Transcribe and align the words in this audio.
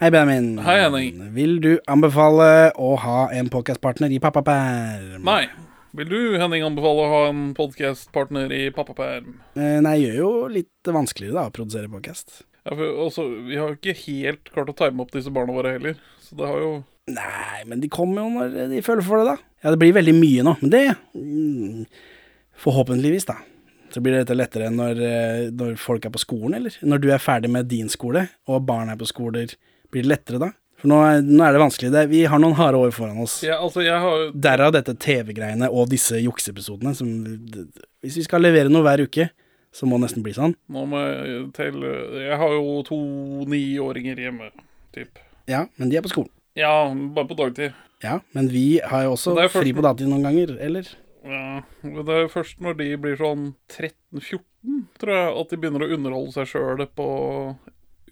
Hei, 0.00 0.08
Benjamin. 0.08 0.54
Hei, 0.64 0.78
Henning. 0.80 1.16
Vil 1.34 1.58
du 1.60 1.74
anbefale 1.84 2.70
å 2.80 2.94
ha 3.02 3.26
en 3.36 3.50
podcastpartner 3.52 4.08
i 4.08 4.16
pappaperm? 4.16 5.26
Nei. 5.28 5.42
Vil 5.92 6.08
du, 6.08 6.20
Henning, 6.40 6.62
anbefale 6.64 7.02
å 7.02 7.08
ha 7.10 7.18
en 7.28 7.42
podkastpartner 7.52 8.48
i 8.56 8.62
pappaperm? 8.72 9.34
Nei, 9.60 9.92
jeg 9.98 10.06
gjør 10.06 10.16
jo 10.22 10.30
litt 10.54 10.90
vanskeligere 10.96 11.36
da 11.36 11.42
å 11.50 11.52
produsere 11.52 11.92
podcast. 11.92 12.46
Ja, 12.62 12.78
for 12.78 13.02
også, 13.04 13.26
vi 13.44 13.58
har 13.60 13.74
jo 13.74 13.76
ikke 13.76 13.92
helt 14.06 14.48
klart 14.54 14.72
å 14.72 14.78
time 14.78 15.04
opp 15.04 15.12
disse 15.12 15.28
barna 15.36 15.52
våre 15.52 15.74
heller. 15.76 16.00
Så 16.24 16.38
det 16.38 16.48
har 16.48 16.64
jo 16.64 16.70
Nei, 17.12 17.60
men 17.68 17.82
de 17.84 17.90
kommer 17.92 18.24
jo 18.24 18.38
når 18.38 18.72
de 18.72 18.80
føler 18.86 19.04
for 19.04 19.20
det, 19.20 19.34
da. 19.34 19.50
Ja, 19.60 19.74
det 19.74 19.82
blir 19.82 19.98
veldig 19.98 20.14
mye 20.16 20.46
nå, 20.46 20.54
men 20.62 20.72
det 20.72 20.84
mm, 21.12 21.84
Forhåpentligvis, 22.64 23.28
da. 23.28 23.36
Så 23.92 24.00
blir 24.00 24.16
dette 24.16 24.38
lettere 24.38 24.72
når, 24.72 25.04
eh, 25.04 25.42
når 25.52 25.76
folk 25.82 26.08
er 26.08 26.16
på 26.16 26.24
skolen, 26.24 26.56
eller? 26.56 26.80
Når 26.88 27.04
du 27.04 27.10
er 27.12 27.20
ferdig 27.20 27.52
med 27.52 27.68
din 27.68 27.92
skole, 27.92 28.30
og 28.48 28.64
barn 28.64 28.88
er 28.88 28.96
på 28.96 29.10
skoler, 29.12 29.52
blir 29.90 30.02
det 30.06 30.12
lettere 30.14 30.38
da? 30.42 30.50
For 30.80 30.88
nå 30.88 30.96
er, 31.04 31.20
nå 31.20 31.44
er 31.44 31.52
det 31.52 31.60
vanskelig. 31.60 31.90
Det, 31.92 32.02
vi 32.08 32.22
har 32.24 32.40
noen 32.40 32.54
harde 32.56 32.78
år 32.80 32.92
foran 32.96 33.18
oss. 33.20 33.42
Ja, 33.44 33.58
altså, 33.60 33.82
jeg 33.84 33.98
har 34.00 34.30
Derav 34.32 34.72
dette 34.72 34.94
TV-greiene 34.96 35.68
og 35.68 35.90
disse 35.92 36.16
jukseepisodene. 36.22 36.94
som- 36.96 37.20
Hvis 38.02 38.16
vi 38.16 38.22
skal 38.24 38.40
levere 38.40 38.70
noe 38.72 38.82
hver 38.82 39.02
uke, 39.04 39.28
så 39.72 39.84
må 39.86 39.98
det 40.00 40.06
nesten 40.08 40.22
bli 40.24 40.32
sånn. 40.32 40.54
Nå 40.70 40.86
må 40.88 40.96
jeg 41.04 41.52
telle 41.52 41.90
Jeg 42.24 42.36
har 42.38 42.48
jo 42.56 42.82
to 42.82 42.96
niåringer 43.46 44.16
hjemme, 44.16 44.50
typ. 44.94 45.18
Ja, 45.46 45.66
men 45.76 45.90
de 45.90 45.96
er 45.96 46.02
på 46.02 46.08
skolen. 46.14 46.30
Ja, 46.56 46.88
bare 46.94 47.28
på 47.28 47.36
dagtid. 47.36 47.74
Ja, 48.02 48.20
men 48.32 48.48
vi 48.48 48.80
har 48.82 49.02
jo 49.04 49.12
også 49.12 49.36
først- 49.36 49.60
fri 49.62 49.72
på 49.72 49.82
dagtid 49.82 50.08
noen 50.08 50.22
ganger, 50.24 50.56
eller? 50.58 50.88
Ja, 51.22 51.60
Det 51.84 52.08
er 52.08 52.28
først 52.32 52.58
når 52.58 52.78
de 52.78 52.96
blir 52.96 53.16
sånn 53.18 53.54
13-14, 53.68 54.40
tror 54.98 55.12
jeg, 55.12 55.40
at 55.40 55.48
de 55.50 55.56
begynner 55.58 55.84
å 55.84 55.92
underholde 55.94 56.32
seg 56.32 56.46
sjøl 56.48 56.86
på 56.96 57.56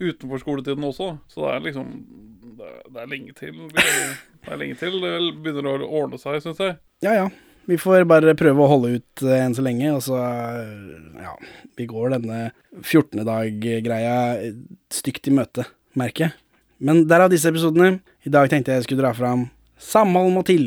utenfor 0.01 0.41
skoletiden 0.43 0.87
også. 0.89 1.13
Så 1.31 1.45
det 1.45 1.53
er 1.57 1.67
liksom 1.69 1.93
Det 2.59 2.67
er, 2.67 2.79
det 2.91 3.03
er 3.03 3.11
lenge 3.13 3.35
til. 3.39 3.59
Det 3.75 4.53
er 4.55 4.59
lenge 4.63 4.79
til 4.81 4.97
det 5.03 5.13
begynner 5.45 5.85
å 5.85 5.91
ordne 6.01 6.19
seg, 6.19 6.41
syns 6.43 6.63
jeg. 6.63 6.79
Ja 7.05 7.13
ja. 7.15 7.29
Vi 7.69 7.77
får 7.77 8.07
bare 8.09 8.33
prøve 8.39 8.65
å 8.65 8.71
holde 8.71 8.95
ut 8.97 9.23
eh, 9.27 9.43
enn 9.45 9.53
så 9.55 9.61
lenge, 9.63 9.91
og 9.93 10.01
så 10.07 10.17
eh, 10.17 11.21
Ja. 11.21 11.35
Vi 11.77 11.85
går 11.87 12.15
denne 12.17 12.39
14. 12.81 13.21
dag-greia 13.29 14.15
stygt 14.91 15.29
i 15.29 15.35
møte, 15.37 15.67
merker 15.99 16.29
jeg. 16.29 16.35
Men 16.81 17.05
derav 17.11 17.29
disse 17.31 17.51
episodene. 17.51 18.01
I 18.27 18.33
dag 18.33 18.49
tenkte 18.51 18.73
jeg 18.73 18.81
jeg 18.83 18.89
skulle 18.89 19.05
dra 19.05 19.13
fram 19.15 19.47
Samhold 19.79 20.33
må 20.35 20.43
til. 20.49 20.65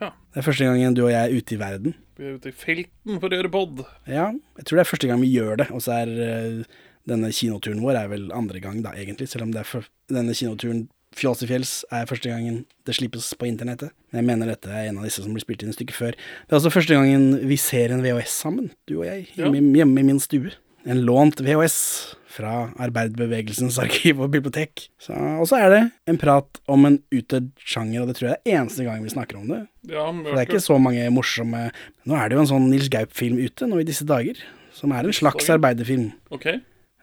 Ja. 0.00 0.12
Det 0.32 0.40
er 0.40 0.46
første 0.46 0.64
gangen 0.70 0.94
du 0.96 1.02
og 1.04 1.12
jeg 1.12 1.20
er 1.20 1.34
ute 1.36 1.56
i 1.56 1.60
verden. 1.60 1.96
Vi 2.16 2.24
er 2.30 2.38
ute 2.38 2.52
i 2.52 2.56
felten 2.56 3.18
for 3.18 3.26
å 3.28 3.36
gjøre 3.36 3.50
pod. 3.52 3.82
Ja, 4.06 4.30
jeg 4.60 4.64
tror 4.68 4.78
det 4.78 4.84
er 4.86 4.90
første 4.92 5.10
gang 5.10 5.20
vi 5.20 5.32
gjør 5.34 5.58
det, 5.64 5.66
og 5.74 5.82
så 5.84 5.96
er 5.98 6.12
eh, 6.28 6.82
denne 7.08 7.30
kinoturen 7.34 7.82
vår 7.84 8.00
er 8.00 8.10
vel 8.12 8.28
andre 8.34 8.60
gang, 8.64 8.82
da, 8.84 8.94
egentlig, 8.96 9.28
selv 9.32 9.46
om 9.48 9.54
for, 9.68 9.88
denne 10.12 10.36
kinoturen 10.36 10.86
Fjols 11.14 11.44
i 11.44 11.46
fjells 11.46 11.72
er 11.94 12.08
første 12.10 12.26
gangen 12.26 12.64
det 12.88 12.96
slippes 12.96 13.28
på 13.38 13.46
internettet. 13.46 13.92
Men 14.10 14.20
jeg 14.20 14.26
mener 14.32 14.50
dette 14.50 14.70
er 14.70 14.88
en 14.88 14.98
av 14.98 15.06
disse 15.06 15.22
som 15.22 15.30
blir 15.30 15.44
spilt 15.44 15.62
inn 15.62 15.70
et 15.70 15.76
stykke 15.78 15.94
før. 15.94 16.16
Det 16.16 16.50
er 16.50 16.58
altså 16.58 16.72
første 16.74 16.96
gangen 16.96 17.36
vi 17.46 17.58
ser 17.60 17.94
en 17.94 18.02
VHS 18.02 18.34
sammen, 18.42 18.72
du 18.90 18.96
og 18.98 19.06
jeg, 19.06 19.28
hjemme, 19.38 19.62
hjemme 19.78 20.02
i 20.02 20.08
min 20.10 20.18
stue. 20.22 20.50
En 20.84 21.04
lånt 21.06 21.38
VHS 21.40 21.78
fra 22.34 22.54
Arbeiderbevegelsens 22.82 23.78
arkiv 23.78 24.24
og 24.24 24.32
bibliotek. 24.34 24.88
Og 25.06 25.46
så 25.48 25.60
er 25.62 25.70
det 25.70 25.80
en 26.10 26.18
prat 26.20 26.60
om 26.66 26.90
en 26.90 26.98
utdødd 27.14 27.52
sjanger, 27.62 28.02
og 28.02 28.10
det 28.10 28.18
tror 28.18 28.32
jeg 28.32 28.40
er 28.40 28.58
eneste 28.58 28.86
gang 28.86 29.06
vi 29.06 29.14
snakker 29.14 29.38
om 29.38 29.48
det. 29.54 29.62
Ja, 29.86 30.08
For 30.10 30.32
det 30.32 30.42
er 30.42 30.50
ikke 30.50 30.64
så 30.66 30.80
mange 30.82 31.06
morsomme 31.14 31.68
Nå 32.08 32.18
er 32.18 32.28
det 32.28 32.36
jo 32.36 32.42
en 32.42 32.50
sånn 32.50 32.70
Nils 32.72 32.90
Gaup-film 32.92 33.38
ute 33.38 33.70
nå 33.70 33.78
i 33.80 33.86
disse 33.86 34.04
dager, 34.08 34.40
som 34.74 34.92
er 34.92 35.06
en 35.06 35.16
slags 35.16 35.46
arbeiderfilm. 35.54 36.10
OK. 36.34 36.50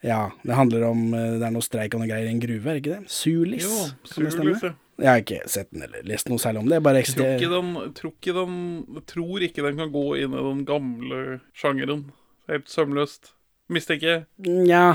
Ja, 0.02 0.32
det 0.42 0.56
handler 0.58 0.88
om 0.88 1.02
eh, 1.14 1.36
Det 1.38 1.46
er 1.46 1.54
noe 1.54 1.66
streik 1.66 1.94
og 1.94 2.02
noe 2.02 2.10
greier 2.10 2.26
i 2.26 2.34
en 2.34 2.42
gruve, 2.42 2.64
er 2.66 2.78
det 2.78 2.82
ikke 2.82 2.96
det? 2.96 3.12
Sulis, 3.14 3.68
Jo, 3.68 3.84
kan 4.10 4.26
det 4.26 4.34
stemme? 4.34 4.56
Ja. 4.62 4.74
Jeg 5.02 5.10
har 5.10 5.22
ikke 5.24 5.50
sett 5.50 5.70
den 5.74 5.86
eller 5.86 6.04
lest 6.06 6.30
noe 6.30 6.42
særlig 6.42 6.62
om 6.62 6.68
det. 6.70 6.82
Bare 6.86 7.02
Jeg 7.02 7.16
tror 7.16 7.30
ikke 7.34 7.50
den, 7.50 7.70
tror 7.98 8.12
ikke 8.12 8.34
den 8.38 8.58
tror 9.10 9.46
ikke 9.48 9.64
den 9.66 9.80
kan 9.80 9.94
gå 9.94 10.04
inn 10.22 10.36
i 10.36 10.44
den 10.50 10.66
gamle 10.68 11.22
sjangeren. 11.58 12.04
Helt 12.52 12.70
sømløst. 12.70 13.32
Mistenker 13.72 14.12
jeg. 14.12 14.26
Ja, 14.68 14.92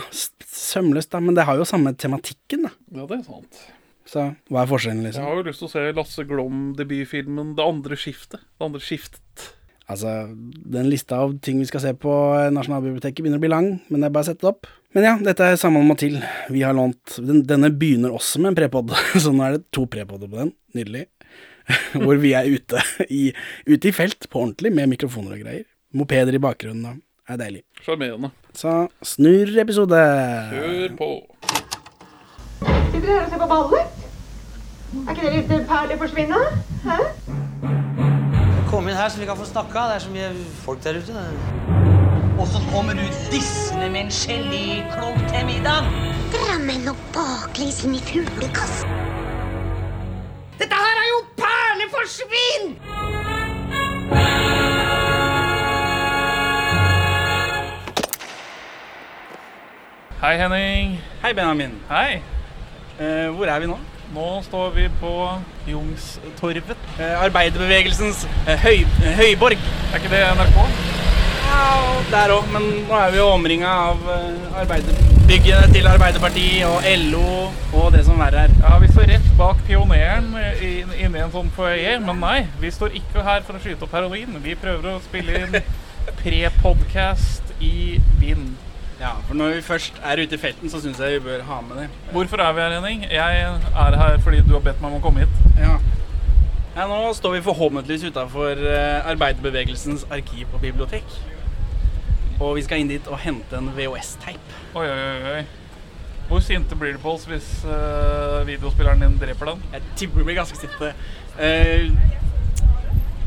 sømløst, 0.47 1.11
da, 1.15 1.22
men 1.25 1.34
det 1.34 1.47
har 1.49 1.59
jo 1.59 1.66
samme 1.66 1.95
tematikken, 1.97 2.69
da. 2.69 2.72
Ja, 2.93 3.06
det 3.09 3.19
er 3.19 3.27
sant. 3.27 3.62
Så 4.06 4.28
hva 4.53 4.62
er 4.62 4.71
forskjellen, 4.71 5.03
liksom? 5.09 5.25
Jeg 5.25 5.33
har 5.33 5.41
jo 5.41 5.47
lyst 5.49 5.62
til 5.65 5.66
å 5.66 5.72
se 5.72 5.84
Lasse 5.97 6.25
Glom-debutfilmen 6.28 7.55
'Det 7.56 7.65
andre 7.66 7.97
skiftet'. 7.99 8.45
Det 8.45 8.69
andre 8.69 8.83
skiftet. 8.84 9.47
Altså, 9.86 10.12
den 10.66 10.88
lista 10.91 11.20
av 11.22 11.36
ting 11.47 11.60
vi 11.62 11.69
skal 11.69 11.82
se 11.84 11.92
på 11.94 12.12
Nasjonalbiblioteket 12.54 13.22
begynner 13.22 13.38
å 13.38 13.44
bli 13.44 13.50
lang, 13.52 13.69
men 13.86 14.02
det 14.02 14.08
er 14.08 14.14
bare 14.16 14.26
å 14.26 14.28
sette 14.32 14.42
det 14.42 14.50
opp. 14.50 14.66
Men 14.97 15.06
ja, 15.06 15.12
dette 15.22 15.47
er 15.47 15.58
Samhold 15.60 15.86
med 15.86 16.00
til. 16.00 16.16
Vi 16.50 16.64
har 16.66 16.74
lånt 16.74 17.19
den, 17.22 17.44
Denne 17.47 17.70
begynner 17.70 18.14
også 18.16 18.41
med 18.42 18.54
en 18.54 18.58
prepod, 18.58 18.91
så 19.22 19.30
nå 19.30 19.44
er 19.47 19.58
det 19.58 19.69
to 19.76 19.86
prepodder 19.91 20.30
på 20.32 20.41
den. 20.41 20.52
Nydelig. 20.74 21.04
Hvor 22.02 22.19
vi 22.22 22.34
er 22.38 22.50
ute 22.50 22.82
i, 23.06 23.28
ute 23.66 23.91
i 23.91 23.94
felt, 23.94 24.26
på 24.30 24.42
ordentlig, 24.42 24.74
med 24.74 24.91
mikrofoner 24.97 25.36
og 25.36 25.44
greier. 25.47 25.66
Mopeder 25.97 26.34
i 26.34 26.42
bakgrunnen, 26.42 26.82
da. 26.82 26.97
Det 27.26 27.34
er 27.34 27.41
deilig. 27.42 27.62
Sjarmerende. 27.82 28.30
Så 28.54 28.74
snurr 29.06 29.54
episode. 29.62 30.03
Kjør 30.53 30.92
på. 30.98 31.08
Sitter 32.91 33.06
dere 33.06 33.16
her 33.16 33.24
og 33.24 33.32
ser 33.32 33.42
på 33.42 33.50
ballet? 33.50 34.04
Er 34.97 35.10
ikke 35.14 35.26
det 35.26 35.34
litt 35.36 35.66
perlig 35.70 35.98
forsvinne? 36.03 36.47
Hæ? 36.86 37.00
Kom 38.76 38.88
inn 38.88 38.97
her 38.97 39.09
så 39.09 39.20
vi 39.20 39.26
kan 39.26 39.37
få 39.37 39.44
snakka. 39.48 39.82
Det 39.88 39.94
er 39.94 40.03
så 40.04 40.10
mye 40.12 40.31
folk 40.60 40.82
der 40.84 40.98
ute. 41.00 41.12
Og 42.38 42.47
så 42.47 42.60
kommer 42.72 42.92
du 42.92 43.00
dissende 43.32 43.88
med 43.91 44.00
en 44.00 44.10
geléklump 44.12 45.22
til 45.31 45.47
middag. 45.48 45.88
Drammen 46.34 46.84
og 46.92 46.98
baklengs 47.15 47.78
inn 47.86 47.94
i 47.97 48.03
fuglekassen. 48.04 48.92
Dette 50.60 50.82
her 50.82 51.00
er 51.00 51.09
jo 51.09 51.22
perleforsvinn! 51.41 52.76
Hei, 60.20 60.36
Henning. 60.36 61.00
Hei, 61.25 61.32
Benjamin. 61.32 61.81
Hei. 61.88 62.22
Eh, 63.00 63.28
hvor 63.32 63.47
er 63.47 63.59
vi 63.59 63.72
nå? 63.72 63.81
Nå 64.15 64.43
står 64.47 64.71
vi 64.71 64.89
på 65.00 65.12
Jungstorvet. 65.67 66.77
Eh, 67.00 67.17
arbeiderbevegelsens 67.25 68.22
eh, 68.47 68.59
høy, 68.62 68.84
eh, 69.03 69.17
høyborg. 69.19 69.59
Er 69.93 69.99
ikke 69.99 70.12
det 70.12 70.21
NRK? 70.39 70.61
Ja, 71.47 71.65
der 72.11 72.33
òg, 72.34 72.47
men 72.55 72.65
nå 72.89 72.95
er 72.99 73.11
vi 73.15 73.19
jo 73.21 73.27
omringa 73.34 73.72
av 73.91 74.06
eh, 74.12 74.59
arbeiderbyggene 74.62 75.72
til 75.75 75.89
Arbeiderpartiet 75.91 76.66
og 76.69 76.87
LO 77.06 77.33
og 77.81 77.91
det 77.95 78.05
som 78.06 78.19
verre 78.22 78.47
er. 78.47 78.55
Ja, 78.62 78.77
Vi 78.83 78.91
står 78.93 79.11
rett 79.11 79.33
bak 79.39 79.62
Pioneren 79.66 80.31
inni 80.62 81.03
inne 81.06 81.21
i 81.21 81.25
en 81.27 81.34
sånn 81.34 81.50
foajé, 81.56 81.97
men 82.03 82.22
nei, 82.22 82.39
vi 82.62 82.71
står 82.75 82.95
ikke 82.99 83.27
her 83.27 83.43
for 83.47 83.59
å 83.59 83.62
skyte 83.62 83.87
opp 83.89 83.95
heroin. 83.99 84.39
Vi 84.45 84.55
prøver 84.59 84.95
å 84.95 85.03
spille 85.05 85.43
inn 85.43 85.59
pre-podcast 86.22 87.55
i 87.62 87.99
vind. 88.22 88.55
Ja, 89.01 89.12
for 89.27 89.37
når 89.37 89.59
vi 89.59 89.65
først 89.67 89.99
er 90.01 90.23
ute 90.23 90.39
i 90.39 90.41
felten, 90.41 90.71
så 90.73 90.81
syns 90.81 91.01
jeg 91.03 91.19
vi 91.19 91.27
bør 91.29 91.45
ha 91.49 91.61
med 91.65 91.83
det. 91.83 91.89
Hvorfor 92.15 92.41
er 92.41 92.53
vi 92.57 92.65
her, 92.65 92.79
Henning? 92.79 93.05
Jeg 93.12 93.43
er 93.43 93.99
her 94.01 94.19
fordi 94.25 94.41
du 94.47 94.55
har 94.57 94.65
bedt 94.65 94.81
meg 94.81 94.95
om 94.95 95.01
å 95.01 95.05
komme 95.05 95.27
hit. 95.27 95.43
Ja. 95.61 95.77
ja 96.79 96.87
nå 96.89 97.12
står 97.19 97.37
vi 97.37 97.45
forhåpentligvis 97.51 98.09
utafor 98.09 98.62
Arbeiderbevegelsens 99.12 100.07
arkiv 100.11 100.49
og 100.53 100.65
bibliotek. 100.65 101.19
Og 102.41 102.57
vi 102.57 102.65
skal 102.65 102.83
inn 102.83 102.91
dit 102.91 103.07
og 103.09 103.21
hente 103.21 103.57
en 103.57 103.71
VHS-teip. 103.77 104.57
Oi, 104.77 104.89
oi, 104.89 105.37
oi. 105.37 105.45
Hvor 106.27 106.43
sinte 106.43 106.77
blir 106.77 106.97
du 106.97 106.99
på 106.99 107.13
oss 107.15 107.25
hvis 107.31 107.49
uh, 107.65 108.43
videospilleren 108.49 109.05
din 109.05 109.19
dreper 109.21 109.53
den? 109.53 109.63
Jeg 109.73 109.83
tipper 110.01 110.21
vi 110.21 110.27
blir 110.31 110.41
ganske 110.41 110.59
sinte. 110.59 110.93
Uh, 111.39 111.93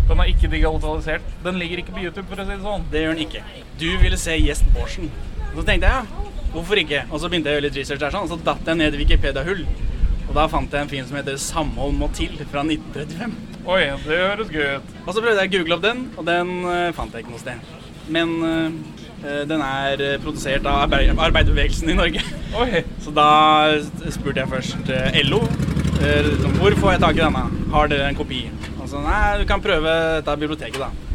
Den 0.09 0.19
er 0.19 0.29
ikke 0.31 0.49
digitalisert. 0.49 1.25
Den 1.45 1.59
ligger 1.61 1.77
ikke 1.77 1.93
på 1.93 2.01
YouTube, 2.01 2.25
for 2.27 2.41
å 2.41 2.45
si 2.45 2.55
det 2.55 2.63
sånn. 2.63 2.85
Det 2.91 3.03
gjør 3.03 3.13
den 3.13 3.27
ikke. 3.27 3.43
Du 3.77 3.89
ville 4.01 4.17
se 4.17 4.33
Gjest 4.41 4.65
Bårdsen. 4.73 5.11
Så 5.55 5.65
tenkte 5.65 5.89
jeg 5.89 5.95
ja, 5.95 6.25
hvorfor 6.53 6.81
ikke? 6.81 7.03
Og 7.09 7.21
så 7.21 7.29
begynte 7.29 7.49
jeg 7.49 7.57
å 7.57 7.59
gjøre 7.59 7.67
litt 7.67 7.79
research 7.79 8.03
der, 8.03 8.13
sånn, 8.13 8.27
og 8.27 8.33
så 8.33 8.37
datt 8.45 8.69
jeg 8.69 8.79
ned 8.79 8.95
i 8.95 9.01
Wikipedia-hull. 9.01 9.63
Og 10.29 10.35
da 10.37 10.45
fant 10.51 10.73
jeg 10.73 10.85
en 10.85 10.91
film 10.91 11.07
som 11.09 11.17
heter 11.17 11.37
'Samhold 11.41 11.95
må 11.97 12.09
til' 12.13 12.37
fra 12.51 12.61
1935. 12.61 13.33
Oi, 13.65 13.81
det 14.05 14.19
høres 14.21 14.51
gøy 14.53 14.77
ut. 14.77 14.93
Og 15.05 15.13
så 15.13 15.21
prøvde 15.21 15.41
jeg 15.41 15.49
å 15.49 15.53
google 15.57 15.75
opp 15.75 15.83
den, 15.83 16.05
og 16.17 16.25
den 16.25 16.53
uh, 16.65 16.91
fant 16.93 17.13
jeg 17.13 17.25
ikke 17.25 17.33
noe 17.33 17.41
sted. 17.41 17.73
Men 18.09 18.35
uh, 18.45 18.69
den 19.49 19.61
er 19.65 20.21
produsert 20.23 20.65
av 20.69 20.85
arbeid 20.85 21.11
arbeiderbevegelsen 21.17 21.89
i 21.89 21.97
Norge. 21.97 22.23
Oi. 22.55 22.83
Så 23.03 23.11
da 23.11 23.29
spurte 24.13 24.43
jeg 24.43 24.53
først 24.53 24.93
uh, 24.93 25.19
LO. 25.25 25.41
liksom, 25.99 26.55
Hvor 26.61 26.77
får 26.77 26.91
jeg 26.95 27.05
tak 27.07 27.17
i 27.17 27.25
denne? 27.25 27.45
Har 27.73 27.91
dere 27.91 28.07
en 28.13 28.15
kopi? 28.21 28.45
Og 28.79 28.87
så 28.87 29.01
nei, 29.03 29.41
du 29.41 29.45
kan 29.45 29.61
prøve 29.61 29.91
dette 30.21 30.37
biblioteket, 30.39 30.79
da. 30.79 31.08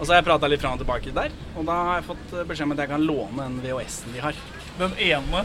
Og 0.00 0.06
så 0.06 0.14
har 0.14 0.22
jeg 0.22 0.28
prata 0.30 0.48
litt 0.48 0.62
fram 0.62 0.78
og 0.78 0.80
tilbake 0.80 1.12
der, 1.12 1.32
og 1.60 1.66
da 1.68 1.74
har 1.90 1.98
jeg 1.98 2.06
fått 2.06 2.30
eh, 2.32 2.46
beskjed 2.48 2.70
om 2.70 2.72
at 2.72 2.78
jeg 2.80 2.88
kan 2.88 3.02
låne 3.04 3.42
den 3.42 3.58
VHS-en 3.60 4.14
de 4.16 4.22
har. 4.24 4.38
Den 4.78 4.94
ene. 4.96 5.42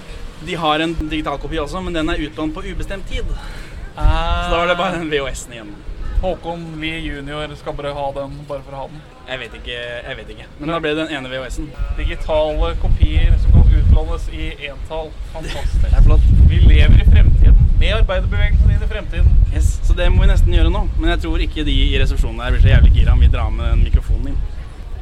De 0.48 0.56
har 0.62 0.84
en 0.84 0.94
digital 1.02 1.42
kopi 1.44 1.60
også, 1.60 1.81
men 1.84 1.98
den 1.98 2.12
er 2.13 2.22
utlånt 2.24 2.56
på 2.56 2.63
ubestemt 2.63 3.07
tid. 3.12 3.28
Så 3.28 4.06
Så 4.06 4.54
da 4.54 4.62
var 4.62 4.72
det 4.72 4.78
bare 4.80 5.02
den 5.02 5.12
VHS-en 5.12 5.57
igjen. 5.57 5.75
Håkon 6.22 6.63
Lie 6.80 7.02
jr. 7.04 7.52
skal 7.60 7.75
bare 7.75 7.92
ha 7.94 8.06
den 8.16 8.40
bare 8.48 8.63
for 8.63 8.78
å 8.78 8.86
ha 8.86 8.88
den. 8.94 9.04
Jeg 9.28 9.42
vet 9.44 9.60
ikke, 9.60 9.75
jeg 10.07 10.18
vet 10.22 10.31
ikke. 10.38 10.48
Men 10.62 10.72
da 10.72 10.80
ble 10.80 10.96
det 10.96 11.04
den 11.04 11.18
ene 11.19 11.34
VHS-en. 11.36 11.68
Digitale 12.00 12.72
kopier 12.80 13.36
som 13.44 13.60
kan 13.60 13.75
utlånes 13.81 14.30
i 14.31 14.54
entall. 14.72 15.12
Fantastisk. 15.36 15.81
Det 15.84 15.92
er 15.92 16.08
flott. 16.08 16.31
Vi 16.48 16.63
lever 16.63 17.04
i 17.04 17.10
fremtiden 17.12 17.64
med 17.86 18.00
arbeiderbevegelsen 18.00 18.72
inn 18.72 18.84
i 18.84 18.88
fremtiden. 18.90 19.28
Yes, 19.54 19.68
så 19.86 19.94
det 19.94 20.08
må 20.10 20.24
vi 20.24 20.30
nesten 20.32 20.54
gjøre 20.54 20.72
nå. 20.74 20.82
Men 20.98 21.12
jeg 21.14 21.22
tror 21.26 21.42
ikke 21.46 21.66
de 21.68 21.76
i 21.84 22.00
resepsjonen 22.02 22.42
her 22.42 22.56
blir 22.56 22.64
så 22.64 22.72
jævlig 22.72 22.94
gira 22.96 23.14
om 23.14 23.22
vi 23.22 23.30
drar 23.30 23.52
med 23.54 23.68
den 23.70 23.84
mikrofonen 23.86 24.32
inn. 24.32 24.40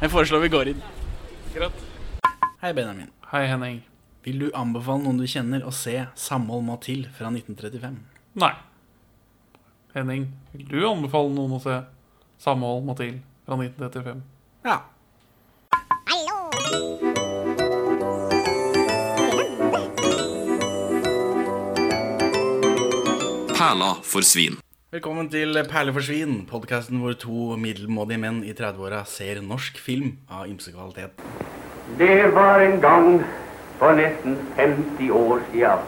Jeg 0.02 0.12
foreslår 0.12 0.42
vi 0.44 0.50
går 0.52 0.70
inn. 0.74 0.82
Greit. 1.54 1.80
Hei, 2.60 2.74
Benjamin. 2.76 3.08
Hei, 3.30 3.46
Henning. 3.48 3.80
Vil 4.24 4.44
du 4.44 4.46
anbefale 4.56 5.04
noen 5.04 5.20
du 5.20 5.24
kjenner 5.28 5.64
å 5.64 5.72
se 5.72 5.96
'Samhold 6.14 6.64
må 6.64 6.76
til' 6.80 7.08
fra 7.16 7.32
1935? 7.32 7.96
Nei. 8.34 8.52
Henning, 9.94 10.28
vil 10.52 10.68
du 10.68 10.88
anbefale 10.88 11.32
noen 11.32 11.56
å 11.56 11.62
se 11.62 11.80
Samhold 12.38 12.84
må 12.84 12.96
til 12.96 13.20
fra 13.46 13.56
1935? 13.56 14.22
Ja. 14.64 14.80
Perla 23.64 23.94
for 24.04 24.20
svin. 24.20 24.58
Velkommen 24.92 25.30
til 25.32 25.56
Perle 25.64 25.92
for 25.96 26.04
svin, 26.04 26.42
podkasten 26.44 26.98
hvor 27.00 27.14
to 27.16 27.54
middelmådige 27.56 28.20
menn 28.20 28.42
i 28.44 28.52
30-åra 28.52 28.98
ser 29.08 29.38
norsk 29.40 29.78
film 29.80 30.10
av 30.28 30.50
ymse 30.50 30.68
kvalitet. 30.74 31.22
Det 31.96 32.26
var 32.36 32.60
en 32.60 32.76
gang 32.82 33.06
for 33.78 33.96
nesten 33.96 34.36
50 34.58 35.08
år 35.16 35.40
siden. 35.46 35.86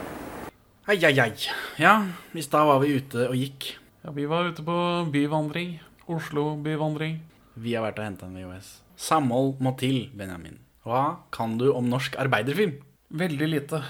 Ai, 0.89 0.97
ai, 1.05 1.13
ai. 1.27 1.35
Ja, 1.77 1.93
i 2.33 2.47
stad 2.47 2.65
var 2.71 2.81
vi 2.81 2.95
ute 2.97 3.27
og 3.27 3.37
gikk. 3.37 3.69
Ja, 4.07 4.17
vi 4.17 4.25
var 4.31 4.49
ute 4.49 4.65
på 4.65 4.79
byvandring. 5.13 5.77
Oslo 6.09 6.47
byvandring. 6.65 7.21
Vi 7.61 7.77
har 7.77 7.85
vært 7.85 8.01
og 8.01 8.09
henta 8.09 8.31
en 8.31 8.41
VHS. 8.41 8.73
Samhold 8.97 9.61
må 9.61 9.77
til, 9.77 10.07
Benjamin. 10.17 10.63
Hva 10.89 11.05
kan 11.29 11.61
du 11.61 11.69
om 11.75 11.93
norsk 11.93 12.17
arbeiderfilm? 12.25 12.81
Veldig 13.13 13.53
lite. 13.53 13.85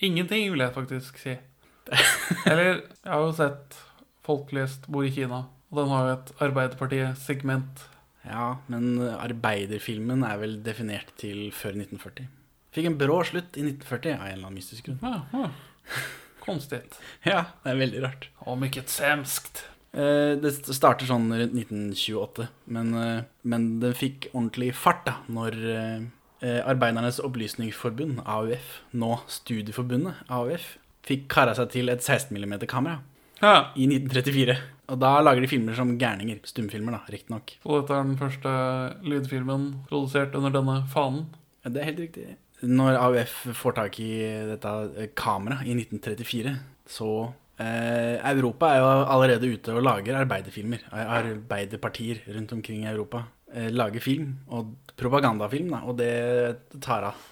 Ingenting, 0.00 0.48
vil 0.54 0.64
jeg 0.64 0.76
faktisk 0.80 1.20
si. 1.20 1.36
Eller, 2.50 2.82
jeg 3.04 3.10
har 3.12 3.24
jo 3.24 3.32
sett 3.36 3.78
Folklest 4.26 4.86
bor 4.92 5.06
i 5.06 5.12
Kina, 5.14 5.44
og 5.70 5.80
den 5.80 5.90
har 5.90 6.06
jo 6.06 6.12
et 6.18 6.32
Arbeiderpartiet-segment. 6.46 7.86
Ja, 8.28 8.58
men 8.68 8.98
arbeiderfilmen 9.00 10.22
er 10.28 10.36
vel 10.42 10.58
definert 10.62 11.08
til 11.18 11.48
før 11.56 11.72
1940. 11.78 12.28
Fikk 12.76 12.86
en 12.86 12.98
brå 13.00 13.16
slutt 13.26 13.56
i 13.58 13.64
1940 13.64 14.12
av 14.18 14.26
en 14.26 14.34
eller 14.34 14.44
annen 14.50 14.58
mystisk 14.60 14.90
grunn. 14.90 15.00
Ja, 15.02 15.22
ja. 15.34 16.02
Konstig. 16.44 16.82
Ja, 17.30 17.46
det 17.64 17.72
er 17.72 17.80
veldig 17.80 18.02
rart. 18.04 18.28
Og 18.46 18.60
mycket 18.60 18.92
semskt. 18.92 19.64
Eh, 19.96 20.36
Det 20.38 20.52
starter 20.68 21.08
sånn 21.08 21.26
rundt 21.32 21.56
1928, 21.56 22.46
men, 22.76 22.92
eh, 22.94 23.24
men 23.42 23.66
det 23.82 23.96
fikk 23.98 24.28
ordentlig 24.34 24.70
fart 24.78 25.02
da 25.08 25.16
når 25.32 25.58
eh, 25.74 26.60
Arbeidernes 26.64 27.18
opplysningsforbund, 27.20 28.22
AUF, 28.24 28.78
nå 28.96 29.16
Studieforbundet, 29.28 30.22
AUF, 30.32 30.76
fikk 31.10 31.26
kara 31.32 31.54
seg 31.58 31.70
til 31.74 31.90
et 31.92 32.02
16 32.06 32.32
mm 32.38 32.56
kamera 32.70 33.00
Ja. 33.42 33.70
i 33.76 33.86
1934. 33.90 34.56
Og 34.90 34.98
da 34.98 35.10
lager 35.22 35.44
de 35.44 35.48
filmer 35.50 35.76
som 35.78 35.92
gærninger. 35.98 36.40
Stumfilmer, 36.48 36.96
da, 36.96 37.00
riktignok. 37.12 37.52
Og 37.64 37.82
dette 37.82 37.94
er 37.94 38.06
den 38.08 38.16
første 38.18 38.52
lydfilmen 39.06 39.68
produsert 39.90 40.34
under 40.34 40.50
denne 40.50 40.80
fanen. 40.90 41.26
Ja, 41.64 41.70
Det 41.70 41.80
er 41.82 41.88
helt 41.92 42.00
riktig. 42.02 42.24
Når 42.62 42.96
AUF 43.00 43.36
får 43.56 43.74
tak 43.78 44.00
i 44.02 44.10
dette 44.50 44.72
eh, 44.98 45.08
kameraet 45.16 45.64
i 45.70 45.72
1934, 45.78 46.52
så 46.90 47.08
eh, 47.56 48.18
Europa 48.34 48.68
er 48.74 48.82
jo 48.82 48.90
allerede 49.14 49.48
ute 49.54 49.72
og 49.78 49.82
lager 49.86 50.18
arbeiderfilmer. 50.20 50.82
Arbeiderpartier 50.92 52.20
rundt 52.34 52.52
omkring 52.52 52.82
i 52.84 52.90
Europa 52.90 53.22
eh, 53.54 53.70
lager 53.72 54.00
film, 54.04 54.34
og 54.52 54.74
propagandafilm, 55.00 55.70
da, 55.72 55.80
og 55.88 55.96
det 56.02 56.80
tar 56.84 57.06
av 57.14 57.22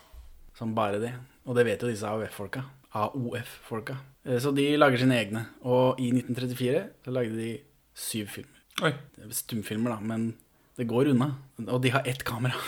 som 0.56 0.72
bare 0.74 0.98
det. 1.02 1.12
Og 1.46 1.54
det 1.58 1.66
vet 1.68 1.82
jo 1.84 1.90
disse 1.90 2.08
AUF-folka. 2.08 2.62
AOF-folka. 2.96 3.98
Eh, 4.24 4.38
så 4.42 4.52
de 4.56 4.70
lager 4.78 5.02
sine 5.02 5.18
egne. 5.18 5.44
Og 5.66 6.00
i 6.00 6.10
1934 6.14 6.84
så 7.04 7.14
lagde 7.14 7.36
de 7.38 7.50
syv 7.98 8.30
filmer. 8.32 8.62
Oi. 8.86 8.92
Stumfilmer, 9.34 9.96
da, 9.96 9.98
men 10.00 10.30
det 10.78 10.86
går 10.88 11.12
unna. 11.12 11.32
Og 11.66 11.82
de 11.82 11.92
har 11.94 12.06
ett 12.06 12.22
kamera. 12.26 12.58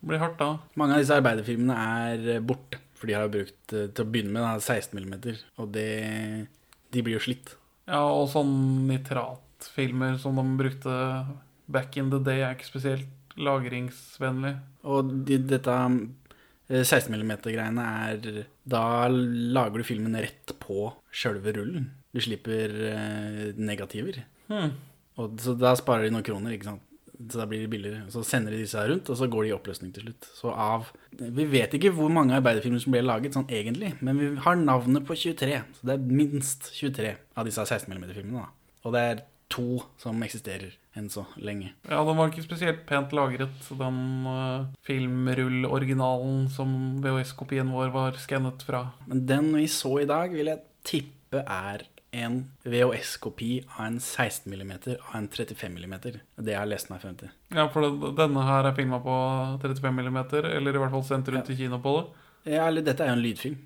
Det 0.00 0.08
blir 0.08 0.22
hardt 0.22 0.40
da. 0.40 0.54
Mange 0.80 0.96
av 0.96 1.04
disse 1.04 1.16
arbeiderfilmene 1.20 1.76
er 1.76 2.28
eh, 2.36 2.42
borte, 2.42 2.80
for 2.98 3.08
de 3.10 3.16
har 3.16 3.30
brukt 3.32 3.76
eh, 3.76 3.88
til 3.92 4.04
å 4.04 4.10
begynne 4.10 4.34
med 4.34 4.44
da, 4.44 4.56
16 4.58 4.96
mm, 4.96 5.14
og 5.60 5.70
det, 5.76 5.90
de 6.90 7.04
blir 7.04 7.18
jo 7.18 7.24
slitt. 7.28 7.54
Ja, 7.90 8.02
og 8.06 8.28
sånn 8.32 8.88
nitratfilmer 8.88 10.18
som 10.22 10.38
de 10.40 10.44
brukte 10.58 10.96
back 11.70 11.96
in 12.00 12.10
the 12.10 12.20
day, 12.22 12.42
er 12.42 12.56
ikke 12.56 12.70
spesielt 12.72 13.36
lagringsvennlig. 13.40 14.56
Og 14.90 15.12
de, 15.28 15.38
dette 15.52 15.76
16 16.70 17.10
mm-greiene 17.10 17.86
er 18.06 18.44
Da 18.68 18.84
lager 19.10 19.80
du 19.80 19.86
filmen 19.86 20.14
rett 20.14 20.54
på 20.62 20.92
sjølve 21.10 21.54
rullen. 21.56 21.88
Du 22.14 22.20
slipper 22.22 22.74
eh, 22.90 23.42
negativer. 23.58 24.22
Hmm. 24.50 24.76
Og, 25.18 25.34
så 25.42 25.56
da 25.58 25.74
sparer 25.78 26.06
de 26.06 26.14
noen 26.14 26.26
kroner, 26.26 26.54
ikke 26.54 26.70
sant. 26.70 26.86
Så 27.20 27.36
da 27.36 27.44
blir 27.46 27.60
det 27.60 27.70
billigere. 27.72 28.06
Så 28.12 28.22
sender 28.24 28.54
de 28.54 28.62
disse 28.62 28.78
her 28.80 28.88
rundt, 28.88 29.10
og 29.12 29.18
så 29.18 29.28
går 29.28 29.44
de 29.44 29.50
i 29.50 29.54
oppløsning 29.56 29.90
til 29.92 30.06
slutt. 30.06 30.28
Så 30.38 30.54
av 30.54 30.88
Vi 31.20 31.44
vet 31.52 31.74
ikke 31.76 31.92
hvor 31.92 32.08
mange 32.12 32.38
arbeiderfilmer 32.38 32.80
som 32.80 32.94
ble 32.94 33.02
laget 33.04 33.36
sånn 33.36 33.50
egentlig, 33.52 33.92
men 34.00 34.20
vi 34.20 34.30
har 34.46 34.56
navnet 34.56 35.04
på 35.08 35.18
23. 35.18 35.58
Så 35.76 35.90
det 35.90 35.98
er 35.98 36.14
minst 36.22 36.70
23 36.78 37.12
av 37.36 37.50
disse 37.50 37.66
16 37.66 37.92
mm-filmene. 37.92 38.46
da. 38.46 38.78
Og 38.86 38.96
det 38.96 39.02
er 39.10 39.24
to 39.52 39.82
som 40.00 40.22
eksisterer 40.24 40.78
enn 40.98 41.10
så 41.12 41.24
lenge. 41.38 41.72
Ja, 41.86 42.00
den 42.06 42.18
var 42.18 42.30
ikke 42.30 42.44
spesielt 42.44 42.82
pent 42.88 43.14
lagret, 43.14 43.70
den 43.78 44.00
uh, 44.26 44.66
filmrull-originalen 44.86 46.48
som 46.52 46.74
VHS-kopien 47.04 47.70
vår 47.70 47.94
var 47.94 48.18
skannet 48.22 48.64
fra. 48.66 48.88
Men 49.06 49.24
den 49.28 49.52
vi 49.54 49.68
så 49.70 50.00
i 50.02 50.08
dag, 50.10 50.34
vil 50.34 50.50
jeg 50.50 50.62
tippe 50.86 51.44
er 51.46 51.86
en 52.10 52.40
VHS-kopi 52.66 53.60
av 53.76 53.84
en 53.86 54.00
16 54.00 54.50
mm 54.50 54.72
av 54.72 55.14
en 55.14 55.28
35 55.28 55.76
mm. 55.78 55.94
Det 56.36 56.52
jeg 56.52 56.58
har 56.58 56.66
lest 56.66 56.90
meg 56.90 57.02
frem 57.04 57.14
til. 57.20 57.30
Ja, 57.54 57.68
for 57.70 57.86
denne 58.18 58.46
her 58.48 58.66
er 58.66 58.74
filma 58.74 58.98
på 59.04 59.14
35 59.62 60.02
mm, 60.08 60.18
eller 60.50 60.74
i 60.74 60.82
hvert 60.82 60.94
fall 60.96 61.06
sendt 61.06 61.30
rundt 61.30 61.52
i 61.54 61.58
kino 61.60 61.78
på 61.82 61.94
det. 62.00 62.26
Ja, 62.56 62.66
eller 62.66 62.82
dette 62.82 63.04
er 63.04 63.12
jo 63.12 63.18
en 63.18 63.22
lydfilm. 63.22 63.58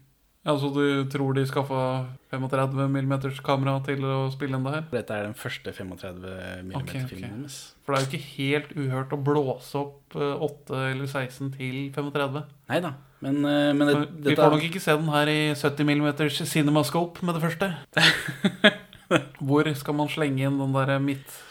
Ja, 0.44 0.58
Så 0.60 0.68
du 0.74 1.08
tror 1.08 1.32
de 1.32 1.46
skaffa 1.48 2.04
35 2.30 2.76
mm 2.92 3.14
kamera 3.44 3.78
til 3.86 4.04
å 4.04 4.28
spille 4.32 4.58
inn 4.58 4.66
det 4.66 4.74
her? 4.74 4.84
Dette 4.92 5.16
er 5.16 5.24
den 5.24 5.36
første 5.38 5.72
35 5.72 6.18
mm-filmen 6.20 6.76
okay, 6.82 7.04
okay. 7.06 7.22
deres. 7.22 7.56
For 7.84 7.94
det 7.94 8.00
er 8.00 8.04
jo 8.04 8.10
ikke 8.10 8.34
helt 8.34 8.74
uhørt 8.76 9.14
å 9.16 9.20
blåse 9.24 9.80
opp 9.80 10.18
eh, 10.18 10.44
8 10.44 10.82
eller 10.90 11.08
16 11.08 11.54
til 11.56 11.78
35. 11.96 12.42
Nei 12.68 12.80
da, 12.84 12.92
men, 13.24 13.40
eh, 13.48 13.70
men 13.72 13.88
det, 13.88 13.96
Vi 13.96 14.28
dette 14.28 14.42
får 14.42 14.56
nok 14.58 14.66
ikke 14.68 14.84
se 14.84 14.98
den 15.00 15.12
her 15.14 15.32
i 15.32 15.40
70 15.56 15.88
mm 15.88 16.10
cinemascope 16.44 17.24
med 17.24 17.38
det 17.38 17.44
første. 17.46 17.72
Hvor 19.46 19.68
skal 19.76 19.96
man 19.96 20.12
slenge 20.12 20.44
inn 20.44 20.60
den 20.60 20.76
der 20.76 20.98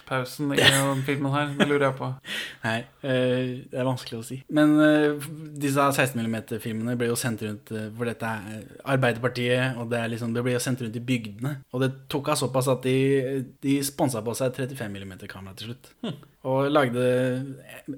midtpausen 0.03 0.53
i 0.53 0.57
den 0.57 1.03
filmen 1.03 1.31
her? 1.31 1.53
Det 1.57 1.67
lurer 1.67 1.87
jeg 1.87 1.95
på. 1.97 2.09
Nei, 2.65 2.79
eh, 3.03 3.63
det 3.71 3.79
er 3.79 3.87
vanskelig 3.87 4.19
å 4.19 4.25
si. 4.25 4.39
Men 4.53 4.75
eh, 4.81 5.27
disse 5.59 5.79
16 5.79 6.19
mm-filmene 6.19 6.97
ble 6.99 7.09
jo 7.09 7.15
sendt 7.19 7.43
rundt 7.43 7.71
eh, 7.71 7.89
For 7.95 8.09
dette 8.09 8.27
er 8.27 8.59
eh, 8.59 8.75
Arbeiderpartiet, 8.93 9.79
og 9.79 9.89
det, 9.91 9.99
er 9.99 10.11
liksom, 10.13 10.33
det 10.35 10.43
ble 10.45 10.55
jo 10.55 10.63
sendt 10.63 10.83
rundt 10.83 10.99
i 10.99 11.03
bygdene. 11.03 11.55
Og 11.73 11.83
det 11.83 11.91
tok 12.11 12.33
av 12.33 12.39
såpass 12.39 12.69
at 12.71 12.85
de, 12.85 13.43
de 13.63 13.79
sponsa 13.85 14.23
på 14.23 14.35
seg 14.37 14.53
35 14.59 15.01
mm-kamera 15.03 15.55
til 15.57 15.73
slutt. 15.73 15.91
Og 16.43 16.67
lagde 16.67 17.03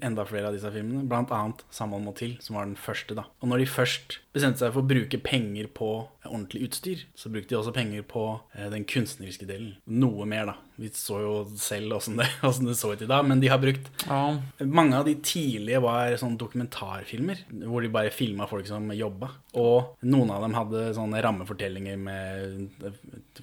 enda 0.05 0.25
flere 0.29 0.51
av 0.51 0.53
disse 0.53 0.69
filmene, 0.69 1.07
annet 1.09 1.63
'Samhold 1.74 2.03
må 2.05 2.13
til', 2.13 2.38
som 2.41 2.55
var 2.55 2.65
den 2.65 2.77
første. 2.77 3.15
da. 3.15 3.24
Og 3.41 3.50
når 3.50 3.57
de 3.57 3.65
først 3.65 4.19
bestemte 4.33 4.59
seg 4.62 4.74
for 4.74 4.83
å 4.83 4.88
bruke 4.88 5.17
penger 5.17 5.65
på 5.67 6.07
ordentlig 6.25 6.67
utstyr, 6.69 7.05
så 7.15 7.29
brukte 7.29 7.55
de 7.55 7.57
også 7.57 7.74
penger 7.74 8.03
på 8.03 8.41
eh, 8.53 8.69
den 8.69 8.85
kunstneriske 8.85 9.47
delen. 9.50 9.77
Noe 9.88 10.25
mer, 10.29 10.45
da. 10.45 10.55
Vi 10.75 10.89
så 10.91 11.20
jo 11.24 11.34
selv 11.60 11.96
åssen 11.98 12.20
det, 12.20 12.27
det 12.67 12.75
så 12.77 12.91
ut 12.94 13.03
i 13.05 13.10
dag, 13.10 13.25
men 13.27 13.41
de 13.44 13.51
har 13.51 13.62
brukt 13.62 13.88
Ja, 14.05 14.38
Mange 14.60 14.98
av 15.00 15.08
de 15.08 15.15
tidlige 15.24 15.82
var 15.84 16.15
sånn 16.20 16.38
dokumentarfilmer, 16.39 17.46
hvor 17.63 17.86
de 17.86 17.91
bare 17.94 18.13
filma 18.13 18.48
folk 18.50 18.67
som 18.67 18.91
jobba. 18.96 19.32
Og 19.55 19.96
noen 20.03 20.34
av 20.36 20.44
dem 20.44 20.58
hadde 20.58 20.89
sånne 20.98 21.22
rammefortellinger 21.24 22.00
med 22.01 22.89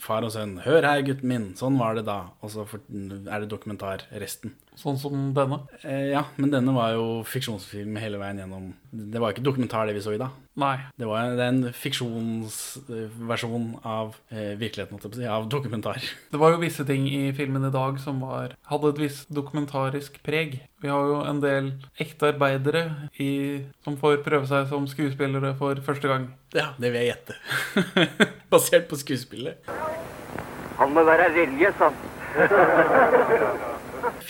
far 0.03 0.27
og 0.27 0.35
sønn. 0.35 0.59
'Hør 0.63 0.89
her, 0.89 1.05
gutten 1.07 1.29
min, 1.29 1.49
sånn 1.59 1.79
var 1.81 1.97
det 1.97 2.05
da.' 2.09 2.35
Og 2.45 2.53
så 2.53 2.67
er 2.69 3.45
det 3.45 3.53
dokumentar 3.53 4.05
resten. 4.13 4.55
Sånn 4.79 4.97
som 4.97 5.13
denne. 5.37 5.59
Eh, 5.85 6.09
ja, 6.15 6.23
men 6.41 6.53
denne 6.53 6.73
var 6.73 6.95
jo 6.97 7.05
fiksjonsfilm 7.29 7.99
hele 8.01 8.17
veien 8.21 8.39
gjennom. 8.41 8.71
Det 8.89 9.21
var 9.21 9.35
ikke 9.35 9.45
dokumentar, 9.45 9.85
det 9.87 9.93
vi 9.99 10.05
så 10.05 10.15
i 10.17 10.21
dag. 10.21 10.33
Nei. 10.59 10.75
Det 10.97 11.09
var 11.09 11.35
det 11.37 11.45
er 11.45 11.51
en 11.53 11.75
fiksjonsversjon 11.77 13.67
av 13.89 14.17
eh, 14.33 14.55
virkeligheten, 14.61 14.97
holdt 14.97 15.05
jeg 15.05 15.13
på 15.13 15.19
å 15.19 15.21
si, 15.21 15.29
av 15.29 15.49
dokumentar. 15.53 16.01
Det 16.33 16.41
var 16.41 16.55
jo 16.55 16.63
visse 16.63 16.87
ting 16.89 17.05
i 17.09 17.33
filmen 17.37 17.69
i 17.69 17.73
dag 17.73 18.01
som 18.01 18.21
var, 18.25 18.57
hadde 18.71 18.93
et 18.95 19.03
visst 19.05 19.33
dokumentarisk 19.33 20.17
preg. 20.25 20.63
Vi 20.83 20.89
har 20.91 21.11
jo 21.11 21.21
en 21.29 21.43
del 21.45 21.73
ekte 22.01 22.33
arbeidere 22.33 23.11
i, 23.21 23.31
som 23.85 24.01
får 24.01 24.25
prøve 24.25 24.49
seg 24.51 24.73
som 24.73 24.89
skuespillere 24.89 25.53
for 25.61 25.85
første 25.85 26.09
gang. 26.09 26.31
Ja, 26.57 26.73
det 26.81 26.95
vil 26.95 27.05
jeg 27.05 27.13
gjette. 27.13 27.37
Basert 28.53 28.89
på 28.89 28.97
skuespillet. 29.01 29.69
Han 30.81 30.97
må 30.97 31.05
være 31.07 31.29
religiøs, 31.37 31.77
han. 31.85 31.95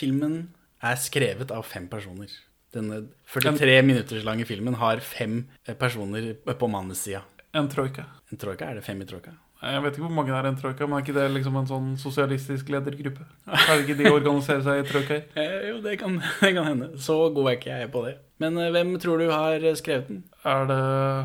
Filmen 0.03 0.49
er 0.83 0.99
skrevet 0.99 1.53
av 1.55 1.63
fem 1.69 1.87
personer. 1.91 2.33
Denne 2.75 3.05
43 3.31 3.77
minutters 3.87 4.25
lange 4.27 4.47
filmen 4.49 4.75
har 4.81 5.03
fem 5.05 5.45
eh, 5.69 5.77
personer 5.79 6.33
på 6.59 6.69
manussida. 6.73 7.23
En 7.55 7.69
troika. 7.71 8.09
En 8.33 8.41
troika? 8.41 8.71
Er 8.71 8.81
det 8.81 8.85
fem 8.87 9.03
i 9.05 9.07
troika? 9.07 9.37
Jeg 9.63 9.83
vet 9.85 9.95
ikke 9.95 10.09
hvor 10.09 10.15
mange 10.17 10.33
det 10.33 10.39
er 10.41 10.49
en 10.49 10.57
troika, 10.59 10.87
men 10.89 10.99
er 10.99 11.05
ikke 11.05 11.15
det 11.15 11.27
liksom 11.37 11.59
en 11.61 11.69
sånn 11.71 11.91
sosialistisk 12.03 12.73
ledergruppe? 12.75 13.29
Er 13.47 13.77
det 13.77 13.85
ikke 13.85 13.99
de 14.01 14.11
organiserer 14.11 14.65
seg 14.67 14.81
i 14.81 14.87
troikaer? 14.89 15.27
Eh, 15.39 15.69
jo, 15.69 15.77
det 15.85 15.99
kan, 16.01 16.17
det 16.43 16.55
kan 16.57 16.67
hende. 16.67 16.89
Så 16.99 17.21
god 17.37 17.53
er 17.53 17.59
ikke 17.61 17.77
jeg 17.77 17.93
på 17.95 18.03
det. 18.09 18.17
Men 18.43 18.59
eh, 18.59 18.73
hvem 18.75 18.97
tror 19.05 19.23
du 19.23 19.31
har 19.31 19.69
skrevet 19.79 20.11
den? 20.11 20.25
Er 20.43 20.67
det 20.73 20.81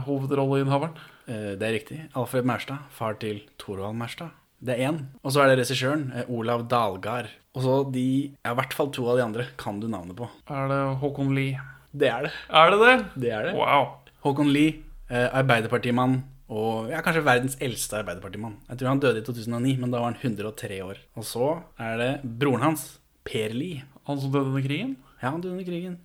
hovedrolleinnehaveren? 0.06 1.00
Eh, 1.26 1.56
det 1.58 1.66
er 1.66 1.80
riktig. 1.80 2.04
Alfred 2.14 2.46
Merstad, 2.46 2.86
far 2.94 3.18
til 3.24 3.42
Thorvald 3.58 3.98
Maurstad. 3.98 4.36
Det 4.64 4.74
er 4.74 4.90
én. 4.90 5.02
Og 5.24 5.34
så 5.34 5.44
er 5.44 5.52
det 5.52 5.60
regissøren, 5.62 6.08
eh, 6.16 6.30
Olav 6.34 6.68
Dalgard. 6.68 7.30
Og 7.56 7.62
så 7.64 7.76
de 7.94 8.34
Ja, 8.44 8.52
i 8.54 8.56
hvert 8.56 8.74
fall 8.74 8.90
to 8.92 9.08
av 9.10 9.18
de 9.18 9.24
andre 9.24 9.46
kan 9.58 9.80
du 9.80 9.88
navnet 9.88 10.16
på. 10.16 10.30
Er 10.50 10.68
det 10.68 11.00
Håkon 11.02 11.34
Lie? 11.36 11.60
Det 11.96 12.10
er 12.10 12.24
det. 12.24 12.32
Er 12.50 12.72
det 12.72 12.80
det? 12.80 13.06
Det 13.22 13.32
er 13.32 13.44
det. 13.44 13.54
Wow. 13.56 14.00
Håkon 14.24 14.52
Lie, 14.52 14.84
eh, 15.10 15.30
arbeiderpartimann 15.30 16.24
og 16.50 16.90
ja, 16.90 17.02
kanskje 17.04 17.26
verdens 17.26 17.58
eldste 17.60 18.00
arbeiderpartimann. 18.00 18.56
Jeg 18.70 18.80
tror 18.80 18.88
han 18.94 19.00
døde 19.00 19.20
i 19.20 19.26
2009, 19.26 19.78
men 19.80 19.92
da 19.92 20.00
var 20.00 20.14
han 20.14 20.20
103 20.22 20.82
år. 20.82 20.98
Og 21.18 21.24
så 21.28 21.64
er 21.78 21.98
det 21.98 22.12
broren 22.24 22.64
hans, 22.64 23.00
Per 23.28 23.50
Lie. 23.54 23.84
Han 24.08 24.20
som 24.20 24.32
døde 24.32 24.48
under 24.54 24.64
krigen? 24.64 24.96
Ja, 25.22 25.32
han 25.32 25.42
døde 25.42 25.58
under 25.58 25.68
krigen. 25.68 25.98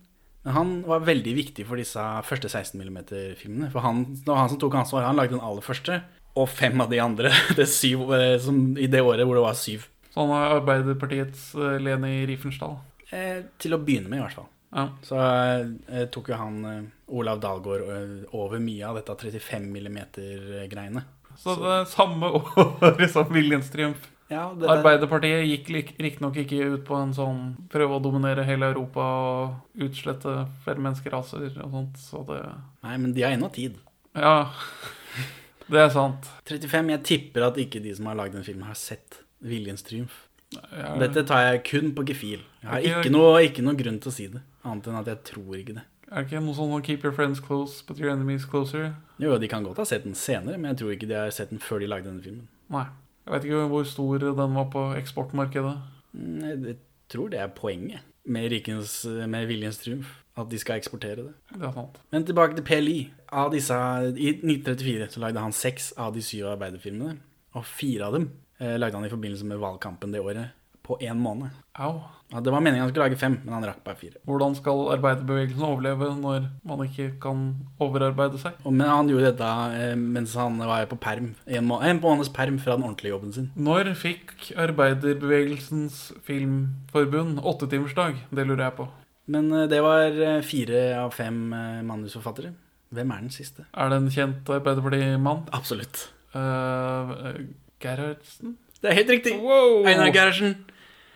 Men 0.43 0.53
han 0.53 0.71
var 0.83 1.05
veldig 1.07 1.33
viktig 1.37 1.65
for 1.65 1.79
disse 1.79 2.03
første 2.27 2.49
16 2.51 2.75
mm-filmene. 2.81 3.69
For 3.71 3.79
han, 3.79 4.03
det 4.11 4.27
var 4.27 4.41
han 4.41 4.51
som 4.51 4.59
tok 4.59 4.75
ansvar. 4.75 5.05
Han 5.07 5.15
lagde 5.15 5.37
den 5.37 5.45
aller 5.45 5.63
første, 5.63 6.01
og 6.33 6.49
fem 6.49 6.81
av 6.81 6.89
de 6.89 7.01
andre 7.03 7.33
det 7.57 7.67
syv, 7.69 8.07
eh, 8.17 8.37
som, 8.41 8.63
i 8.77 8.89
det 8.89 9.03
året 9.03 9.27
hvor 9.27 9.39
det 9.39 9.45
var 9.45 9.59
syv. 9.59 9.89
Så 10.13 10.21
han 10.21 10.33
er 10.37 10.57
Arbeiderpartiets 10.59 11.51
lene 11.81 12.09
i 12.19 12.25
Riefensdal? 12.29 12.77
Eh, 13.13 13.45
til 13.61 13.75
å 13.75 13.81
begynne 13.81 14.09
med, 14.09 14.21
i 14.21 14.25
hvert 14.25 14.37
fall. 14.41 14.49
Ja. 14.73 14.87
Så 15.05 15.19
eh, 15.21 16.05
tok 16.13 16.31
jo 16.33 16.39
han 16.39 16.63
eh, 16.65 16.79
Olav 17.13 17.41
Dalgaard 17.41 17.83
eh, 17.93 18.15
over 18.33 18.61
mye 18.61 18.87
av 18.89 18.97
dette 18.97 19.15
35 19.29 19.69
mm-greiene. 19.69 21.03
Så 21.37 21.55
det 21.61 21.75
er 21.75 21.85
samme 21.89 22.31
året 22.39 23.05
som 23.13 23.29
Viljens 23.33 23.69
triumf. 23.73 24.09
Ja, 24.31 24.47
det, 24.55 24.63
det, 24.63 24.71
Arbeiderpartiet 24.71 25.43
gikk 25.45 25.69
riktignok 26.01 26.39
ikke 26.41 26.71
ut 26.73 26.85
på 26.87 26.97
en 26.97 27.13
sånn 27.13 27.41
prøve 27.69 27.99
å 27.99 28.01
dominere 28.01 28.45
hele 28.47 28.71
Europa 28.71 29.03
og 29.03 29.83
utslette 29.85 30.47
flere 30.63 30.81
menneskeraser 30.81 31.51
og 31.51 31.75
sånt, 31.75 31.99
så 32.01 32.23
det 32.31 32.39
nei, 32.41 32.95
men 32.97 33.13
de 33.13 33.25
har 33.25 33.35
ennå 33.35 33.51
tid. 33.53 33.77
Ja. 34.17 34.47
Det 35.69 35.79
er 35.79 35.89
sant. 35.93 36.27
35. 36.49 36.91
Jeg 36.95 37.03
tipper 37.07 37.47
at 37.47 37.57
ikke 37.61 37.81
de 37.83 37.93
som 37.95 38.09
har 38.09 38.19
lagd 38.19 38.35
den 38.37 38.45
filmen, 38.45 38.67
har 38.67 38.77
sett 38.79 39.21
Viljens 39.43 39.83
triumf. 39.85 40.25
Jeg, 40.53 40.99
Dette 41.01 41.23
tar 41.27 41.47
jeg 41.47 41.63
kun 41.65 41.93
på 41.97 42.05
gefil. 42.07 42.43
Jeg 42.61 42.69
har 42.69 42.83
ikke, 42.83 42.99
ikke 43.01 43.13
noe, 43.15 43.41
ikke 43.47 43.65
noe 43.65 43.79
grunn 43.79 43.97
til 44.03 44.11
å 44.11 44.13
si 44.13 44.27
det, 44.29 44.43
annet 44.63 44.89
enn 44.89 44.99
at 44.99 45.09
jeg 45.09 45.21
tror 45.31 45.57
ikke 45.57 45.77
det. 45.79 45.85
Er 46.13 46.21
det 46.21 46.29
ikke 46.29 46.43
noe 46.45 46.53
sånn 46.53 46.83
'keep 46.85 47.03
your 47.03 47.13
friends 47.15 47.39
close, 47.41 47.81
but 47.87 47.97
your 47.97 48.11
enemies 48.11 48.45
closer'? 48.45 48.93
Jo, 49.17 49.37
de 49.37 49.47
kan 49.47 49.63
godt 49.63 49.81
ha 49.81 49.85
sett 49.85 50.03
den 50.03 50.13
senere, 50.13 50.59
men 50.59 50.73
jeg 50.73 50.77
tror 50.77 50.91
ikke 50.93 51.09
de 51.09 51.15
har 51.17 51.31
sett 51.31 51.49
den 51.49 51.59
før 51.59 51.79
de 51.79 51.87
lagde 51.87 52.05
denne 52.05 52.21
filmen. 52.21 52.47
Nei. 52.69 52.85
Jeg 53.25 53.33
vet 53.33 53.45
ikke 53.47 53.67
hvor 53.71 53.83
stor 53.87 54.17
den 54.19 54.53
var 54.53 54.69
på 54.69 54.83
eksportmarkedet. 54.99 55.77
Mm, 56.13 56.65
jeg 56.67 56.77
tror 57.09 57.29
det 57.29 57.39
er 57.39 57.47
poenget 57.47 58.01
med, 58.25 58.51
rikens, 58.51 59.05
med 59.05 59.47
Viljens 59.47 59.77
triumf. 59.77 60.22
At 60.39 60.49
de 60.49 60.57
skal 60.57 60.81
eksportere 60.81 61.27
det. 61.27 61.33
Det 61.53 61.67
er 61.67 61.75
sant. 61.75 61.99
Men 62.13 62.25
tilbake 62.25 62.57
til 62.57 62.65
PLI. 62.65 62.97
Disse, 63.53 63.77
I 64.17 64.31
1934 64.39 65.11
så 65.13 65.21
lagde 65.21 65.43
han 65.43 65.53
seks 65.53 65.91
av 65.97 66.15
de 66.15 66.23
syv 66.25 66.49
arbeiderfilmene. 66.55 67.19
Og 67.53 67.67
fire 67.69 68.09
av 68.09 68.17
dem 68.17 68.31
eh, 68.57 68.75
lagde 68.81 68.97
han 68.97 69.05
i 69.05 69.13
forbindelse 69.13 69.45
med 69.45 69.61
valgkampen 69.61 70.13
det 70.13 70.23
året. 70.23 70.57
På 70.83 70.97
én 70.99 71.21
måned. 71.21 71.53
Au. 71.79 72.01
Ja, 72.33 72.41
det 72.41 72.51
var 72.51 72.63
meningen 72.65 72.81
han 72.81 72.89
skulle 72.89 73.05
lage 73.05 73.19
fem, 73.21 73.37
men 73.45 73.53
han 73.53 73.65
rakk 73.69 73.83
bare 73.85 73.95
fire. 73.95 74.17
Hvordan 74.27 74.55
skal 74.57 74.81
arbeiderbevegelsen 74.95 75.63
overleve 75.63 76.09
når 76.17 76.47
man 76.65 76.81
ikke 76.87 77.11
kan 77.21 77.43
overarbeide 77.79 78.41
seg? 78.41 78.57
Og, 78.65 78.73
men 78.73 78.89
han 78.89 79.11
gjorde 79.11 79.29
dette 79.29 79.51
eh, 79.77 79.93
mens 79.99 80.33
han 80.35 80.57
var 80.57 80.89
på 80.89 80.97
perm. 80.99 81.29
En, 81.45 81.69
må 81.69 81.77
en 81.85 82.01
måneds 82.01 82.33
perm 82.33 82.57
fra 82.59 82.75
den 82.75 82.87
ordentlige 82.87 83.13
jobben 83.13 83.37
sin. 83.37 83.51
Når 83.55 83.93
fikk 84.01 84.49
Arbeiderbevegelsens 84.65 86.09
Filmforbund 86.25 87.39
åttetimersdag? 87.39 88.25
Det 88.33 88.49
lurer 88.49 88.65
jeg 88.65 88.77
på. 88.81 88.89
Men 89.31 89.51
eh, 89.51 89.69
det 89.71 89.79
var 89.83 90.11
eh, 90.11 90.41
fire 90.45 90.83
av 90.99 91.13
fem 91.15 91.45
eh, 91.55 91.79
manusforfattere. 91.87 92.53
Hvem 92.93 93.13
er 93.15 93.23
den 93.23 93.33
siste? 93.33 93.65
Er 93.73 93.89
det 93.89 94.01
en 94.01 94.11
kjent 94.13 94.49
Arbeiderparti-mann? 94.53 95.47
Absolutt. 95.55 96.09
Uh, 96.33 97.39
Gerhardsen? 97.81 98.57
Det 98.81 98.91
er 98.91 98.99
helt 98.99 99.09
riktig! 99.15 99.33
Wow! 99.41 99.81
Einar 99.89 100.11
Gerhardsen. 100.13 100.53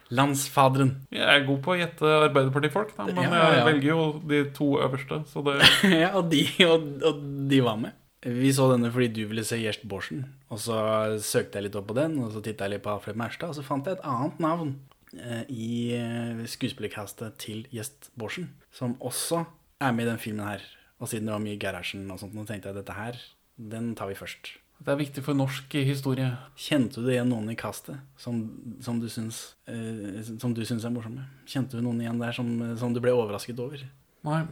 Landsfaderen. 0.09 0.95
Jeg 1.11 1.27
er 1.27 1.45
god 1.45 1.61
på 1.65 1.73
å 1.73 1.77
gjette 1.77 2.15
Arbeiderpartifolk, 2.29 2.95
da, 2.95 3.05
men 3.11 3.27
Ja, 3.27 3.29
ja, 3.29 3.37
ja. 3.43 3.53
jeg 3.59 3.67
velger 3.67 3.89
jo 3.91 4.01
de 4.31 4.41
to 4.55 4.71
øverste. 4.81 5.21
Så 5.29 5.43
det 5.45 5.59
ja, 6.03 6.13
og 6.17 6.31
de, 6.31 6.43
og, 6.65 6.89
og 7.05 7.23
de 7.51 7.61
var 7.65 7.77
med. 7.83 7.97
Vi 8.25 8.49
så 8.55 8.71
denne 8.71 8.89
fordi 8.91 9.11
du 9.13 9.27
ville 9.29 9.45
se 9.45 9.59
Gjerst 9.61 9.85
Borsen. 9.89 10.25
Og 10.49 10.63
så 10.63 10.79
søkte 11.21 11.59
jeg 11.59 11.67
litt 11.67 11.77
opp 11.77 11.91
på 11.91 11.99
den, 11.99 12.17
og 12.23 12.31
så 12.33 12.41
titta 12.41 12.65
jeg 12.65 12.77
litt 12.77 12.87
på 12.87 12.95
Alfred 12.95 13.19
Merstad, 13.19 13.51
og 13.51 13.59
så 13.59 13.67
fant 13.67 13.85
jeg 13.85 13.99
et 13.99 14.07
annet 14.07 14.41
navn 14.41 14.77
i 15.13 15.93
eh, 15.95 16.43
skuespillercastet 16.49 17.37
til 17.41 17.65
Gjest 17.73 18.09
Borsen, 18.19 18.49
som 18.73 18.95
også 18.99 19.45
er 19.79 19.93
med 19.95 20.07
i 20.07 20.11
den 20.11 20.21
filmen 20.21 20.47
her. 20.47 20.63
Og 20.99 21.09
siden 21.11 21.29
det 21.29 21.35
var 21.35 21.43
mye 21.43 21.59
Gerhardsen 21.61 22.07
og 22.11 22.19
sånt, 22.21 22.33
nå 22.35 22.45
tenkte 22.47 22.71
jeg 22.71 22.79
dette 22.79 22.95
her, 22.97 23.19
den 23.57 23.93
tar 23.97 24.09
vi 24.09 24.17
først. 24.17 24.55
Det 24.77 24.93
er 24.93 24.99
viktig 24.99 25.23
for 25.25 25.37
norsk 25.37 25.73
historie. 25.87 26.27
Kjente 26.59 27.01
du 27.01 27.09
igjen 27.09 27.31
noen 27.31 27.49
i 27.49 27.57
castet 27.57 27.97
som, 28.21 28.43
som, 28.83 28.99
du 29.01 29.07
syns, 29.09 29.55
eh, 29.69 30.19
som 30.37 30.53
du 30.53 30.61
syns 30.67 30.85
er 30.85 30.93
morsomme? 30.93 31.25
Kjente 31.49 31.79
du 31.79 31.85
noen 31.85 32.03
igjen 32.03 32.21
der 32.21 32.35
som, 32.37 32.51
som 32.77 32.93
du 32.93 33.01
ble 33.01 33.15
overrasket 33.17 33.57
over? 33.63 33.81
Nei, 34.27 34.43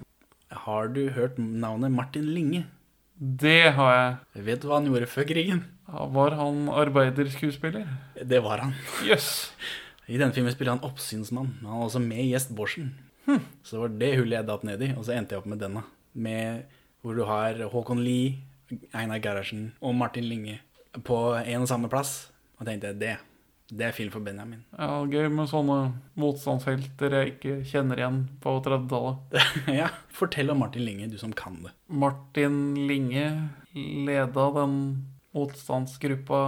Har 0.66 0.90
du 0.94 1.10
hørt 1.14 1.38
navnet 1.38 1.94
Martin 1.94 2.32
Linge? 2.34 2.66
det 3.16 3.72
har 3.78 3.94
jeg. 3.96 4.44
Vet 4.44 4.62
du 4.62 4.68
hva 4.68 4.82
han 4.82 4.90
gjorde 4.90 5.08
før 5.08 5.24
krigen? 5.30 5.62
Ja, 5.88 6.06
Var 6.12 6.36
han 6.36 6.66
arbeiderskuespiller? 6.68 7.88
Det 8.20 8.42
var 8.44 8.60
han. 8.66 8.74
Jøss. 9.08 9.52
I 10.08 10.20
denne 10.22 10.36
filmen 10.36 10.54
spiller 10.54 10.76
han 10.76 10.86
oppsynsmann. 10.86 11.56
men 11.60 11.70
Han 11.70 11.80
var 11.80 11.90
også 11.90 12.02
med 12.04 12.22
i 12.22 12.32
Gjest 12.32 12.54
Borsen. 12.56 12.94
Så 13.64 13.76
det 13.76 13.82
var 13.82 13.94
det 14.02 14.12
hullet 14.20 14.38
jeg 14.38 14.48
datt 14.50 14.66
ned 14.68 14.84
i, 14.86 14.92
og 14.94 15.06
så 15.06 15.16
endte 15.16 15.34
jeg 15.34 15.42
opp 15.42 15.50
med 15.50 15.62
denne. 15.64 15.82
Med 16.14 16.66
hvor 17.02 17.18
du 17.18 17.24
har 17.26 17.58
Håkon 17.72 18.04
Lie, 18.06 18.36
Einar 18.94 19.22
Gerhardsen 19.22 19.72
og 19.82 19.96
Martin 19.98 20.28
Linge 20.30 20.60
på 21.06 21.18
en 21.38 21.66
og 21.66 21.70
samme 21.70 21.90
plass. 21.92 22.32
Og 22.60 22.68
tenkte 22.68 22.92
jeg 22.94 23.02
det, 23.02 23.16
det 23.74 23.88
er 23.88 23.96
film 23.98 24.12
for 24.14 24.22
Benjamin. 24.26 24.62
Ja, 24.78 25.02
gøy 25.10 25.28
med 25.34 25.50
sånne 25.50 25.80
motstandshelter 26.22 27.18
jeg 27.18 27.34
ikke 27.34 27.58
kjenner 27.66 28.02
igjen 28.02 28.22
på 28.44 28.54
30-tallet. 28.66 29.38
ja, 29.82 29.90
Fortell 30.14 30.54
om 30.54 30.62
Martin 30.62 30.86
Linge, 30.86 31.10
du 31.10 31.18
som 31.22 31.34
kan 31.36 31.58
det. 31.66 31.74
Martin 31.90 32.60
Linge 32.88 33.26
leda 33.74 34.48
den 34.62 34.78
motstandsgruppa 35.36 36.42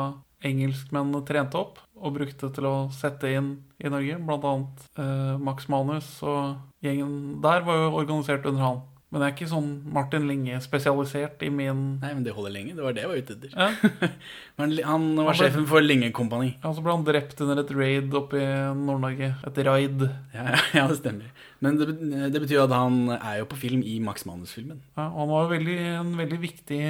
engelskmennene 0.46 1.26
trente 1.28 1.58
opp 1.60 1.82
og 1.98 2.18
brukte 2.18 2.50
til 2.54 2.68
å 2.70 2.76
sette 2.94 3.32
inn 3.34 3.54
i 3.82 3.92
Norge. 3.92 4.20
Blant 4.28 4.46
annet 4.48 4.86
eh, 5.00 5.34
Max 5.42 5.70
Manus 5.72 6.10
og 6.26 6.58
gjengen 6.86 7.40
der 7.44 7.66
var 7.68 7.84
jo 7.84 7.98
organisert 7.98 8.46
under 8.50 8.64
han. 8.64 8.86
Men 9.08 9.22
det 9.24 9.28
er 9.30 9.34
ikke 9.38 9.48
sånn 9.48 9.68
Martin 9.96 10.26
Linge 10.28 10.58
spesialisert 10.60 11.40
i 11.48 11.48
min 11.50 11.84
Nei, 12.02 12.10
men 12.12 12.26
det 12.26 12.34
holder 12.36 12.52
lenge. 12.52 12.74
Det 12.76 12.84
var 12.84 12.92
det 12.98 13.06
jeg 13.06 13.12
var 13.14 13.22
ute 13.22 13.36
etter. 13.38 13.54
ja. 13.56 14.10
Men 14.60 14.74
han 14.84 15.04
var 15.16 15.30
Han 15.30 15.30
ble- 15.30 15.38
sjefen 15.40 15.68
for 15.70 15.86
Linge 15.86 16.10
Kompani. 16.12 16.50
ja, 16.64 16.72
så 16.74 16.82
ble 16.84 16.92
han 16.92 17.06
drept 17.08 17.40
under 17.46 17.62
et 17.62 17.72
raid 17.78 18.14
oppe 18.20 18.42
i 18.42 18.50
Nord-Norge. 18.76 19.30
Et 19.48 19.62
raid. 19.68 20.04
Ja, 20.36 20.46
ja, 20.76 20.88
det 20.92 20.98
stemmer. 21.00 21.32
Men 21.64 21.78
det, 21.80 21.88
det 22.34 22.42
betyr 22.44 22.66
at 22.66 22.74
han 22.76 22.98
er 23.16 23.40
jo 23.40 23.48
på 23.50 23.58
film 23.64 23.80
i 23.86 23.96
Max 24.04 24.26
Manus-filmen. 24.28 24.82
Ja, 25.00 25.08
han 25.16 25.32
var 25.32 25.48
veldig, 25.54 25.78
en 26.02 26.12
veldig 26.20 26.42
viktig 26.44 26.82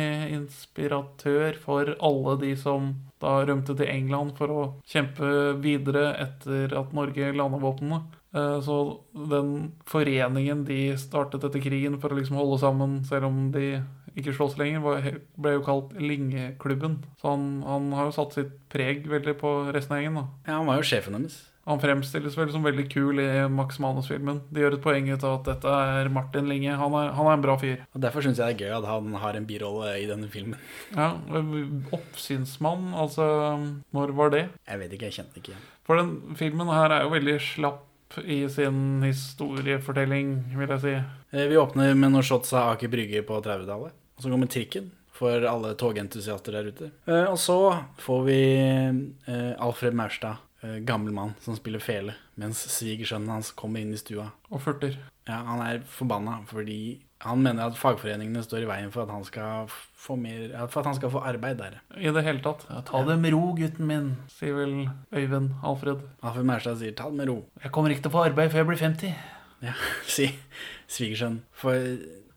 inspiratør 0.57 1.55
for 1.61 1.93
alle 2.03 2.33
de 2.41 2.55
som 2.59 2.95
da 3.21 3.39
rømte 3.47 3.75
til 3.77 3.89
England 3.89 4.35
for 4.37 4.51
å 4.53 4.63
kjempe 4.89 5.29
videre 5.63 6.11
etter 6.21 6.73
at 6.77 6.91
Norge 6.97 7.31
landet 7.33 7.63
våpnene. 7.63 8.01
Eh, 8.35 8.59
Så 8.61 8.77
den 9.13 9.71
foreningen 9.87 10.65
de 10.67 10.97
startet 10.99 11.43
etter 11.47 11.61
krigen 11.63 11.99
for 12.01 12.09
å 12.13 12.17
liksom 12.19 12.35
holde 12.39 12.59
sammen, 12.59 13.03
selv 13.07 13.25
om 13.29 13.51
de 13.51 13.81
ikke 14.17 14.33
slåss 14.33 14.57
lenger, 14.57 15.19
ble 15.37 15.51
jo 15.57 15.61
kalt 15.65 15.91
Lingeklubben. 16.01 17.03
Så 17.21 17.29
han, 17.35 17.61
han 17.63 17.91
har 17.93 18.09
jo 18.09 18.15
satt 18.15 18.33
sitt 18.33 18.55
preg 18.73 19.05
veldig 19.07 19.35
på 19.37 19.51
resten 19.73 19.93
av 19.95 20.01
gjengen. 20.01 20.25
Ja, 20.47 20.57
Han 20.57 20.65
var 20.71 20.81
jo 20.81 20.87
sjefen 20.89 21.13
deres. 21.19 21.37
Han 21.67 21.81
fremstilles 21.83 22.37
vel 22.39 22.47
som 22.49 22.63
veldig 22.63 22.85
kul 22.89 23.19
i 23.19 23.25
Max 23.51 23.75
Manus-filmen. 23.83 24.37
De 24.55 24.61
gjør 24.63 24.77
et 24.77 24.81
poeng 24.85 25.09
ut 25.11 25.23
av 25.27 25.33
at 25.41 25.49
dette 25.49 25.67
er 25.67 26.07
Martin 26.15 26.47
Linge. 26.47 26.71
Han 26.79 26.93
er, 26.95 27.09
han 27.11 27.27
er 27.27 27.33
en 27.35 27.43
bra 27.43 27.57
fyr. 27.59 27.81
Og 27.91 27.99
Derfor 28.05 28.23
syns 28.23 28.39
jeg 28.39 28.55
det 28.55 28.63
er 28.63 28.69
gøy 28.71 28.77
at 28.77 28.87
han 28.87 29.11
har 29.19 29.35
en 29.35 29.45
birolle 29.49 29.89
i 29.99 30.05
denne 30.07 30.29
filmen. 30.31 30.55
Ja, 30.95 31.09
Oppsynsmann, 31.91 32.93
altså 32.95 33.27
Når 33.93 34.13
var 34.15 34.31
det? 34.33 34.45
Jeg 34.67 34.79
vet 34.79 34.95
ikke, 34.95 35.09
jeg 35.11 35.17
kjente 35.19 35.41
ikke 35.41 35.51
igjen. 35.53 35.67
For 35.87 35.99
den 35.99 36.35
filmen 36.39 36.71
her 36.71 36.91
er 36.91 37.03
jo 37.05 37.11
veldig 37.13 37.37
slapp 37.43 37.83
i 38.23 38.47
sin 38.49 39.01
historiefortelling, 39.03 40.29
vil 40.57 40.69
jeg 40.75 40.81
si. 40.83 40.93
Eh, 41.37 41.47
Vi 41.51 41.57
åpner 41.57 41.93
med 41.95 42.11
noen 42.13 42.23
shots 42.25 42.53
av 42.53 42.73
Aker 42.75 42.87
Brygge 42.91 43.23
på 43.27 43.41
30-tallet. 43.43 43.91
Og 44.17 44.23
så 44.23 44.31
kommer 44.31 44.47
trikken 44.49 44.91
for 45.17 45.43
alle 45.49 45.73
togentusiaster 45.77 46.51
der 46.57 46.69
ute. 46.71 46.91
Eh, 47.07 47.25
Og 47.31 47.37
så 47.41 47.57
får 47.99 48.23
vi 48.25 48.39
eh, 48.57 49.53
Alfred 49.59 49.93
Maurstad, 49.93 50.37
gammel 50.83 51.13
mann, 51.13 51.35
som 51.39 51.55
spiller 51.55 51.79
fele, 51.79 52.15
mens 52.35 52.57
svigersønnen 52.73 53.29
hans 53.29 53.51
kommer 53.55 53.79
inn 53.79 53.93
i 53.93 53.97
stua. 54.01 54.31
Og 54.49 54.59
furter. 54.65 54.97
Ja, 55.27 55.43
Han 55.45 55.61
er 55.61 55.83
forbanna 55.85 56.39
fordi 56.49 56.99
Han 57.25 57.41
mener 57.41 57.71
at 57.71 57.77
fagforeningene 57.79 58.43
står 58.45 58.65
i 58.65 58.69
veien 58.69 58.91
for 58.93 59.07
at 59.07 59.13
han 59.13 59.23
skal 59.25 59.71
få 59.97 60.15
mer 60.21 60.51
For 60.69 60.83
at 60.83 60.91
han 60.91 60.97
skal 60.99 61.11
få 61.13 61.23
arbeid 61.25 61.57
der. 61.57 61.79
I 61.97 62.11
det 62.13 62.23
hele 62.27 62.43
tatt. 62.45 62.67
Ja, 62.69 62.83
ta 62.85 63.01
det 63.07 63.17
med 63.23 63.33
ro, 63.33 63.55
gutten 63.57 63.89
min, 63.89 64.11
sier 64.29 64.53
vel 64.59 64.75
Øyvind 65.15 65.57
Alfred. 65.65 66.05
Alfred 66.21 66.45
Mærstad 66.45 66.77
sier 66.77 66.93
'ta 66.93 67.09
det 67.09 67.17
med 67.17 67.29
ro'. 67.29 67.43
Jeg 67.63 67.71
kommer 67.71 67.89
ikke 67.89 68.05
til 68.05 68.13
å 68.13 68.17
få 68.19 68.27
arbeid 68.29 68.53
før 68.53 68.63
jeg 68.63 68.67
blir 68.67 68.83
50. 68.85 69.15
Ja, 69.65 69.73
si 70.15 70.29
svigersønn. 70.87 71.41
For 71.51 71.73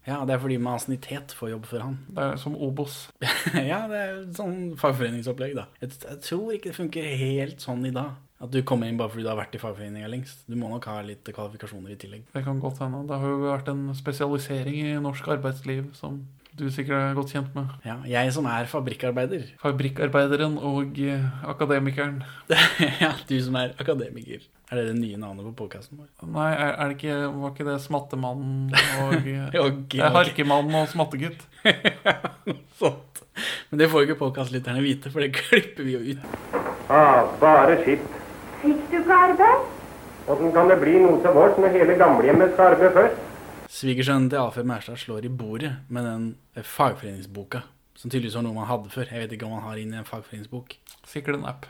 ja, 0.07 0.25
det 0.25 0.35
er 0.35 0.41
fordi 0.41 0.57
med 0.57 0.73
ansiennitet 0.73 1.35
får 1.37 1.51
jobb 1.51 1.67
for 1.69 1.85
han. 1.85 1.99
Det 2.09 2.25
er 2.25 2.37
som 2.41 2.57
Obos. 2.57 3.11
ja, 3.55 3.85
det 3.91 4.01
er 4.01 4.25
sånn 4.35 4.73
fagforeningsopplegg, 4.81 5.55
da. 5.59 5.67
Jeg, 5.83 5.93
jeg 6.09 6.21
tror 6.25 6.53
ikke 6.57 6.71
det 6.71 6.79
funker 6.79 7.17
helt 7.21 7.61
sånn 7.61 7.85
i 7.87 7.93
dag. 7.95 8.17
At 8.41 8.53
du 8.55 8.63
kommer 8.65 8.89
inn 8.89 8.97
bare 8.97 9.13
fordi 9.13 9.27
du 9.27 9.29
har 9.29 9.37
vært 9.37 9.55
i 9.57 9.61
fagforeninga 9.61 10.09
lengst. 10.09 10.47
Du 10.49 10.57
må 10.57 10.71
nok 10.73 10.87
ha 10.89 11.01
litt 11.05 11.29
kvalifikasjoner 11.29 11.93
i 11.93 11.99
tillegg. 12.01 12.27
Det 12.33 12.45
kan 12.47 12.61
godt 12.63 12.81
hende. 12.81 13.03
Det 13.09 13.19
har 13.21 13.35
jo 13.35 13.41
vært 13.45 13.69
en 13.73 13.89
spesialisering 13.97 14.79
i 14.81 15.01
norsk 15.03 15.29
arbeidsliv 15.37 15.91
som 15.99 16.23
du 16.57 16.65
sikkert 16.73 16.97
er 16.99 17.15
godt 17.15 17.31
kjent 17.35 17.53
med. 17.55 17.69
Ja, 17.87 17.99
jeg 18.09 18.33
som 18.35 18.47
er 18.51 18.67
fabrikkarbeider. 18.69 19.45
Fabrikkarbeideren 19.63 20.57
og 20.59 20.99
eh, 20.99 21.27
akademikeren. 21.49 22.23
ja, 23.05 23.13
du 23.29 23.37
som 23.45 23.59
er 23.61 23.77
akademiker. 23.81 24.43
Er 24.71 24.81
det 24.81 24.87
det 24.91 24.97
nye 24.99 25.21
navnet 25.21 25.47
på 25.51 25.55
podkasten 25.63 26.01
vår? 26.01 26.09
Nei, 26.27 26.51
er, 26.53 26.75
er 26.75 26.91
det 26.91 26.99
ikke, 26.99 27.19
var 27.37 27.55
ikke 27.55 27.69
det 27.71 27.79
Smattemannen 27.85 28.75
og 28.75 29.15
okay, 29.21 29.37
Ok, 29.63 29.97
Det 29.97 30.05
er. 30.05 30.15
Harkemannen 30.17 30.81
og 30.83 30.89
Smattegutt. 30.91 31.45
Sånt. 32.81 33.23
Men 33.71 33.83
det 33.83 33.91
får 33.91 34.03
jo 34.03 34.11
ikke 34.11 34.23
podkastlytterne 34.25 34.83
vite, 34.85 35.13
for 35.13 35.23
det 35.23 35.33
klipper 35.37 35.87
vi 35.87 35.95
jo 35.97 36.17
ut. 36.17 36.57
Ah, 36.91 37.31
bare 37.41 37.79
skitt. 37.85 38.20
Fikk 38.61 38.81
du 38.91 38.97
ikke 39.01 39.17
arbeid? 39.17 39.69
Åssen 40.29 40.53
kan 40.53 40.69
det 40.69 40.77
bli 40.83 40.99
noe 41.01 41.19
til 41.25 41.33
vårs 41.33 41.57
når 41.61 41.73
hele 41.79 41.95
gamlehjemmet 42.01 42.53
skal 42.53 42.75
arbeide 42.75 42.93
først? 42.97 43.23
Svigersønnen 43.71 44.29
til 44.29 44.41
Alfred 44.43 44.67
Mærstad 44.69 44.99
slår 45.01 45.25
i 45.25 45.31
bordet 45.33 45.71
med 45.89 46.05
den 46.05 46.27
eh, 46.57 46.67
fagforeningsboka. 46.67 47.63
Som 47.97 48.11
tydeligvis 48.11 48.37
var 48.37 48.45
noe 48.45 48.57
man 48.59 48.69
hadde 48.69 48.93
før. 48.93 49.09
Jeg 49.09 49.25
vet 49.25 49.33
ikke 49.37 49.49
om 49.49 49.55
man 49.57 49.65
har 49.65 49.81
inn 49.81 49.95
i 49.95 50.01
en 50.01 50.09
fagforeningsbok. 50.09 50.77
Sikkert 51.09 51.39
en 51.39 51.49
app. 51.49 51.65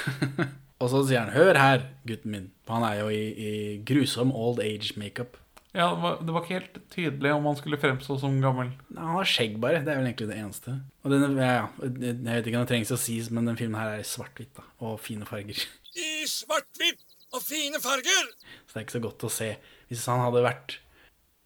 Og 0.82 0.90
så 0.90 1.04
sier 1.06 1.22
han 1.22 1.32
'hør 1.36 1.54
her, 1.60 1.86
gutten 2.08 2.34
min'. 2.34 2.50
For 2.66 2.80
han 2.80 2.86
er 2.88 3.00
jo 3.00 3.08
i, 3.08 3.24
i 3.30 3.52
grusom 3.86 4.32
old 4.34 4.58
age 4.60 4.98
makeup. 4.98 5.38
Ja, 5.74 5.88
det 5.94 6.02
var, 6.02 6.18
det 6.22 6.34
var 6.34 6.42
ikke 6.42 6.58
helt 6.58 6.76
tydelig 6.90 7.32
om 7.34 7.46
han 7.46 7.56
skulle 7.58 7.78
fremstå 7.82 8.18
som 8.18 8.40
gammel. 8.42 8.68
Nei, 8.90 9.02
Han 9.02 9.16
har 9.18 9.24
skjegg, 9.26 9.56
bare. 9.60 9.80
Det 9.82 9.90
er 9.90 9.98
vel 9.98 10.10
egentlig 10.10 10.28
det 10.30 10.36
eneste. 10.38 10.74
Og 11.02 11.10
denne, 11.10 11.30
ja, 11.38 11.66
jeg 11.82 12.18
vet 12.26 12.46
ikke 12.46 12.60
om 12.60 12.66
det 12.66 12.70
trengs 12.70 12.94
å 12.94 12.98
sies, 12.98 13.30
men 13.30 13.46
den 13.46 13.58
filmen 13.58 13.80
her 13.80 13.96
er 13.98 14.06
svart-hvitt. 14.06 14.60
Og 14.80 15.00
fine 15.02 15.26
farger. 15.26 15.66
I 15.94 16.24
svart-hvitt 16.26 17.04
og 17.34 17.42
fine 17.42 17.80
farger. 17.82 18.30
Så 18.66 18.74
det 18.74 18.80
er 18.80 18.86
ikke 18.86 18.96
så 18.96 19.04
godt 19.04 19.26
å 19.26 19.30
se. 19.32 19.50
Hvis 19.90 20.08
han 20.10 20.22
hadde 20.24 20.42
vært 20.44 20.80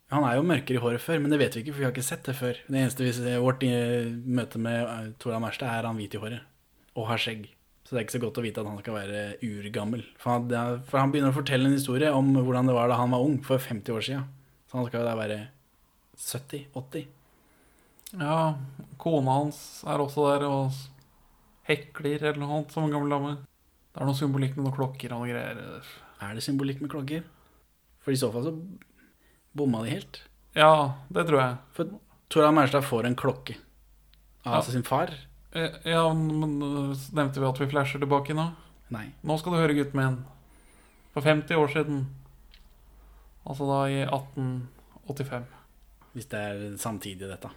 Han 0.08 0.24
er 0.24 0.38
jo 0.38 0.44
mørkere 0.48 0.78
i 0.78 0.80
håret 0.80 1.02
før, 1.04 1.18
men 1.20 1.28
det 1.28 1.36
vet 1.36 1.56
vi 1.56 1.60
ikke, 1.60 1.74
for 1.74 1.82
vi 1.82 1.84
har 1.84 1.92
ikke 1.92 2.06
sett 2.06 2.24
det 2.24 2.32
før. 2.38 2.56
Det 2.64 2.78
eneste 2.80 3.04
vi 3.04 3.10
ser, 3.12 3.42
Vårt 3.44 3.64
eh, 3.66 4.08
møte 4.08 4.56
med 4.56 4.78
eh, 4.80 5.10
Tora 5.20 5.36
Merstad 5.42 5.68
er 5.68 5.84
han 5.84 6.00
hvit 6.00 6.16
i 6.16 6.20
håret. 6.22 6.46
Og 6.96 7.10
har 7.10 7.20
skjegg. 7.20 7.42
Så 7.84 7.92
det 7.92 8.00
er 8.00 8.06
ikke 8.06 8.14
så 8.16 8.22
godt 8.22 8.40
å 8.40 8.44
vite 8.46 8.62
at 8.62 8.70
han 8.70 8.80
skal 8.80 8.96
være 8.96 9.20
urgammel. 9.44 10.06
For 10.16 10.32
han, 10.32 10.80
for 10.88 11.00
han 11.02 11.12
begynner 11.12 11.34
å 11.34 11.36
fortelle 11.36 11.68
en 11.68 11.76
historie 11.76 12.08
om 12.16 12.32
hvordan 12.38 12.72
det 12.72 12.78
var 12.78 12.88
da 12.88 12.96
han 13.02 13.12
var 13.12 13.24
ung, 13.24 13.36
for 13.44 13.60
50 13.60 13.96
år 13.98 14.08
siden. 14.08 14.26
Så 14.68 14.80
han 14.80 14.88
skal 14.88 15.02
jo 15.02 15.06
da 15.10 15.14
være 15.20 15.38
70-80. 16.24 17.06
Ja, 18.16 18.56
kona 19.00 19.38
hans 19.42 19.60
er 19.84 20.00
også 20.00 20.24
der 20.30 20.48
og 20.48 20.76
hekler 21.68 22.30
eller 22.30 22.40
noe 22.40 22.58
annet 22.58 22.72
som 22.72 22.86
en 22.88 22.96
gammel 22.96 23.12
dame. 23.12 23.32
Det 23.98 24.04
er 24.04 24.06
noe 24.06 24.14
symbolikk 24.14 24.54
med 24.54 24.62
noen 24.68 24.76
klokker 24.76 25.10
og 25.12 25.24
noen 25.24 25.32
greier. 25.32 25.82
Er 26.22 26.34
det 26.38 26.42
symbolikk 26.46 26.78
med 26.84 26.90
klokker? 26.92 27.24
For 28.04 28.14
i 28.14 28.18
så 28.20 28.28
fall 28.30 28.44
så 28.46 28.52
bomma 29.58 29.80
de 29.82 29.90
helt. 29.96 30.20
Ja, 30.54 30.94
det 31.10 31.24
tror 31.26 31.40
jeg. 31.42 31.56
For 31.74 31.90
Tora 32.30 32.52
Maurstad 32.54 32.84
får 32.86 33.08
en 33.08 33.16
klokke 33.18 33.56
av 34.46 34.54
Ja. 34.54 34.60
sin 34.62 34.84
far. 34.86 35.10
Eh, 35.52 35.74
Ja, 35.84 36.12
men 36.14 36.62
øh, 36.62 36.94
nevnte 37.12 37.40
vi 37.42 37.46
at 37.48 37.58
vi 37.58 37.66
flasher 37.72 37.98
tilbake 37.98 38.34
nå? 38.38 38.52
Nei. 38.94 39.08
Nå 39.24 39.36
skal 39.38 39.52
du 39.52 39.58
høre, 39.58 39.74
gutten 39.74 39.96
min. 39.98 40.24
For 41.12 41.20
50 41.22 41.56
år 41.58 41.68
siden, 41.74 42.06
altså 43.48 43.66
da 43.66 43.80
i 43.90 44.04
1885 44.04 45.44
Hvis 46.14 46.26
det 46.30 46.38
er 46.38 46.76
samtidig, 46.78 47.28
dette. 47.28 47.50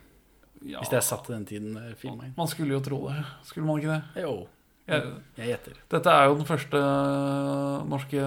Ja. 0.65 0.79
Hvis 0.81 0.89
det 0.89 0.97
er 0.97 1.05
satt 1.05 1.23
til 1.25 1.35
den 1.35 1.45
tiden 1.45 1.77
er 1.77 1.93
filma 1.95 2.25
inn. 2.25 2.33
Man 2.37 2.47
skulle 2.47 2.73
jo 2.73 2.79
tro 2.81 3.07
det. 3.09 3.23
Skulle 3.43 3.65
man 3.67 3.77
ikke 3.79 3.93
det? 3.93 4.23
Jo. 4.23 4.47
Jeg, 4.87 5.03
Jeg 5.37 5.47
gjetter. 5.53 5.73
dette 5.91 6.09
er 6.09 6.25
jo 6.25 6.35
den 6.39 6.45
første 6.45 6.77
øh, 6.77 7.89
norske 7.89 8.23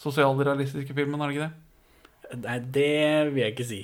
sosialrealistiske 0.00 0.94
filmen, 0.94 1.20
er 1.20 1.26
det 1.30 1.36
ikke 1.36 1.46
det? 1.48 2.40
Nei, 2.44 2.58
det 2.74 3.32
vil 3.34 3.42
jeg 3.42 3.52
ikke 3.54 3.64
si. 3.68 3.80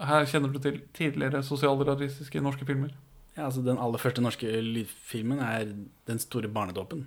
Her 0.00 0.24
kjenner 0.28 0.52
du 0.52 0.58
til 0.62 0.80
tidligere 0.94 1.42
sosialrealistiske 1.42 2.40
norske 2.44 2.66
filmer. 2.68 2.90
Ja, 3.36 3.46
altså 3.46 3.62
Den 3.64 3.78
aller 3.80 3.98
første 3.98 4.22
norske 4.22 4.46
lydfilmen 4.60 5.38
er 5.40 5.64
Den 6.06 6.18
store 6.18 6.48
barnedåpen. 6.48 7.06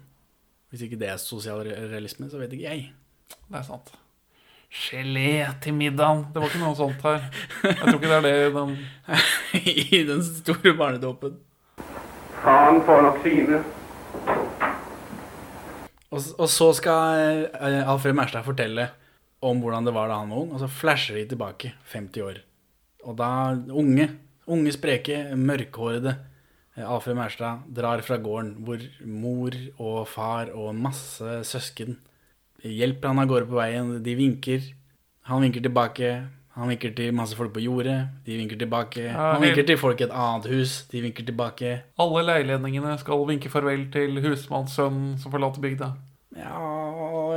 Hvis 0.69 0.81
ikke 0.81 0.97
det 0.99 1.09
er 1.09 1.17
sosialrealisme, 1.21 2.29
så 2.29 2.37
vet 2.41 2.53
ikke 2.53 2.63
jeg. 2.69 2.91
Det 3.49 3.59
er 3.59 3.61
sant. 3.67 3.91
Gelé 4.73 5.45
til 5.61 5.73
middagen. 5.77 6.25
Det 6.33 6.41
var 6.41 6.49
ikke 6.49 6.63
noe 6.63 6.75
sånt 6.75 7.03
her. 7.05 7.27
Jeg 7.63 7.77
tror 7.77 7.99
ikke 7.99 8.09
det 8.09 8.17
er 8.17 8.25
det 8.25 8.33
i 8.33 8.53
den 8.57 8.73
I 9.99 10.03
den 10.09 10.23
store 10.25 10.73
barnedåpen. 10.79 11.35
Faen 12.41 12.81
får 12.87 13.01
nok 13.05 13.19
syne. 13.23 13.61
Og, 16.13 16.21
og 16.37 16.49
så 16.51 16.69
skal 16.77 17.47
eh, 17.49 17.81
Alfred 17.89 18.13
Maurstad 18.17 18.45
fortelle 18.45 18.89
om 19.43 19.59
hvordan 19.59 19.87
det 19.87 19.95
var 19.95 20.11
da 20.11 20.21
han 20.21 20.31
var 20.31 20.43
ung, 20.43 20.53
og 20.53 20.61
så 20.61 20.69
flasher 20.69 21.17
de 21.17 21.25
tilbake 21.33 21.73
50 21.91 22.23
år. 22.23 22.37
Og 23.03 23.17
da 23.19 23.31
unge, 23.73 24.07
unge 24.47 24.75
spreke, 24.75 25.17
mørkhårede 25.35 26.13
eh, 26.13 26.85
Alfred 26.85 27.17
Maurstad 27.17 27.65
drar 27.67 28.03
fra 28.05 28.19
gården 28.21 28.55
hvor 28.63 28.85
mor 29.03 29.57
og 29.81 30.07
far 30.11 30.53
og 30.53 30.75
masse 30.77 31.41
søsken 31.49 31.97
hjelper 32.63 33.11
han 33.11 33.23
av 33.23 33.27
gårde 33.31 33.49
på 33.49 33.59
veien. 33.59 33.91
De 34.03 34.15
vinker. 34.15 34.69
Han 35.27 35.43
vinker 35.43 35.63
tilbake. 35.65 36.13
Han 36.53 36.69
vinker 36.69 36.91
til 36.93 37.13
masse 37.17 37.33
folk 37.37 37.53
på 37.55 37.63
jordet. 37.63 37.97
De 38.25 38.35
vinker 38.37 38.59
tilbake. 38.61 39.07
Han 39.09 39.41
vinker 39.41 39.65
til 39.65 39.77
folk 39.81 40.01
i 40.01 40.05
et 40.05 40.13
annet 40.13 40.45
hus. 40.51 40.83
De 40.91 41.01
vinker 41.01 41.25
tilbake. 41.25 41.71
Alle 41.97 42.21
leilendingene 42.27 42.93
skal 43.01 43.23
vinke 43.25 43.49
farvel 43.49 43.87
til 43.93 44.19
husmannssønnen 44.21 45.15
som 45.21 45.33
forlater 45.33 45.63
bygda. 45.63 45.89
Ja, 46.37 46.59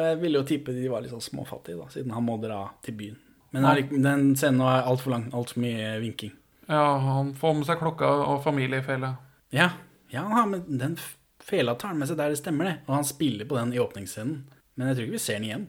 jeg 0.03 0.21
ville 0.21 0.41
jo 0.41 0.49
tippe 0.49 0.73
de 0.77 0.89
var 0.93 1.05
litt 1.05 1.13
sånn 1.13 1.25
småfattige, 1.25 1.79
da, 1.81 1.89
siden 1.93 2.13
han 2.17 2.25
må 2.25 2.37
dra 2.41 2.67
til 2.85 2.97
byen. 2.97 3.17
Men 3.53 3.63
Ja. 3.65 3.75
den 3.75 4.35
scenen 4.37 4.59
nå 4.61 4.69
er 4.69 4.85
altfor 4.85 5.11
lang, 5.11 5.31
altfor 5.33 5.61
mye 5.61 6.01
vinking. 6.01 6.33
Ja, 6.69 6.99
han 6.99 7.35
får 7.35 7.55
med 7.55 7.67
seg 7.67 7.79
klokka 7.79 8.09
og 8.27 8.43
familiefelle. 8.45 9.17
Ja, 9.53 9.71
ja 10.11 10.23
han 10.23 10.33
har 10.33 10.47
med 10.47 10.65
den 10.79 10.97
fela 11.41 11.75
tar 11.75 11.89
han 11.89 11.99
med 11.99 12.09
seg 12.09 12.17
der, 12.17 12.29
det 12.29 12.39
stemmer 12.39 12.65
det. 12.65 12.77
Og 12.89 12.95
han 12.95 13.05
spiller 13.05 13.47
på 13.47 13.57
den 13.57 13.73
i 13.73 13.79
åpningsscenen. 13.79 14.45
Men 14.77 14.89
jeg 14.89 14.97
tror 14.97 15.07
ikke 15.07 15.13
vi 15.13 15.19
ser 15.19 15.39
den 15.39 15.49
igjen. 15.49 15.67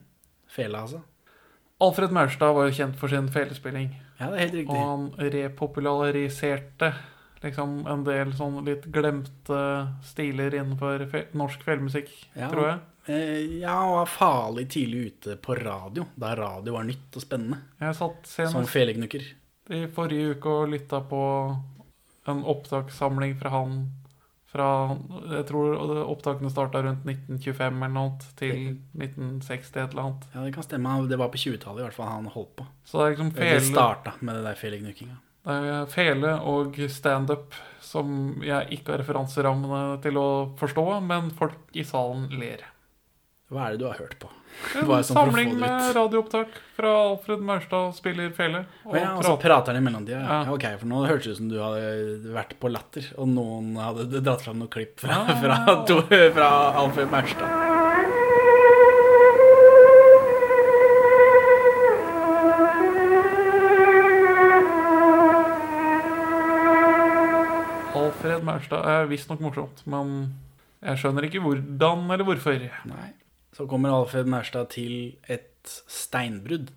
Fela, 0.47 0.81
altså. 0.81 1.01
Alfred 1.79 2.11
Maurstad 2.11 2.53
var 2.57 2.65
jo 2.69 2.73
kjent 2.73 2.95
for 2.97 3.07
sin 3.11 3.27
felespilling. 3.29 3.91
Ja, 4.19 4.31
det 4.31 4.37
er 4.37 4.43
helt 4.47 4.53
riktig. 4.53 4.73
Og 4.73 4.81
han 4.81 5.31
repopulariserte 5.35 6.93
liksom 7.43 7.83
en 7.87 8.03
del 8.07 8.31
sånn 8.33 8.63
litt 8.65 8.87
glemte 8.91 9.59
stiler 10.09 10.55
innenfor 10.57 11.03
fe 11.11 11.25
norsk 11.37 11.61
felemusikk, 11.67 12.09
Ja. 12.35 12.49
tror 12.49 12.67
jeg. 12.71 12.79
Eh, 13.07 13.59
Ja, 13.61 13.75
og 13.85 13.95
var 13.99 14.05
farlig 14.07 14.67
tidlig 14.69 15.05
ute 15.13 15.35
på 15.37 15.55
radio, 15.63 16.07
da 16.17 16.33
radio 16.35 16.73
var 16.73 16.83
nytt 16.83 17.15
og 17.15 17.21
spennende. 17.21 17.59
Jeg 17.79 17.93
satt 17.95 18.25
Som 18.25 18.47
senest 18.51 18.73
feleknukker. 18.73 19.21
i 19.69 19.85
forrige 19.87 20.35
uke 20.35 20.45
og 20.49 20.69
lytta 20.69 21.01
på 21.07 21.61
en 22.27 22.43
opptakssamling 22.43 23.37
fra 23.39 23.49
han 23.51 23.91
fra 24.47 24.67
Jeg 25.27 25.45
tror 25.49 25.75
opptakene 26.07 26.51
starta 26.51 26.81
rundt 26.85 27.05
1925 27.07 27.81
eller 27.83 27.93
noe 27.93 28.33
til 28.39 28.53
1960 28.95 29.71
et 29.75 29.91
eller 29.91 30.03
annet. 30.05 30.27
Ja, 30.33 30.43
det 30.45 30.53
kan 30.55 30.65
stemme. 30.65 30.95
Det 31.11 31.19
var 31.19 31.31
på 31.33 31.41
20-tallet 31.41 31.83
i 31.83 31.87
hvert 31.87 31.97
fall 31.97 32.11
han 32.13 32.29
holdt 32.31 32.53
på. 32.61 32.67
Så 32.87 32.99
det 33.01 33.05
er 33.05 33.15
liksom 33.15 33.33
Det 33.35 33.51
starta 33.67 34.15
med 34.21 34.39
det 34.39 34.45
der 34.47 34.59
feleknukkinga. 34.61 35.17
det 35.47 35.57
er 35.73 35.91
fele 35.91 36.33
og 36.47 36.79
standup 36.91 37.55
som 37.83 38.41
jeg 38.43 38.79
ikke 38.79 38.95
har 38.95 39.03
referanserammene 39.03 40.01
til 40.03 40.17
å 40.19 40.27
forstå, 40.59 40.87
men 41.07 41.29
folk 41.35 41.59
i 41.75 41.85
salen 41.87 42.27
ler. 42.39 42.65
Hva 43.51 43.67
er 43.67 43.75
det 43.75 43.83
du 43.83 43.87
har 43.87 43.99
hørt 43.99 44.17
på? 44.19 44.31
En 44.81 45.03
samling 45.03 45.53
med 45.59 45.95
radioopptak 45.95 46.47
fra 46.75 46.91
Alfred 47.11 47.39
Maurstad 47.45 47.95
spiller 47.97 48.31
fele. 48.35 48.63
Og, 48.85 48.97
ja, 48.97 49.13
og 49.15 49.23
så 49.25 49.35
prater 49.41 49.73
han 49.73 49.81
i 49.81 49.85
mellomtida. 49.85 50.19
Ja. 50.19 50.27
Ja. 50.27 50.39
Ja, 50.47 50.55
ok, 50.57 50.67
for 50.81 50.91
nå 50.91 51.03
hørtes 51.07 51.25
det 51.29 51.35
ut 51.37 51.41
som 51.41 51.51
du 51.51 51.57
hadde 51.61 52.33
vært 52.35 52.57
på 52.61 52.71
Latter, 52.73 53.07
og 53.17 53.29
noen 53.31 53.73
hadde 53.81 54.21
dratt 54.21 54.43
fram 54.45 54.59
noen 54.61 54.71
klipp 54.73 54.99
fra, 55.03 55.23
fra, 55.41 55.61
to, 55.89 56.01
fra 56.09 56.51
Alfred 56.83 57.13
Maurstad. 57.13 57.75
Alfred 67.97 68.43
Maurstad 68.45 68.85
er 68.91 69.07
visstnok 69.09 69.41
morsomt, 69.43 69.81
men 69.89 70.11
jeg 70.83 70.99
skjønner 71.01 71.25
ikke 71.27 71.41
hvordan 71.43 72.05
eller 72.13 72.27
hvorfor. 72.27 72.59
Nei. 72.89 73.09
Så 73.57 73.65
kommer 73.65 73.89
Alfred 73.89 74.27
Maurstad 74.29 74.67
til 74.69 75.15
et 75.25 75.71
steinbrudd, 75.89 76.67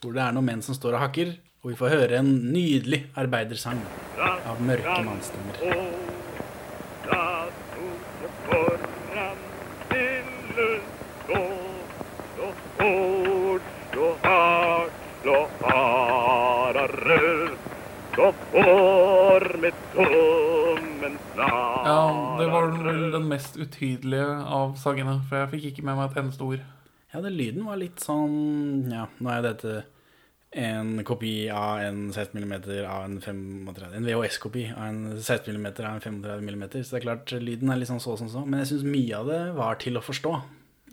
hvor 0.00 0.14
det 0.16 0.22
er 0.24 0.32
noen 0.32 0.46
menn 0.48 0.62
som 0.64 0.76
står 0.76 0.96
og 0.96 1.02
hakker, 1.02 1.34
Og 1.64 1.70
vi 1.70 1.76
får 1.80 1.88
høre 1.88 2.18
en 2.20 2.26
nydelig 2.52 2.98
arbeidersang 3.16 3.78
av 4.20 4.58
mørke 4.60 4.98
mannsstemmer. 5.06 5.56
Får 18.52 19.48
med 19.60 19.72
tommen 19.94 21.18
snart. 21.32 21.73
Ja, 21.84 22.36
det 22.40 22.46
var 22.48 22.70
vel 22.80 23.10
den 23.12 23.26
mest 23.28 23.58
utydelige 23.60 24.24
av 24.24 24.78
sangene, 24.80 25.18
for 25.28 25.42
jeg 25.42 25.50
fikk 25.52 25.66
ikke 25.70 25.84
med 25.84 25.98
meg 25.98 26.06
et 26.10 26.22
eneste 26.22 26.46
ord. 26.46 26.62
Ja, 27.12 27.20
det 27.20 27.34
lyden 27.34 27.66
var 27.68 27.78
litt 27.78 28.00
sånn 28.02 28.88
Ja, 28.90 29.04
nå 29.22 29.30
er 29.30 29.44
dette 29.44 29.74
en 30.54 31.02
kopi 31.06 31.50
av 31.50 31.82
en 31.82 32.08
16 32.12 32.40
mm 32.40 32.54
av 32.86 33.04
en 33.04 33.20
35 33.20 33.94
En 33.98 34.06
VHS-kopi 34.06 34.64
av 34.72 34.86
en 34.86 35.00
16 35.20 35.54
mm 35.54 35.66
av 35.66 35.90
en 35.92 36.02
35 36.02 36.48
mm. 36.48 36.64
Så 36.72 36.94
det 36.94 37.00
er 37.00 37.06
klart, 37.06 37.36
lyden 37.36 37.70
er 37.70 37.80
litt 37.80 37.90
sånn 37.90 38.02
så 38.02 38.16
som 38.18 38.30
så. 38.30 38.44
Men 38.46 38.62
jeg 38.62 38.72
syns 38.72 38.86
mye 38.86 39.20
av 39.20 39.30
det 39.30 39.40
var 39.58 39.78
til 39.82 39.98
å 39.98 40.04
forstå. 40.04 40.34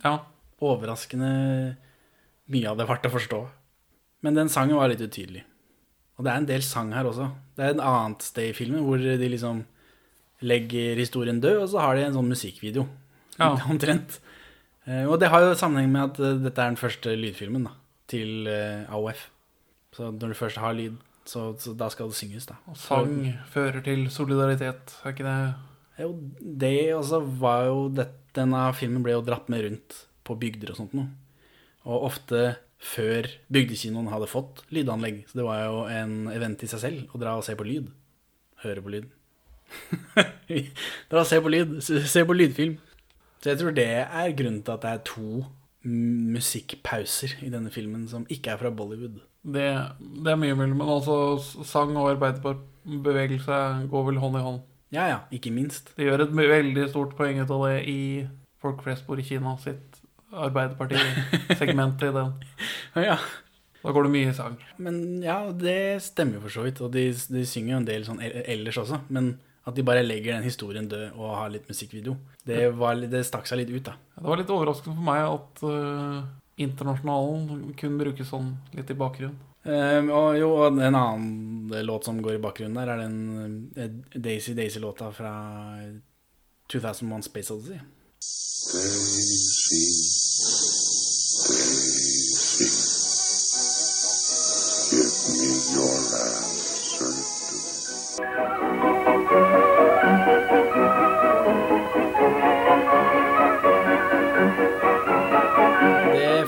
Ja. 0.04 0.16
Overraskende 0.62 1.32
mye 2.52 2.70
av 2.70 2.82
det 2.82 2.90
var 2.90 3.02
til 3.02 3.14
å 3.14 3.18
forstå. 3.18 3.42
Men 4.26 4.38
den 4.38 4.52
sangen 4.52 4.78
var 4.78 4.92
litt 4.92 5.02
utydelig. 5.02 5.46
Og 6.18 6.26
det 6.26 6.34
er 6.34 6.42
en 6.42 6.50
del 6.50 6.66
sang 6.66 6.92
her 6.94 7.08
også. 7.10 7.30
Det 7.56 7.66
er 7.66 7.76
et 7.76 7.86
annet 7.86 8.26
sted 8.26 8.52
i 8.52 8.58
filmen 8.58 8.84
hvor 8.86 9.02
de 9.02 9.30
liksom 9.30 9.64
legger 10.42 10.98
historien 11.00 11.40
død, 11.44 11.62
og 11.64 11.70
så 11.72 11.82
har 11.84 11.96
de 11.98 12.06
en 12.08 12.16
sånn 12.18 12.30
musikkvideo. 12.32 12.88
Ja. 13.38 13.54
Omtrent. 13.72 14.20
Eh, 14.88 15.06
Og 15.06 15.20
det 15.22 15.30
har 15.30 15.44
jo 15.46 15.54
sammenheng 15.58 15.92
med 15.94 16.10
at 16.10 16.20
eh, 16.24 16.40
dette 16.42 16.62
er 16.64 16.74
den 16.74 16.82
første 16.82 17.14
lydfilmen 17.18 17.68
da, 17.70 17.76
til 18.12 18.48
eh, 18.50 18.88
AOF. 18.90 19.28
Så 19.96 20.10
når 20.16 20.34
du 20.34 20.40
først 20.40 20.58
har 20.64 20.74
lyd, 20.78 20.96
så, 21.28 21.52
så 21.62 21.76
da 21.78 21.90
skal 21.94 22.10
det 22.10 22.18
synges, 22.18 22.48
da. 22.50 22.56
Og 22.72 22.78
sang 22.80 23.14
fører 23.54 23.84
til 23.86 24.08
solidaritet, 24.14 24.96
er 25.06 25.14
ikke 25.14 25.28
det 25.28 25.36
Jo, 26.02 26.16
det 26.42 26.74
også 26.96 27.20
var 27.42 27.68
jo 27.68 27.82
det, 27.94 28.08
Denne 28.34 28.64
filmen 28.74 29.04
ble 29.04 29.12
jo 29.18 29.24
dratt 29.28 29.50
med 29.52 29.66
rundt 29.66 29.98
på 30.26 30.38
bygder 30.40 30.72
og 30.72 30.78
sånt 30.80 30.94
noe. 30.96 31.10
Og 31.84 32.06
ofte 32.08 32.56
før 32.82 33.28
bygdekinoen 33.52 34.08
hadde 34.10 34.30
fått 34.32 34.64
lydanlegg. 34.74 35.26
Så 35.30 35.38
det 35.42 35.46
var 35.46 35.66
jo 35.66 35.82
en 35.92 36.14
event 36.32 36.64
i 36.64 36.70
seg 36.72 36.80
selv 36.82 37.12
å 37.12 37.20
dra 37.22 37.34
og 37.38 37.44
se 37.46 37.58
på 37.60 37.68
lyd. 37.68 37.90
Høre 38.64 38.82
på 38.86 38.94
lyd. 38.96 39.10
dra 41.12 41.24
og 41.24 41.28
se 41.30 41.42
på 41.42 41.52
lyd. 41.52 41.78
Se 41.86 42.02
se 42.08 42.24
på 42.28 42.38
lydfilm. 42.38 42.78
Så 43.42 43.54
jeg 43.54 43.62
tror 43.62 43.76
det 43.76 43.88
er 43.88 44.38
grunnen 44.38 44.62
til 44.62 44.76
at 44.76 44.84
det 44.86 44.92
er 44.92 45.06
to 45.08 45.44
musikkpauser 45.84 47.40
i 47.42 47.50
denne 47.50 47.72
filmen 47.74 48.06
som 48.10 48.26
ikke 48.30 48.54
er 48.54 48.60
fra 48.62 48.70
Bollywood. 48.70 49.18
Det, 49.42 49.70
det 49.98 50.30
er 50.30 50.38
mye 50.38 50.58
mulig, 50.58 50.76
men 50.78 50.90
altså 50.94 51.40
sang 51.66 51.96
og 51.98 52.12
arbeiderbevegelse 52.12 53.62
går 53.90 54.06
vel 54.12 54.22
hånd 54.22 54.38
i 54.38 54.44
hånd. 54.46 54.62
Ja 54.94 55.08
ja, 55.08 55.18
ikke 55.34 55.54
minst. 55.56 55.94
De 55.98 56.06
gjør 56.06 56.28
et 56.28 56.36
veldig 56.36 56.86
stort 56.92 57.16
poeng 57.18 57.40
ut 57.42 57.50
av 57.50 57.66
det 57.70 57.82
i 57.90 58.02
Folk 58.62 58.84
flest 58.86 59.08
bor 59.08 59.18
i 59.18 59.24
Kina 59.26 59.56
sitt 59.58 59.96
Arbeiderparti-segment 60.32 62.04
i 62.06 62.12
den. 62.14 62.36
Ja. 63.10 63.16
Da 63.82 63.90
går 63.90 64.06
det 64.06 64.12
mye 64.14 64.30
i 64.30 64.36
sang. 64.38 64.60
Men 64.78 65.24
ja, 65.24 65.40
det 65.50 66.04
stemmer 66.06 66.38
jo 66.38 66.44
for 66.44 66.54
så 66.54 66.66
vidt. 66.68 66.82
Og 66.86 66.92
de, 66.94 67.08
de 67.10 67.46
synger 67.50 67.74
jo 67.74 67.80
en 67.80 67.88
del 67.88 68.06
sånn 68.06 68.22
ellers 68.22 68.78
også. 68.78 69.00
Men 69.10 69.32
at 69.62 69.76
de 69.78 69.84
bare 69.86 70.04
legger 70.04 70.34
den 70.36 70.48
historien 70.48 70.88
død 70.90 71.12
og 71.14 71.36
har 71.38 71.52
litt 71.54 71.68
musikkvideo, 71.70 72.16
det, 72.48 72.64
var, 72.78 72.98
det 72.98 73.22
stakk 73.28 73.46
seg 73.50 73.62
litt 73.62 73.74
ut, 73.74 73.92
da. 73.92 73.94
Det 74.18 74.26
var 74.26 74.42
litt 74.42 74.54
overraskende 74.54 74.98
for 74.98 75.06
meg 75.06 75.22
at 75.28 75.64
uh, 75.68 76.22
Internasjonalen 76.62 77.74
kunne 77.78 78.02
brukes 78.02 78.30
sånn 78.30 78.52
litt 78.78 78.90
i 78.92 78.98
bakgrunnen. 78.98 79.38
Um, 79.62 80.10
og 80.10 80.40
jo, 80.40 80.50
og 80.58 80.80
en 80.82 80.98
annen 80.98 81.74
låt 81.86 82.08
som 82.10 82.18
går 82.26 82.40
i 82.40 82.42
bakgrunnen 82.42 82.80
der, 82.82 82.90
er 82.90 82.98
den 83.04 83.70
uh, 83.78 83.90
Daisy 84.18 84.58
Daisy-låta 84.58 85.12
fra 85.14 85.34
2001 86.74 87.30
Space 87.30 87.54
Odyssey. 87.54 87.78
Daisy, 88.72 89.86
Daisy, 91.46 92.70
give 94.90 95.18
me 95.38 95.50
your 95.78 95.98
answer 96.26 97.14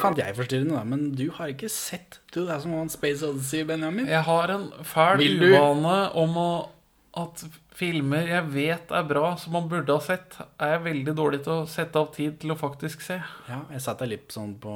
fant 0.04 0.20
jeg 0.20 0.36
forstyrrende, 0.38 0.76
da. 0.78 0.84
Men 0.88 1.10
du 1.18 1.26
har 1.38 1.52
ikke 1.54 1.72
sett 1.72 2.20
2001 2.36 2.94
Space 2.94 3.26
Odyssey, 3.26 3.66
Benjamin? 3.68 4.08
Jeg 4.12 4.24
har 4.28 4.54
en 4.54 4.70
fæl 4.88 5.24
uvane 5.42 5.98
om 6.20 6.40
å, 6.40 6.50
at 7.24 7.44
filmer 7.74 8.28
jeg 8.30 8.50
vet 8.54 8.92
er 8.94 9.06
bra, 9.10 9.34
som 9.42 9.56
man 9.58 9.70
burde 9.72 9.96
ha 9.96 10.04
sett, 10.04 10.38
er 10.62 10.76
jeg 10.76 10.84
veldig 10.88 11.16
dårlig 11.18 11.42
til 11.46 11.56
å 11.56 11.70
sette 11.70 12.02
av 12.02 12.12
tid 12.16 12.38
til 12.42 12.54
å 12.54 12.60
faktisk 12.60 13.06
se. 13.06 13.20
Ja, 13.50 13.64
jeg 13.74 13.84
satte 13.86 14.06
deg 14.06 14.18
litt 14.18 14.36
sånn 14.36 14.56
på, 14.62 14.76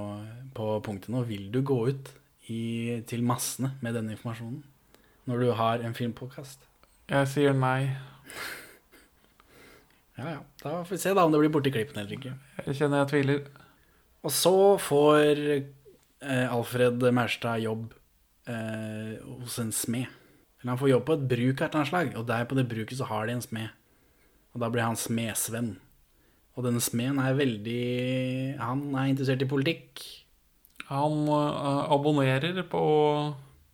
på 0.58 0.70
punktet 0.86 1.14
nå. 1.14 1.24
Vil 1.30 1.50
du 1.54 1.62
gå 1.66 1.80
ut 1.92 2.12
i, 2.50 3.02
til 3.10 3.26
massene 3.28 3.76
med 3.84 3.98
denne 3.98 4.16
informasjonen 4.18 4.64
når 5.28 5.44
du 5.44 5.50
har 5.60 5.84
en 5.84 5.98
filmpodkast? 5.98 6.64
Jeg 7.12 7.34
sier 7.34 7.58
nei. 7.58 7.82
Ja 10.18 10.32
ja. 10.32 10.38
Da 10.64 10.80
får 10.82 10.96
vi 10.96 10.98
se 10.98 11.12
da 11.14 11.28
om 11.28 11.34
det 11.34 11.38
blir 11.44 11.52
borti 11.54 11.70
klippen 11.70 12.00
eller 12.02 12.16
ikke. 12.16 12.32
Jeg 12.66 12.80
kjenner 12.80 13.04
jeg 13.04 13.10
tviler. 13.12 13.42
Og 14.28 14.34
så 14.36 14.54
får 14.84 15.40
eh, 15.48 16.48
Alfred 16.52 17.04
Maurstad 17.16 17.64
jobb 17.64 17.94
eh, 18.52 19.16
hos 19.24 19.56
en 19.64 19.72
smed. 19.72 20.12
Eller 20.60 20.74
han 20.74 20.80
får 20.82 20.92
jobb 20.92 21.06
på 21.08 21.16
et 21.16 21.28
bruk 21.32 21.62
av 21.62 21.68
et 21.68 21.70
eller 21.70 21.80
annet 21.80 21.92
slag, 21.94 22.14
og 22.20 22.26
der 22.28 22.48
på 22.50 22.58
det 22.58 22.68
bruket 22.68 23.00
så 23.00 23.08
har 23.08 23.28
de 23.28 23.38
en 23.38 23.46
smed. 23.46 23.70
Og 24.52 24.64
da 24.64 24.70
blir 24.74 24.84
han 24.84 25.00
smedsvenn. 25.00 25.78
Og 26.58 26.66
denne 26.66 26.82
smeden 26.82 27.20
er 27.22 27.36
veldig 27.38 27.82
Han 28.58 28.88
er 28.98 29.12
interessert 29.12 29.44
i 29.46 29.50
politikk. 29.50 30.02
Han 30.88 31.28
uh, 31.30 31.86
abonnerer 31.94 32.64
på 32.66 32.82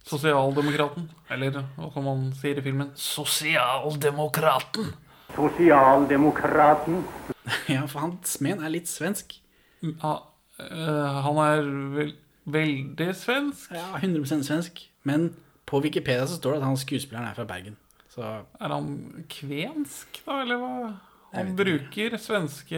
Sosialdemokraten. 0.04 1.08
Eller 1.32 1.62
hva 1.78 1.88
som 1.94 2.06
man 2.10 2.26
sier 2.36 2.60
i 2.60 2.66
filmen. 2.66 2.92
Sosialdemokraten! 3.00 4.92
Sosialdemokraten. 5.34 7.00
ja, 7.74 7.88
for 7.88 8.04
han 8.04 8.18
smeden 8.28 8.68
er 8.68 8.76
litt 8.76 8.92
svensk. 8.92 9.38
Ja, 9.80 10.12
eh, 10.12 10.20
han 10.58 11.39
er 11.44 11.63
vel, 11.96 12.12
veldig 12.46 13.10
svensk. 13.18 13.72
Ja, 13.74 13.98
100% 14.00 14.44
svensk. 14.48 14.84
Men 15.04 15.32
på 15.70 15.82
Wikipedia 15.84 16.28
så 16.28 16.38
står 16.38 16.56
det 16.58 16.62
at 16.62 16.68
han 16.68 16.78
skuespilleren 16.78 17.28
er 17.30 17.38
fra 17.38 17.48
Bergen. 17.50 17.78
Så 18.13 18.22
Er 18.62 18.70
han 18.70 19.26
kvensk, 19.30 20.22
da, 20.26 20.42
eller 20.44 20.60
hva? 20.62 20.92
Han 21.34 21.56
bruker 21.58 22.18
svenske 22.22 22.78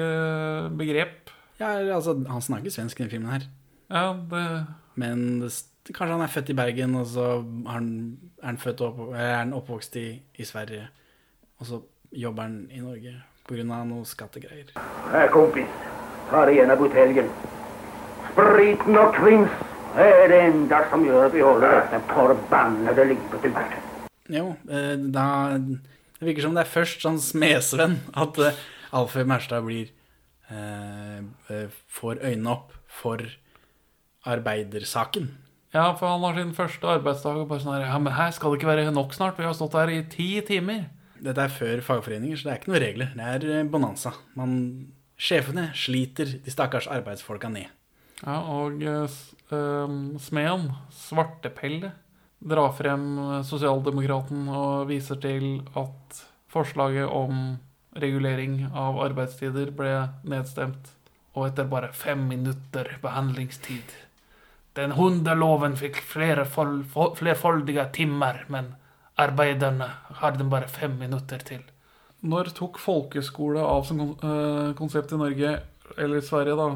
begrep. 0.79 1.29
ja, 1.59 1.73
altså, 1.95 2.13
han 2.29 2.41
snakker 2.41 2.71
svensk 2.71 2.99
i 2.99 3.03
denne 3.03 3.11
filmen 3.11 3.31
her. 3.31 3.47
Ja, 3.91 4.13
det 4.31 4.65
Men 4.95 5.41
det, 5.41 5.51
kanskje 5.93 6.13
han 6.15 6.21
er 6.21 6.31
født 6.31 6.49
i 6.49 6.53
Bergen, 6.53 6.95
og 6.95 7.05
så 7.05 7.25
er 7.43 7.69
han, 7.69 8.17
er 8.41 8.45
han 8.45 8.57
født 8.57 8.81
opp, 8.81 8.99
er 9.13 9.35
han 9.38 9.53
oppvokst 9.53 9.95
i, 9.95 10.21
i 10.35 10.43
Sverige. 10.43 10.88
Og 11.59 11.65
så 11.65 11.81
jobber 12.11 12.43
han 12.43 12.69
i 12.71 12.79
Norge 12.79 13.17
pga. 13.47 13.83
noe 13.83 14.05
skattegreier. 14.05 14.71
Her, 15.11 15.27
kompis. 15.33 15.67
Ta 16.31 16.45
deg 16.47 16.63
en 16.63 16.71
av 16.71 16.79
buteljen. 16.79 17.27
Spriten 18.35 18.97
og 18.99 19.13
kvinns 19.15 19.51
er 19.95 20.25
det 20.27 20.39
enda 20.49 20.81
som 20.91 21.05
gjør 21.07 21.29
at 21.29 21.35
vi 21.35 21.43
holder 21.45 21.75
dette 21.77 21.99
forbannede 22.09 23.05
livet 23.13 23.37
til 23.39 23.53
verden. 23.55 23.83
Jo, 24.27 24.49
eh, 24.67 24.95
da 25.15 25.55
Det 25.55 26.27
virker 26.27 26.43
som 26.43 26.55
det 26.57 26.65
er 26.65 26.73
først 26.73 27.05
sånn 27.05 27.19
smedsvenn 27.21 27.95
at 28.11 28.39
eh, 28.43 28.59
Alfred 28.91 29.29
Maurstad 29.29 29.63
blir 29.63 29.93
eh, 30.51 31.21
eh, 31.47 31.79
Får 31.87 32.19
øynene 32.19 32.51
opp 32.51 32.73
for 32.91 33.23
arbeidersaken. 34.27 35.29
Ja, 35.71 35.93
for 35.95 36.09
han 36.09 36.27
har 36.27 36.35
sin 36.41 36.51
første 36.57 36.91
arbeidsdag 36.91 37.39
og 37.39 37.47
bare 37.53 37.63
sånn 37.63 37.77
her 37.77 37.87
Ja, 37.87 38.01
men 38.01 38.17
her 38.17 38.35
skal 38.35 38.51
det 38.51 38.59
ikke 38.59 38.71
være 38.73 38.91
nok 38.91 39.15
snart. 39.15 39.39
Vi 39.39 39.47
har 39.47 39.55
stått 39.55 39.79
her 39.79 39.91
i 39.95 40.01
ti 40.11 40.41
timer. 40.43 40.89
Dette 41.23 41.47
er 41.47 41.55
før 41.55 41.79
fagforeninger, 41.87 42.35
så 42.35 42.49
det 42.49 42.53
er 42.53 42.59
ikke 42.59 42.73
noen 42.73 42.83
regler. 42.83 43.15
Det 43.15 43.55
er 43.61 43.71
bonanza. 43.71 44.11
Man, 44.35 44.59
sjefene 45.15 45.69
sliter 45.77 46.35
de 46.43 46.51
stakkars 46.51 46.91
arbeidsfolka 46.91 47.47
ned. 47.51 47.71
Ja, 48.25 48.39
og 48.49 48.81
ehm, 48.81 49.99
smeden, 50.21 50.71
Svartepelle, 50.89 51.91
drar 52.45 52.73
frem 52.77 53.05
sosialdemokraten 53.45 54.47
og 54.49 54.88
viser 54.89 55.19
til 55.21 55.61
at 55.77 56.25
forslaget 56.51 57.09
om 57.09 57.57
regulering 58.01 58.65
av 58.73 58.99
arbeidstider 59.05 59.71
ble 59.75 59.93
nedstemt. 60.27 60.91
Og 61.35 61.49
etter 61.49 61.67
bare 61.67 61.91
fem 61.91 62.21
minutter 62.29 62.93
behandlingstid. 63.03 63.93
Den 64.75 64.95
hundeloven 64.95 65.75
fikk 65.79 66.01
flerfoldige 66.03 67.85
timer, 67.95 68.41
men 68.51 68.73
arbeiderne 69.19 69.88
har 70.19 70.35
den 70.35 70.51
bare 70.51 70.67
fem 70.71 70.95
minutter 70.99 71.43
til. 71.43 71.63
Når 72.25 72.51
tok 72.57 72.79
folkeskole 72.81 73.63
av 73.63 73.83
som 73.88 74.01
eh, 74.01 74.71
konsept 74.79 75.13
i 75.13 75.19
Norge, 75.19 75.51
eller 75.97 76.21
Sverige, 76.25 76.55
da? 76.59 76.69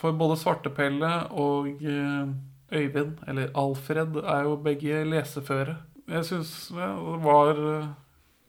For 0.00 0.16
både 0.18 0.38
Svartepelle 0.40 1.12
og 1.30 1.82
eh, 1.82 2.32
Øyvind, 2.74 3.18
eller 3.28 3.52
Alfred, 3.54 4.16
er 4.24 4.48
jo 4.48 4.56
begge 4.56 5.04
leseføre. 5.08 5.76
Jeg 6.10 6.26
syns 6.28 6.52
det 6.74 6.90
var 7.24 7.60
eh, 7.76 7.92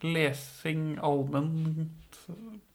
lesing 0.04 0.97
allment 1.04 2.19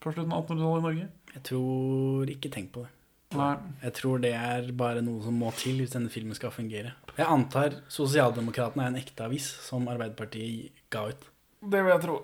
på 0.00 0.12
slutten 0.14 0.33
av 0.33 0.46
1800-tallet 0.46 0.81
i 0.81 0.87
Norge. 0.87 1.11
Jeg 1.35 1.44
tror 1.50 2.33
ikke 2.33 2.53
tenk 2.53 2.72
på 2.74 2.87
det. 2.87 2.94
Nei. 3.38 3.53
Jeg 3.85 3.94
tror 3.94 4.22
det 4.22 4.33
er 4.35 4.72
bare 4.74 5.05
noe 5.07 5.22
som 5.22 5.37
må 5.38 5.53
til 5.55 5.79
hvis 5.79 5.92
denne 5.94 6.11
filmen 6.11 6.35
skal 6.35 6.50
fungere. 6.50 6.96
Jeg 7.14 7.29
antar 7.31 7.76
Sosialdemokratene 7.92 8.88
er 8.88 8.90
en 8.90 8.98
ekte 8.98 9.29
avis 9.29 9.46
som 9.62 9.87
Arbeiderpartiet 9.92 10.72
ga 10.90 11.05
ut. 11.12 11.29
Det 11.61 11.85
vil 11.85 11.94
jeg 11.94 12.03
tro. 12.07 12.18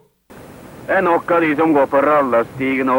Det 0.87 0.97
er 0.97 1.05
nok 1.07 1.31
av 1.37 1.45
de 1.45 1.53
som 1.59 1.75
går 1.77 1.87
på 1.93 2.03
rallarstigen 2.03 2.91
nå. 2.91 2.99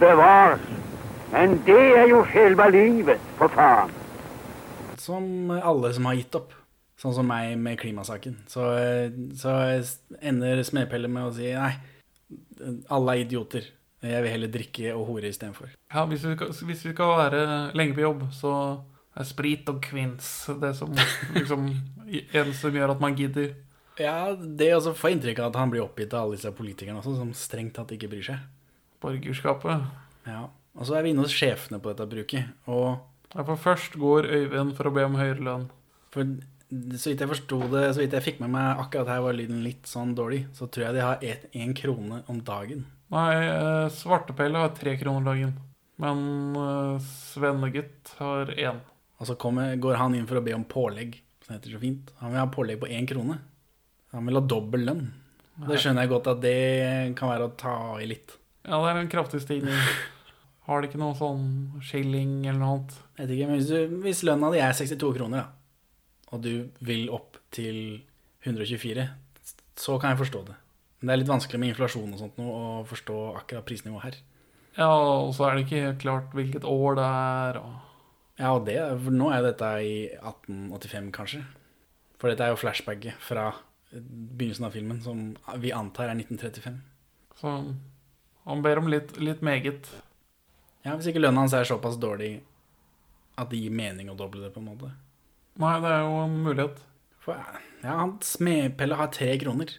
Bevares. 0.00 0.87
Men 1.32 1.58
det 1.66 1.80
er 1.98 2.06
jo 2.08 2.22
selve 2.32 2.70
livet, 2.72 3.24
for 3.38 3.52
faen. 3.52 3.92
Som 4.98 5.50
alle 5.52 5.92
som 5.94 6.08
har 6.08 6.16
gitt 6.18 6.38
opp. 6.38 6.54
Sånn 6.98 7.14
som 7.14 7.28
meg 7.30 7.52
med 7.62 7.78
klimasaken. 7.78 8.40
Så, 8.50 8.64
så 9.38 9.52
ender 10.18 10.64
Smedpelle 10.66 11.10
med 11.12 11.28
å 11.28 11.34
si 11.36 11.52
nei, 11.54 11.74
alle 12.90 13.14
er 13.14 13.22
idioter. 13.22 13.68
Jeg 14.02 14.22
vil 14.24 14.32
heller 14.32 14.50
drikke 14.54 14.94
og 14.94 15.06
hore 15.12 15.30
istedenfor. 15.30 15.70
Ja, 15.90 16.04
hvis 16.10 16.24
vi, 16.26 16.34
skal, 16.34 16.50
hvis 16.54 16.84
vi 16.86 16.92
skal 16.94 17.14
være 17.18 17.44
lenge 17.78 17.94
på 17.94 18.04
jobb, 18.04 18.26
så 18.34 18.52
er 19.18 19.26
sprit 19.26 19.70
og 19.70 19.80
kvinns 19.82 20.28
det 20.62 20.72
som 20.78 20.92
liksom 21.36 21.66
eneste 22.08 22.60
som 22.60 22.78
gjør 22.78 22.94
at 22.94 23.02
man 23.02 23.18
gidder. 23.18 23.56
Ja, 23.98 24.34
det 24.38 24.70
også 24.76 24.94
får 24.94 25.16
inntrykk 25.16 25.42
av 25.42 25.50
at 25.50 25.58
han 25.58 25.72
blir 25.72 25.82
oppgitt 25.82 26.14
av 26.14 26.26
alle 26.26 26.38
disse 26.38 26.52
politikerne 26.54 27.00
også, 27.00 27.16
som 27.18 27.32
strengt 27.34 27.74
tatt 27.78 27.94
ikke 27.94 28.10
bryr 28.10 28.26
seg. 28.30 28.44
Borgerskapet. 29.02 29.86
Ja. 30.26 30.44
Og 30.78 30.86
så 30.86 30.98
er 30.98 31.04
vi 31.04 31.12
inne 31.12 31.24
hos 31.26 31.34
sjefene 31.34 31.80
på 31.82 31.92
dette 31.92 32.08
bruket. 32.10 32.52
Og 32.70 32.98
Ja, 33.34 33.42
for 33.44 33.60
først 33.60 33.98
går 34.00 34.24
Øyvind 34.24 34.72
for 34.78 34.88
å 34.88 34.94
be 34.94 35.02
om 35.04 35.18
høyere 35.18 35.42
lønn. 35.44 35.66
For 36.14 36.24
så 36.96 37.10
vidt 37.10 37.22
jeg 37.24 37.28
forsto 37.28 37.58
det, 37.72 37.82
så 37.92 38.00
vidt 38.00 38.14
jeg 38.16 38.24
fikk 38.24 38.40
med 38.40 38.52
meg 38.54 38.80
akkurat 38.80 39.10
her 39.12 39.24
var 39.24 39.36
lyden 39.36 39.60
litt 39.64 39.88
sånn 39.88 40.14
dårlig, 40.16 40.46
så 40.56 40.68
tror 40.68 40.86
jeg 40.86 40.96
de 40.96 41.04
har 41.04 41.22
én 41.56 41.74
krone 41.76 42.22
om 42.28 42.40
dagen. 42.44 42.86
Nei, 43.12 43.34
eh, 43.40 43.88
Svartepelle 43.92 44.60
har 44.60 44.74
tre 44.76 44.96
kroner 45.00 45.24
dagen. 45.28 45.54
Men 46.00 46.56
eh, 46.56 47.04
Svennegutt 47.04 48.14
har 48.18 48.52
én. 48.52 48.82
Og 49.18 49.28
så 49.30 49.36
kommer, 49.40 49.76
går 49.80 49.96
han 50.00 50.14
inn 50.14 50.28
for 50.28 50.40
å 50.40 50.44
be 50.44 50.56
om 50.56 50.66
pålegg, 50.68 51.16
som 51.44 51.56
heter 51.56 51.72
så 51.72 51.80
fint. 51.82 52.12
Han 52.20 52.34
vil 52.34 52.42
ha 52.42 52.50
pålegg 52.52 52.80
på 52.82 52.90
én 52.92 53.08
krone. 53.08 53.40
Han 54.12 54.28
vil 54.28 54.40
ha 54.40 54.44
dobbel 54.44 54.84
lønn. 54.88 55.08
Det 55.68 55.80
skjønner 55.80 56.04
jeg 56.04 56.12
godt 56.12 56.28
at 56.30 56.44
det 56.44 56.58
kan 57.18 57.32
være 57.32 57.48
å 57.48 57.56
ta 57.58 57.74
i 57.98 58.06
litt. 58.08 58.36
Ja, 58.68 58.78
det 58.78 58.92
er 58.92 59.00
en 59.00 59.10
kraftig 59.10 59.42
stigning. 59.44 59.74
Har 60.68 60.82
de 60.82 60.90
ikke 60.90 61.00
noe 61.00 61.16
sånn 61.16 61.44
skilling 61.80 62.42
eller 62.44 62.60
noe 62.60 62.72
annet? 62.74 62.96
Jeg 63.16 63.22
vet 63.22 63.34
ikke, 63.36 63.48
men 63.48 63.60
hvis, 63.60 63.70
du, 63.72 64.00
hvis 64.04 64.24
lønna 64.28 64.50
di 64.52 64.60
er 64.60 64.76
62 64.76 65.12
kroner, 65.16 65.46
da, 65.46 65.92
og 66.28 66.42
du 66.44 66.52
vil 66.84 67.06
opp 67.14 67.38
til 67.54 67.78
124, 68.44 69.06
så 69.78 69.96
kan 70.00 70.12
jeg 70.12 70.20
forstå 70.20 70.42
det. 70.50 70.56
Men 70.98 71.08
det 71.08 71.14
er 71.14 71.20
litt 71.22 71.30
vanskelig 71.30 71.60
med 71.62 71.72
inflasjon 71.72 72.12
og 72.12 72.20
sånt 72.20 72.40
nå, 72.40 72.48
å 72.48 72.82
forstå 72.88 73.16
akkurat 73.38 73.66
prisnivået 73.68 74.04
her. 74.04 74.18
Ja, 74.78 74.90
og 74.90 75.32
så 75.34 75.46
er 75.46 75.56
det 75.56 75.64
ikke 75.64 75.84
helt 75.86 76.02
klart 76.02 76.34
hvilket 76.36 76.66
år 76.68 76.98
det 76.98 77.06
er. 77.06 77.60
Og... 77.62 77.78
Ja, 78.38 78.50
og 78.52 78.66
det, 78.66 78.76
for 79.06 79.14
nå 79.14 79.30
er 79.34 79.46
dette 79.46 79.70
i 79.82 79.94
1885, 80.18 81.08
kanskje. 81.14 81.42
For 82.18 82.30
dette 82.30 82.44
er 82.44 82.52
jo 82.52 82.60
flashbacket 82.60 83.18
fra 83.22 83.52
begynnelsen 83.94 84.68
av 84.68 84.74
filmen, 84.76 85.00
som 85.02 85.30
vi 85.62 85.72
antar 85.74 86.10
er 86.10 86.18
1935. 86.18 86.76
Så 87.38 87.54
han 88.48 88.62
ber 88.64 88.82
om 88.82 88.90
litt, 88.90 89.16
litt 89.22 89.40
meget. 89.46 89.88
Ja, 90.88 90.94
Hvis 90.96 91.10
ikke 91.10 91.20
lønna 91.20 91.44
hans 91.44 91.52
er 91.52 91.68
såpass 91.68 91.98
dårlig 92.00 92.38
at 93.38 93.50
det 93.52 93.60
gir 93.60 93.74
mening 93.74 94.08
å 94.08 94.16
doble 94.16 94.40
det, 94.46 94.54
på 94.54 94.62
en 94.62 94.70
måte. 94.70 94.88
Nei, 95.60 95.74
det 95.82 95.90
er 95.92 96.00
jo 96.06 96.14
en 96.22 96.36
mulighet. 96.46 96.80
For, 97.22 97.36
ja, 97.82 97.92
han 98.00 98.16
Smedpelle 98.24 98.96
har 98.98 99.12
tre 99.12 99.28
kroner. 99.42 99.74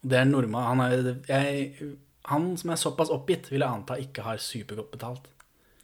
Det 0.00 0.18
er 0.20 0.28
norma. 0.28 0.66
Han, 0.68 0.82
er, 0.84 1.08
jeg, 1.30 1.90
han 2.28 2.50
som 2.60 2.72
er 2.74 2.80
såpass 2.80 3.12
oppgitt, 3.14 3.48
vil 3.50 3.64
jeg 3.64 3.70
anta 3.70 3.96
ikke 4.00 4.26
har 4.26 4.42
supergodt 4.42 4.92
betalt. 4.92 5.24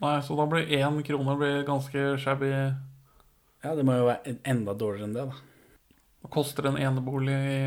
Nei, 0.03 0.19
så 0.21 0.37
da 0.37 0.45
blir 0.51 0.69
én 0.77 1.01
krone 1.09 1.39
blir 1.41 1.65
ganske 1.69 2.01
shabby. 2.21 2.53
Ja, 3.65 3.73
det 3.75 3.85
må 3.89 3.97
jo 3.97 4.11
være 4.11 4.37
enda 4.45 4.73
dårligere 4.77 5.09
enn 5.09 5.17
det, 5.17 5.25
da. 5.31 5.37
Hva 6.21 6.29
koster 6.37 6.69
en 6.69 6.81
enebolig 6.81 7.33
i 7.33 7.65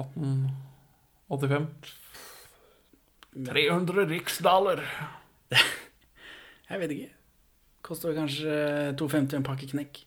1885? 0.00 1.68
300 3.50 4.08
riksdaler. 4.14 4.80
Jeg 6.70 6.80
vet 6.84 6.92
ikke. 6.94 7.10
Koster 7.82 8.14
kanskje 8.14 8.54
2,50 9.00 9.36
en 9.40 9.46
pakke 9.46 9.66
knekk. 9.70 10.02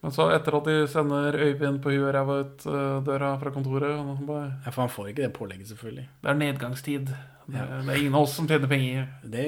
Men 0.00 0.12
så 0.16 0.30
etter 0.32 0.54
at 0.56 0.64
de 0.68 0.74
sender 0.88 1.36
Øyvind 1.36 1.80
på 1.84 1.90
huet 1.92 2.06
og 2.08 2.14
ræva 2.16 2.36
ut 2.44 2.62
uh, 2.70 3.00
døra 3.04 3.34
fra 3.40 3.50
kontoret 3.52 3.98
bare, 4.24 4.46
Ja, 4.64 4.70
For 4.72 4.80
han 4.86 4.92
får 4.94 5.10
ikke 5.10 5.22
det 5.26 5.32
pålegget, 5.36 5.68
selvfølgelig. 5.68 6.06
Det 6.22 6.30
er 6.30 6.38
nedgangstid. 6.40 7.10
Det, 7.50 7.58
er- 7.60 7.82
det 7.84 7.90
er 7.92 7.98
ingen 8.00 8.14
av 8.16 8.22
oss 8.24 8.36
som 8.38 8.48
tjener 8.48 8.70
penger. 8.70 9.10
Det, 9.24 9.44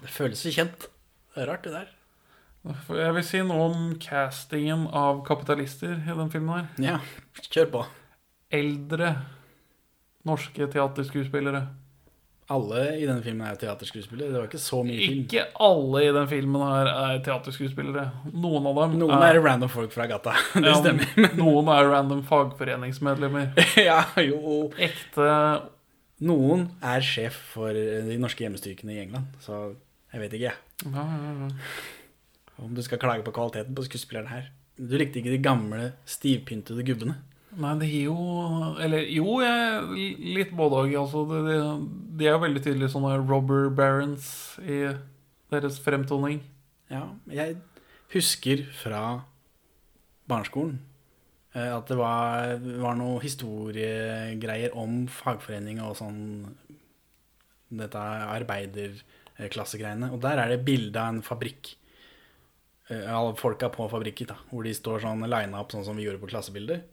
det 0.00 0.10
føles 0.10 0.42
så 0.42 0.50
kjent. 0.56 0.88
Det 1.36 1.44
er 1.44 1.50
rart, 1.52 1.62
det 1.68 1.72
der. 1.76 1.92
Jeg 2.98 3.14
vil 3.14 3.22
si 3.28 3.38
noe 3.46 3.68
om 3.68 3.92
castingen 4.02 4.88
av 4.90 5.20
kapitalister 5.28 6.00
i 6.02 6.16
den 6.18 6.32
filmen 6.32 6.64
her. 6.64 6.66
Ja, 6.82 6.96
kjør 7.46 7.68
på. 7.76 7.82
Eldre 8.58 9.12
norske 10.26 10.66
teaterskuespillere. 10.72 11.60
Alle 12.54 12.82
i 12.94 13.06
denne 13.08 13.22
filmen 13.24 13.42
er 13.48 13.56
teaterskuespillere. 13.58 14.30
Det 14.30 14.38
var 14.38 14.44
ikke 14.46 14.60
så 14.62 14.78
mye 14.86 15.00
film. 15.00 15.22
Ikke 15.24 15.46
alle 15.66 16.02
i 16.06 16.10
den 16.14 16.28
filmen 16.30 16.62
her 16.62 16.90
er 16.92 17.16
teaterskuespillere. 17.26 18.04
Noen 18.30 18.68
av 18.70 18.76
dem 18.84 18.94
Noen 19.00 19.24
er 19.26 19.40
random 19.42 19.72
folk 19.72 19.90
fra 19.94 20.06
gata. 20.10 20.36
Det 20.54 20.62
Ja, 20.68 20.76
stemmer. 20.78 21.32
Noen 21.40 21.70
er 21.74 21.90
random 21.90 22.22
fagforeningsmedlemmer. 22.28 23.50
ja, 23.88 23.98
jo. 24.22 24.68
Ekte 24.78 25.26
Noen 26.26 26.68
er 26.86 27.02
sjef 27.04 27.34
for 27.56 27.74
de 27.76 28.14
norske 28.22 28.46
hjemmestyrkene 28.46 28.94
i 28.94 29.02
England, 29.02 29.34
så 29.44 29.74
jeg 30.14 30.22
vet 30.22 30.36
ikke, 30.38 30.52
jeg. 30.54 30.92
ja, 30.94 31.02
ja, 31.04 31.32
ja. 31.42 31.50
Om 32.62 32.72
du 32.72 32.80
skal 32.80 32.96
klage 33.02 33.20
på 33.26 33.34
kvaliteten 33.36 33.74
på 33.76 33.84
skuespilleren 33.84 34.30
her. 34.30 34.46
Du 34.80 34.94
likte 34.96 35.18
ikke 35.20 35.34
de 35.34 35.42
gamle, 35.44 35.90
stivpyntede 36.08 36.86
gubbene. 36.88 37.18
Nei, 37.56 37.70
det 37.80 37.86
er 37.88 38.10
jo 38.10 38.16
Eller 38.84 39.06
jo, 39.08 39.38
jeg, 39.40 39.84
litt 40.36 40.50
både 40.56 40.76
òg. 40.82 40.90
Altså, 41.00 41.22
de, 41.30 41.54
de, 42.20 42.26
er 42.28 42.42
veldig 42.42 42.62
tydelige 42.64 42.92
sånne 42.92 43.14
robber 43.22 43.70
barons 43.76 44.26
i 44.60 44.82
deres 45.52 45.78
fremtoning. 45.80 46.42
Ja, 46.92 47.02
jeg 47.32 47.56
husker 48.12 48.64
fra 48.76 49.00
barneskolen 50.30 50.76
eh, 51.54 51.72
at 51.72 51.88
det 51.90 51.96
var, 51.98 52.60
var 52.82 52.94
noe 52.98 53.22
historiegreier 53.24 54.70
om 54.78 55.06
fagforeninga 55.10 55.88
og 55.88 55.96
sånn 55.98 56.20
Dette 57.66 57.98
arbeiderklassegreiene. 57.98 60.12
Og 60.14 60.20
der 60.22 60.38
er 60.38 60.48
det 60.52 60.66
bilde 60.68 61.00
av 61.02 61.16
en 61.16 61.24
fabrikk. 61.26 61.72
eh, 62.92 63.08
Alle 63.10 63.34
folka 63.40 63.66
på 63.74 63.88
fabrikken, 63.90 64.28
da, 64.30 64.36
hvor 64.52 64.62
de 64.62 64.70
står 64.76 65.02
sånn 65.02 65.26
lina 65.26 65.64
opp 65.64 65.74
sånn 65.74 65.82
som 65.88 65.98
vi 65.98 66.06
gjorde 66.06 66.22
på 66.22 66.30
klassebilder. 66.30 66.84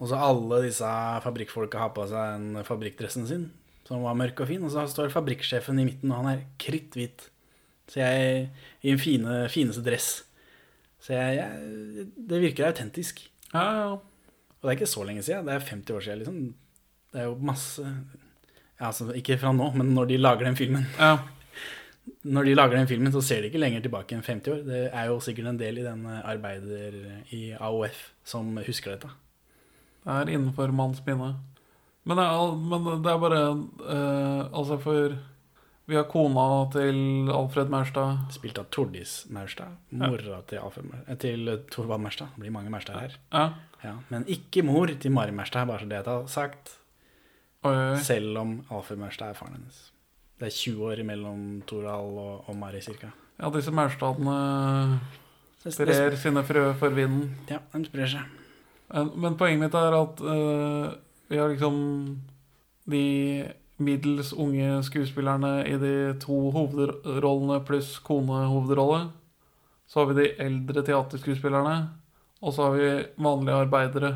Og 0.00 0.08
så 0.08 0.16
alle 0.16 0.62
disse 0.64 0.90
fabrikkfolka 1.24 1.82
har 1.82 1.92
på 1.96 2.06
seg 2.08 2.38
den 2.38 2.64
fabrikkdressen 2.64 3.26
sin, 3.28 3.50
som 3.84 4.06
var 4.06 4.16
mørk 4.16 4.40
og 4.40 4.48
fin. 4.48 4.64
Og 4.64 4.72
så 4.72 4.86
står 4.88 5.12
fabrikksjefen 5.12 5.80
i 5.82 5.86
midten, 5.90 6.12
og 6.12 6.22
han 6.22 6.30
er 6.32 6.46
kritthvit. 6.62 7.26
Så 7.90 8.00
jeg 8.00 8.46
I 8.80 8.94
en 8.94 9.02
fine, 9.02 9.42
fineste 9.52 9.84
dress. 9.84 10.22
Så 11.04 11.16
jeg, 11.16 11.40
jeg 11.40 12.06
Det 12.16 12.40
virker 12.40 12.70
autentisk. 12.70 13.26
Ja, 13.52 13.66
ja. 13.76 13.90
Og 14.60 14.68
det 14.68 14.72
er 14.72 14.78
ikke 14.78 14.94
så 14.94 15.04
lenge 15.04 15.24
siden. 15.24 15.46
Det 15.48 15.54
er 15.54 15.68
50 15.68 15.96
år 15.96 16.06
siden, 16.06 16.18
liksom. 16.22 16.40
Det 17.10 17.20
er 17.20 17.28
jo 17.28 17.36
masse 17.42 17.82
ja, 17.82 18.86
altså, 18.86 19.10
Ikke 19.16 19.38
fra 19.40 19.52
nå, 19.52 19.72
men 19.76 19.94
når 19.96 20.08
de 20.12 20.18
lager 20.20 20.48
den 20.48 20.56
filmen. 20.56 20.86
Ja. 20.98 21.18
Når 22.24 22.44
de 22.48 22.54
lager 22.54 22.76
den 22.76 22.88
filmen, 22.88 23.12
så 23.12 23.20
ser 23.22 23.40
de 23.40 23.50
ikke 23.50 23.60
lenger 23.60 23.82
tilbake 23.84 24.16
enn 24.16 24.24
50 24.24 24.50
år. 24.50 24.62
Det 24.66 24.78
er 24.88 25.10
jo 25.10 25.18
sikkert 25.22 25.50
en 25.50 25.58
del 25.60 25.78
i 25.78 25.84
den 25.84 26.06
arbeider 26.08 26.96
i 27.36 27.52
AOF 27.52 28.00
som 28.26 28.56
husker 28.66 28.96
dette. 28.96 29.10
Det 30.04 30.16
er 30.16 30.32
innenfor 30.32 30.72
manns 30.74 31.02
minne. 31.06 31.34
Men 32.08 32.18
er, 32.22 32.54
men 32.56 32.86
det 33.04 33.10
er 33.12 33.18
bare 33.20 33.40
uh, 33.52 34.46
Altså, 34.56 34.78
for 34.80 35.18
vi 35.90 35.96
har 35.98 36.06
kona 36.06 36.46
til 36.70 37.28
Alfred 37.34 37.70
Maurstad. 37.72 38.30
Spilt 38.30 38.60
av 38.62 38.68
Tordis 38.70 39.24
Maurstad. 39.34 39.74
Mora 39.90 40.38
til, 40.46 40.60
Alfred, 40.62 40.92
eh, 41.02 41.16
til 41.18 41.50
Torvald 41.72 42.04
Maurstad. 42.04 42.30
Det 42.36 42.44
blir 42.44 42.54
mange 42.54 42.70
Maurstad 42.70 43.00
her. 43.00 43.16
Ja. 43.34 43.48
Ja, 43.82 43.94
men 44.12 44.26
ikke 44.28 44.62
mor 44.66 44.90
til 44.92 45.12
Mari 45.12 45.32
Maurstad, 45.32 45.66
bare 45.66 45.80
så 45.80 45.88
det 45.88 46.02
har 46.04 46.26
sagt. 46.28 46.76
Oi, 47.64 47.72
oi, 47.72 47.86
oi. 47.94 48.02
Selv 48.04 48.38
om 48.38 48.52
Alfred 48.70 49.00
Maurstad 49.00 49.32
er 49.32 49.38
faren 49.38 49.56
hennes. 49.56 49.80
Det 50.40 50.48
er 50.48 50.56
20 50.56 50.84
år 50.92 51.02
mellom 51.04 51.40
Torald 51.68 52.18
og, 52.20 52.44
og 52.48 52.56
Mari, 52.56 52.80
cirka. 52.84 53.10
Ja, 53.40 53.50
disse 53.50 53.72
Maurstadene 53.72 55.00
sprer 55.64 56.16
sine 56.20 56.44
frø 56.44 56.70
for 56.80 56.96
vinden. 56.96 57.32
Ja, 57.50 57.60
de 57.72 57.84
sprer 57.88 58.14
seg. 58.14 58.39
Men, 58.90 59.12
men 59.22 59.38
poenget 59.38 59.62
mitt 59.62 59.78
er 59.78 59.96
at 59.96 60.20
uh, 60.24 60.90
vi 61.30 61.38
har 61.38 61.52
liksom 61.52 61.76
de 62.90 63.04
middels 63.80 64.32
unge 64.32 64.82
skuespillerne 64.84 65.52
i 65.68 65.76
de 65.80 65.94
to 66.20 66.50
hovedrollene 66.54 67.60
pluss 67.64 67.94
konehovedrolle. 68.04 69.06
Så 69.90 70.00
har 70.02 70.10
vi 70.10 70.18
de 70.20 70.28
eldre 70.42 70.84
teaterskuespillerne. 70.86 71.76
Og 72.40 72.54
så 72.54 72.66
har 72.66 72.76
vi 72.76 72.90
vanlige 73.20 73.62
arbeidere, 73.64 74.10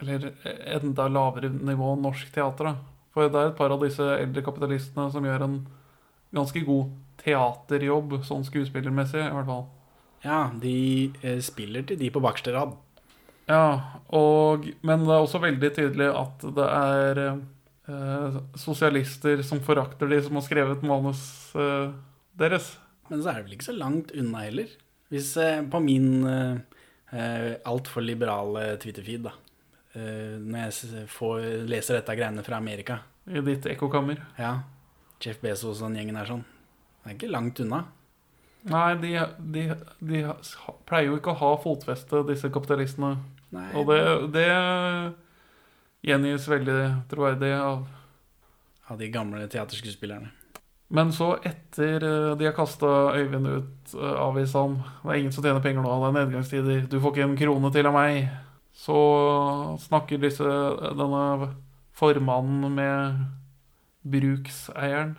eller 0.00 0.30
enda 0.78 1.08
lavere 1.08 1.50
nivå 1.52 1.94
norsk 2.00 2.30
teater. 2.34 2.70
da. 2.70 2.74
For 3.12 3.28
det 3.28 3.40
er 3.40 3.50
et 3.50 3.58
par 3.58 3.74
av 3.74 3.82
disse 3.82 4.04
eldre 4.04 4.44
kapitalistene 4.46 5.08
som 5.12 5.24
gjør 5.26 5.44
en 5.44 5.58
ganske 6.34 6.62
god 6.64 6.92
teaterjobb, 7.22 8.20
sånn 8.24 8.46
skuespillermessig 8.46 9.24
i 9.24 9.32
hvert 9.34 9.48
fall. 9.48 9.64
Ja, 10.24 10.38
de 10.60 10.76
eh, 11.22 11.40
spiller 11.44 11.86
til 11.86 11.98
de 12.00 12.10
på 12.14 12.22
bakerste 12.22 12.54
rad. 12.54 12.76
Ja, 13.48 14.00
og, 14.12 14.66
men 14.84 15.04
det 15.06 15.14
er 15.14 15.22
også 15.22 15.40
veldig 15.40 15.70
tydelig 15.76 16.08
at 16.12 16.44
det 16.56 16.66
er 16.68 17.20
eh, 17.28 18.36
sosialister 18.60 19.42
som 19.46 19.62
forakter 19.64 20.10
de 20.10 20.20
som 20.24 20.36
har 20.36 20.44
skrevet 20.44 20.84
manus 20.86 21.22
eh, 21.56 21.90
deres. 22.38 22.74
Men 23.08 23.22
så 23.22 23.32
er 23.32 23.38
det 23.40 23.46
vel 23.46 23.56
ikke 23.56 23.70
så 23.70 23.76
langt 23.76 24.12
unna 24.16 24.44
heller. 24.44 24.72
Hvis 25.12 25.34
eh, 25.40 25.62
på 25.64 25.80
min 25.80 26.10
eh, 26.28 26.58
eh, 27.16 27.52
altfor 27.68 28.04
liberale 28.04 28.74
Twitter-feed, 28.82 29.28
da 29.28 29.32
eh, 29.96 30.36
Når 30.36 30.66
jeg 30.66 31.06
får, 31.12 31.46
leser 31.72 32.00
dette 32.00 32.16
greiene 32.18 32.44
fra 32.44 32.60
Amerika 32.60 33.00
I 33.24 33.44
ditt 33.44 33.68
ekkokammer. 33.72 34.20
Ja. 34.36 34.58
Jeff 35.24 35.40
Bezos 35.40 35.80
og 35.80 35.88
den 35.88 36.02
gjengen 36.02 36.20
er 36.20 36.28
sånn. 36.28 36.44
Det 37.00 37.08
er 37.08 37.16
ikke 37.16 37.32
langt 37.32 37.64
unna. 37.64 37.86
Nei, 38.68 38.92
de, 39.00 39.14
de, 39.38 39.64
de 40.04 40.20
pleier 40.88 41.08
jo 41.08 41.16
ikke 41.16 41.32
å 41.32 41.40
ha 41.40 41.50
fotfeste, 41.62 42.20
disse 42.28 42.50
kapitalistene. 42.52 43.16
Nei. 43.54 43.68
Og 43.78 43.88
det, 43.88 44.00
det 44.34 44.48
gjengis 46.04 46.48
veldig 46.50 46.80
troverdig 47.10 47.54
av 47.56 47.86
Av 48.88 48.96
de 48.96 49.08
gamle 49.12 49.42
teaterskuespillerne. 49.52 50.30
Men 50.88 51.10
så, 51.12 51.34
etter 51.44 52.04
eh, 52.04 52.36
de 52.40 52.46
har 52.48 52.54
kasta 52.56 52.88
Øyvind 53.12 53.48
ut, 53.48 53.94
uh, 53.94 54.14
avvist 54.24 54.56
ham 54.56 54.78
Det 55.02 55.10
er 55.10 55.18
ingen 55.20 55.34
som 55.36 55.44
tjener 55.44 55.60
penger 55.60 55.84
nå, 55.84 55.90
det 56.00 56.08
er 56.08 56.16
nedgangstider, 56.16 56.86
du 56.88 56.96
får 56.96 57.12
ikke 57.12 57.26
en 57.26 57.40
krone 57.42 57.72
til 57.74 57.88
av 57.90 57.96
meg. 57.96 58.30
Så 58.72 58.98
snakker 59.84 60.20
disse 60.22 60.48
denne 60.96 61.50
formannen 61.98 62.72
med 62.72 63.24
brukseieren. 64.08 65.16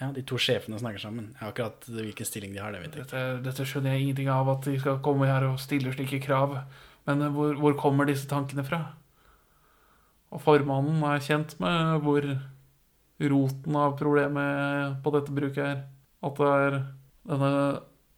Ja, 0.00 0.10
De 0.12 0.24
to 0.26 0.38
sjefene 0.40 0.78
snakker 0.80 1.00
sammen. 1.00 1.30
Ja, 1.38 1.52
akkurat 1.52 1.86
hvilken 1.88 2.28
stilling 2.28 2.56
de 2.56 2.60
har, 2.60 2.72
det 2.72 2.82
vet 2.82 2.96
jeg 2.96 3.06
ikke. 3.06 3.12
Dette, 3.12 3.44
dette 3.46 3.68
skjønner 3.68 3.94
jeg 3.94 4.06
ingenting 4.06 4.32
av, 4.32 4.48
at 4.52 4.66
de 4.66 4.74
skal 4.80 4.98
komme 5.04 5.28
her 5.28 5.46
og 5.48 5.60
stille 5.62 5.92
slike 5.94 6.20
krav. 6.24 6.58
Men 7.06 7.22
eh, 7.22 7.32
hvor, 7.34 7.56
hvor 7.60 7.76
kommer 7.80 8.08
disse 8.08 8.28
tankene 8.30 8.64
fra? 8.66 8.82
Og 10.34 10.42
formannen 10.42 11.04
er 11.06 11.22
kjent 11.22 11.54
med 11.62 12.02
hvor 12.04 12.24
roten 13.30 13.76
av 13.78 13.94
problemet 13.96 14.98
på 15.04 15.12
dette 15.14 15.34
bruket 15.34 15.62
er. 15.64 15.84
At 16.26 16.40
det 16.40 16.48
er 16.50 16.80
denne 17.30 17.52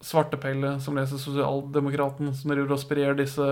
svartepelle 0.05 0.77
som 0.83 0.97
leser 0.99 1.21
Sosialdemokraten, 1.21 2.33
som 2.35 2.53
driver 2.53 2.75
og 2.77 2.83
sprer 2.83 3.19
disse 3.19 3.47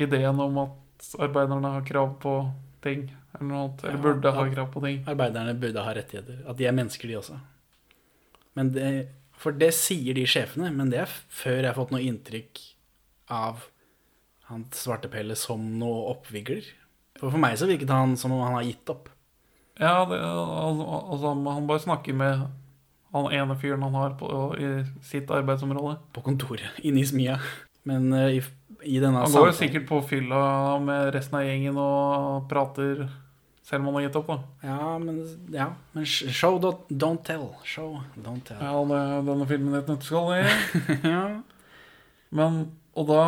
ideene 0.00 0.48
om 0.48 0.62
at 0.64 1.10
arbeiderne 1.22 1.74
har 1.76 1.86
krav 1.86 2.16
på 2.22 2.38
ting. 2.84 3.08
Eller 3.34 3.48
noe 3.48 3.60
annet. 3.64 3.84
Eller 3.84 3.98
Ja, 3.98 4.04
burde 4.06 4.32
ha 4.36 4.46
krav 4.54 4.70
på 4.72 4.82
ting. 4.84 5.02
Arbeiderne 5.10 5.54
burde 5.58 5.84
ha 5.84 5.94
rettigheter. 5.96 6.40
At 6.48 6.58
de 6.58 6.68
er 6.70 6.76
mennesker, 6.76 7.10
de 7.10 7.18
også. 7.18 7.38
Men 8.54 8.70
det, 8.74 8.88
for 9.38 9.56
det 9.58 9.72
sier 9.74 10.14
de 10.14 10.26
sjefene, 10.30 10.70
men 10.74 10.90
det 10.92 11.02
er 11.04 11.10
før 11.10 11.60
jeg 11.60 11.70
har 11.70 11.78
fått 11.78 11.94
noe 11.94 12.04
inntrykk 12.06 12.62
av 13.34 13.66
han 14.54 14.64
svartepelle 14.74 15.36
som 15.38 15.62
noe 15.80 16.08
oppvigler. 16.14 16.66
For 17.18 17.30
for 17.30 17.42
meg 17.42 17.58
så 17.60 17.68
virket 17.70 17.92
han 17.92 18.16
som 18.18 18.34
om 18.34 18.42
han 18.44 18.58
har 18.58 18.66
gitt 18.66 18.90
opp. 18.92 19.10
Ja, 19.78 20.04
det, 20.06 20.20
altså, 20.22 21.34
han 21.34 21.66
bare 21.66 21.82
snakker 21.82 22.14
med 22.14 22.44
han 23.14 23.30
ene 23.30 23.54
fyren 23.58 23.82
han 23.86 23.94
har 23.94 24.14
på, 24.18 24.28
i 24.58 24.70
sitt 25.06 25.30
arbeidsområde. 25.30 25.98
På 26.14 26.22
kontoret, 26.26 26.80
inne 26.82 27.02
i 27.02 27.06
smia. 27.06 27.38
Men 27.86 28.12
eh, 28.16 28.38
i, 28.38 28.40
i 28.82 28.98
denne 28.98 29.22
Han 29.22 29.34
går 29.34 29.52
jo 29.52 29.58
sikkert 29.58 29.86
på 29.90 30.00
fylla 30.08 30.40
med 30.82 31.12
resten 31.14 31.38
av 31.38 31.44
gjengen 31.46 31.78
og 31.78 32.48
prater 32.50 33.04
selv 33.64 33.80
om 33.80 33.86
han 33.88 33.98
har 33.98 34.06
gitt 34.08 34.16
opp, 34.18 34.28
da. 34.28 34.66
Ja, 34.66 34.88
men, 35.00 35.20
ja, 35.54 35.70
men 35.94 36.06
show, 36.06 36.58
don't, 36.60 36.82
don't 36.90 37.22
tell. 37.24 37.46
Show, 37.64 37.96
don't 38.20 38.44
tell. 38.44 38.60
Ja, 38.60 38.74
det, 38.90 39.02
denne 39.30 39.46
filmen 39.48 39.72
i 39.72 39.78
et 39.78 39.88
nøtteskall, 39.88 40.34
det. 40.34 40.98
ja. 41.14 41.22
Men, 42.34 42.58
og 42.98 43.08
da 43.08 43.22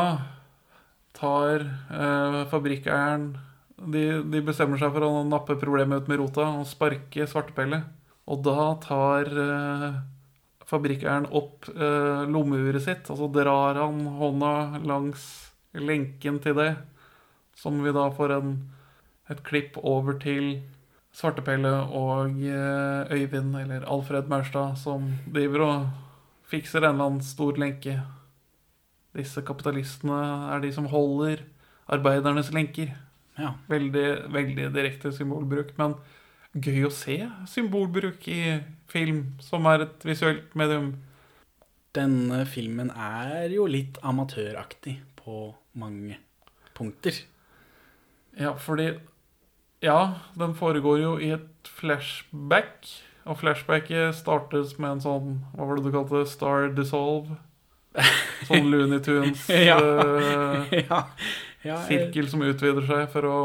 tar 1.16 1.64
eh, 1.64 2.40
fabrikkeieren 2.50 3.31
de, 3.76 4.05
de 4.24 4.42
bestemmer 4.44 4.81
seg 4.81 4.92
for 4.94 5.05
å 5.05 5.24
nappe 5.29 5.59
problemet 5.61 6.05
ut 6.05 6.11
med 6.11 6.20
rota 6.22 6.48
og 6.61 6.68
sparke 6.68 7.26
svartepelle. 7.29 7.83
Og 8.26 8.42
da 8.46 8.70
tar 8.83 9.31
eh, 9.31 9.98
fabrikkeieren 10.66 11.29
opp 11.37 11.68
eh, 11.70 12.22
lommeuret 12.31 12.83
sitt, 12.83 13.11
og 13.12 13.20
så 13.20 13.29
drar 13.33 13.79
han 13.79 14.00
hånda 14.18 14.55
langs 14.87 15.26
lenken 15.76 16.40
til 16.42 16.57
det. 16.59 16.72
Som 17.57 17.83
vi 17.85 17.92
da 17.94 18.09
får 18.12 18.35
en, 18.37 18.57
et 19.33 19.44
klipp 19.46 19.79
over 19.81 20.18
til 20.20 20.59
Svartepelle 21.16 21.70
og 21.96 22.42
eh, 22.44 23.12
Øyvind, 23.14 23.55
eller 23.57 23.87
Alfred 23.88 24.29
Maurstad, 24.29 24.76
som 24.76 25.07
driver 25.33 25.64
og 25.64 25.87
fikser 26.50 26.85
en 26.85 26.90
eller 26.90 27.07
annen 27.07 27.24
stor 27.24 27.57
lenke. 27.57 27.96
Disse 29.16 29.42
kapitalistene 29.46 30.20
er 30.55 30.62
de 30.64 30.72
som 30.74 30.88
holder 30.92 31.42
arbeidernes 31.92 32.52
lenker. 32.55 32.92
Ja. 33.38 33.55
Veldig, 33.70 34.07
veldig 34.33 34.70
direkte 34.74 35.12
symbolbruk. 35.14 35.74
Men 35.81 35.96
gøy 36.57 36.87
å 36.88 36.92
se 36.94 37.18
symbolbruk 37.50 38.26
i 38.33 38.40
film, 38.90 39.37
som 39.44 39.66
er 39.68 39.87
et 39.87 40.07
visuelt 40.09 40.55
medium. 40.59 40.94
Denne 41.96 42.42
filmen 42.48 42.90
er 42.92 43.48
jo 43.55 43.66
litt 43.68 43.98
amatøraktig 44.05 44.98
på 45.20 45.50
mange 45.81 46.18
punkter. 46.76 47.24
Ja, 48.37 48.55
fordi 48.55 48.96
Ja, 49.85 50.16
den 50.35 50.55
foregår 50.57 50.98
jo 50.98 51.11
i 51.20 51.31
et 51.35 51.68
flashback. 51.68 52.88
Og 53.26 53.40
flashbacket 53.42 54.14
startes 54.16 54.79
med 54.79 54.96
en 54.96 55.02
sånn 55.05 55.29
Hva 55.52 55.66
var 55.66 55.76
det 55.76 55.85
du 55.85 55.92
kalte? 55.92 56.22
Star 56.31 56.70
Dissolve? 56.72 57.37
Sånn 58.48 58.70
Looney 58.70 59.00
Tunes 59.04 59.46
Ja. 59.68 59.76
eh, 59.80 60.78
Ja. 60.88 61.02
Ja, 61.66 61.80
sirkel 61.88 62.28
som 62.30 62.44
utvider 62.46 62.85
seg 62.87 63.09
for 63.11 63.26
å 63.26 63.38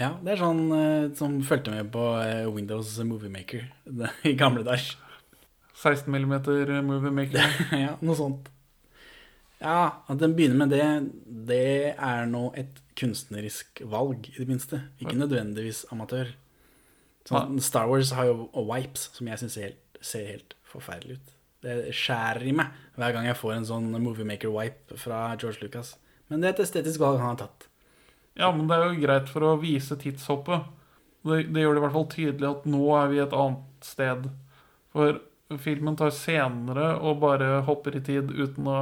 Ja, 0.00 0.14
det 0.24 0.32
er 0.34 0.40
sånn 0.40 0.62
eh, 0.74 1.04
som 1.18 1.36
fulgte 1.46 1.70
med 1.74 1.92
på 1.94 2.02
eh, 2.24 2.48
Windows 2.50 2.96
Movie 3.06 3.30
Maker 3.30 3.68
i 4.30 4.32
gamle 4.38 4.64
dager. 4.66 4.96
16 5.78 6.08
mm 6.10 6.32
movie 6.86 7.10
maker. 7.12 7.44
ja, 7.74 7.96
noe 8.00 8.16
sånt. 8.16 8.48
Ja, 9.60 10.00
at 10.08 10.18
den 10.20 10.34
begynner 10.36 10.64
med 10.64 10.72
det, 10.72 10.86
det 11.50 11.94
er 11.98 12.26
nå 12.30 12.46
et 12.58 12.78
kunstnerisk 12.98 13.82
valg, 13.90 14.26
i 14.30 14.36
det 14.38 14.46
minste. 14.48 14.80
Ikke 15.02 15.16
nødvendigvis 15.18 15.84
amatør. 15.94 16.30
Sånn, 17.28 17.58
Star 17.64 17.88
Wars 17.90 18.12
har 18.16 18.28
jo 18.30 18.48
wipes, 18.70 19.08
som 19.16 19.28
jeg 19.30 19.40
syns 19.42 19.56
ser, 19.58 19.74
ser 20.04 20.26
helt 20.30 20.54
forferdelig 20.68 21.18
ut. 21.18 21.33
Det 21.64 21.76
skjærer 21.96 22.44
i 22.46 22.52
meg 22.56 22.72
hver 22.98 23.14
gang 23.16 23.26
jeg 23.26 23.38
får 23.40 23.54
en 23.56 23.64
sånn 23.68 23.86
Moviemaker-wipe 24.04 24.98
fra 25.00 25.22
George 25.40 25.64
Lucas. 25.64 25.94
Men 26.28 26.40
det 26.42 26.50
er 26.50 26.56
et 26.58 26.64
estetisk 26.66 27.00
valg 27.02 27.18
han 27.22 27.32
har 27.34 27.40
tatt. 27.46 27.68
Ja, 28.38 28.50
men 28.52 28.66
det 28.68 28.76
er 28.76 28.88
jo 28.90 29.00
greit 29.02 29.28
for 29.32 29.46
å 29.48 29.54
vise 29.62 29.96
tidshoppet. 30.00 30.66
Det, 31.24 31.38
det 31.54 31.62
gjør 31.64 31.76
det 31.76 31.80
i 31.80 31.84
hvert 31.86 31.96
fall 31.96 32.08
tydelig 32.12 32.48
at 32.50 32.64
nå 32.68 32.82
er 32.98 33.12
vi 33.12 33.20
et 33.24 33.36
annet 33.38 33.86
sted. 33.86 34.26
For 34.94 35.20
filmen 35.64 35.96
tar 35.98 36.12
senere 36.14 36.94
og 37.00 37.20
bare 37.22 37.60
hopper 37.66 37.96
i 37.98 38.02
tid 38.04 38.30
uten 38.34 38.68
å 38.70 38.80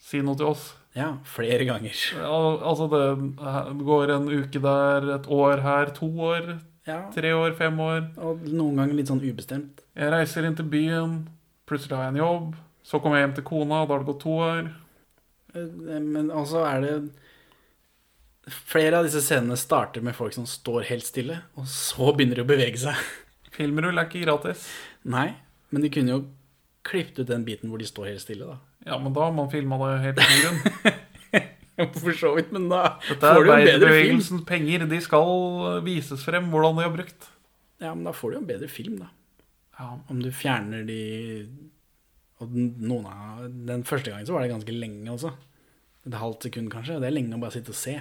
si 0.00 0.20
noe 0.24 0.38
til 0.38 0.50
oss. 0.52 0.68
Ja, 0.96 1.12
flere 1.28 1.66
ganger. 1.68 1.94
Al 2.26 2.56
altså, 2.66 2.88
det, 2.90 3.02
det 3.38 3.84
går 3.86 4.10
en 4.16 4.30
uke 4.32 4.62
der, 4.64 5.06
et 5.18 5.28
år 5.30 5.62
her, 5.66 5.92
to 5.96 6.08
år, 6.30 6.56
Ja. 6.88 7.02
tre 7.14 7.30
år, 7.36 7.52
fem 7.58 7.76
år. 7.84 8.00
Og 8.18 8.46
noen 8.48 8.80
ganger 8.80 8.96
litt 8.98 9.10
sånn 9.12 9.20
ubestemt. 9.22 9.84
Jeg 9.94 10.10
reiser 10.10 10.46
inn 10.48 10.56
til 10.58 10.66
byen, 10.72 11.18
plutselig 11.70 11.96
har 11.96 12.08
jeg 12.08 12.16
en 12.16 12.22
jobb. 12.24 12.52
Så 12.90 12.98
kommer 13.00 13.18
jeg 13.20 13.26
hjem 13.28 13.34
til 13.38 13.46
kona, 13.46 13.82
da 13.86 13.94
har 13.94 14.02
det 14.02 14.08
gått 14.10 14.22
to 14.26 14.36
år. 14.42 14.70
Eh, 15.54 15.98
Men 16.00 16.30
altså 16.34 16.64
er 16.66 16.80
det 16.84 16.94
Flere 18.50 18.98
av 18.98 19.04
disse 19.06 19.20
scenene 19.22 19.54
starter 19.60 20.02
med 20.02 20.16
folk 20.16 20.32
som 20.34 20.46
står 20.48 20.86
helt 20.88 21.04
stille, 21.06 21.36
og 21.60 21.68
så 21.70 22.08
begynner 22.16 22.40
de 22.40 22.42
å 22.42 22.48
bevege 22.48 22.80
seg. 22.82 22.96
Filmrull 23.54 24.00
er 24.00 24.08
ikke 24.08 24.22
gratis. 24.24 24.64
Nei, 25.04 25.28
men 25.70 25.84
de 25.84 25.90
kunne 25.92 26.14
jo 26.16 26.22
klippet 26.88 27.20
ut 27.20 27.28
den 27.28 27.44
biten 27.46 27.70
hvor 27.70 27.78
de 27.78 27.86
står 27.86 28.08
helt 28.10 28.24
stille, 28.24 28.48
da. 28.48 28.56
Ja, 28.88 28.96
men 28.98 29.12
da 29.14 29.26
har 29.28 29.34
man 29.36 29.50
filma 29.52 29.76
det 29.84 29.90
helt 30.06 30.22
i 30.24 30.40
grunn. 30.40 30.96
For 32.00 32.12
så 32.16 32.32
vidt, 32.36 32.50
men 32.52 32.66
da 32.72 32.80
Dette 33.06 33.28
er 33.28 33.36
får 33.38 33.44
du 33.44 33.50
jo 33.50 33.52
en 33.54 33.60
bedre 33.60 33.70
film. 33.70 33.84
arbeiderbevegelsens 33.84 34.42
penger. 34.48 34.82
De 34.90 34.98
skal 35.04 35.30
vises 35.86 36.24
frem 36.26 36.50
hvordan 36.52 36.80
de 36.80 36.84
har 36.88 36.92
brukt. 36.96 37.28
Ja, 37.80 37.92
men 37.94 38.04
da 38.08 38.12
får 38.16 38.32
du 38.32 38.36
jo 38.36 38.40
en 38.42 38.50
bedre 38.50 38.68
film, 38.72 38.98
da. 39.04 39.12
Ja. 39.80 39.94
Om 40.12 40.20
du 40.20 40.28
fjerner 40.34 40.84
de 40.84 41.00
Og 42.40 42.52
noen 42.52 43.06
av 43.08 43.46
Den 43.48 43.84
første 43.88 44.12
gangen 44.12 44.28
så 44.28 44.36
var 44.36 44.44
det 44.44 44.52
ganske 44.52 44.74
lenge 44.76 45.12
også. 45.12 45.32
Et 46.08 46.16
halvt 46.16 46.46
sekund, 46.48 46.70
kanskje. 46.72 47.00
Det 47.00 47.08
er 47.10 47.16
lenge 47.16 47.36
å 47.36 47.42
bare 47.42 47.58
sitte 47.58 47.74
og 47.74 47.76
se. 47.76 47.98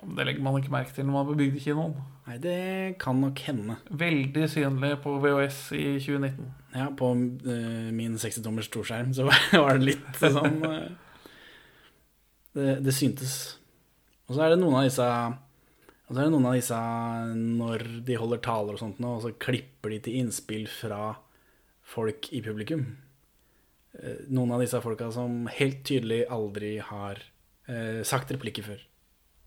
Det 0.00 0.24
legger 0.24 0.42
man 0.42 0.56
ikke 0.58 0.72
merke 0.72 0.94
til 0.96 1.06
når 1.06 1.14
man 1.14 1.28
er 1.28 1.52
på 1.52 1.62
kinoen. 1.62 1.92
Nei, 2.26 2.38
det 2.42 2.56
kan 3.02 3.20
nok 3.20 3.42
hende. 3.46 3.76
Veldig 4.00 4.48
synlig 4.50 4.90
på 5.04 5.12
VHS 5.22 5.60
i 5.76 5.84
2019. 6.00 6.48
Ja, 6.74 6.88
på 6.96 7.12
uh, 7.12 7.90
min 7.94 8.16
60-tommers 8.18 8.70
storskjerm 8.70 9.12
så 9.14 9.26
var 9.62 9.78
det 9.78 9.92
litt 9.92 10.20
sånn 10.22 10.60
uh, 10.64 10.88
Det, 12.56 12.80
det 12.86 12.94
syntes. 12.96 13.36
Og 14.26 14.36
så 14.36 14.46
er 14.46 14.54
det 14.54 14.60
noen 14.62 14.80
av 14.80 14.88
disse 14.88 15.06
Og 16.10 16.16
så 16.16 16.24
er 16.24 16.26
det 16.26 16.34
noen 16.34 16.48
av 16.50 16.56
disse 16.58 16.76
når 17.38 17.84
de 18.02 18.18
holder 18.18 18.40
taler 18.42 18.74
og 18.74 18.80
sånt 18.82 18.98
nå, 18.98 19.12
og 19.14 19.22
så 19.22 19.30
klipper 19.38 19.92
de 19.94 20.00
til 20.02 20.16
innspill 20.18 20.64
fra 20.66 21.12
folk 21.86 22.26
i 22.34 22.40
publikum. 22.42 22.82
Eh, 23.94 24.26
Noen 24.34 24.56
av 24.56 24.64
disse 24.64 24.80
folka 24.82 25.12
som 25.14 25.44
helt 25.54 25.84
tydelig 25.86 26.24
aldri 26.26 26.78
har 26.82 27.22
eh, 27.70 28.00
sagt 28.02 28.34
replikker 28.34 28.66
før. 28.66 28.82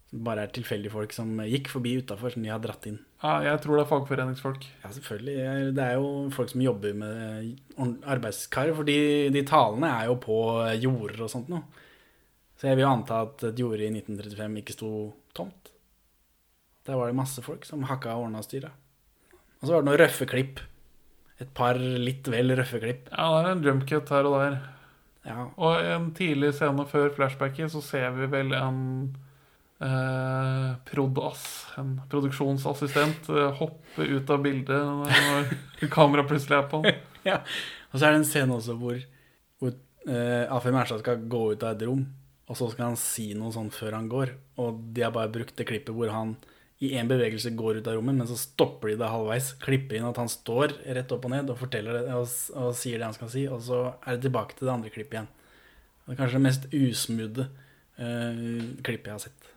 Som 0.07 0.23
bare 0.23 0.45
er 0.45 0.53
tilfeldige 0.55 0.93
folk 0.93 1.11
som 1.15 1.35
gikk 1.43 1.67
forbi 1.73 1.97
utafor, 1.99 2.31
som 2.31 2.47
de 2.47 2.53
har 2.53 2.63
dratt 2.63 2.87
inn. 2.87 3.01
Ja, 3.19 3.41
jeg 3.43 3.59
tror 3.65 3.75
det 3.75 3.83
er 3.83 3.91
fagforeningsfolk. 3.91 4.69
Ja, 4.85 4.93
selvfølgelig. 4.95 5.35
Det 5.75 5.83
er 5.89 5.99
jo 5.99 6.09
folk 6.31 6.53
som 6.53 6.63
jobber 6.63 6.95
med 6.95 7.51
arbeidskar, 8.07 8.71
fordi 8.71 8.95
for 9.03 9.33
de, 9.33 9.35
de 9.35 9.43
talene 9.51 9.91
er 9.99 10.07
jo 10.13 10.15
på 10.23 10.39
jorder 10.79 11.27
og 11.27 11.35
sånt 11.35 11.51
noe. 11.51 11.67
Så 12.55 12.69
jeg 12.69 12.79
vil 12.79 12.85
jo 12.85 12.93
anta 12.93 13.19
at 13.27 13.49
et 13.49 13.59
jorde 13.59 13.83
i 13.83 13.91
1935 13.91 14.63
ikke 14.63 14.79
sto 14.79 14.93
tomt. 15.35 15.72
Der 16.87 16.99
var 16.99 17.07
det 17.07 17.17
masse 17.17 17.43
folk 17.43 17.65
som 17.67 17.85
hakka 17.87 18.17
og 18.17 18.27
ordna 18.27 18.43
og 18.43 18.47
styra. 18.47 18.73
Og 19.61 19.67
så 19.67 19.71
var 19.71 19.83
det 19.83 19.87
noen 19.87 20.01
røffe 20.01 20.27
klipp. 20.27 20.59
Et 21.41 21.51
par 21.55 21.79
litt 21.79 22.27
vel 22.31 22.51
røffe 22.57 22.81
klipp. 22.83 23.07
Ja, 23.11 23.27
det 23.39 23.51
er 23.51 23.55
en 23.55 23.67
jumpcut 23.67 24.11
her 24.11 24.27
og 24.27 24.39
der. 24.41 24.57
Ja. 25.23 25.45
Og 25.55 25.85
en 25.87 26.09
tidlig 26.17 26.51
scene 26.57 26.83
før 26.89 27.13
flashbacket 27.15 27.71
så 27.71 27.79
ser 27.83 28.09
vi 28.17 28.27
vel 28.31 28.51
en 28.57 28.81
eh, 29.79 30.73
prodass, 30.89 31.45
en 31.79 31.95
produksjonsassistent, 32.11 33.29
eh, 33.31 33.61
hoppe 33.61 34.03
ut 34.03 34.33
av 34.35 34.43
bildet 34.43 34.83
når 34.83 35.53
kameraet 35.95 36.31
plutselig 36.31 36.59
er 36.59 36.67
på. 36.71 36.83
ja. 37.31 37.39
Og 37.91 37.99
så 37.99 38.07
er 38.07 38.15
det 38.15 38.23
en 38.23 38.27
scene 38.27 38.57
også 38.57 38.75
hvor, 38.79 38.99
hvor 39.61 39.71
eh, 39.71 40.43
Afim 40.51 40.75
Mærstad 40.75 41.03
skal 41.05 41.23
gå 41.31 41.45
ut 41.53 41.63
av 41.63 41.77
et 41.77 41.87
rom, 41.87 42.03
og 42.51 42.59
så 42.59 42.67
skal 42.73 42.91
han 42.91 42.99
si 42.99 43.31
noe 43.37 43.53
sånn 43.55 43.71
før 43.71 43.95
han 43.95 44.11
går. 44.11 44.35
Og 44.59 44.83
de 44.91 45.07
har 45.07 45.15
bare 45.15 45.31
brukt 45.31 45.55
det 45.55 45.69
klippet 45.69 45.95
hvor 45.95 46.11
han 46.11 46.35
i 46.83 46.91
én 46.99 47.07
bevegelse 47.07 47.53
går 47.55 47.79
ut 47.79 47.87
av 47.87 47.95
rommet, 47.95 48.17
men 48.19 48.27
så 48.27 48.35
stopper 48.39 48.91
de 48.91 48.97
det 48.99 49.11
halvveis. 49.11 49.53
Klipper 49.63 49.97
inn 49.97 50.07
at 50.09 50.19
han 50.19 50.31
står 50.31 50.75
rett 50.97 51.11
opp 51.15 51.27
og 51.29 51.31
ned 51.31 51.51
og 51.53 51.59
forteller 51.61 52.01
det 52.01 52.17
og, 52.17 52.27
og 52.59 52.75
sier 52.75 52.99
det 52.99 53.07
han 53.07 53.15
skal 53.15 53.31
si, 53.31 53.45
og 53.47 53.61
så 53.63 53.79
er 54.03 54.17
det 54.17 54.25
tilbake 54.25 54.57
til 54.57 54.67
det 54.67 54.73
andre 54.73 54.91
klippet 54.91 55.17
igjen. 55.17 55.29
Det 56.03 56.13
er 56.13 56.19
kanskje 56.19 56.39
det 56.39 56.43
mest 56.43 56.65
usmudde 56.75 57.45
uh, 57.47 58.63
klippet 58.83 59.07
jeg 59.07 59.15
har 59.15 59.23
sett. 59.23 59.51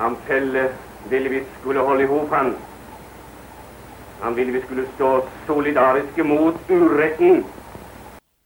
Han 0.00 0.16
Pelle 0.26 0.64
ville 1.12 1.30
vi 1.30 1.42
skulle 1.60 1.84
holde 1.86 2.08
ihop 2.08 2.32
han. 2.34 2.54
Han 4.24 4.34
ville 4.34 4.56
vi 4.56 4.62
skulle 4.64 4.86
stå 4.96 5.10
solidariske 5.46 6.26
mot 6.26 6.72
uretten. 6.72 7.44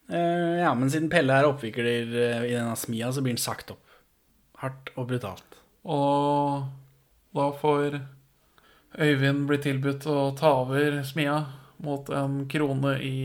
Uh, 0.09 0.59
ja, 0.61 0.75
men 0.77 0.93
siden 0.93 1.09
Pelle 1.13 1.41
er 1.41 1.49
oppvikler 1.49 2.13
uh, 2.13 2.45
i 2.45 2.53
denne 2.53 2.77
smia, 2.77 3.09
så 3.09 3.25
blir 3.25 3.39
han 3.39 3.41
sagt 3.41 3.73
opp. 3.73 3.97
Hardt 4.61 4.93
og 4.99 5.09
brutalt. 5.09 5.59
Og 5.89 6.69
da 7.39 7.49
får 7.57 8.01
Øyvind 8.99 9.47
bli 9.47 9.59
tilbudt 9.63 10.07
å 10.11 10.31
ta 10.39 10.55
over 10.63 11.03
smia 11.07 11.39
mot 11.85 12.09
en 12.11 12.41
krone 12.51 12.97
i 13.05 13.19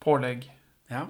pålegg. 0.00 0.46
Ja. 0.92 1.08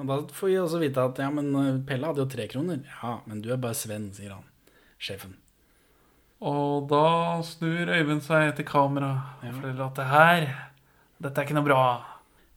Og 0.00 0.08
da 0.08 0.18
får 0.32 0.50
vi 0.50 0.58
også 0.60 0.80
vite 0.82 1.04
at 1.04 1.20
ja, 1.20 1.28
men 1.32 1.52
eh, 1.56 1.80
Pelle 1.86 2.08
hadde 2.08 2.24
jo 2.24 2.30
tre 2.32 2.48
kroner. 2.50 2.82
Ja, 3.02 3.18
men 3.28 3.42
du 3.44 3.50
er 3.52 3.60
bare 3.62 3.78
Sven, 3.78 4.10
sier 4.16 4.34
han. 4.34 4.46
Sjefen. 5.02 5.36
Og 6.42 6.88
da 6.90 7.40
snur 7.46 7.92
Øyvind 7.92 8.24
seg 8.26 8.50
til 8.58 8.66
kamera 8.66 9.12
og 9.38 9.46
forteller 9.60 9.84
at 9.86 10.00
det 10.00 10.08
her, 10.10 10.48
dette 11.22 11.38
er 11.38 11.46
ikke 11.46 11.58
noe 11.60 11.68
bra. 11.68 11.82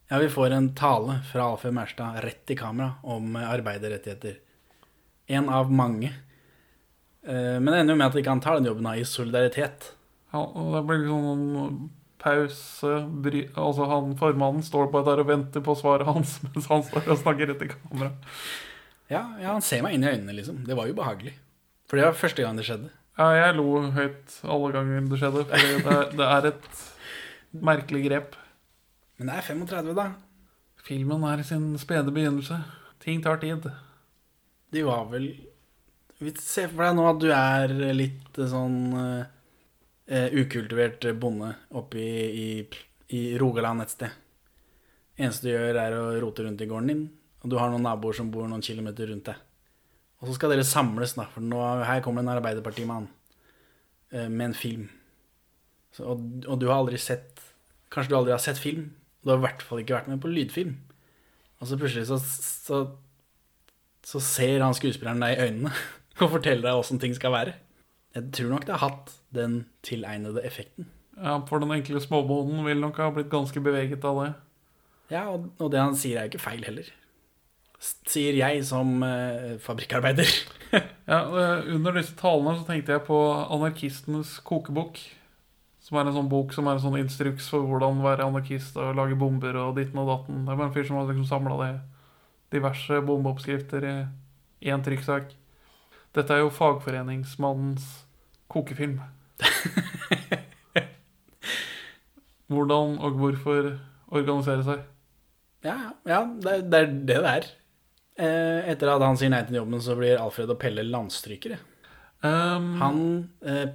Ja, 0.09 0.19
vi 0.21 0.29
får 0.29 0.53
en 0.55 0.71
tale 0.77 1.19
fra 1.29 1.51
Alfred 1.51 1.75
Mærstad 1.75 2.19
rett 2.25 2.53
i 2.53 2.57
kamera 2.57 2.95
om 3.03 3.37
arbeiderrettigheter. 3.37 4.39
En 5.27 5.49
av 5.49 5.71
mange. 5.73 6.11
Eh, 7.25 7.57
Men 7.59 7.71
det 7.71 7.79
ender 7.81 7.95
jo 7.95 7.99
med 8.01 8.07
at 8.07 8.17
ikke 8.21 8.33
han 8.35 8.41
tar 8.43 8.59
den 8.59 8.69
jobben 8.69 8.89
i 8.93 9.05
solidaritet. 9.07 9.91
Ja, 10.33 10.41
og 10.45 10.73
det 10.75 10.83
blir 10.89 11.05
sånn 11.07 11.89
pause 12.25 12.91
bry, 13.21 13.43
Altså 13.53 13.85
han 13.89 14.15
formannen 14.17 14.63
står 14.65 14.89
bare 14.93 15.05
der 15.11 15.21
og 15.21 15.27
venter 15.29 15.61
på 15.61 15.75
svaret 15.77 16.07
hans 16.09 16.39
mens 16.47 16.67
han 16.71 16.83
står 16.87 17.09
og 17.13 17.19
snakker 17.21 17.51
rett 17.51 17.65
i 17.67 17.71
kamera. 17.71 18.11
Ja, 19.11 19.23
ja, 19.37 19.51
han 19.53 19.61
ser 19.61 19.83
meg 19.85 19.93
inn 19.95 20.05
i 20.05 20.09
øynene, 20.09 20.33
liksom. 20.33 20.63
Det 20.65 20.77
var 20.77 20.89
ubehagelig. 20.89 21.35
For 21.85 21.99
det 21.99 22.07
var 22.07 22.17
første 22.17 22.41
gang 22.41 22.57
det 22.57 22.65
skjedde. 22.65 22.89
Ja, 23.19 23.27
jeg 23.37 23.55
lo 23.55 23.67
høyt 23.95 24.39
alle 24.43 24.71
ganger 24.73 25.05
det 25.11 25.19
skjedde, 25.21 25.43
for 25.45 25.83
det 25.85 25.93
er, 25.93 26.09
det 26.17 26.29
er 26.35 26.47
et 26.49 26.79
merkelig 27.69 28.01
grep. 28.09 28.33
Men 29.19 29.29
det 29.29 29.35
er 29.37 29.45
35, 29.53 29.93
da. 29.95 30.07
Filmen 30.85 31.23
er 31.29 31.39
i 31.39 31.45
sin 31.47 31.69
spede 31.79 32.11
begynnelse. 32.13 32.57
Ting 33.05 33.21
tar 33.23 33.37
tid. 33.41 33.69
De 34.73 34.83
var 34.83 35.05
vel 35.13 35.29
Se 36.41 36.65
for 36.71 36.85
deg 36.85 36.95
nå 36.97 37.05
at 37.09 37.21
du 37.21 37.29
er 37.33 37.73
litt 37.95 38.37
eh, 38.39 38.49
sånn 38.49 38.77
uh, 38.95 40.29
ukultivert 40.33 41.05
bonde 41.19 41.51
oppe 41.75 41.99
i, 42.01 42.25
i, 42.41 42.47
i 43.17 43.21
Rogaland 43.41 43.83
et 43.83 43.93
sted. 43.93 44.21
Eneste 45.15 45.47
du 45.47 45.53
gjør, 45.53 45.79
er 45.79 45.97
å 45.97 46.05
rote 46.23 46.45
rundt 46.45 46.63
i 46.63 46.67
gården 46.69 46.91
din, 46.91 47.03
og 47.43 47.51
du 47.51 47.57
har 47.59 47.71
noen 47.71 47.85
naboer 47.85 48.17
som 48.17 48.31
bor 48.33 48.47
noen 48.49 48.63
kilometer 48.65 49.11
rundt 49.11 49.29
deg. 49.29 49.43
Og 50.21 50.29
så 50.29 50.37
skal 50.37 50.55
dere 50.55 50.65
samles, 50.67 51.13
da, 51.17 51.27
for 51.31 51.45
nå, 51.45 51.61
her 51.85 52.01
kommer 52.03 52.23
en 52.23 52.33
arbeiderpartimann 52.33 53.07
uh, 53.07 54.27
med 54.27 54.49
en 54.49 54.57
film. 54.57 54.89
Så, 55.95 56.07
og, 56.11 56.25
og 56.47 56.59
du 56.59 56.69
har 56.71 56.81
aldri 56.81 56.99
sett 56.99 57.31
Kanskje 57.93 58.11
du 58.11 58.15
aldri 58.17 58.33
har 58.33 58.41
sett 58.43 58.57
film? 58.59 58.89
Du 59.23 59.29
har 59.29 59.37
i 59.37 59.43
hvert 59.43 59.61
fall 59.63 59.79
ikke 59.79 59.93
vært 59.93 60.07
med 60.09 60.17
på 60.19 60.27
lydfilm. 60.27 60.73
Og 61.61 61.69
så 61.69 61.77
plutselig 61.79 62.09
så, 62.09 62.17
så 62.19 62.79
så 64.05 64.21
ser 64.21 64.61
han 64.61 64.75
skuespilleren 64.77 65.23
deg 65.23 65.35
i 65.35 65.47
øynene 65.47 65.71
og 66.23 66.31
fortelle 66.37 66.63
deg 66.63 66.79
åssen 66.79 67.01
ting 67.01 67.15
skal 67.17 67.33
være. 67.35 67.55
Jeg 68.15 68.31
tror 68.35 68.53
nok 68.53 68.67
det 68.67 68.75
har 68.77 68.83
hatt 68.85 69.15
den 69.35 69.65
tilegnede 69.83 70.43
effekten. 70.47 70.87
Ja, 71.15 71.39
For 71.47 71.59
den 71.63 71.71
enkle 71.75 72.01
småbonden 72.03 72.63
vil 72.67 72.79
nok 72.79 72.99
ha 72.99 73.09
blitt 73.15 73.31
ganske 73.31 73.59
beveget 73.63 74.03
av 74.07 74.21
det. 74.21 74.29
Ja, 75.11 75.25
og, 75.31 75.49
og 75.61 75.71
det 75.71 75.81
han 75.81 75.97
sier 75.99 76.19
er 76.19 76.27
jo 76.27 76.33
ikke 76.33 76.45
feil 76.47 76.63
heller. 76.65 76.87
Sier 78.07 78.35
jeg 78.39 78.63
som 78.67 78.97
eh, 79.05 79.55
fabrikkarbeider. 79.63 80.31
Ja, 81.05 81.19
eh, 81.21 81.67
Under 81.71 81.93
disse 81.95 82.15
talene 82.19 82.55
så 82.57 82.65
tenkte 82.67 82.95
jeg 82.95 83.03
på 83.05 83.15
Anarkistenes 83.53 84.33
kokebok. 84.43 84.97
Som 85.85 85.99
er 86.01 86.09
en 86.09 86.15
sånn 86.17 86.31
bok 86.31 86.51
som 86.55 86.67
er 86.67 86.75
en 86.75 86.81
sånn 86.83 86.97
instruks 86.97 87.47
for 87.53 87.63
hvordan 87.69 88.01
være 88.03 88.25
anarkist 88.25 88.75
og 88.81 88.97
lage 88.97 89.15
bomber 89.15 89.55
og 89.61 89.77
ditten 89.77 90.01
og 90.01 90.09
datten. 90.09 90.41
Det 90.47 90.55
var 90.57 90.65
en 90.65 90.73
fyr 90.75 90.87
som 90.87 90.97
hadde 90.97 91.13
liksom 91.13 91.29
samla 91.29 91.69
diverse 92.51 92.99
bombeoppskrifter 93.05 93.85
i 93.85 94.73
én 94.73 94.83
trykksak. 94.83 95.29
Dette 96.15 96.31
er 96.33 96.43
jo 96.45 96.53
fagforeningsmannens 96.53 97.85
kokefilm. 98.51 99.01
Hvordan 102.51 102.97
og 103.01 103.17
hvorfor 103.19 103.71
organisere 104.13 104.63
seg. 104.63 104.83
Ja, 105.65 105.77
ja 106.07 106.21
det, 106.23 106.59
det 106.71 106.79
er 106.79 106.91
det 106.91 107.05
det 107.09 107.31
er. 107.31 107.47
Eh, 108.15 108.69
etter 108.71 108.93
at 108.93 109.03
han 109.03 109.17
sier 109.19 109.33
nei 109.33 109.41
til 109.47 109.57
jobben, 109.59 109.81
så 109.83 109.97
blir 109.99 110.21
Alfred 110.21 110.53
og 110.53 110.59
Pelle 110.61 110.85
landstrykere. 110.87 111.57
Um, 112.25 112.69
Han, 112.79 113.01
eh, 113.43 113.67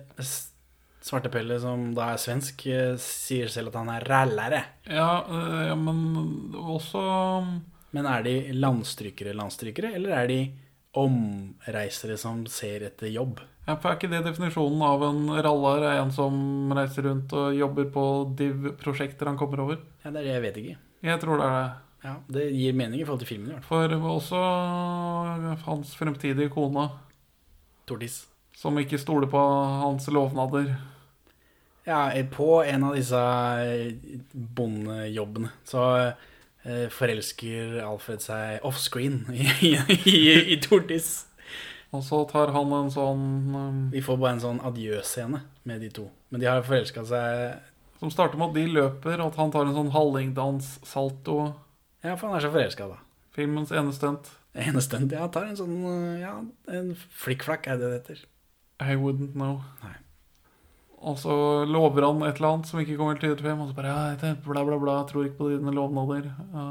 Svarte 1.01 1.31
Pelle, 1.33 1.59
som 1.61 1.91
da 1.97 2.13
er 2.15 2.23
svensk, 2.23 2.65
eh, 2.67 2.95
sier 3.01 3.51
selv 3.53 3.69
at 3.71 3.79
han 3.83 3.93
er 3.93 4.07
rallare. 4.09 4.63
Ja, 4.89 5.25
eh, 5.29 5.67
ja, 5.69 5.77
men 5.77 6.55
også 6.55 7.03
Men 7.93 8.07
er 8.07 8.23
de 8.23 8.53
landstrykere 8.55 9.35
landstrykere, 9.35 9.95
eller 9.99 10.11
er 10.15 10.27
de 10.31 10.41
omreisere 10.99 12.17
som 12.19 12.43
ser 12.51 12.83
etter 12.89 13.11
jobb? 13.13 13.41
Ja, 13.67 13.77
for 13.77 13.91
Er 13.93 13.99
ikke 13.99 14.11
det 14.11 14.25
definisjonen 14.27 14.81
av 14.83 15.03
en 15.07 15.21
rallar? 15.45 15.85
Er 15.87 16.01
en 16.03 16.11
som 16.15 16.73
reiser 16.75 17.07
rundt 17.07 17.33
og 17.37 17.55
jobber 17.55 17.87
på 17.95 18.05
div-prosjekter 18.39 19.27
han 19.31 19.39
kommer 19.39 19.61
over? 19.67 19.79
Ja, 20.05 20.11
det 20.11 20.23
er 20.23 20.27
det 20.27 20.35
jeg 20.35 20.43
vet 20.47 20.61
ikke. 20.63 20.77
Jeg 21.07 21.21
tror 21.23 21.39
det 21.39 21.47
er 21.47 21.61
det. 21.61 21.71
Ja, 22.03 22.15
Det 22.33 22.47
gir 22.57 22.73
mening 22.73 23.01
i 23.01 23.05
forhold 23.05 23.21
til 23.21 23.29
filmen, 23.29 23.51
i 23.51 23.55
hvert 23.59 23.69
fall. 23.69 23.91
For 24.01 24.15
også 24.17 25.65
hans 25.67 25.95
fremtidige 25.95 26.49
kone, 26.51 26.89
Tordis. 27.87 28.27
som 28.57 28.77
ikke 28.79 28.99
stoler 28.99 29.29
på 29.29 29.39
hans 29.83 30.09
lovnader. 30.09 30.73
Ja, 31.87 32.09
på 32.33 32.63
en 32.65 32.85
av 32.85 32.95
disse 32.97 33.21
bondejobbene 34.35 35.51
så 35.65 35.85
forelsker 36.93 37.79
Alfred 37.81 38.21
seg 38.21 38.65
offscreen 38.69 39.23
i, 39.33 39.47
i, 39.71 39.75
i, 40.05 40.17
i 40.55 40.59
Tordis. 40.61 41.27
Og 41.91 42.05
så 42.07 42.21
tar 42.31 42.53
han 42.55 42.73
en 42.75 42.91
sånn 42.95 43.23
um, 43.51 43.79
Vi 43.91 44.03
får 44.05 44.19
bare 44.21 44.37
en 44.37 44.43
sånn 44.45 44.61
adjø-scene 44.67 45.41
med 45.67 45.83
de 45.83 45.89
to. 45.95 46.07
Men 46.31 46.43
de 46.43 46.47
har 46.47 46.63
forelska 46.67 47.03
seg 47.09 47.57
Som 47.99 48.13
starter 48.15 48.39
med 48.39 48.53
at 48.53 48.59
de 48.61 48.67
løper, 48.71 49.17
og 49.19 49.33
at 49.33 49.41
han 49.41 49.51
tar 49.55 49.67
en 49.67 49.77
sånn 49.77 49.91
hallingdans-salto. 49.95 51.39
Ja, 52.05 52.15
for 52.15 52.31
han 52.31 52.39
er 52.39 52.47
så 52.47 52.53
forelska, 52.55 52.87
da. 52.89 53.01
Filmens 53.37 53.75
ene 53.77 53.93
stunt. 53.93 54.31
Ene 54.57 54.81
stunt. 54.83 55.13
Ja, 55.13 55.27
tar 55.29 55.51
en 55.51 55.59
sånn 55.59 55.75
eh, 55.85 56.23
Ja, 56.23 56.39
en 56.73 56.95
flikkflakk 56.97 57.69
er 57.69 57.77
det 57.83 57.91
det 57.91 57.99
heter. 57.99 58.23
I 58.81 58.97
wouldn't 58.97 59.35
know. 59.37 59.61
Nei. 59.85 59.99
Og 61.01 61.17
så 61.17 61.33
lover 61.65 62.05
han 62.05 62.21
et 62.27 62.37
eller 62.37 62.51
annet 62.51 62.69
som 62.69 62.81
ikke 62.83 62.99
kommer 62.99 63.17
til 63.21 63.33
frem, 63.39 63.61
og 63.63 63.71
så 63.71 63.77
bare 63.77 63.93
ja, 63.95 64.35
bla, 64.45 64.65
bla, 64.67 64.77
bla, 64.83 64.99
tror 65.09 65.25
ikke 65.25 65.39
på 65.39 65.49
dine 65.55 65.73
lovnader. 65.73 66.27
Ja, 66.53 66.65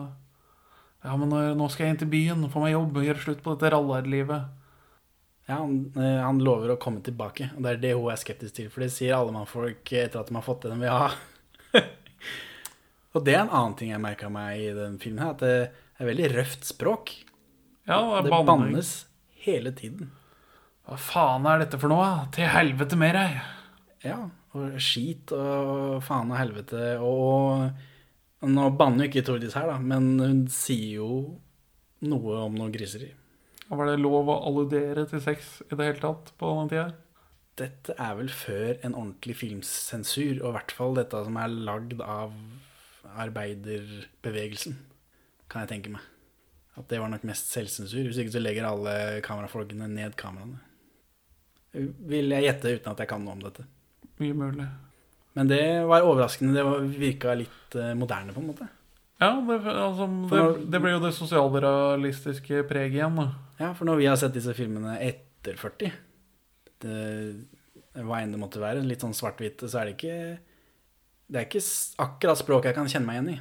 ja 1.08 1.16
men 1.18 1.32
nå- 1.34 1.56
nå 1.58 1.70
skal 1.74 1.88
jeg 1.88 1.96
inn 1.96 2.02
til 2.04 2.12
byen, 2.14 2.46
få 2.54 2.62
meg 2.62 2.76
jobb, 2.76 3.00
gjøre 3.08 3.24
slutt 3.24 3.42
på 3.46 3.56
dette 3.56 3.72
rallarlivet. 3.74 4.56
Ja, 5.50 5.56
han, 5.64 5.80
eh, 5.98 6.20
han 6.22 6.44
lover 6.46 6.76
å 6.76 6.78
komme 6.78 7.02
tilbake, 7.02 7.50
og 7.56 7.66
det 7.66 7.72
er 7.72 7.82
det 7.82 7.96
hun 7.98 8.12
er 8.14 8.22
skeptisk 8.22 8.54
til. 8.60 8.70
For 8.70 8.86
det 8.86 8.92
sier 8.94 9.18
alle 9.18 9.34
mannfolk 9.34 9.82
etter 9.98 10.22
at 10.22 10.30
de 10.30 10.38
har 10.38 10.46
fått 10.46 10.62
det 10.68 10.76
de 10.76 10.80
vil 10.84 10.94
ha. 10.94 11.10
og 13.16 13.26
det 13.26 13.34
er 13.34 13.42
en 13.48 13.50
annen 13.58 13.78
ting 13.80 13.90
jeg 13.96 14.04
merka 14.04 14.30
meg 14.30 14.62
i 14.62 14.70
den 14.78 15.00
filmen, 15.02 15.24
her, 15.26 15.34
at 15.34 15.42
det 15.42 15.56
er 15.98 16.12
veldig 16.12 16.30
røft 16.38 16.70
språk. 16.70 17.16
Ja, 17.90 17.98
det 18.22 18.30
det 18.30 18.44
bannes 18.46 18.92
hele 19.42 19.74
tiden. 19.74 20.12
Hva 20.86 21.02
faen 21.02 21.50
er 21.50 21.64
dette 21.64 21.82
for 21.82 21.90
noe? 21.90 22.28
Til 22.36 22.46
helvete 22.54 22.98
med 23.00 23.18
deg! 23.18 23.40
Ja, 24.06 24.30
og 24.56 24.78
skit 24.82 25.34
og 25.36 26.00
faen 26.06 26.32
og 26.32 26.40
helvete 26.40 26.84
og 27.04 27.70
Nå 28.40 28.70
banner 28.80 29.04
jo 29.04 29.10
ikke 29.10 29.26
Tordis 29.28 29.56
her, 29.58 29.68
da, 29.68 29.76
men 29.84 30.14
hun 30.16 30.46
sier 30.48 31.02
jo 31.02 31.08
noe 32.08 32.38
om 32.46 32.54
noe 32.56 32.72
griseri. 32.72 33.10
Var 33.68 33.90
det 33.90 34.00
lov 34.00 34.30
å 34.32 34.38
alludere 34.48 35.04
til 35.12 35.20
sex 35.20 35.58
i 35.68 35.76
det 35.76 35.90
hele 35.90 36.00
tatt 36.00 36.32
på 36.40 36.52
den 36.62 36.72
tida? 36.72 36.86
Dette 37.60 37.96
er 38.00 38.14
vel 38.16 38.32
før 38.32 38.78
en 38.78 38.96
ordentlig 38.96 39.36
filmsensur, 39.42 40.40
og 40.40 40.48
i 40.48 40.56
hvert 40.56 40.72
fall 40.78 40.96
dette 40.96 41.20
som 41.26 41.36
er 41.42 41.58
lagd 41.68 42.00
av 42.00 42.32
arbeiderbevegelsen, 43.26 44.78
kan 45.52 45.66
jeg 45.66 45.72
tenke 45.74 45.92
meg. 45.98 46.08
At 46.80 46.88
det 46.88 47.02
var 47.04 47.12
nok 47.12 47.26
mest 47.28 47.52
selvsensur. 47.52 48.08
Hvis 48.08 48.22
ikke 48.24 48.38
så 48.38 48.42
legger 48.42 48.70
alle 48.70 48.96
kamerafolkene 49.26 49.90
ned 49.92 50.16
kameraene. 50.20 50.62
Vil 51.74 52.32
jeg 52.32 52.48
gjette 52.48 52.72
uten 52.78 52.94
at 52.94 53.04
jeg 53.04 53.12
kan 53.12 53.26
noe 53.26 53.36
om 53.36 53.44
dette. 53.44 53.68
Mye 54.20 54.36
mulig. 54.36 54.68
Men 55.38 55.48
det 55.48 55.64
var 55.88 56.04
overraskende. 56.04 56.54
Det 56.54 56.64
var- 56.66 56.80
virka 57.00 57.36
litt 57.38 57.76
eh, 57.76 57.94
moderne, 57.96 58.34
på 58.34 58.42
en 58.42 58.48
måte. 58.52 58.68
Ja, 59.20 59.34
det, 59.44 59.60
altså, 59.68 60.08
det, 60.32 60.72
det 60.72 60.80
ble 60.82 60.92
jo 60.94 61.00
det 61.04 61.14
sosialrealistiske 61.16 62.64
preget 62.68 63.00
igjen. 63.00 63.16
Da. 63.20 63.28
Ja, 63.60 63.74
for 63.76 63.86
når 63.86 64.00
vi 64.00 64.08
har 64.08 64.16
sett 64.20 64.36
disse 64.36 64.54
filmene 64.56 64.96
etter 65.04 65.58
40, 65.60 65.92
det, 66.80 66.94
hva 68.00 68.22
enn 68.22 68.32
det 68.32 68.40
måtte 68.40 68.62
være, 68.64 68.84
litt 68.88 69.04
sånn 69.04 69.16
svart-hvitt, 69.16 69.66
så 69.68 69.82
er 69.82 69.90
det 69.90 69.98
ikke 69.98 70.20
Det 71.30 71.38
er 71.38 71.46
ikke 71.46 71.62
akkurat 72.02 72.40
språk 72.40 72.66
jeg 72.66 72.76
kan 72.78 72.88
kjenne 72.90 73.06
meg 73.06 73.20
igjen 73.20 73.34
i. 73.36 73.40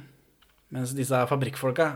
Mens 0.75 0.91
disse 0.93 1.23
fabrikkfolka, 1.31 1.87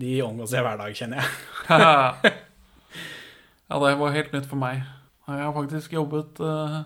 de 0.00 0.16
omgås 0.24 0.50
jeg 0.56 0.64
hver 0.64 0.80
dag, 0.80 0.96
kjenner 0.96 1.20
jeg. 1.20 1.28
ja, 3.70 3.76
det 3.84 3.92
var 4.00 4.16
helt 4.16 4.32
nytt 4.34 4.48
for 4.50 4.58
meg. 4.58 4.80
Jeg 5.28 5.44
har 5.44 5.54
faktisk 5.54 5.92
jobbet 5.94 6.40
eh, 6.42 6.80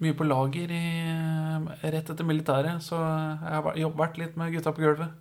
mye 0.00 0.16
på 0.16 0.26
lager 0.26 0.70
i, 0.72 0.84
eh, 1.10 1.88
rett 1.92 2.12
etter 2.12 2.26
militæret, 2.26 2.80
så 2.84 2.98
jeg 3.00 3.56
har 3.56 3.76
jobbet 3.76 4.20
litt 4.20 4.38
med 4.40 4.54
gutta 4.54 4.72
på 4.72 4.84
gulvet. 4.84 5.12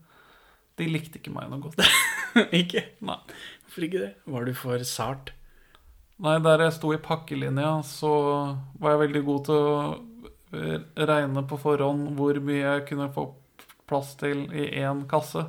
De 0.80 0.88
likte 0.88 1.20
ikke 1.20 1.34
meg 1.36 1.50
noe 1.52 1.66
godt. 1.66 1.84
ikke? 2.62 2.86
Nei. 3.04 3.20
Hvorfor 3.66 3.86
ikke 3.86 4.04
det? 4.06 4.14
Var 4.26 4.48
du 4.48 4.54
for 4.56 4.86
sart? 4.88 5.34
Nei, 6.20 6.38
der 6.44 6.66
jeg 6.66 6.76
sto 6.76 6.92
i 6.92 7.00
pakkelinja, 7.00 7.80
så 7.88 8.14
var 8.80 8.96
jeg 8.96 9.04
veldig 9.06 9.24
god 9.28 9.44
til 9.48 9.60
å 9.60 9.76
eh, 10.56 10.80
regne 11.10 11.44
på 11.48 11.60
forhånd 11.60 12.16
hvor 12.18 12.40
mye 12.44 12.64
jeg 12.64 12.88
kunne 12.90 13.12
få 13.16 13.30
plass 13.90 14.16
til 14.20 14.46
i 14.52 14.70
én 14.82 15.06
kasse. 15.10 15.46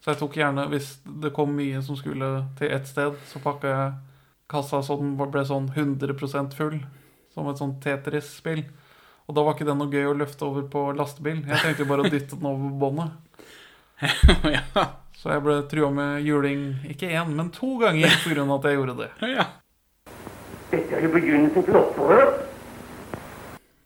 Så 0.00 0.12
jeg 0.12 0.20
tok 0.20 0.36
gjerne, 0.36 0.66
hvis 0.68 0.98
det 1.22 1.32
kom 1.36 1.54
mye 1.56 1.80
som 1.84 1.96
skulle 1.96 2.30
til 2.58 2.72
ett 2.72 2.88
sted, 2.88 3.16
så 3.30 3.40
pakka 3.40 3.70
jeg 3.72 3.94
kassa 4.52 4.82
så 4.84 4.98
den 5.00 5.14
ble 5.16 5.44
sånn 5.48 5.70
100% 5.72 6.56
full. 6.58 6.82
Som 7.34 7.50
et 7.50 7.58
sånt 7.58 7.80
Tetris-spill. 7.82 8.62
Og 9.24 9.36
da 9.36 9.42
var 9.42 9.56
ikke 9.56 9.66
det 9.66 9.74
noe 9.78 9.90
gøy 9.90 10.10
å 10.10 10.16
løfte 10.16 10.46
over 10.46 10.66
på 10.70 10.84
lastebil. 10.94 11.40
Jeg 11.48 11.62
tenkte 11.62 11.84
jo 11.84 11.90
bare 11.90 12.04
å 12.04 12.12
dytte 12.12 12.38
den 12.38 12.50
over 12.50 12.74
båndet. 12.82 13.10
Så 15.18 15.32
jeg 15.32 15.42
ble 15.46 15.54
trua 15.70 15.88
med 15.94 16.26
juling 16.26 16.64
ikke 16.92 17.08
én, 17.08 17.30
men 17.32 17.48
to 17.54 17.78
ganger 17.80 18.12
pga. 18.22 18.44
at 18.44 18.66
jeg 18.68 18.76
gjorde 18.76 18.96
det. 18.98 19.10
Dette 20.74 20.98
er 20.98 21.06
jo 21.06 21.12
begynnelsen 21.14 21.64
til 21.64 21.78
opprør. 21.80 22.34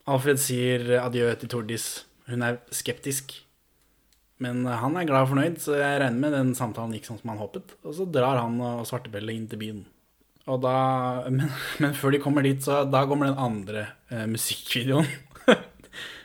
Alfred 0.08 0.40
sier 0.40 0.96
adjø 1.02 1.28
til 1.38 1.52
Tordis. 1.52 1.86
Hun 2.28 2.42
er 2.42 2.58
skeptisk. 2.74 3.36
Men 4.42 4.64
han 4.66 4.96
er 4.96 5.06
glad 5.06 5.26
og 5.26 5.32
fornøyd, 5.32 5.58
så 5.62 5.76
jeg 5.78 6.00
regner 6.02 6.22
med 6.22 6.34
den 6.34 6.50
samtalen 6.58 6.94
gikk 6.96 7.08
sånn 7.08 7.18
som 7.20 7.32
han 7.34 7.40
håpet. 7.42 7.74
Og 7.84 7.94
så 7.96 8.06
drar 8.08 8.40
han 8.40 8.58
og 8.62 8.86
Svartebelle 8.88 9.34
inn 9.34 9.48
til 9.50 9.60
byen. 9.62 9.80
Og 10.48 10.62
da, 10.64 10.76
men, 11.28 11.50
men 11.82 11.96
før 11.96 12.14
de 12.14 12.22
kommer 12.24 12.46
dit, 12.46 12.60
så 12.64 12.84
da 12.88 13.02
kommer 13.08 13.28
den 13.28 13.40
andre 13.40 13.80
eh, 14.08 14.24
musikkvideoen. 14.30 15.08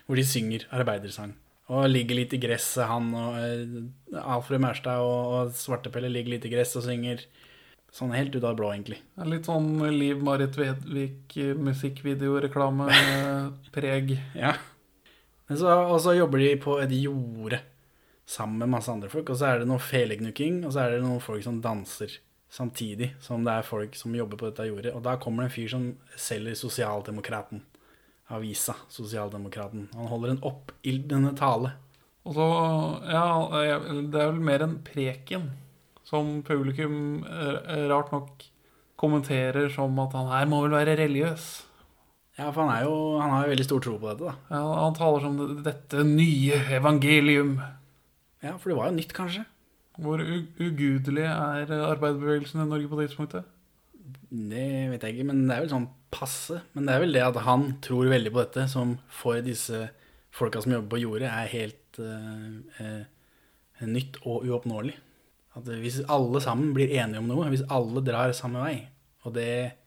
hvor 0.06 0.16
de 0.20 0.26
synger 0.28 0.68
arbeidersang. 0.74 1.32
Og 1.72 1.88
ligger 1.88 2.16
litt 2.20 2.34
i 2.36 2.42
gresset, 2.44 2.84
han 2.90 3.14
og 3.16 3.38
eh, 3.40 4.18
Alfred 4.20 4.60
Mærstad 4.64 4.98
og, 5.02 5.20
og 5.34 5.52
Svartepelle 5.58 6.10
ligger 6.12 6.32
litt 6.36 6.46
i 6.48 6.52
gresset 6.52 6.80
og 6.82 6.86
synger. 6.90 7.18
Sånn 7.94 8.16
helt 8.16 8.34
ut 8.34 8.42
av 8.42 8.50
det 8.52 8.60
blå, 8.60 8.70
egentlig. 8.74 9.00
Det 9.14 9.22
er 9.22 9.30
Litt 9.30 9.46
sånn 9.48 9.70
Liv-Marit 9.94 10.56
Vedvik 10.60 11.38
eh, 11.40 11.60
musikkvideoreklame-preg. 11.70 14.08
Ja. 14.44 14.54
Men 15.50 15.56
så, 15.60 15.68
og 15.92 16.00
så 16.02 16.12
jobber 16.16 16.38
de 16.40 16.62
på 16.64 16.72
et 16.82 16.92
jorde 16.96 17.60
sammen 18.26 18.58
med 18.64 18.70
masse 18.78 18.92
andre 18.92 19.10
folk, 19.12 19.30
og 19.30 19.38
så 19.38 19.46
er 19.50 19.56
det 19.62 19.68
noe 19.70 19.80
felegnukking, 19.84 20.56
og 20.64 20.72
så 20.74 20.80
er 20.86 20.90
det 20.96 21.04
noen 21.04 21.22
folk 21.22 21.44
som 21.46 21.62
danser 21.62 22.12
samtidig 22.54 23.14
som 23.24 23.46
det 23.46 23.56
er 23.58 23.66
folk 23.68 23.96
som 23.98 24.14
jobber 24.16 24.40
på 24.40 24.50
dette 24.52 24.68
jordet. 24.70 24.94
Og 24.94 25.02
da 25.06 25.18
kommer 25.22 25.44
det 25.44 25.52
en 25.52 25.56
fyr 25.56 25.72
som 25.74 25.88
selger 26.20 26.58
Sosialdemokraten. 26.58 27.64
Avisa 28.34 28.76
Sosialdemokraten. 28.94 29.90
Han 29.98 30.10
holder 30.12 30.34
en 30.34 30.46
oppildnende 30.46 31.34
tale. 31.38 31.74
Og 32.24 32.38
så, 32.38 32.48
ja, 33.10 33.26
det 33.60 34.22
er 34.22 34.32
vel 34.32 34.42
mer 34.48 34.64
en 34.64 34.80
preken 34.86 35.50
som 36.08 36.38
publikum 36.46 37.26
eh, 37.26 37.86
rart 37.92 38.14
nok 38.14 38.46
kommenterer 39.00 39.68
som 39.74 39.98
at 40.00 40.14
han 40.16 40.30
her 40.32 40.50
må 40.52 40.62
vel 40.64 40.78
være 40.78 40.96
religiøs. 41.02 41.48
Ja, 42.38 42.48
for 42.50 42.64
han 42.64 42.72
er 42.74 42.86
jo 42.88 42.94
Han 43.22 43.30
har 43.30 43.44
jo 43.44 43.52
veldig 43.52 43.66
stor 43.68 43.82
tro 43.84 43.98
på 44.02 44.10
dette, 44.10 44.32
da. 44.32 44.56
Ja, 44.56 44.62
han 44.86 44.96
taler 44.98 45.22
som 45.22 45.36
dette 45.66 46.06
nye 46.08 46.62
evangelium. 46.78 47.58
Ja, 48.44 48.56
for 48.58 48.72
det 48.72 48.78
var 48.80 48.90
jo 48.90 48.98
nytt, 48.98 49.14
kanskje. 49.16 49.44
Hvor 50.02 50.22
ugudelig 50.24 51.26
er 51.30 51.74
arbeiderbevegelsen 51.78 52.64
i 52.64 52.70
Norge 52.70 52.90
på 52.90 53.00
det 53.00 53.10
tidspunktet? 53.10 53.50
Det 54.34 54.68
vet 54.90 55.04
jeg 55.06 55.14
ikke, 55.14 55.28
men 55.30 55.44
det 55.46 55.56
er 55.56 55.66
vel 55.66 55.74
sånn 55.76 55.90
passe. 56.14 56.64
Men 56.74 56.88
det 56.88 56.96
er 56.96 57.04
vel 57.04 57.14
det 57.18 57.26
at 57.26 57.42
han 57.46 57.68
tror 57.86 58.10
veldig 58.10 58.34
på 58.34 58.42
dette, 58.42 58.66
som 58.72 58.96
for 59.14 59.38
disse 59.46 59.86
folka 60.34 60.64
som 60.64 60.74
jobber 60.74 60.96
på 60.96 61.04
jordet, 61.04 61.30
er 61.30 61.52
helt 61.54 62.02
uh, 62.02 62.58
uh, 62.82 63.86
nytt 63.86 64.18
og 64.24 64.48
uoppnåelig. 64.50 64.96
At 65.54 65.70
hvis 65.70 66.02
alle 66.10 66.42
sammen 66.42 66.74
blir 66.74 66.96
enige 66.98 67.22
om 67.22 67.30
noe, 67.30 67.52
hvis 67.54 67.66
alle 67.70 68.02
drar 68.02 68.32
samme 68.34 68.64
vei 68.64 68.88
Og 69.28 69.36
det 69.36 69.78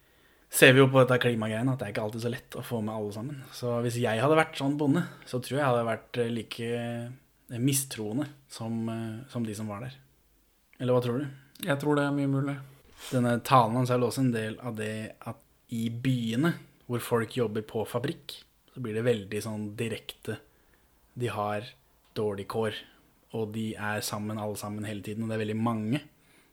ser 0.52 0.72
vi 0.72 0.80
jo 0.80 0.88
på 0.88 1.02
dette 1.02 1.18
klimagreiene, 1.20 1.72
at 1.72 1.80
det 1.80 1.88
er 1.88 1.94
ikke 1.94 2.04
alltid 2.06 2.22
så 2.22 2.32
lett 2.32 2.56
å 2.56 2.64
få 2.64 2.80
med 2.84 2.94
alle 2.94 3.12
sammen. 3.12 3.40
Så 3.52 3.74
hvis 3.84 3.98
jeg 4.00 4.22
hadde 4.22 4.38
vært 4.38 4.58
sånn 4.58 4.76
bonde, 4.78 5.02
så 5.28 5.40
tror 5.42 5.58
jeg 5.58 5.62
jeg 5.62 5.72
hadde 5.72 5.88
vært 5.88 6.20
eh, 6.22 6.30
like 6.32 6.68
eh, 6.70 7.08
mistroende 7.48 8.26
som, 8.48 8.88
eh, 8.88 9.28
som 9.30 9.46
de 9.46 9.54
som 9.54 9.68
var 9.70 9.86
der. 9.86 9.94
Eller 10.78 10.92
hva 10.92 11.02
tror 11.02 11.22
du? 11.22 11.26
Jeg 11.66 11.80
tror 11.80 11.96
det 11.96 12.04
er 12.04 12.16
mye 12.16 12.30
mulig. 12.30 12.56
Denne 13.12 13.36
talen 13.44 13.76
hans 13.78 13.90
er 13.90 14.00
vel 14.00 14.08
også 14.08 14.24
en 14.24 14.34
del 14.34 14.58
av 14.60 14.76
det 14.76 15.16
at 15.20 15.42
i 15.74 15.88
byene, 15.90 16.52
hvor 16.86 17.02
folk 17.02 17.36
jobber 17.36 17.64
på 17.66 17.84
fabrikk, 17.88 18.36
så 18.74 18.82
blir 18.82 18.94
det 18.94 19.06
veldig 19.06 19.40
sånn 19.42 19.70
direkte. 19.78 20.38
De 21.16 21.30
har 21.32 21.64
dårlig 22.16 22.46
kår, 22.50 22.76
og 23.36 23.52
de 23.54 23.70
er 23.74 24.04
sammen 24.04 24.38
alle 24.38 24.58
sammen 24.60 24.86
hele 24.86 25.02
tiden, 25.04 25.24
og 25.24 25.30
det 25.30 25.38
er 25.38 25.44
veldig 25.44 25.58
mange. 25.58 26.02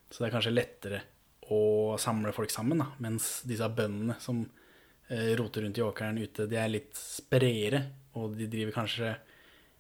Så 0.09 0.21
det 0.21 0.29
er 0.29 0.35
kanskje 0.37 0.55
lettere 0.55 1.01
å 1.53 1.97
samle 1.99 2.33
folk 2.35 2.51
sammen, 2.53 2.81
da. 2.81 2.89
Mens 3.03 3.41
disse 3.47 3.67
bøndene 3.75 4.17
som 4.23 4.41
eh, 5.09 5.33
roter 5.37 5.65
rundt 5.65 5.79
i 5.79 5.85
åkeren 5.85 6.21
ute, 6.21 6.47
de 6.49 6.59
er 6.59 6.71
litt 6.71 6.95
spredere, 6.97 7.83
og 8.19 8.37
de 8.39 8.47
driver 8.49 8.77
kanskje 8.77 9.13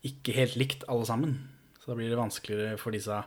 ikke 0.03 0.35
helt 0.35 0.55
likt 0.59 0.83
alle 0.91 1.05
sammen. 1.07 1.37
Så 1.79 1.91
da 1.91 1.95
blir 1.99 2.09
det 2.11 2.19
vanskeligere 2.19 2.77
for 2.79 2.91
disse 2.95 3.23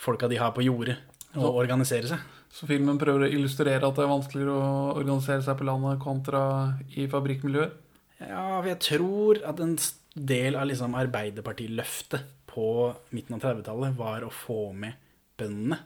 folka 0.00 0.28
de 0.30 0.38
har 0.40 0.52
på 0.56 0.64
jordet, 0.64 0.96
å 1.34 1.40
Så- 1.42 1.54
organisere 1.54 2.08
seg. 2.08 2.18
Så 2.50 2.66
filmen 2.66 2.98
prøver 2.98 3.28
å 3.28 3.32
illustrere 3.32 3.82
at 3.86 3.94
det 3.94 4.02
er 4.04 4.10
vanskeligere 4.10 4.56
å 4.58 4.96
organisere 4.96 5.42
seg 5.42 5.56
på 5.58 5.64
landet 5.68 6.00
kontra 6.00 6.78
i 6.96 7.06
fabrikkmiljøet. 7.06 7.72
Ja, 8.20 8.60
for 8.60 8.68
jeg 8.68 8.80
tror 8.80 9.48
at 9.48 9.60
en 9.60 9.76
del 10.16 10.56
av 10.56 10.66
liksom 10.66 10.94
Arbeiderpartiløftet 10.94 12.22
på 12.46 12.94
midten 13.12 13.34
av 13.36 13.40
30-tallet 13.40 13.96
var 13.96 14.20
å 14.26 14.30
få 14.32 14.72
med 14.74 14.94
bøndene. 15.38 15.78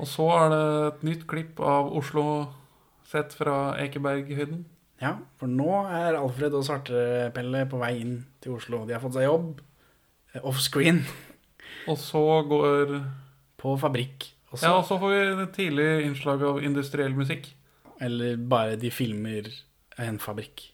Og 0.00 0.06
så 0.06 0.26
er 0.32 0.48
det 0.48 0.94
et 0.94 1.02
nytt 1.04 1.26
klipp 1.26 1.60
av 1.60 1.92
Oslo 1.94 2.54
sett 3.04 3.34
fra 3.36 3.76
Ekeberghøyden. 3.76 4.64
Ja, 5.00 5.14
for 5.40 5.48
nå 5.48 5.68
er 5.88 6.18
Alfred 6.18 6.54
og 6.56 6.64
Svartepelle 6.66 7.64
på 7.70 7.80
vei 7.80 7.94
inn 8.02 8.18
til 8.44 8.58
Oslo. 8.58 8.82
De 8.84 8.92
har 8.96 9.00
fått 9.02 9.16
seg 9.16 9.24
jobb 9.24 9.62
eh, 10.34 10.42
offscreen 10.44 11.00
Og 11.88 11.96
så 12.00 12.20
går 12.50 12.98
på 13.60 13.76
fabrikk. 13.80 14.28
Også. 14.50 14.64
Ja, 14.66 14.74
og 14.76 14.84
så 14.88 14.98
får 15.00 15.14
vi 15.14 15.22
et 15.44 15.56
tidlig 15.56 15.88
innslag 16.08 16.44
av 16.44 16.60
industriell 16.64 17.16
musikk. 17.16 17.52
Eller 18.00 18.36
bare 18.36 18.76
de 18.80 18.90
filmer 18.92 19.48
en 20.00 20.20
fabrikk. 20.20 20.70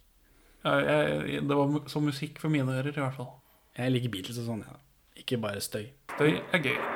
Ja, 0.66 0.78
jeg, 0.82 1.42
det 1.46 1.58
var 1.58 1.78
som 1.90 2.06
musikk 2.06 2.40
for 2.42 2.50
mine 2.50 2.78
ører, 2.78 2.94
i 2.94 3.02
hvert 3.02 3.18
fall. 3.18 3.32
Jeg 3.76 3.94
liker 3.94 4.14
Beatles 4.14 4.42
og 4.42 4.50
sånn, 4.50 4.66
ja. 4.66 4.78
Ikke 5.22 5.38
bare 5.42 5.62
støy. 5.62 5.90
Støy 6.16 6.38
er 6.40 6.62
gøy. 6.64 6.95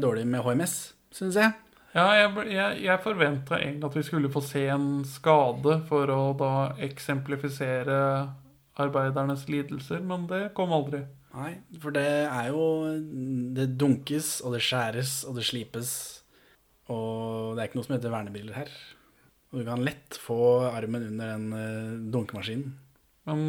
Dårlig 0.00 0.26
med 0.28 0.44
HMS, 0.46 0.76
syns 1.14 1.38
jeg. 1.40 1.52
Ja, 1.90 2.04
jeg, 2.14 2.50
jeg, 2.54 2.82
jeg 2.84 3.02
forventa 3.02 3.58
egentlig 3.58 3.88
at 3.88 3.96
vi 3.98 4.04
skulle 4.06 4.30
få 4.30 4.42
se 4.46 4.62
en 4.70 5.02
skade 5.08 5.80
for 5.88 6.12
å 6.14 6.20
da 6.38 6.52
eksemplifisere 6.86 7.96
arbeidernes 8.80 9.48
lidelser, 9.50 10.04
men 10.06 10.28
det 10.30 10.52
kom 10.56 10.72
aldri. 10.76 11.02
Nei, 11.30 11.52
for 11.78 11.94
det 11.94 12.06
er 12.26 12.48
jo 12.50 12.64
Det 13.54 13.68
dunkes, 13.78 14.40
og 14.42 14.56
det 14.56 14.64
skjæres, 14.66 15.20
og 15.28 15.36
det 15.38 15.46
slipes. 15.46 15.92
Og 16.90 17.54
det 17.54 17.62
er 17.62 17.70
ikke 17.70 17.78
noe 17.78 17.86
som 17.86 17.96
heter 17.96 18.14
vernebriller 18.14 18.56
her. 18.58 18.70
Og 19.50 19.60
du 19.60 19.66
kan 19.66 19.82
lett 19.82 20.18
få 20.18 20.38
armen 20.70 21.08
under 21.10 21.32
den 21.34 21.52
eh, 21.54 21.98
dunkemaskinen. 22.14 22.72
Men 23.26 23.40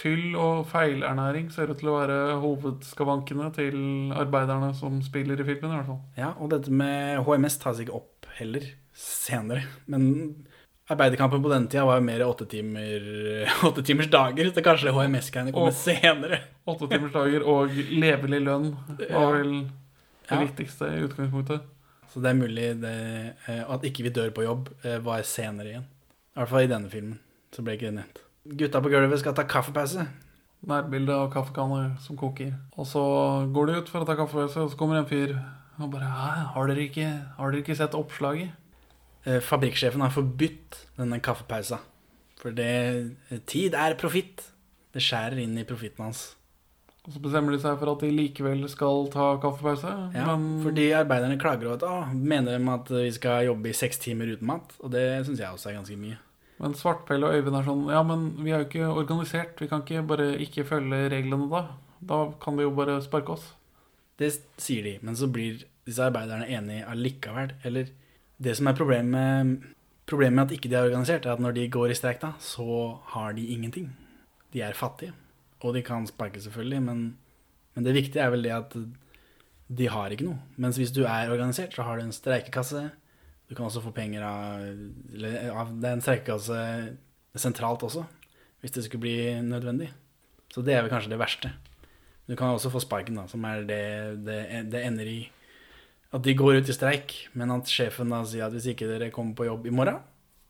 fyll 0.00 0.34
og 0.40 0.66
feilernæring 0.70 1.50
ser 1.52 1.70
ut 1.72 1.78
til 1.82 1.90
å 1.92 1.98
være 1.98 2.18
hovedskavankene 2.42 3.50
til 3.56 3.76
arbeiderne 4.16 4.72
som 4.78 5.00
spiller 5.04 5.40
i 5.42 5.46
filmen, 5.48 5.72
i 5.72 5.76
hvert 5.80 5.90
fall. 5.90 6.00
Ja, 6.16 6.30
og 6.40 6.50
dette 6.54 6.72
med 6.72 7.20
HMS 7.26 7.58
tas 7.62 7.80
ikke 7.82 7.98
opp 8.00 8.30
heller 8.38 8.64
senere. 8.96 9.66
Men 9.90 10.06
arbeiderkampen 10.90 11.42
på 11.44 11.50
den 11.52 11.68
tida 11.70 11.84
var 11.86 12.00
jo 12.00 12.06
mer 12.08 12.24
åttetimers 12.26 12.96
timer, 12.96 13.50
åtte 13.68 13.84
timers 13.86 14.08
dager, 14.10 14.48
så 14.54 14.64
kanskje 14.66 14.94
HMS-greiene 14.96 15.52
kommer 15.54 15.74
Og- 15.74 15.78
senere. 15.78 16.40
Åttetimers 16.70 17.12
dager 17.14 17.44
og 17.50 17.76
levelig 17.90 18.40
lønn 18.46 18.72
var 19.10 19.36
vel 19.36 19.52
det 19.66 20.36
Ja. 20.36 20.40
viktigste 20.44 20.86
i 20.94 21.04
utgangspunktet. 21.08 21.60
Så 22.10 22.20
det 22.22 22.30
er 22.30 22.38
mulig 22.38 22.66
det, 22.82 22.90
eh, 23.50 23.62
at 23.70 23.82
ikke 23.86 24.02
vi 24.06 24.10
dør 24.14 24.30
på 24.34 24.42
jobb 24.44 24.68
eh, 24.84 24.98
var 25.02 25.22
senere 25.26 25.72
igjen. 25.72 25.86
I 26.34 26.38
hvert 26.40 26.48
fall 26.52 26.62
i 26.66 26.70
denne 26.70 26.90
filmen. 26.90 27.18
Så 27.54 27.62
ble 27.66 27.74
ikke 27.76 27.88
det 27.90 27.96
nevnt. 28.00 28.20
Gutta 28.48 28.80
på 28.80 28.88
gulvet 28.92 29.20
skal 29.20 29.36
ta 29.36 29.44
kaffepause. 29.44 30.06
Nærbilde 30.70 31.16
av 31.16 31.30
kaffekanner 31.32 31.94
som 32.04 32.16
koker. 32.20 32.54
Og 32.76 32.88
så 32.88 33.02
går 33.52 33.68
de 33.68 33.80
ut 33.80 33.90
for 33.92 34.04
å 34.04 34.08
ta 34.08 34.16
kaffepause, 34.18 34.64
og 34.64 34.72
så 34.72 34.80
kommer 34.80 35.00
en 35.00 35.08
fyr 35.08 35.36
og 35.80 35.92
bare 35.94 36.08
har 36.52 36.68
dere 36.68 36.88
ikke, 36.88 37.06
har 37.38 37.52
dere 37.52 37.62
ikke 37.62 37.76
sett 37.78 37.96
oppslaget? 37.96 38.52
Eh, 39.24 39.40
Fabrikksjefen 39.44 40.02
har 40.04 40.12
forbudt 40.12 40.82
denne 40.98 41.20
kaffepausa. 41.24 41.80
For 42.40 42.52
det, 42.56 43.16
tid 43.48 43.76
er 43.76 43.96
profitt. 44.00 44.44
Det 44.92 45.02
skjærer 45.04 45.40
inn 45.40 45.56
i 45.60 45.66
profitten 45.68 46.08
hans. 46.08 46.22
Og 47.06 47.14
så 47.14 47.20
bestemmer 47.22 47.54
de 47.54 47.60
seg 47.62 47.78
for 47.80 47.92
at 47.94 48.02
de 48.04 48.10
likevel 48.12 48.64
skal 48.68 49.06
ta 49.12 49.32
kaffepause. 49.40 49.92
Ja, 50.16 50.34
men 50.34 50.64
Fordi 50.64 50.90
arbeiderne 50.96 51.40
klager 51.40 51.70
over 51.70 51.78
at 51.78 51.86
å, 51.88 52.16
mener 52.16 52.58
de 52.58 52.72
at 52.74 52.92
vi 52.92 53.12
skal 53.16 53.46
jobbe 53.48 53.70
i 53.70 53.76
seks 53.76 54.02
timer 54.02 54.34
uten 54.34 54.50
mat. 54.50 54.74
Og 54.84 54.92
det 54.92 55.06
syns 55.28 55.40
jeg 55.40 55.48
også 55.48 55.70
er 55.70 55.78
ganske 55.80 56.00
mye. 56.00 56.18
Men 56.60 56.76
Svartpelle 56.76 57.28
og 57.28 57.38
Øyvind 57.38 57.56
er 57.56 57.64
sånn 57.64 57.86
Ja, 57.88 58.02
men 58.04 58.26
vi 58.44 58.52
er 58.52 58.62
jo 58.62 58.68
ikke 58.68 58.90
organisert. 58.92 59.60
Vi 59.62 59.68
kan 59.70 59.84
ikke 59.84 60.04
bare 60.10 60.34
ikke 60.44 60.66
følge 60.68 61.08
reglene 61.12 61.48
da. 61.52 61.64
Da 62.00 62.20
kan 62.42 62.58
de 62.58 62.66
jo 62.66 62.74
bare 62.76 63.00
sparke 63.04 63.36
oss. 63.36 63.46
Det 64.20 64.34
sier 64.60 64.84
de, 64.84 64.98
men 65.04 65.16
så 65.16 65.30
blir 65.32 65.62
disse 65.88 66.04
arbeiderne 66.04 66.48
enige 66.48 66.84
allikevel. 66.88 67.54
Eller 67.64 67.88
det 68.40 68.56
som 68.58 68.68
er 68.68 68.76
problemet, 68.76 69.64
problemet 70.08 70.36
med 70.36 70.44
at 70.46 70.54
ikke 70.58 70.68
de 70.68 70.76
er 70.76 70.90
organisert, 70.90 71.24
er 71.24 71.36
at 71.36 71.42
når 71.44 71.56
de 71.56 71.68
går 71.72 71.94
i 71.94 71.96
streik, 71.96 72.20
da, 72.20 72.34
så 72.44 73.00
har 73.14 73.32
de 73.36 73.46
ingenting. 73.54 73.88
De 74.52 74.60
er 74.64 74.76
fattige. 74.76 75.16
Og 75.64 75.76
de 75.76 75.84
kan 75.84 76.06
sparke, 76.08 76.40
selvfølgelig, 76.40 76.82
men, 76.82 77.02
men 77.74 77.86
det 77.86 77.96
viktige 77.96 78.24
er 78.24 78.32
vel 78.32 78.44
det 78.44 78.52
at 78.56 78.76
de 79.70 79.88
har 79.92 80.12
ikke 80.12 80.26
noe. 80.26 80.40
Mens 80.60 80.80
hvis 80.80 80.92
du 80.92 81.04
er 81.04 81.32
organisert, 81.32 81.76
så 81.76 81.84
har 81.86 81.96
du 81.96 82.04
en 82.04 82.16
streikekasse. 82.16 82.88
Du 83.50 83.56
kan 83.56 83.66
også 83.66 83.82
få 83.82 83.90
penger 83.90 84.22
av, 84.22 84.62
eller, 85.10 85.50
av 85.50 85.72
Det 85.74 85.88
er 85.88 85.96
en 85.96 86.04
streikekasse 86.04 86.60
sentralt 87.40 87.82
også, 87.86 88.04
hvis 88.62 88.76
det 88.76 88.84
skulle 88.86 89.02
bli 89.02 89.18
nødvendig. 89.42 89.90
Så 90.50 90.62
det 90.66 90.76
er 90.76 90.84
vel 90.84 90.92
kanskje 90.92 91.10
det 91.12 91.18
verste. 91.18 91.50
Du 92.30 92.36
kan 92.38 92.54
også 92.54 92.70
få 92.70 92.82
sparken, 92.82 93.18
da, 93.18 93.26
som 93.30 93.42
er 93.48 93.66
det 93.66 93.84
det, 94.26 94.40
det 94.70 94.84
ender 94.86 95.10
i 95.10 95.20
at 96.10 96.24
de 96.26 96.34
går 96.34 96.58
ut 96.58 96.70
i 96.70 96.74
streik, 96.74 97.12
men 97.38 97.52
at 97.54 97.70
sjefen 97.70 98.10
da 98.10 98.24
sier 98.26 98.48
at 98.48 98.54
hvis 98.54 98.72
ikke 98.72 98.88
dere 98.90 99.12
kommer 99.14 99.36
på 99.38 99.46
jobb 99.46 99.68
i 99.70 99.74
morgen, 99.74 100.00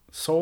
så 0.09 0.37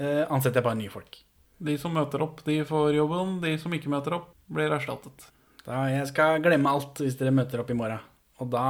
eh, 0.00 0.24
ansetter 0.24 0.60
jeg 0.60 0.66
bare 0.66 0.78
nye 0.78 0.92
folk. 0.92 1.18
De 1.64 1.76
som 1.80 1.92
møter 1.94 2.24
opp, 2.24 2.40
de 2.46 2.62
får 2.66 2.96
jobben. 2.96 3.38
De 3.44 3.52
som 3.60 3.72
ikke 3.76 3.92
møter 3.92 4.16
opp, 4.16 4.32
blir 4.50 4.72
erstattet. 4.72 5.28
Da 5.64 5.84
Jeg 5.92 6.08
skal 6.10 6.42
glemme 6.44 6.72
alt 6.72 7.00
hvis 7.00 7.16
dere 7.20 7.32
møter 7.32 7.62
opp 7.62 7.70
i 7.72 7.76
morgen. 7.78 8.00
Og 8.42 8.50
da 8.52 8.64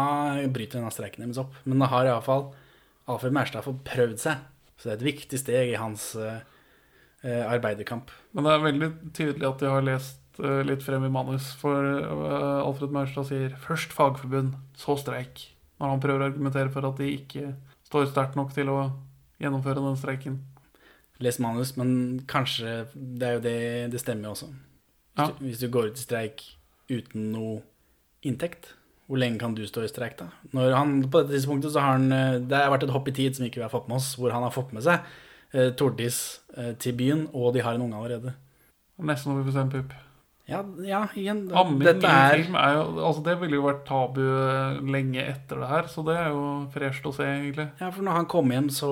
bryter 0.53 0.78
denne 0.78 0.93
streiken 0.95 1.24
deres 1.24 1.41
opp. 1.41 1.55
Men 1.64 1.80
da 1.82 1.89
har 1.91 2.11
iallfall 2.11 2.51
Alfred 3.11 3.35
Maurstad 3.37 3.67
fått 3.67 3.85
prøvd 3.87 4.19
seg. 4.23 4.45
Så 4.77 4.89
det 4.89 4.93
er 4.93 4.99
et 4.99 5.09
viktig 5.13 5.39
steg 5.39 5.73
i 5.73 5.81
hans 5.81 6.11
eh, 6.19 6.41
arbeiderkamp. 7.25 8.11
Men 8.35 8.47
det 8.47 8.53
er 8.55 8.65
veldig 8.65 8.89
tydelig 9.17 9.49
at 9.49 9.63
de 9.63 9.71
har 9.71 9.85
lest 9.87 10.41
uh, 10.43 10.63
litt 10.67 10.83
frem 10.85 11.07
i 11.07 11.13
manus. 11.13 11.53
For 11.61 11.79
uh, 12.05 12.65
Alfred 12.65 12.95
Maurstad 12.95 13.29
sier 13.31 13.55
først 13.63 13.95
fagforbund, 13.95 14.57
så 14.79 14.97
streik. 15.01 15.47
Når 15.81 15.95
han 15.95 16.03
prøver 16.03 16.25
å 16.25 16.29
argumentere 16.33 16.73
for 16.75 16.87
at 16.89 16.99
de 17.01 17.13
ikke 17.15 17.55
står 17.87 18.11
sterkt 18.11 18.39
nok 18.39 18.53
til 18.57 18.71
å 18.73 18.79
gjennomføre 19.43 19.83
den 19.85 19.99
streiken. 20.01 20.41
Lest 21.23 21.39
manus, 21.43 21.77
men 21.79 22.25
kanskje 22.27 22.89
Det 22.95 23.27
er 23.29 23.37
jo 23.37 23.43
det 23.45 23.59
det 23.93 24.01
stemmer 24.03 24.33
også. 24.35 24.49
Hvis, 24.51 25.21
Ja. 25.21 25.27
du, 25.31 25.45
hvis 25.45 25.61
du 25.61 25.69
går 25.71 25.93
ut 25.93 25.99
i 25.99 26.03
streik 26.03 26.43
uten 26.91 27.31
noe 27.33 27.63
inntekt, 28.27 28.73
hvor 29.07 29.21
lenge 29.21 29.39
kan 29.43 29.55
du 29.57 29.63
stå 29.69 29.83
i 29.85 29.91
streik 29.91 30.17
da? 30.19 30.31
Når 30.57 30.73
han, 30.79 30.95
på 31.13 31.21
dette 31.23 31.37
tidspunktet 31.37 31.75
så 31.75 31.83
har 31.85 31.99
han 31.99 32.13
eh, 32.13 32.39
Det 32.41 32.57
har 32.57 32.73
vært 32.73 32.87
et 32.87 32.95
hopp 32.95 33.09
i 33.11 33.17
tid 33.17 33.37
som 33.37 33.45
ikke 33.47 33.61
vi 33.61 33.67
har 33.67 33.73
fått 33.75 33.89
med 33.91 33.99
oss, 34.01 34.15
hvor 34.17 34.33
han 34.33 34.47
har 34.47 34.55
fått 34.55 34.73
med 34.77 34.87
seg 34.87 35.05
eh, 35.53 35.71
Tordis 35.77 36.41
eh, 36.57 36.73
til 36.81 36.97
byen, 36.97 37.27
og 37.37 37.53
de 37.57 37.65
har 37.67 37.77
en 37.77 37.85
unge 37.85 37.99
allerede. 38.01 38.33
Nesten 39.05 39.35
over 39.35 39.45
bestemt 39.49 39.75
pupp. 39.75 39.93
Ja, 40.49 40.61
ja 40.85 41.03
igjen 41.17 41.47
det- 41.49 41.57
Amming 41.57 41.85
Dette 41.89 42.05
er 42.09 42.35
film 42.43 42.57
er 42.61 42.75
jo 42.77 42.83
Altså, 43.09 43.23
det 43.25 43.35
ville 43.41 43.57
jo 43.57 43.65
vært 43.65 43.85
tabu 43.89 44.21
eh, 44.25 44.81
lenge 44.93 45.23
etter 45.25 45.61
det 45.63 45.69
her, 45.71 45.89
så 45.89 46.05
det 46.07 46.17
er 46.21 46.33
jo 46.33 46.43
fresht 46.75 47.07
å 47.09 47.13
se, 47.17 47.29
egentlig. 47.29 47.69
Ja, 47.81 47.91
for 47.91 48.05
når 48.05 48.19
han 48.21 48.27
kommer 48.31 48.59
hjem, 48.59 48.71
så 48.73 48.91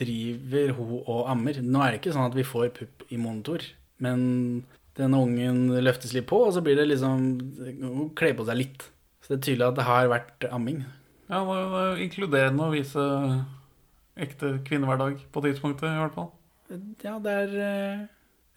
driver 0.00 0.72
hun 0.78 0.94
og 1.04 1.26
ammer. 1.30 1.58
Nå 1.62 1.82
er 1.84 1.92
det 1.92 2.00
ikke 2.00 2.14
sånn 2.14 2.30
at 2.30 2.38
vi 2.38 2.46
får 2.46 2.70
pupp 2.78 3.04
i 3.10 3.18
monitor, 3.20 3.62
men 4.00 4.64
denne 4.98 5.18
ungen 5.20 5.68
løftes 5.84 6.14
litt 6.16 6.26
på, 6.30 6.38
og 6.46 6.54
så 6.56 6.62
blir 6.64 6.76
det 6.78 6.88
liksom 6.90 7.28
Hun 7.82 8.10
kler 8.18 8.34
på 8.38 8.46
seg 8.48 8.58
litt. 8.58 8.86
Så 9.30 9.36
det 9.36 9.44
er 9.44 9.46
tydelig 9.46 9.66
at 9.68 9.76
det 9.78 9.84
har 9.86 10.08
vært 10.10 10.44
amming. 10.50 10.78
Ja, 11.30 11.44
det 11.46 11.52
er 11.54 11.84
jo 11.92 12.02
inkluderende 12.02 12.64
å 12.66 12.72
vise 12.72 13.02
ekte 14.18 14.56
kvinnehverdag 14.66 15.20
på 15.30 15.42
tidspunktet, 15.44 15.86
i 15.86 16.00
hvert 16.00 16.16
fall. 16.16 16.32
Ja, 17.04 17.12
det 17.22 17.34
er 17.44 17.54
eh, 17.62 18.00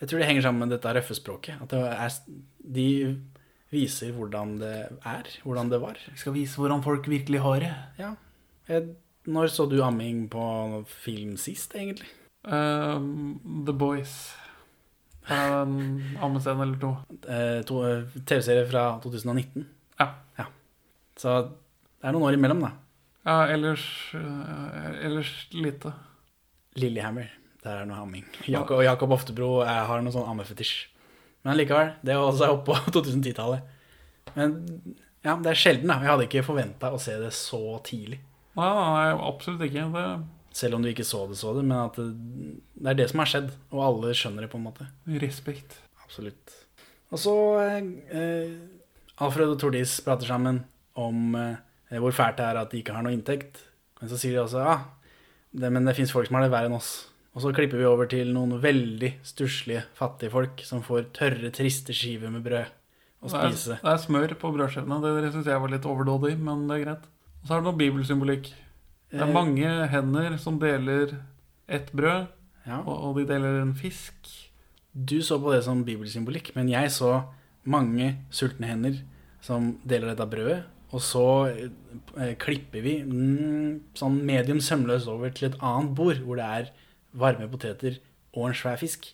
Jeg 0.02 0.10
tror 0.10 0.24
det 0.24 0.30
henger 0.32 0.46
sammen 0.48 0.66
med 0.66 0.74
dette 0.74 0.94
røffe 0.98 1.14
språket. 1.14 1.62
At 1.62 1.76
det 1.76 1.82
er, 1.94 2.16
de 2.58 2.88
viser 3.70 4.16
hvordan 4.18 4.56
det 4.64 4.74
er, 5.06 5.30
hvordan 5.46 5.70
det 5.70 5.82
var. 5.86 6.02
Vi 6.10 6.24
skal 6.24 6.34
vise 6.40 6.58
hvordan 6.58 6.82
folk 6.82 7.06
virkelig 7.06 7.44
har 7.46 7.62
det. 7.62 7.72
Ja. 8.02 8.10
Jeg, 8.74 8.96
når 9.30 9.54
så 9.54 9.70
du 9.70 9.78
amming 9.86 10.26
på 10.34 10.48
film 10.90 11.38
sist, 11.38 11.78
egentlig? 11.78 12.10
Um, 12.50 13.38
The 13.70 13.78
Boys. 13.78 14.34
Her 15.30 15.46
er 15.54 15.62
en 15.68 16.18
ammescene 16.18 16.66
eller 16.66 16.82
to. 16.82 16.96
Eh, 17.30 17.62
to 17.70 17.86
eh, 17.86 18.20
TV-serie 18.26 18.66
fra 18.74 18.88
2019. 19.06 19.70
Så 21.20 21.36
det 21.50 22.10
er 22.10 22.16
noen 22.16 22.28
år 22.30 22.38
imellom, 22.38 22.64
da. 22.66 22.72
Ja, 23.24 23.36
ellers, 23.54 23.84
eh, 24.18 25.06
ellers 25.08 25.32
lite. 25.56 25.94
Lillehammer. 26.80 27.30
Der 27.64 27.80
er 27.84 27.88
noe 27.88 28.02
amming. 28.04 28.26
Jakob, 28.50 28.82
Jakob 28.84 29.14
Oftebro 29.16 29.62
er, 29.64 29.86
har 29.88 30.02
noe 30.04 30.12
sånn 30.12 30.28
ammefetisj. 30.28 30.90
Men 31.48 31.56
likevel, 31.60 31.94
det 32.04 32.12
er 32.16 32.20
også 32.20 32.50
oppå 32.58 32.76
2010-tallet. 32.96 33.64
Men 34.36 34.58
ja, 35.24 35.38
det 35.40 35.54
er 35.54 35.60
sjelden, 35.60 35.88
da. 35.92 36.02
Jeg 36.04 36.12
hadde 36.12 36.28
ikke 36.28 36.44
forventa 36.44 36.92
å 36.92 37.00
se 37.00 37.16
det 37.22 37.32
så 37.38 37.62
tidlig. 37.88 38.20
Nei, 38.60 38.68
nei, 38.76 39.06
absolutt 39.30 39.64
ikke. 39.70 39.86
Det, 39.96 40.04
Selv 40.54 40.78
om 40.78 40.84
du 40.84 40.90
ikke 40.92 41.08
så 41.08 41.24
det, 41.30 41.40
så 41.40 41.54
det. 41.56 41.64
Men 41.66 41.78
at 41.86 41.96
det, 41.98 42.10
det 42.76 42.92
er 42.92 43.00
det 43.00 43.08
som 43.14 43.24
har 43.24 43.32
skjedd, 43.32 43.54
og 43.72 43.86
alle 43.88 44.12
skjønner 44.18 44.46
det, 44.46 44.52
på 44.52 44.60
en 44.60 44.68
måte. 44.68 44.90
respekt. 45.24 45.80
Absolutt. 46.04 46.58
Og 47.14 47.22
så 47.22 47.34
eh, 47.64 48.52
Alfred 49.24 49.54
og 49.56 49.60
Tordis 49.62 49.96
prater 50.04 50.28
sammen 50.30 50.64
om 51.00 51.36
eh, 51.40 52.00
hvor 52.02 52.14
fælt 52.16 52.38
det 52.38 52.46
er 52.46 52.60
at 52.62 52.72
de 52.74 52.82
ikke 52.82 52.94
har 52.96 53.04
noe 53.06 53.14
inntekt. 53.16 53.60
Men 54.02 54.10
så 54.12 54.18
sier 54.20 54.36
de 54.38 54.44
også 54.44 54.62
ja, 54.66 54.78
det, 55.54 55.72
men 55.72 55.86
det 55.88 55.96
fins 55.98 56.12
folk 56.14 56.28
som 56.28 56.36
har 56.40 56.46
det 56.48 56.52
verre 56.54 56.70
enn 56.72 56.78
oss. 56.78 56.92
Og 57.34 57.42
så 57.42 57.52
klipper 57.56 57.80
vi 57.82 57.86
over 57.90 58.06
til 58.10 58.30
noen 58.34 58.60
veldig 58.62 59.14
stusslige, 59.26 59.86
fattige 59.98 60.30
folk 60.34 60.62
som 60.68 60.84
får 60.86 61.08
tørre, 61.18 61.50
triste 61.56 61.94
skiver 61.98 62.30
med 62.34 62.44
brød 62.46 62.68
å 63.24 63.30
Det 63.32 63.40
er, 63.40 63.56
det 63.82 63.90
er 63.94 64.02
smør 64.04 64.34
på 64.38 64.52
brødskivene. 64.54 65.00
Det 65.02 65.32
syns 65.34 65.48
jeg 65.48 65.62
var 65.64 65.72
litt 65.72 65.86
overdådig, 65.88 66.36
men 66.44 66.68
det 66.68 66.76
er 66.78 66.84
greit. 66.84 67.06
Og 67.42 67.48
så 67.48 67.56
er 67.56 67.62
det 67.64 67.68
noe 67.70 67.80
bibelsymbolikk. 67.80 68.50
Det 69.14 69.22
er 69.22 69.28
Eh. 69.30 69.34
mange 69.34 69.70
hender 69.90 70.38
som 70.38 70.60
deler 70.60 71.14
ett 71.70 71.92
brød, 71.94 72.28
Ja. 72.68 72.80
og, 72.86 72.94
og 73.04 73.16
de 73.18 73.26
deler 73.26 73.62
en 73.62 73.74
fisk. 73.74 74.14
Du 74.94 75.22
så 75.22 75.40
på 75.42 75.54
det 75.54 75.64
som 75.64 75.84
bibelsymbolikk, 75.86 76.52
men 76.56 76.68
jeg 76.70 76.92
så 76.92 77.24
mange 77.66 78.18
sultne 78.30 78.68
hender 78.68 79.00
som 79.42 79.78
deler 79.88 80.14
dette 80.14 80.30
brødet, 80.30 80.64
og 80.94 81.02
så 81.02 81.24
eh, 81.50 82.36
klipper 82.40 82.84
vi 82.86 83.00
mm, 83.08 83.96
sånn 83.98 84.20
medium 84.28 84.60
sømløst 84.62 85.10
over 85.10 85.34
til 85.34 85.50
et 85.50 85.60
annet 85.66 85.94
bord, 85.98 86.20
hvor 86.22 86.38
det 86.38 86.46
er 86.46 86.72
varme 87.18 87.48
poteter 87.50 87.98
og 88.34 88.48
en 88.52 88.58
svær 88.58 88.78
fisk. 88.82 89.12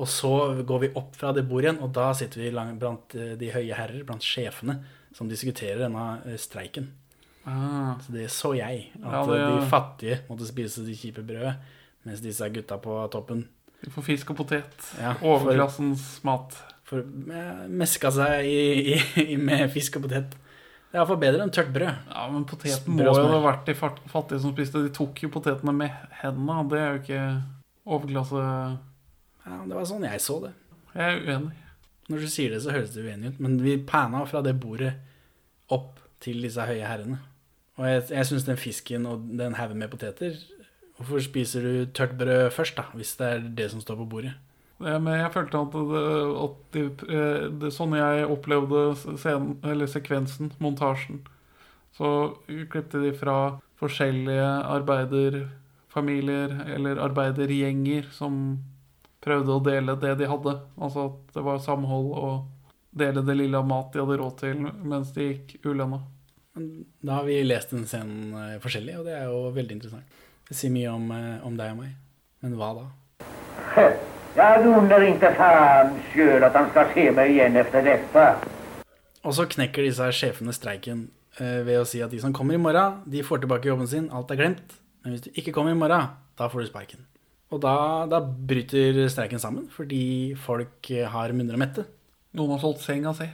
Og 0.00 0.08
så 0.08 0.30
går 0.66 0.80
vi 0.86 0.90
opp 0.98 1.16
fra 1.20 1.32
det 1.36 1.44
bordet 1.48 1.68
igjen, 1.70 1.82
og 1.84 1.92
da 1.96 2.10
sitter 2.16 2.40
vi 2.44 2.50
lang, 2.54 2.74
blant 2.80 3.14
eh, 3.16 3.34
de 3.40 3.50
høye 3.52 3.76
herrer, 3.76 4.04
blant 4.08 4.24
sjefene, 4.24 4.78
som 5.16 5.28
diskuterer 5.28 5.82
denne 5.86 6.04
eh, 6.26 6.38
streiken. 6.40 6.90
Ah. 7.44 7.96
Så 8.04 8.14
det 8.14 8.28
så 8.32 8.52
jeg. 8.56 8.86
At 9.02 9.12
Ja, 9.12 9.24
det- 9.26 9.40
de 9.62 9.68
fattige 9.72 10.20
måtte 10.28 10.46
spise 10.48 10.84
de 10.86 10.94
kjipe 10.96 11.24
brødet, 11.26 11.56
mens 12.06 12.20
disse 12.22 12.46
gutta 12.54 12.76
på 12.82 12.96
toppen 13.12 13.44
De 13.82 13.90
får 13.90 14.04
fisk 14.06 14.30
og 14.30 14.36
potet. 14.38 14.84
Ja, 15.00 15.16
Overklassens 15.26 16.20
mat. 16.24 16.54
For 16.86 17.00
eh, 17.02 17.64
meska 17.68 18.10
seg 18.14 18.46
i, 18.46 18.94
i, 19.24 19.36
med 19.36 19.68
fisk 19.74 19.96
og 19.98 20.04
potet. 20.06 20.36
Det 20.92 20.98
er 20.98 21.00
iallfall 21.00 21.20
bedre 21.22 21.40
enn 21.40 21.52
tørt 21.56 21.70
brød. 21.72 22.00
Ja, 22.12 22.22
men 22.28 22.42
poteten 22.44 22.98
må 22.98 23.06
jo 23.06 23.12
ha 23.16 23.38
vært 23.40 23.64
de 23.64 23.74
fattige 23.80 24.40
som 24.42 24.52
spiste. 24.52 24.82
De 24.84 24.92
tok 24.92 25.22
jo 25.24 25.30
potetene 25.32 25.72
med 25.72 25.94
hendene. 26.20 26.56
Det 26.68 26.80
er 26.82 26.90
jo 26.90 27.00
ikke 27.00 27.22
overklasse 27.96 28.42
Ja, 28.42 29.56
det 29.64 29.72
var 29.72 29.86
sånn 29.88 30.04
jeg 30.04 30.20
så 30.20 30.36
det. 30.42 30.52
Jeg 30.92 31.06
er 31.06 31.22
uenig. 31.24 31.62
Når 32.12 32.26
du 32.26 32.28
sier 32.28 32.52
det, 32.52 32.60
så 32.60 32.74
høres 32.74 32.92
det 32.92 33.06
uenig 33.06 33.32
ut, 33.32 33.40
men 33.40 33.56
vi 33.64 33.78
panna 33.88 34.20
fra 34.28 34.42
det 34.44 34.52
bordet 34.60 34.92
opp 35.72 35.96
til 36.20 36.44
disse 36.44 36.60
høye 36.68 36.84
herrene. 36.84 37.16
Og 37.80 37.88
jeg, 37.88 38.04
jeg 38.12 38.28
syns 38.28 38.44
den 38.44 38.60
fisken 38.60 39.08
og 39.08 39.24
den 39.40 39.56
haugen 39.56 39.80
med 39.80 39.88
poteter 39.88 40.36
Hvorfor 40.98 41.22
spiser 41.24 41.64
du 41.64 41.86
tørt 41.96 42.12
brød 42.20 42.50
først, 42.52 42.76
da, 42.76 42.84
hvis 42.92 43.14
det 43.16 43.26
er 43.30 43.46
det 43.62 43.70
som 43.72 43.80
står 43.80 43.96
på 44.02 44.10
bordet? 44.12 44.34
Ja, 44.82 44.98
Men 44.98 45.20
jeg 45.20 45.32
følte 45.34 45.60
at, 45.62 45.76
det, 45.92 46.02
at 46.44 46.56
de, 46.74 46.84
eh, 47.08 47.44
det, 47.62 47.70
sånn 47.74 47.94
jeg 47.96 48.26
opplevde 48.30 48.84
scenen, 48.98 49.56
eller 49.66 49.90
sekvensen, 49.90 50.52
montasjen, 50.62 51.22
så 51.96 52.34
klippet 52.48 52.96
de 52.96 53.12
fra 53.16 53.36
forskjellige 53.82 54.48
arbeiderfamilier 54.72 56.54
eller 56.76 57.00
arbeidergjenger 57.02 58.08
som 58.14 58.62
prøvde 59.22 59.54
å 59.54 59.62
dele 59.64 59.96
det 60.00 60.16
de 60.22 60.30
hadde. 60.30 60.56
Altså 60.78 61.10
at 61.10 61.36
det 61.36 61.44
var 61.46 61.62
samhold 61.62 62.10
og 62.18 62.34
dele 62.92 63.24
det 63.24 63.36
lille 63.38 63.60
av 63.60 63.68
mat 63.68 63.92
de 63.92 64.02
hadde 64.02 64.18
råd 64.20 64.40
til 64.42 64.66
mens 64.66 65.12
de 65.16 65.28
gikk 65.30 65.58
ulønna. 65.68 66.02
Da 67.00 67.20
har 67.20 67.24
vi 67.24 67.38
lest 67.44 67.72
den 67.72 67.86
scenen 67.88 68.34
eh, 68.36 68.58
forskjellig, 68.60 68.98
og 69.00 69.08
det 69.08 69.16
er 69.16 69.30
jo 69.30 69.46
veldig 69.56 69.78
interessant. 69.78 70.20
Det 70.48 70.58
sier 70.58 70.74
mye 70.74 70.92
om, 70.92 71.10
eh, 71.16 71.36
om 71.48 71.56
deg 71.56 71.72
og 71.72 71.84
meg. 71.84 71.94
Men 72.44 72.58
hva 72.60 72.72
da? 72.82 74.10
Jag 74.36 74.66
undrar 74.66 75.02
inte 75.04 75.28
fan 75.36 75.90
sjøl 76.08 76.44
at 76.46 76.54
han 76.56 76.70
skal 76.70 76.86
se 76.94 77.02
meg 77.12 77.34
igjen 77.34 77.56
etter 77.60 77.84
dette. 77.84 78.22
Og 79.20 79.34
så 79.36 79.44
knekker 79.44 79.84
disse 79.84 80.06
sjefene 80.16 80.54
streiken 80.56 81.02
eh, 81.36 81.58
ved 81.66 81.82
å 81.82 81.84
si 81.84 82.00
at 82.00 82.08
de 82.14 82.20
som 82.22 82.32
kommer 82.32 82.56
i 82.56 82.60
morgen, 82.62 83.02
de 83.04 83.20
får 83.26 83.42
tilbake 83.42 83.68
jobben 83.68 83.90
sin, 83.90 84.06
alt 84.08 84.32
er 84.32 84.40
glemt. 84.40 84.72
Men 85.04 85.12
hvis 85.12 85.26
du 85.26 85.36
ikke 85.36 85.52
kommer 85.52 85.74
i 85.74 85.76
morgen, 85.76 86.14
da 86.40 86.48
får 86.48 86.64
du 86.64 86.70
sparken. 86.70 87.04
Og 87.52 87.60
da, 87.60 87.74
da 88.08 88.22
bryter 88.24 89.02
streiken 89.12 89.42
sammen, 89.42 89.66
fordi 89.74 90.32
folk 90.40 90.88
eh, 90.88 91.04
har 91.12 91.36
munner 91.36 91.60
å 91.60 91.60
mette. 91.60 91.84
Noen 92.32 92.54
har 92.56 92.64
solgt 92.64 92.86
senga 92.86 93.12
si. 93.18 93.28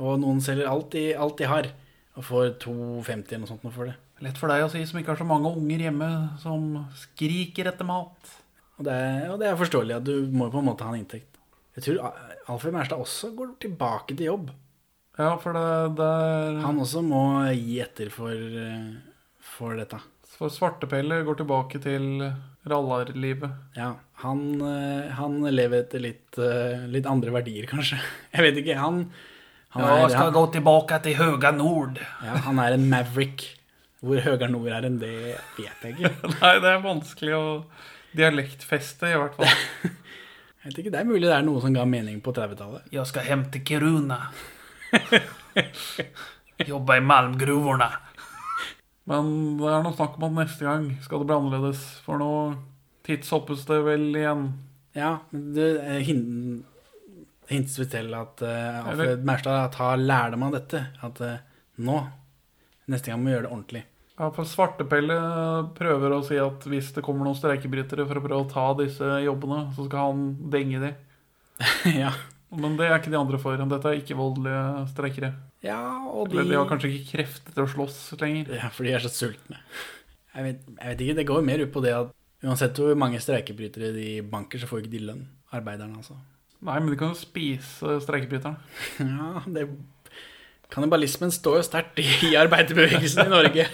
Og 0.00 0.16
noen 0.24 0.40
selger 0.40 0.72
alt 0.72 0.88
de, 0.96 1.10
alt 1.12 1.36
de 1.36 1.52
har, 1.52 1.68
og 2.16 2.24
får 2.24 2.54
2,50 2.64 3.36
eller 3.36 3.44
noe 3.44 3.52
sånt 3.52 3.68
for 3.68 3.92
det. 3.92 3.98
Lett 4.24 4.40
for 4.40 4.48
deg 4.48 4.64
å 4.64 4.72
si 4.72 4.80
som 4.88 4.96
ikke 4.96 5.12
har 5.12 5.20
så 5.20 5.28
mange 5.28 5.52
unger 5.52 5.86
hjemme 5.90 6.10
som 6.40 6.86
skriker 7.04 7.68
etter 7.68 7.84
mat. 7.84 8.35
Og 8.76 8.84
det, 8.84 8.92
er, 8.92 9.26
og 9.32 9.40
det 9.40 9.48
er 9.48 9.58
forståelig 9.58 9.96
at 9.96 10.06
du 10.06 10.28
må 10.36 10.50
på 10.52 10.60
en 10.60 10.68
måte 10.68 10.84
ha 10.84 10.92
en 10.92 11.00
inntekt. 11.00 11.38
Jeg 11.76 11.84
tror 11.84 12.16
Alfred 12.52 12.74
Mærstad 12.76 13.00
også 13.00 13.32
går 13.36 13.56
tilbake 13.60 14.16
til 14.16 14.30
jobb. 14.30 14.50
Ja, 15.16 15.30
for 15.40 15.56
det, 15.56 15.96
det 15.96 16.06
er 16.06 16.58
Han 16.64 16.82
også 16.84 17.00
må 17.04 17.22
gi 17.56 17.78
etter 17.84 18.10
for, 18.12 18.32
eh, 18.32 18.90
for 19.56 19.76
dette. 19.80 20.00
For 20.36 20.52
svartepelle 20.52 21.22
går 21.24 21.38
tilbake 21.40 21.80
til 21.80 22.20
rallarlivet. 22.68 23.54
Ja, 23.78 23.94
han, 24.24 24.42
eh, 24.60 25.08
han 25.16 25.40
lever 25.48 25.84
etter 25.84 26.02
litt, 26.04 26.36
eh, 26.36 26.84
litt 26.92 27.08
andre 27.08 27.32
verdier, 27.38 27.68
kanskje. 27.70 28.00
Jeg 28.34 28.44
vet 28.44 28.60
ikke. 28.60 28.76
Han, 28.80 29.02
han, 29.76 29.84
ja, 29.84 29.96
er, 29.96 30.08
skal 30.12 30.28
han, 30.28 30.36
gå 30.36 30.44
tilbake 30.58 31.00
til 31.06 31.16
Høga 31.20 31.52
nord. 31.56 32.00
ja, 32.24 32.40
han 32.48 32.60
er 32.60 32.76
en 32.76 32.88
maverick. 32.92 33.48
Hvor 34.04 34.20
Høga 34.20 34.48
nord 34.52 34.68
er 34.68 34.84
enn 34.86 35.00
det, 35.00 35.16
vet 35.56 35.84
jeg 35.86 35.96
ikke. 35.96 36.12
Nei, 36.42 36.56
det 36.60 36.72
er 36.74 36.84
vanskelig 36.84 37.36
å 37.36 37.46
dialektfeste, 38.18 39.10
i 39.12 39.18
hvert 39.20 39.36
fall. 39.38 39.92
Jeg 40.66 40.72
vet 40.72 40.78
ikke, 40.82 40.90
Det 40.96 40.98
er 41.00 41.06
mulig 41.06 41.28
det 41.28 41.34
er 41.36 41.44
noe 41.46 41.60
som 41.62 41.74
ga 41.76 41.84
mening 41.86 42.16
på 42.24 42.32
30-tallet. 42.34 42.88
Jeg 42.90 43.06
skal 43.06 43.28
hjem 43.28 43.44
til 43.54 43.62
Kiruna. 43.68 44.16
Jobbe 46.66 46.96
i 46.98 47.04
malmgruvene. 47.04 47.86
Men 49.06 49.28
det 49.60 49.68
er 49.70 49.84
noe 49.84 49.94
snakk 49.94 50.16
om 50.18 50.26
at 50.30 50.34
neste 50.40 50.66
gang 50.66 50.88
skal 51.04 51.22
det 51.22 51.28
bli 51.28 51.36
annerledes. 51.36 51.84
For 52.02 52.18
nå 52.18 52.30
tidshoppes 53.06 53.62
det 53.68 53.78
vel 53.86 54.08
igjen. 54.18 54.46
Ja, 54.96 55.12
men 55.30 55.52
det 55.54 55.68
eh, 55.84 56.00
hin- 56.08 56.64
hintes 57.50 57.76
vi 57.78 57.86
til 57.92 58.10
at 58.18 58.42
uh, 58.42 58.88
Alfred 58.90 59.22
Mærstad 59.28 59.70
tar 59.76 60.00
lærdom 60.02 60.48
av 60.48 60.56
dette. 60.56 60.80
At 61.06 61.20
uh, 61.22 61.36
nå, 61.86 62.00
neste 62.90 63.12
gang 63.12 63.22
må 63.22 63.30
vi 63.30 63.36
gjøre 63.36 63.46
det 63.46 63.52
ordentlig. 63.54 63.84
Ja, 64.16 64.30
for 64.32 64.48
Svartepelle 64.48 65.16
prøver 65.76 66.14
å 66.16 66.22
si 66.24 66.38
at 66.40 66.64
hvis 66.70 66.88
det 66.96 67.02
kommer 67.04 67.26
noen 67.26 67.36
streikebrytere 67.36 68.06
for 68.08 68.16
å 68.16 68.22
prøve 68.24 68.38
å 68.46 68.48
ta 68.48 68.70
disse 68.78 69.04
jobbene, 69.26 69.66
så 69.76 69.84
skal 69.84 70.08
han 70.08 70.22
denge 70.52 70.80
de. 70.80 70.92
ja. 72.04 72.14
Men 72.56 72.78
det 72.78 72.86
er 72.86 72.96
ikke 72.96 73.12
de 73.12 73.18
andre 73.18 73.40
for. 73.42 73.60
Dette 73.60 73.90
er 73.90 74.00
ikke 74.00 74.16
voldelige 74.16 74.86
streikere. 74.92 75.32
ja, 75.66 75.80
og 76.08 76.30
de 76.30 76.38
Eller 76.38 76.54
de 76.54 76.58
har 76.60 76.70
kanskje 76.70 76.92
ikke 76.94 77.18
krefter 77.18 77.52
til 77.56 77.64
å 77.66 77.72
slåss 77.74 77.98
lenger. 78.22 78.54
Ja, 78.56 78.70
for 78.72 78.88
de 78.88 78.94
er 78.96 79.04
så 79.04 79.12
sultne. 79.12 79.60
Jeg 80.36 80.46
vet, 80.46 80.62
jeg 80.68 80.92
vet 80.92 81.02
ikke, 81.04 81.18
det 81.18 81.26
går 81.28 81.44
mer 81.44 81.64
ut 81.64 81.74
på 81.74 81.82
det 81.84 81.92
at 81.96 82.14
uansett 82.46 82.78
hvor 82.80 82.96
mange 82.96 83.20
streikebrytere 83.20 83.92
de 83.96 84.08
banker, 84.30 84.62
så 84.62 84.68
får 84.70 84.84
ikke 84.84 84.94
de 84.94 85.02
lønn. 85.10 85.26
Arbeiderne, 85.56 86.00
altså. 86.00 86.16
Nei, 86.64 86.78
men 86.80 86.88
de 86.92 86.98
kan 87.00 87.12
jo 87.12 87.20
spise 87.20 87.98
streikebryterne. 88.04 88.56
Ja, 89.02 89.44
det 89.44 89.66
Kannibalismen 90.74 91.30
står 91.32 91.60
jo 91.60 91.64
sterkt 91.68 92.00
i, 92.02 92.32
arbeiderbevegelsen 92.36 93.28
i 93.28 93.32
Norge. 93.32 93.66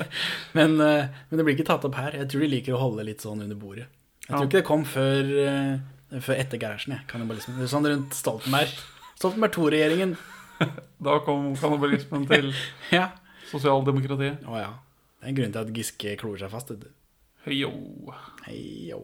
Men, 0.56 0.74
eh, 0.80 1.06
men 1.30 1.38
det 1.40 1.46
blir 1.46 1.56
ikke 1.56 1.68
tatt 1.70 1.86
opp 1.88 1.96
her. 1.96 2.12
Jeg 2.20 2.28
tror 2.32 2.44
de 2.44 2.50
liker 2.52 2.76
å 2.76 2.82
holde 2.82 3.06
litt 3.08 3.24
sånn 3.24 3.40
under 3.44 3.56
bordet. 3.58 3.86
Jeg 4.26 4.34
tror 4.36 4.46
ikke 4.46 4.58
det 4.60 4.66
kom 4.68 4.84
før, 4.86 5.30
eh, 5.46 6.20
før 6.20 6.36
etter 6.38 6.60
Gerhardsen, 6.60 6.92
jeg, 6.98 7.06
kannibalismen. 7.10 7.56
Det 7.58 7.64
er 7.66 7.72
sånn 7.72 7.88
rundt 7.88 8.14
Stoltenberg. 8.18 8.74
Stoltenberg 9.18 9.58
II-regjeringen. 9.58 10.16
Da 11.02 11.16
kom 11.26 11.48
kannibalismen 11.58 12.28
til 12.30 12.52
Ja. 12.94 13.08
sosialdemokratiet. 13.50 14.44
Å 14.46 14.60
ja. 14.60 14.68
Det 15.18 15.26
er 15.26 15.32
en 15.32 15.38
grunn 15.40 15.54
til 15.56 15.64
at 15.64 15.72
Giske 15.74 16.12
klorer 16.20 16.44
seg 16.44 16.52
fast. 16.52 16.70
Heio. 17.46 17.72
Heio. 18.46 19.00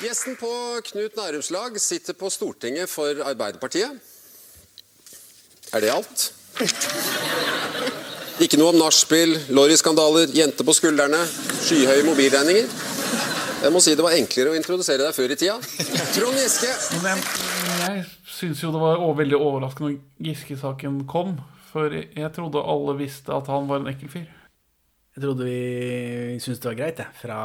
Gjesten 0.00 0.38
på 0.40 0.48
Knut 0.88 1.18
Nærums 1.18 1.50
lag 1.52 1.76
sitter 1.82 2.16
på 2.18 2.30
Stortinget 2.32 2.88
for 2.90 3.20
Arbeiderpartiet. 3.26 4.00
Er 5.74 5.84
det 5.84 5.92
alt? 5.92 6.24
Ikke 8.44 8.58
noe 8.58 8.72
om 8.74 8.78
nachspiel, 8.78 9.36
Lorry-skandaler, 9.54 10.30
jenter 10.34 10.66
på 10.66 10.74
skuldrene, 10.76 11.20
skyhøye 11.64 12.04
mobilregninger. 12.06 12.68
Jeg 13.64 13.72
må 13.72 13.80
si 13.80 13.94
det 13.96 14.04
var 14.04 14.12
enklere 14.18 14.52
å 14.52 14.56
introdusere 14.58 15.06
deg 15.06 15.14
før 15.16 15.32
i 15.32 15.36
tida. 15.40 15.54
Trond 16.12 16.36
Giske. 16.36 16.68
Men 17.00 17.22
jeg, 17.22 17.78
jeg 17.80 18.02
syns 18.28 18.60
jo 18.60 18.72
det 18.74 18.82
var 18.82 19.00
veldig 19.20 19.38
overraskende 19.38 19.94
når 19.94 20.26
Giske-saken 20.26 20.98
kom. 21.08 21.38
For 21.70 21.94
jeg 21.94 22.30
trodde 22.36 22.60
alle 22.60 22.94
visste 22.98 23.32
at 23.34 23.48
han 23.50 23.70
var 23.70 23.80
en 23.80 23.88
ekkel 23.90 24.10
fyr. 24.12 24.26
Jeg 25.14 25.22
trodde 25.24 25.46
vi 25.46 26.36
syntes 26.42 26.60
det 26.60 26.68
var 26.72 26.76
greit, 26.82 27.00
jeg, 27.00 27.16
fra 27.22 27.38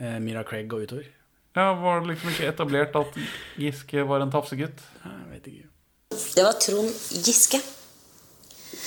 eh, 0.00 0.16
Mira 0.22 0.46
Craig 0.46 0.72
og 0.72 0.86
utover. 0.86 1.10
Ja, 1.58 1.72
Var 1.82 2.00
det 2.00 2.12
liksom 2.12 2.30
ikke 2.30 2.48
etablert 2.48 2.96
at 2.98 3.20
Giske 3.58 4.06
var 4.06 4.22
en 4.22 4.32
tafsegutt? 4.32 4.80
Jeg 5.02 5.28
vet 5.34 5.50
ikke. 5.50 5.68
Det 6.38 6.46
var 6.46 6.56
Trond 6.62 6.90
Giske. 7.26 7.60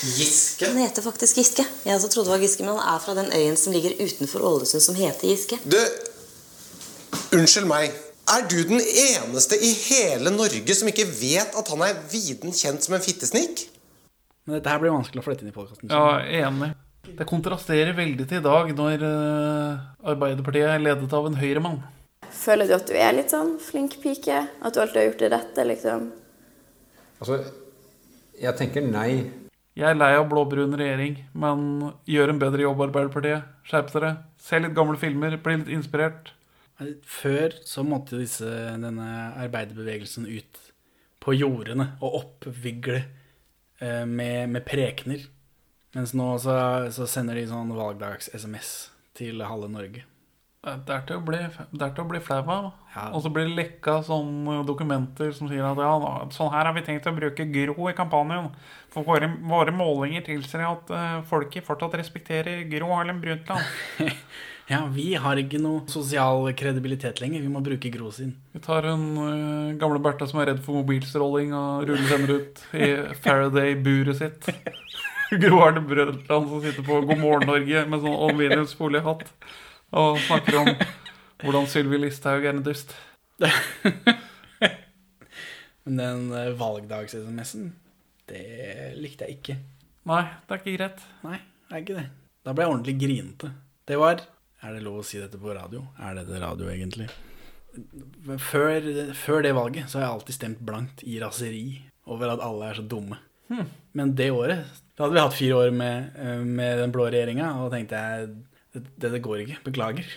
Giske? 0.02 0.68
Han 0.68 0.82
heter 0.82 1.06
faktisk 1.06 1.38
Giske. 1.38 1.66
Jeg 1.86 1.96
også 1.96 2.10
trodde 2.12 2.30
det 2.30 2.36
var 2.36 2.44
Giske, 2.44 2.66
men 2.66 2.78
han 2.78 2.96
er 2.96 3.04
fra 3.04 3.16
den 3.18 3.30
øyen 3.34 3.60
som 3.60 3.76
ligger 3.76 3.94
utenfor 4.00 4.44
Ålesund, 4.50 4.84
som 4.84 4.98
heter 4.98 5.28
Giske. 5.30 5.60
Du, 5.64 5.80
unnskyld 7.38 7.70
meg. 7.70 7.94
Er 8.34 8.46
du 8.48 8.58
den 8.64 8.80
eneste 8.80 9.58
i 9.60 9.74
hele 9.76 10.32
Norge 10.32 10.76
som 10.76 10.88
ikke 10.88 11.06
vet 11.06 11.58
at 11.60 11.72
han 11.74 11.84
er 11.84 11.98
viden 12.12 12.56
kjent 12.56 12.86
som 12.86 12.96
en 12.96 13.04
fittesnikk? 13.04 13.66
Men 14.48 14.58
dette 14.58 14.72
her 14.72 14.80
blir 14.80 14.96
vanskelig 14.96 15.22
å 15.22 15.26
flette 15.26 15.46
inn 15.46 15.52
i 15.52 15.56
podkasten. 15.56 15.92
Ja, 15.92 16.20
enig. 16.44 16.74
Det 17.04 17.28
kontrasterer 17.28 17.92
veldig 17.96 18.26
til 18.30 18.40
i 18.40 18.44
dag, 18.44 18.70
når 18.78 19.04
eh, 19.04 19.84
Arbeiderpartiet 20.14 20.72
er 20.72 20.84
ledet 20.84 21.12
av 21.16 21.28
en 21.28 21.36
høyremann. 21.36 21.82
Føler 22.34 22.68
du 22.68 22.76
at 22.78 22.88
du 22.88 22.96
er 22.96 23.12
litt 23.16 23.32
sånn 23.32 23.58
flink 23.62 24.00
pike? 24.04 24.40
At 24.64 24.76
du 24.76 24.82
alltid 24.82 25.02
har 25.02 25.08
gjort 25.10 25.24
det 25.24 25.32
rette, 25.36 25.66
liksom? 25.68 26.06
Altså, 27.20 27.42
jeg 28.40 28.56
tenker 28.60 28.88
nei. 28.88 29.10
Jeg 29.74 29.90
er 29.90 29.98
lei 29.98 30.12
av 30.14 30.28
blå-brun 30.30 30.76
regjering, 30.78 31.16
men 31.34 31.64
gjør 32.06 32.30
en 32.30 32.42
bedre 32.42 32.62
jobb, 32.62 32.84
Arbeiderpartiet. 32.86 33.48
Skjerp 33.66 33.90
dere. 33.96 34.12
Se 34.38 34.60
litt 34.62 34.76
gamle 34.78 35.00
filmer, 35.02 35.40
bli 35.42 35.56
litt 35.58 35.72
inspirert. 35.74 36.34
Før 37.10 37.56
så 37.66 37.86
måtte 37.86 38.20
disse, 38.22 38.46
denne 38.46 39.10
arbeiderbevegelsen 39.42 40.28
ut 40.30 40.62
på 41.24 41.34
jordene 41.38 41.94
og 42.04 42.20
oppvigle 42.20 43.00
eh, 43.00 44.04
med, 44.06 44.52
med 44.54 44.66
prekener. 44.68 45.26
Mens 45.94 46.14
nå 46.18 46.32
så, 46.42 46.56
så 46.94 47.08
sender 47.10 47.38
de 47.40 47.48
sånn 47.50 47.74
valgdags-SMS 47.74 48.74
til 49.18 49.42
halve 49.46 49.70
Norge. 49.74 50.06
Det 50.64 50.94
er 50.96 51.02
til 51.04 51.18
å 51.20 51.24
bli, 51.28 51.40
bli 51.76 52.20
flau 52.24 52.40
av. 52.40 52.68
Og 53.12 53.18
så 53.26 53.32
blir 53.34 53.50
det 53.50 53.58
lekka 53.58 53.98
sånne 54.08 54.62
dokumenter 54.64 55.34
som 55.36 55.50
sier 55.52 55.66
at 55.68 55.82
ja, 55.82 56.14
sånn 56.32 56.54
her 56.54 56.70
har 56.70 56.76
vi 56.78 56.86
tenkt 56.86 57.10
å 57.10 57.16
bruke 57.16 57.50
Gro 57.52 57.90
i 57.92 57.96
kampanjen. 57.98 58.48
For 58.94 59.04
våre, 59.04 59.28
våre 59.44 59.74
målinger 59.76 60.24
tilsier 60.24 60.64
at 60.70 60.94
uh, 60.94 61.20
folket 61.28 61.68
fortsatt 61.68 61.98
respekterer 62.00 62.64
Gro 62.72 62.94
Harlem 62.96 63.22
Brundtland. 63.24 63.68
Ja, 64.72 64.86
vi 64.88 65.10
har 65.20 65.36
ikke 65.36 65.60
noe 65.60 65.82
sosial 65.92 66.46
kredibilitet 66.56 67.20
lenger. 67.20 67.42
Vi 67.44 67.50
må 67.52 67.60
bruke 67.62 67.90
Gro 67.92 68.14
sin. 68.16 68.30
Vi 68.56 68.62
tar 68.64 68.88
en 68.88 69.04
uh, 69.20 69.74
gamle 69.76 70.00
Bertha 70.00 70.24
som 70.30 70.40
er 70.40 70.54
redd 70.54 70.62
for 70.64 70.80
mobilstråling 70.80 71.52
og 71.52 71.84
ruller 71.90 72.08
henne 72.14 72.38
ut 72.40 72.62
i 72.72 72.88
Faraday-buret 73.26 74.22
sitt. 74.22 74.48
Gro 75.42 75.60
Harlem 75.60 75.88
Brundtland 75.88 76.50
som 76.50 76.62
sitter 76.62 76.84
på 76.84 77.02
God 77.02 77.20
morgen 77.20 77.48
Norge 77.50 77.84
med 77.90 78.04
sånn 78.04 78.16
aluminiumsfoliehatt 78.16 79.26
og 79.94 80.20
snakker 80.26 80.60
om 80.62 80.70
hvordan 81.44 81.68
Sylvi 81.70 82.00
Listhaug 82.02 82.46
er 82.46 82.56
en 82.56 82.66
dust. 82.66 82.96
Men 85.84 86.00
den 86.00 86.28
eh, 86.38 86.54
valgdags-SMS-en, 86.60 87.74
det 88.32 88.44
likte 88.98 89.28
jeg 89.28 89.40
ikke. 89.40 89.58
Nei, 90.10 90.24
det 90.24 90.56
er 90.56 90.62
ikke 90.62 90.78
greit. 90.78 91.04
Nei, 91.26 91.40
det 91.68 91.76
er 91.76 91.84
ikke 91.84 91.98
det. 92.00 92.08
Da 92.44 92.54
ble 92.56 92.66
jeg 92.66 92.74
ordentlig 92.74 92.96
grinete. 93.00 93.52
Det 93.88 94.00
var 94.00 94.24
Er 94.64 94.78
det 94.78 94.86
lov 94.86 95.02
å 95.02 95.04
si 95.04 95.20
dette 95.20 95.40
på 95.40 95.52
radio? 95.52 95.82
Er 96.00 96.16
dette 96.16 96.40
radio, 96.40 96.70
egentlig? 96.72 97.10
Før, 98.40 98.86
før 99.18 99.44
det 99.44 99.52
valget 99.58 99.90
så 99.92 100.00
har 100.00 100.06
jeg 100.06 100.14
alltid 100.14 100.36
stemt 100.38 100.62
blankt 100.64 101.04
i 101.04 101.18
raseri 101.20 101.66
over 102.08 102.32
at 102.32 102.44
alle 102.46 102.70
er 102.70 102.80
så 102.80 102.86
dumme. 102.88 103.18
Hmm. 103.50 103.68
Men 103.92 104.14
det 104.16 104.30
året 104.32 104.64
Da 104.96 105.04
hadde 105.04 105.18
vi 105.18 105.24
hatt 105.24 105.36
fire 105.36 105.56
år 105.66 105.72
med, 105.76 106.14
eh, 106.16 106.40
med 106.46 106.78
den 106.80 106.94
blå 106.94 107.10
regjeringa, 107.10 107.50
og 107.58 107.68
da 107.68 107.76
tenkte 107.76 108.00
jeg 108.00 108.30
det, 108.74 109.10
det 109.14 109.22
går 109.22 109.44
ikke. 109.44 109.60
Beklager. 109.68 110.08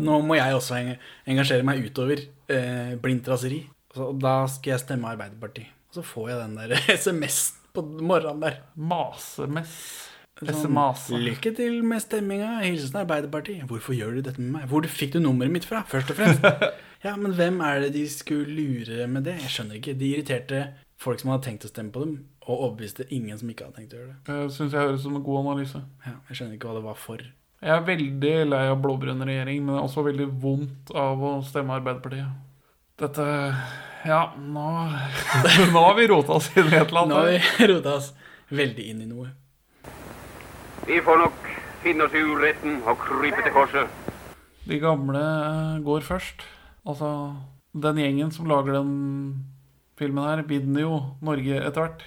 Nå 0.00 0.18
må 0.26 0.36
jeg 0.38 0.56
også 0.58 0.76
eng- 0.80 0.96
engasjere 1.32 1.64
meg 1.66 1.80
utover 1.86 2.20
eh, 2.52 2.92
blindt 3.00 3.28
raseri. 3.32 3.62
Og 3.96 4.18
da 4.20 4.42
skal 4.52 4.74
jeg 4.74 4.82
stemme 4.84 5.08
Arbeiderpartiet. 5.14 5.70
Og 5.88 6.00
så 6.00 6.04
får 6.04 6.28
jeg 6.34 6.42
den 6.42 6.58
der 6.60 6.76
SMS 7.00 7.38
på 7.76 7.84
morgenen 8.04 8.42
der. 8.44 8.58
Masemess. 8.76 9.78
Sånn. 10.36 11.22
Lykke 11.24 11.54
til 11.56 11.78
med 11.88 12.02
stemminga. 12.04 12.58
Hilsen 12.60 12.98
Arbeiderpartiet. 13.00 13.62
Hvorfor 13.70 13.96
gjør 13.96 14.18
du 14.18 14.26
dette 14.26 14.42
med 14.42 14.50
meg? 14.58 14.66
Hvor 14.68 14.84
fikk 14.84 15.14
du 15.14 15.22
nummeret 15.24 15.54
mitt 15.54 15.64
fra, 15.64 15.80
først 15.88 16.12
og 16.12 16.18
fremst? 16.18 16.44
ja, 17.06 17.14
men 17.16 17.32
hvem 17.38 17.62
er 17.64 17.86
det 17.86 17.94
de 17.96 18.02
skulle 18.12 18.44
lure 18.52 19.06
med 19.08 19.24
det? 19.24 19.38
Jeg 19.46 19.54
skjønner 19.54 19.78
ikke. 19.80 19.94
De 19.96 20.10
irriterte 20.12 20.60
folk 21.00 21.20
som 21.24 21.32
hadde 21.32 21.46
tenkt 21.48 21.64
å 21.64 21.72
stemme 21.72 21.92
på 21.92 22.02
dem, 22.04 22.12
og 22.44 22.52
overbeviste 22.66 23.04
ingen 23.16 23.40
som 23.40 23.48
ikke 23.52 23.66
hadde 23.70 23.80
tenkt 23.80 23.96
å 23.96 24.02
gjøre 24.02 24.12
det. 24.12 24.18
Det 24.28 24.36
syns 24.58 24.76
jeg 24.76 24.84
høres 24.84 25.00
ut 25.00 25.06
som 25.08 25.16
en 25.18 25.24
god 25.24 25.40
analyse. 25.46 25.80
Ja, 26.04 26.14
jeg 26.28 26.38
skjønner 26.38 26.58
ikke 26.60 26.68
hva 26.70 26.76
det 26.78 26.84
var 26.90 27.00
for. 27.00 27.24
Jeg 27.64 27.72
er 27.72 27.84
veldig 27.86 28.32
lei 28.50 28.64
av 28.68 28.80
blå-grønn 28.84 29.24
regjering, 29.24 29.62
men 29.64 29.78
også 29.80 30.04
veldig 30.04 30.26
vondt 30.42 30.90
av 30.92 31.22
å 31.24 31.30
stemme 31.46 31.78
Arbeiderpartiet. 31.78 32.28
Dette 33.00 33.24
Ja, 34.06 34.20
nå, 34.38 34.66
nå 35.72 35.84
har 35.86 35.96
vi 35.96 36.06
rota 36.10 36.36
oss 36.36 36.50
inn 36.52 36.68
i 36.68 36.76
et 36.76 36.92
eller 36.92 37.06
annet. 37.06 37.14
Nå 37.14 37.22
har 37.22 37.30
vi 37.32 37.68
rota 37.72 37.94
oss 37.96 38.10
veldig 38.52 38.84
inn 38.92 39.00
i 39.02 39.08
noe. 39.08 39.30
Vi 40.86 41.00
får 41.02 41.22
nok 41.22 41.48
finne 41.82 42.06
oss 42.06 42.14
i 42.14 42.22
uretten 42.22 42.76
og 42.84 43.00
krype 43.02 43.40
til 43.42 43.54
korset. 43.56 44.12
De 44.66 44.78
gamle 44.82 45.22
eh, 45.22 45.80
går 45.86 46.04
først. 46.06 46.44
Altså, 46.86 47.08
den 47.72 48.02
gjengen 48.02 48.30
som 48.36 48.50
lager 48.50 48.76
den 48.78 48.92
filmen 49.98 50.28
her, 50.28 50.44
binder 50.46 50.84
jo 50.84 51.00
Norge 51.24 51.62
etter 51.62 51.86
hvert. 51.86 52.04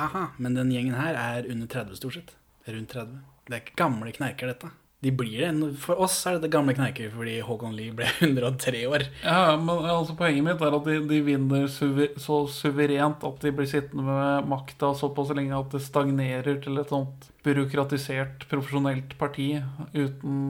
Aha, 0.00 0.28
men 0.38 0.54
den 0.58 0.70
gjengen 0.74 0.98
her 0.98 1.16
er 1.18 1.48
under 1.50 1.70
30 1.72 1.98
stort 1.98 2.18
sett. 2.18 2.36
Rundt 2.68 2.92
30. 2.92 3.18
Det 3.48 3.56
er 3.56 3.64
ikke 3.64 3.80
gamle 3.80 4.12
knerker, 4.14 4.52
dette. 4.52 4.70
De 5.00 5.10
blir 5.16 5.40
det. 5.40 5.68
For 5.80 5.96
oss 6.04 6.18
er 6.28 6.36
det 6.42 6.50
gamle 6.52 6.74
kneiker 6.76 7.08
fordi 7.14 7.38
Håkon 7.46 7.72
Lie 7.76 7.94
ble 7.96 8.04
103 8.20 8.82
år. 8.90 9.06
Ja, 9.24 9.56
men 9.56 9.86
altså 9.88 10.16
Poenget 10.18 10.44
mitt 10.44 10.60
er 10.66 10.76
at 10.76 10.88
de, 10.88 10.98
de 11.08 11.20
vinner 11.24 11.64
suver, 11.72 12.12
så 12.20 12.42
suverent 12.52 13.24
at 13.24 13.40
de 13.40 13.52
blir 13.56 13.70
sittende 13.70 14.04
med 14.04 14.50
makta 14.52 14.92
såpass 14.98 15.32
lenge 15.36 15.56
at 15.56 15.72
det 15.72 15.80
stagnerer 15.86 16.60
til 16.60 16.76
et 16.82 16.92
sånt 16.92 17.30
byråkratisert, 17.46 18.44
profesjonelt 18.50 19.16
parti 19.20 19.54
uten 19.96 20.42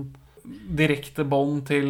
direkte 0.51 1.23
bånd 1.29 1.63
til 1.69 1.87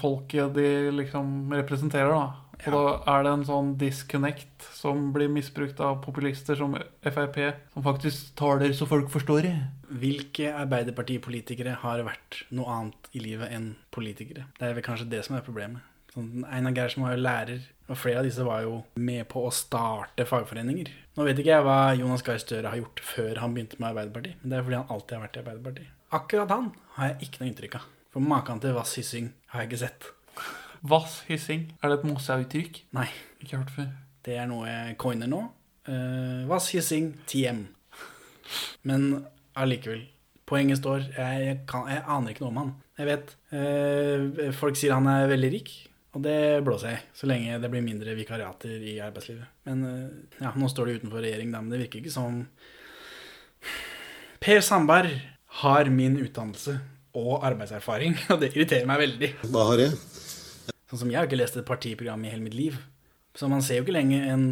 folket 0.00 0.54
de 0.56 0.68
liksom 0.96 1.50
representerer. 1.52 2.14
da. 2.14 2.47
Og 2.66 2.74
da 2.74 2.80
er 3.12 3.24
det 3.24 3.32
en 3.32 3.44
sånn 3.46 3.68
disconnect 3.78 4.66
som 4.74 5.10
blir 5.14 5.30
misbrukt 5.30 5.78
av 5.84 6.00
populister 6.02 6.58
som 6.58 6.74
Frp, 7.06 7.38
som 7.74 7.84
faktisk 7.86 8.32
taler 8.38 8.74
så 8.74 8.88
folk 8.90 9.12
forstår 9.12 9.46
det. 9.46 9.54
Hvilke 10.00 10.50
Arbeiderpartipolitikere 10.58 11.76
har 11.84 12.02
vært 12.06 12.42
noe 12.50 12.74
annet 12.74 13.12
i 13.14 13.22
livet 13.22 13.54
enn 13.54 13.70
politikere? 13.94 14.48
Det 14.58 14.66
er 14.66 14.74
vel 14.76 14.86
kanskje 14.86 15.08
det 15.12 15.22
som 15.26 15.38
er 15.38 15.46
problemet. 15.46 15.86
Sånn, 16.12 16.42
Einar 16.48 16.74
Gerhardsen 16.74 17.04
var 17.04 17.14
jo 17.14 17.22
lærer, 17.22 17.64
og 17.88 18.00
flere 18.00 18.22
av 18.22 18.26
disse 18.26 18.44
var 18.44 18.64
jo 18.64 18.80
med 18.98 19.28
på 19.30 19.44
å 19.44 19.54
starte 19.54 20.26
fagforeninger. 20.28 20.90
Nå 21.16 21.26
vet 21.28 21.40
ikke 21.40 21.54
jeg 21.54 21.66
hva 21.66 21.78
Jonas 21.98 22.24
Gahr 22.26 22.40
Støre 22.42 22.72
har 22.72 22.80
gjort 22.80 23.02
før 23.04 23.42
han 23.44 23.54
begynte 23.54 23.78
med 23.78 23.92
Arbeiderpartiet, 23.92 24.40
men 24.42 24.50
det 24.50 24.58
er 24.58 24.66
fordi 24.66 24.80
han 24.80 24.92
alltid 24.94 25.16
har 25.16 25.24
vært 25.26 25.38
i 25.38 25.42
Arbeiderpartiet. 25.44 25.94
Akkurat 26.18 26.54
han 26.54 26.70
har 26.96 27.12
jeg 27.12 27.28
ikke 27.28 27.42
noe 27.42 27.50
inntrykk 27.52 27.78
av. 27.78 27.88
For 28.14 28.24
maken 28.24 28.62
til 28.64 28.72
Vass 28.76 28.96
Hyssing 28.96 29.28
har 29.52 29.62
jeg 29.62 29.70
ikke 29.70 29.82
sett. 29.84 30.08
Vass 30.82 31.22
hyssing. 31.28 31.68
Er 31.82 31.90
det 31.90 32.00
et 32.00 32.06
Mosse-uttrykk? 32.08 32.82
Nei. 32.96 33.08
Ikke 33.42 33.60
hørt 33.60 33.72
før. 33.74 33.88
Det 34.24 34.36
er 34.38 34.46
noe 34.50 34.68
jeg 34.68 34.96
coiner 35.00 35.30
nå. 35.30 35.40
Uh, 35.88 36.44
Vass 36.50 36.68
Hyssing 36.74 37.14
TM. 37.30 37.64
Men 38.88 39.08
allikevel. 39.58 40.04
Poenget 40.48 40.80
står. 40.80 41.06
Jeg, 41.16 41.44
jeg, 41.44 41.60
kan, 41.68 41.88
jeg 41.90 42.04
aner 42.04 42.32
ikke 42.32 42.44
noe 42.44 42.52
om 42.52 42.60
han. 42.62 42.74
Jeg 42.98 43.08
vet 43.08 43.34
uh, 43.54 44.50
Folk 44.56 44.78
sier 44.78 44.96
han 44.96 45.08
er 45.10 45.28
veldig 45.30 45.50
rik, 45.54 45.72
og 46.16 46.24
det 46.24 46.38
blåser 46.66 46.92
jeg 46.92 47.00
i. 47.00 47.08
Så 47.20 47.30
lenge 47.30 47.60
det 47.62 47.72
blir 47.72 47.84
mindre 47.84 48.16
vikariater 48.18 48.76
i 48.78 48.98
arbeidslivet. 49.04 49.48
Men 49.68 49.86
uh, 49.86 50.44
ja, 50.44 50.52
nå 50.56 50.70
står 50.72 50.88
det 50.88 51.00
utenfor 51.02 51.24
regjering, 51.24 51.54
da, 51.54 51.62
men 51.64 51.74
det 51.74 51.82
virker 51.84 52.02
ikke 52.02 52.14
som 52.14 52.42
Per 54.38 54.62
Sandberg 54.62 55.16
har 55.64 55.88
min 55.90 56.14
utdannelse 56.20 56.76
og 57.18 57.42
arbeidserfaring, 57.48 58.14
og 58.32 58.42
det 58.42 58.52
irriterer 58.54 58.88
meg 58.88 59.02
veldig. 59.06 59.34
Hva 59.50 59.70
har 59.72 59.86
jeg? 59.88 59.96
Sånn 60.88 61.02
som 61.02 61.10
jeg 61.12 61.20
har 61.20 61.28
ikke 61.28 61.40
lest 61.40 61.58
et 61.60 61.68
partiprogram 61.68 62.24
i 62.24 62.32
hele 62.32 62.44
mitt 62.44 62.56
liv. 62.56 62.78
Så 63.36 63.48
man 63.50 63.62
ser 63.64 63.80
jo 63.80 63.84
ikke 63.86 63.98
lenger 63.98 64.24
en 64.32 64.46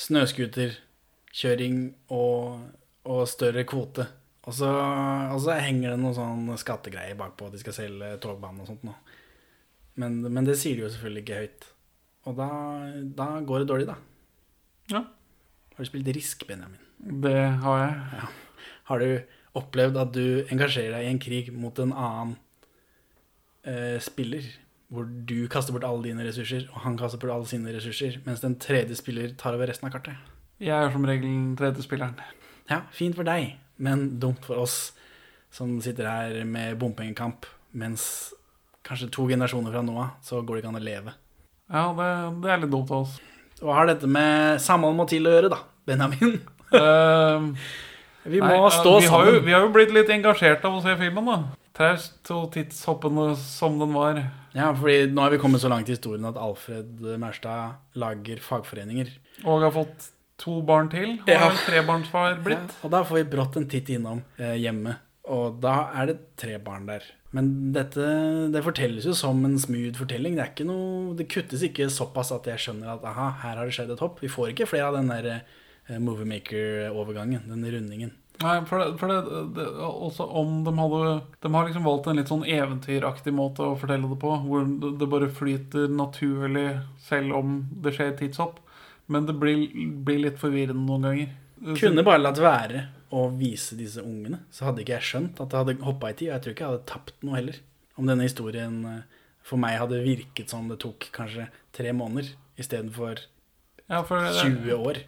snøscooterkjøring 0.00 1.76
og, 2.16 2.62
og 3.04 3.26
større 3.28 3.66
kvote. 3.68 4.08
Og 4.42 4.56
så, 4.58 4.70
og 4.72 5.38
så 5.44 5.58
henger 5.60 5.92
det 5.92 6.00
noen 6.02 6.16
sånn 6.16 6.48
skattegreier 6.58 7.18
bakpå 7.18 7.46
at 7.46 7.54
de 7.54 7.60
skal 7.62 7.76
selge 7.76 8.16
togbanen 8.24 8.64
og 8.64 8.72
sånt 8.72 8.86
nå. 8.86 8.94
Men, 10.00 10.22
men 10.24 10.48
det 10.48 10.56
sier 10.58 10.78
de 10.78 10.86
jo 10.86 10.90
selvfølgelig 10.90 11.22
ikke 11.22 11.42
høyt. 11.42 11.68
Og 12.30 12.38
da, 12.38 12.48
da 13.18 13.28
går 13.44 13.62
det 13.62 13.68
dårlig, 13.70 13.86
da. 13.90 13.98
Ja. 14.92 15.04
Har 15.76 15.84
du 15.84 15.88
spilt 15.88 16.10
Risk, 16.16 16.46
Benjamin? 16.48 16.80
Det 17.22 17.38
har 17.62 17.78
jeg. 17.82 17.94
Ja. 18.16 18.26
Har 18.88 19.02
du 19.02 19.58
opplevd 19.58 20.00
at 20.00 20.12
du 20.16 20.24
engasjerer 20.52 20.96
deg 20.96 21.06
i 21.06 21.12
en 21.12 21.22
krig 21.22 21.52
mot 21.54 21.78
en 21.82 21.92
annen 21.92 22.34
eh, 23.68 23.98
spiller? 24.02 24.46
Hvor 24.92 25.06
du 25.08 25.38
kaster 25.48 25.72
bort 25.72 25.86
alle 25.88 26.04
dine 26.04 26.26
ressurser, 26.26 26.66
og 26.72 26.82
han 26.84 26.98
kaster 27.00 27.20
bort 27.20 27.32
alle 27.32 27.48
sine 27.48 27.72
ressurser, 27.72 28.18
mens 28.26 28.42
den 28.44 28.58
tredje 28.60 28.98
spiller 28.98 29.32
tar 29.40 29.56
over 29.56 29.70
resten 29.70 29.88
av 29.88 29.94
kartet? 29.94 30.18
Jeg 30.62 30.76
er 30.76 30.92
som 30.92 31.06
regel 31.08 31.24
den 31.24 31.54
tredje 31.58 31.84
spilleren. 31.86 32.18
Ja, 32.68 32.82
fint 32.94 33.16
for 33.16 33.26
deg, 33.26 33.54
men 33.82 34.20
dumt 34.22 34.44
for 34.44 34.60
oss 34.62 34.92
som 35.52 35.74
sitter 35.84 36.08
her 36.08 36.44
med 36.48 36.76
bompengekamp, 36.80 37.48
mens 37.72 38.04
kanskje 38.84 39.08
to 39.14 39.26
generasjoner 39.30 39.72
fra 39.72 39.82
nå 39.84 39.96
av, 39.96 40.12
så 40.24 40.42
går 40.42 40.58
det 40.58 40.62
ikke 40.62 40.72
an 40.74 40.80
å 40.80 40.84
leve. 40.84 41.14
Ja, 41.72 41.86
det, 41.96 42.10
det 42.44 42.52
er 42.52 42.62
litt 42.62 42.72
dumt 42.72 42.92
av 42.92 43.06
oss. 43.06 43.16
Hva 43.62 43.78
har 43.78 43.88
dette 43.88 44.08
med 44.10 44.60
samhold 44.60 44.96
må 44.98 45.08
til 45.08 45.28
å 45.28 45.34
gjøre, 45.36 45.52
da, 45.52 45.62
Benjamin? 45.88 46.36
Uh, 46.74 47.52
Vi 48.22 48.38
må 48.38 48.52
nei, 48.52 48.70
stå 48.70 48.98
vi 49.00 49.08
har, 49.10 49.26
jo, 49.26 49.32
sammen. 49.32 49.46
vi 49.48 49.54
har 49.54 49.64
jo 49.64 49.70
blitt 49.74 49.92
litt 49.94 50.10
engasjert 50.14 50.62
av 50.68 50.76
å 50.78 50.82
se 50.84 50.94
filmen, 51.00 51.26
da. 51.26 51.38
Traust 51.72 52.28
og 52.34 52.50
tidshoppende 52.52 53.30
som 53.40 53.78
den 53.80 53.94
var. 53.96 54.18
Ja, 54.52 54.72
fordi 54.76 55.06
nå 55.12 55.22
har 55.24 55.30
vi 55.32 55.38
kommet 55.40 55.62
så 55.62 55.70
langt 55.72 55.88
i 55.88 55.94
historien 55.96 56.26
at 56.28 56.36
Alfred 56.36 57.00
Mærstad 57.20 57.78
lager 57.96 58.42
fagforeninger. 58.44 59.08
Og 59.46 59.62
har 59.64 59.72
fått 59.72 60.10
to 60.42 60.58
barn 60.68 60.90
til. 60.92 61.14
Og 61.22 61.28
Ja. 61.32 61.48
trebarnsfar 61.64 62.42
blitt. 62.44 62.68
Ja, 62.76 62.82
og 62.84 62.90
da 62.92 63.02
får 63.04 63.22
vi 63.22 63.30
brått 63.36 63.56
en 63.56 63.68
titt 63.72 63.88
innom 63.88 64.20
eh, 64.38 64.56
hjemme, 64.60 64.98
og 65.24 65.60
da 65.62 65.90
er 65.96 66.06
det 66.12 66.18
tre 66.36 66.58
barn 66.58 66.84
der. 66.86 67.02
Men 67.32 67.72
dette 67.72 68.04
det 68.52 68.60
fortelles 68.62 69.06
jo 69.08 69.14
som 69.16 69.42
en 69.46 69.56
smooth 69.58 69.96
fortelling. 69.96 70.34
Det 70.36 70.42
er 70.44 70.50
ikke 70.52 70.66
noe, 70.68 71.14
det 71.16 71.30
kuttes 71.32 71.62
ikke 71.64 71.88
såpass 71.88 72.30
at 72.36 72.44
jeg 72.44 72.58
skjønner 72.60 72.92
at 72.98 73.04
aha, 73.08 73.30
her 73.40 73.56
har 73.56 73.64
det 73.64 73.72
skjedd 73.72 73.94
et 73.94 74.02
hopp. 74.04 74.20
Vi 74.20 74.28
får 74.28 74.52
ikke 74.52 74.68
flere 74.68 74.90
av 74.90 74.98
den 74.98 75.08
der 75.08 75.30
eh, 75.88 75.96
Moviemaker-overgangen, 75.98 77.46
den 77.48 77.64
rundingen. 77.72 78.12
Nei, 78.42 78.56
for, 78.68 78.82
det, 78.82 78.96
for 79.00 79.12
det, 79.12 79.42
det, 79.56 79.66
også 79.78 80.26
om 80.40 80.62
de 80.66 80.72
hadde 80.78 81.02
De 81.44 81.50
har 81.54 81.68
liksom 81.68 81.86
valgt 81.86 82.08
en 82.10 82.18
litt 82.18 82.32
sånn 82.32 82.44
eventyraktig 82.48 83.34
måte 83.36 83.66
å 83.66 83.76
fortelle 83.78 84.10
det 84.10 84.18
på, 84.22 84.32
hvor 84.46 84.66
det, 84.66 84.94
det 85.00 85.08
bare 85.12 85.30
flyter 85.32 85.92
naturlig 85.92 86.66
selv 87.06 87.36
om 87.38 87.60
det 87.84 87.94
skjer 87.96 88.16
tidshopp. 88.18 88.58
Men 89.12 89.28
det 89.28 89.36
blir, 89.38 89.64
blir 90.06 90.22
litt 90.26 90.40
forvirrende 90.40 90.84
noen 90.86 91.08
ganger. 91.08 91.32
Kunne 91.78 92.04
bare 92.06 92.22
latt 92.22 92.40
være 92.42 92.86
å 93.12 93.26
vise 93.36 93.76
disse 93.76 94.02
ungene, 94.02 94.40
så 94.50 94.68
hadde 94.68 94.82
ikke 94.82 94.96
jeg 94.96 95.08
skjønt 95.10 95.42
at 95.42 95.52
jeg 95.52 95.64
hadde 95.64 95.86
hoppa 95.86 96.10
i 96.10 96.16
tid. 96.16 96.30
Og 96.30 96.34
jeg 96.34 96.44
tror 96.44 96.54
ikke 96.54 96.64
jeg 96.64 96.72
hadde 96.72 96.90
tapt 96.90 97.26
noe 97.26 97.36
heller. 97.36 97.58
Om 98.00 98.08
denne 98.08 98.26
historien 98.26 98.78
eh, 98.88 99.02
for 99.46 99.60
meg 99.60 99.76
hadde 99.80 100.00
virket 100.04 100.52
som 100.52 100.70
det 100.70 100.80
tok 100.82 101.10
kanskje 101.14 101.50
tre 101.76 101.92
måneder 101.96 102.32
istedenfor 102.60 103.26
Ja, 103.90 104.00
for 104.06 104.24
20 104.38 104.72
år. 104.78 105.02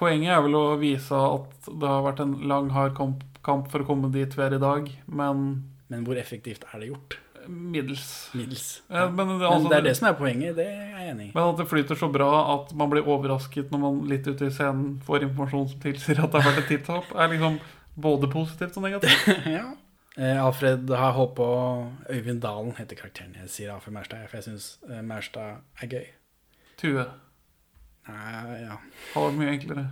Poenget 0.00 0.32
er 0.32 0.44
vel 0.46 0.56
å 0.56 0.66
vise 0.80 1.16
at 1.16 1.66
det 1.68 1.88
har 1.88 2.04
vært 2.06 2.22
en 2.24 2.38
lang, 2.48 2.70
hard 2.72 2.94
kamp, 2.96 3.24
kamp 3.44 3.68
for 3.72 3.84
å 3.84 3.88
komme 3.88 4.08
dit 4.14 4.32
vi 4.36 4.46
er 4.46 4.56
i 4.56 4.62
dag, 4.62 4.88
men 5.06 5.50
Men 5.90 6.06
hvor 6.06 6.16
effektivt 6.16 6.64
er 6.72 6.80
det 6.80 6.92
gjort? 6.92 7.18
Middels. 7.48 8.30
Middels. 8.36 8.82
Ja, 8.88 9.08
men, 9.08 9.28
det, 9.28 9.34
Men 9.34 9.46
altså, 9.48 9.68
det 9.68 9.76
er 9.76 9.86
det 9.88 9.94
som 9.98 10.08
er 10.10 10.16
poenget, 10.18 10.56
det 10.56 10.66
er 10.68 10.88
jeg 10.92 11.12
enig 11.12 11.26
i. 11.28 11.30
Men 11.34 11.50
at 11.50 11.60
det 11.60 11.66
flyter 11.70 11.98
så 11.98 12.08
bra 12.12 12.30
at 12.54 12.72
man 12.78 12.92
blir 12.92 13.08
overrasket 13.08 13.72
når 13.72 13.82
man 13.82 14.00
litt 14.10 14.28
ute 14.28 14.48
i 14.48 14.54
scenen 14.54 14.98
får 15.06 15.26
informasjon 15.26 15.70
som 15.72 15.80
tilsier 15.82 16.20
at 16.22 16.32
det 16.32 16.42
har 16.42 16.52
vært 16.52 16.62
et 16.64 16.70
tidshopp, 16.74 17.14
er 17.16 17.32
liksom 17.32 17.58
både 18.00 18.30
positivt 18.32 18.78
og 18.78 18.86
negativt. 18.86 19.32
ja. 19.56 19.64
Eh, 20.18 20.44
Alfred 20.44 20.90
har 21.00 21.16
holdt 21.16 21.34
på 21.38 21.48
Øyvind 22.12 22.42
Dalen 22.44 22.76
heter 22.78 22.98
karakteren. 22.98 23.34
Jeg 23.42 23.52
sier 23.56 23.74
Alfred 23.74 23.96
Mærstad, 23.96 24.28
for 24.28 24.40
jeg 24.40 24.48
syns 24.48 24.70
Mærstad 25.06 25.60
er 25.82 25.92
gøy. 25.96 26.06
Tue. 26.80 27.08
Nei, 28.10 28.60
ja. 28.64 28.76
Har 29.14 29.28
vært 29.28 29.38
mye 29.38 29.54
enklere. 29.54 29.86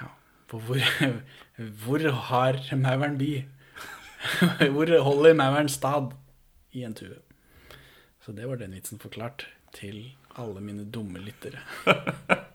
Ja. 0.00 0.10
Hvor, 0.50 0.82
hvor 1.84 2.06
har 2.30 2.60
mauren 2.82 3.18
by? 3.20 3.32
hvor 4.74 4.92
holder 5.06 5.38
mauren 5.38 5.70
stad? 5.70 6.12
I 6.76 6.84
en 6.84 6.94
tue. 6.98 7.16
Så 8.20 8.34
det 8.36 8.48
var 8.48 8.58
den 8.60 8.74
vitsen 8.76 9.00
forklart 9.00 9.46
til 9.72 10.10
alle 10.38 10.60
mine 10.60 10.84
dumme 10.84 11.22
lyttere. 11.22 11.62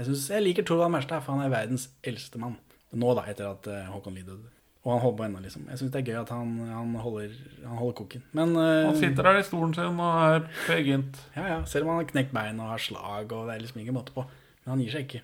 Jeg, 0.00 0.06
synes, 0.06 0.30
jeg 0.30 0.42
liker 0.42 0.64
Torvald 0.64 0.92
Merstad, 0.94 1.20
for 1.20 1.36
han 1.36 1.44
er 1.44 1.50
verdens 1.52 1.90
eldste 2.06 2.38
mann. 2.40 2.54
Nå, 2.96 3.10
da, 3.18 3.26
etter 3.28 3.50
at 3.50 3.66
eh, 3.68 3.88
Håkon 3.92 4.14
Lie 4.16 4.24
døde. 4.24 4.48
Og 4.80 4.94
han 4.94 5.02
holder 5.02 5.16
på 5.18 5.24
ennå, 5.26 5.40
liksom. 5.44 5.64
Jeg 5.68 5.80
syns 5.80 5.90
det 5.92 6.00
er 6.00 6.06
gøy 6.08 6.18
at 6.22 6.30
han, 6.32 6.52
han, 6.70 6.92
holder, 7.04 7.32
han 7.66 7.76
holder 7.76 7.96
koken. 7.98 8.22
Men 8.36 8.54
uh, 8.56 8.86
Han 8.88 8.96
sitter 8.96 9.26
der 9.26 9.40
i 9.40 9.44
stolen 9.44 9.74
sin 9.76 9.98
og 10.00 10.20
er 10.24 10.46
pegent. 10.64 11.18
Ja, 11.34 11.48
ja. 11.50 11.58
Selv 11.68 11.84
om 11.84 11.92
han 11.92 12.00
har 12.00 12.08
knekt 12.08 12.32
bein 12.32 12.62
og 12.64 12.72
har 12.72 12.80
slag, 12.80 13.28
og 13.28 13.50
det 13.50 13.56
er 13.58 13.66
liksom 13.66 13.82
ingen 13.82 13.98
måte 13.98 14.14
på. 14.16 14.24
Men 14.64 14.72
han 14.72 14.84
gir 14.84 14.94
seg 14.94 15.04
ikke. 15.04 15.20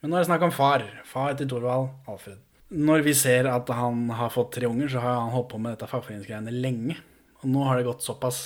Men 0.00 0.12
nå 0.12 0.16
er 0.16 0.22
det 0.22 0.30
snakk 0.30 0.46
om 0.46 0.54
far. 0.54 0.86
Far 1.10 1.34
til 1.36 1.50
Torvald, 1.50 1.90
Alfred. 2.08 2.38
Når 2.70 3.02
vi 3.02 3.16
ser 3.18 3.50
at 3.50 3.68
han 3.74 4.06
har 4.14 4.30
fått 4.30 4.54
tre 4.54 4.70
unger, 4.70 4.92
så 4.92 5.02
har 5.02 5.18
han 5.18 5.34
holdt 5.34 5.50
på 5.50 5.58
med 5.58 5.74
dette 5.74 5.90
fagforeningsgreiene 5.90 6.54
lenge. 6.54 7.00
Og 7.42 7.50
nå 7.50 7.66
har 7.66 7.80
det 7.80 7.88
gått 7.88 8.06
såpass 8.06 8.44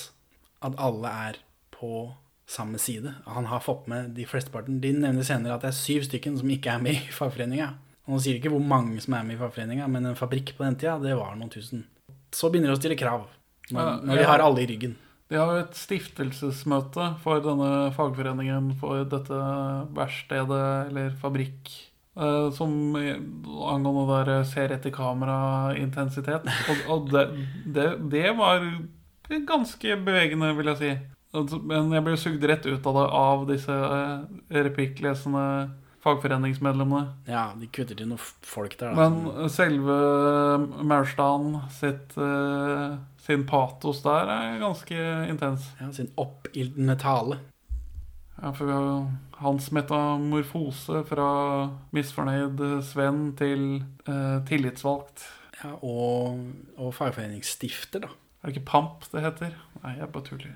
at 0.65 0.73
alle 0.81 1.11
er 1.29 1.37
på 1.75 2.07
samme 2.49 2.81
side. 2.81 3.13
Han 3.29 3.45
har 3.51 3.61
fått 3.61 3.85
med 3.91 4.15
de 4.17 4.25
flesteparten. 4.25 4.81
De 4.81 4.95
nevner 4.97 5.25
senere 5.25 5.55
at 5.55 5.65
det 5.65 5.69
er 5.69 5.77
syv 5.77 6.07
stykken 6.09 6.39
som 6.41 6.49
ikke 6.49 6.73
er 6.73 6.81
med 6.81 6.97
i 6.97 7.13
fagforeninga. 7.13 7.75
Nå 8.07 8.19
sier 8.21 8.37
ikke 8.37 8.51
hvor 8.53 8.61
mange 8.61 8.99
som 9.01 9.15
er 9.17 9.23
med 9.25 9.35
i 9.35 9.39
fagforeninga, 9.39 9.87
men 9.89 10.05
en 10.11 10.17
fabrikk 10.19 10.53
på 10.57 10.63
den 10.65 10.75
tida, 10.77 10.99
det 11.01 11.15
var 11.17 11.33
noen 11.39 11.49
tusen. 11.53 11.85
Så 12.35 12.51
begynner 12.53 12.69
de 12.73 12.77
å 12.77 12.81
stille 12.81 12.99
krav. 12.99 13.25
Når, 13.71 13.81
Ja, 13.81 13.95
når 14.05 14.19
de 14.21 14.27
har 14.29 14.43
alle 14.45 14.61
i 14.61 14.67
ryggen. 14.69 14.93
De 15.31 15.39
har 15.41 15.49
jo 15.55 15.63
et 15.63 15.73
stiftelsesmøte 15.79 17.07
for 17.23 17.41
denne 17.41 17.89
fagforeningen 17.95 18.67
for 18.77 19.01
dette 19.09 19.39
verkstedet 19.97 20.89
eller 20.91 21.15
fabrikk. 21.21 21.71
eh, 22.15 22.51
som 22.55 22.69
angående 22.95 24.19
der 24.25 24.43
ser 24.47 24.69
etter 24.71 24.93
kamera-intensitet. 24.93 26.45
Og, 26.69 26.83
og 26.93 27.09
det, 27.11 27.25
det, 27.75 27.87
det 28.13 28.29
var 28.37 28.63
ganske 29.49 29.97
bevegende, 30.05 30.53
vil 30.57 30.69
jeg 30.73 30.77
si. 30.83 30.91
Altså, 31.35 31.57
Men 31.59 31.91
jeg 31.91 32.05
ble 32.05 32.15
sugd 32.21 32.45
rett 32.47 32.65
ut 32.69 32.85
av 32.87 32.95
det 33.01 33.07
av 33.19 33.47
disse 33.49 33.75
eh, 33.75 34.21
replikklesende 34.63 35.45
fagforeningsmedlemmene. 36.05 37.15
Ja, 37.29 37.49
de 37.57 37.67
kutter 37.73 37.97
til 37.97 38.09
noen 38.11 38.21
folk 38.45 38.77
der. 38.79 38.93
Da, 38.93 39.09
Men 39.09 39.49
selve 39.51 39.97
Maurstad 40.85 41.59
sitt 41.73 42.15
uh, 42.21 42.95
sin 43.25 43.45
patos 43.49 44.03
der 44.05 44.29
er 44.29 44.59
ganske 44.61 44.97
intens. 45.31 45.71
Ja, 45.81 45.89
sin 45.95 46.11
oppildne 46.21 46.97
tale. 47.01 47.39
Ja, 48.35 48.51
for 48.51 48.67
vi 48.67 48.75
har 48.75 48.83
jo 48.85 48.99
hans 49.39 49.71
metamorfose 49.73 51.01
fra 51.07 51.29
misfornøyd 51.95 52.61
Sven 52.83 53.29
til 53.39 53.63
eh, 54.05 54.37
tillitsvalgt. 54.47 55.23
Ja, 55.61 55.71
og, 55.79 56.43
og 56.75 56.91
fagforeningsstifter, 56.97 58.03
da. 58.03 58.11
Er 58.43 58.51
det 58.51 58.57
ikke 58.57 58.69
Pamp 58.69 59.07
det 59.13 59.23
heter? 59.23 59.55
Nei, 59.81 59.95
jeg 60.01 60.11
bare 60.13 60.27
tuller. 60.27 60.51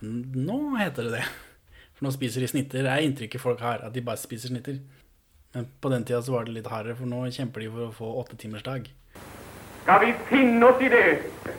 Nå 0.00 0.60
heter 0.78 1.08
det 1.08 1.18
det. 1.18 1.26
For 1.98 2.06
nå 2.06 2.14
spiser 2.14 2.44
de 2.44 2.48
snitter. 2.50 2.86
Det 2.86 2.92
er 2.94 3.02
inntrykket 3.02 3.42
folk 3.42 3.62
har, 3.64 3.82
at 3.82 3.94
de 3.94 4.04
bare 4.06 4.20
spiser 4.20 4.52
snitter. 4.52 4.78
Men 5.56 5.66
på 5.82 5.90
den 5.90 6.04
tida 6.06 6.20
så 6.22 6.36
var 6.36 6.46
det 6.46 6.54
litt 6.54 6.68
hardere, 6.70 6.94
for 6.94 7.10
nå 7.10 7.24
kjemper 7.34 7.64
de 7.64 7.70
for 7.74 7.88
å 7.88 7.94
få 7.96 8.10
åttetimersdag. 8.20 8.86
Skal 9.82 10.02
vi 10.04 10.12
finne 10.28 10.68
oss 10.68 10.82
i 10.84 10.90
det? 10.92 11.04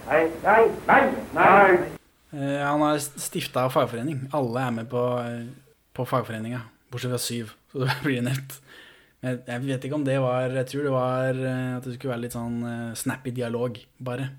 Nei, 0.08 0.22
nei, 0.46 0.60
nei, 0.88 1.02
nei. 1.36 1.78
Eh, 2.30 2.60
han 2.62 2.86
har 2.86 3.00
stifta 3.02 3.66
fagforening. 3.74 4.30
Alle 4.38 4.64
er 4.64 4.76
med 4.78 4.90
på, 4.92 5.04
eh, 5.26 5.50
på 5.98 6.06
fagforeninga, 6.08 6.62
bortsett 6.94 7.12
fra 7.12 7.20
syv. 7.20 7.52
Så 7.74 7.84
det 7.84 7.98
blir. 8.06 8.22
Men 8.24 8.38
jeg, 9.20 9.42
jeg 9.44 9.66
vet 9.66 9.84
ikke 9.86 9.98
om 9.98 10.06
det 10.08 10.16
var 10.24 10.54
Jeg 10.56 10.68
tror 10.72 10.86
det 10.88 10.94
var 10.94 11.42
eh, 11.42 11.76
at 11.76 11.84
det 11.84 11.98
skulle 11.98 12.14
være 12.14 12.24
litt 12.24 12.38
sånn 12.38 12.62
eh, 12.64 12.96
snappy 12.96 13.36
dialog, 13.36 13.82
bare. 14.00 14.30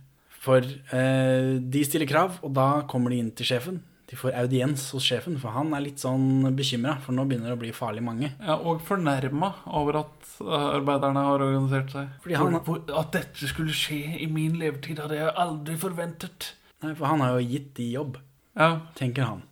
For 0.40 0.64
eh, 0.64 1.58
de 1.60 1.84
stiller 1.84 2.08
krav, 2.08 2.40
og 2.46 2.54
da 2.56 2.70
kommer 2.88 3.12
de 3.12 3.20
inn 3.20 3.34
til 3.36 3.52
sjefen. 3.52 3.82
De 4.10 4.16
får 4.18 4.34
audiens 4.34 4.88
hos 4.90 5.04
sjefen, 5.06 5.36
for 5.38 5.54
han 5.54 5.68
er 5.76 5.84
litt 5.84 6.00
sånn 6.02 6.42
bekymra, 6.58 6.96
for 7.04 7.14
nå 7.14 7.22
begynner 7.30 7.52
det 7.52 7.58
å 7.58 7.60
bli 7.60 7.70
farlig 7.76 8.02
mange. 8.02 8.32
Ja, 8.42 8.56
og 8.58 8.80
fornærma 8.82 9.52
over 9.70 10.00
at 10.00 10.32
eh, 10.42 10.64
arbeiderne 10.80 11.22
har 11.28 11.44
organisert 11.46 11.92
seg. 11.94 12.08
Fordi 12.24 12.34
han- 12.40 12.56
for, 12.64 12.80
for 12.88 12.98
at 13.04 13.12
dette 13.14 13.46
skulle 13.52 13.70
skje 13.76 14.00
i 14.20 14.26
min 14.26 14.58
levetid, 14.58 14.98
hadde 14.98 15.14
jeg 15.20 15.30
aldri 15.38 15.76
forventet. 15.78 16.50
Nei, 16.82 16.94
for 16.98 17.06
han 17.06 17.20
har 17.22 17.36
jo 17.38 17.46
gitt 17.52 17.70
de 17.78 17.86
jobb, 17.92 18.18
Ja, 18.58 18.80
tenker 18.98 19.22
han. 19.28 19.42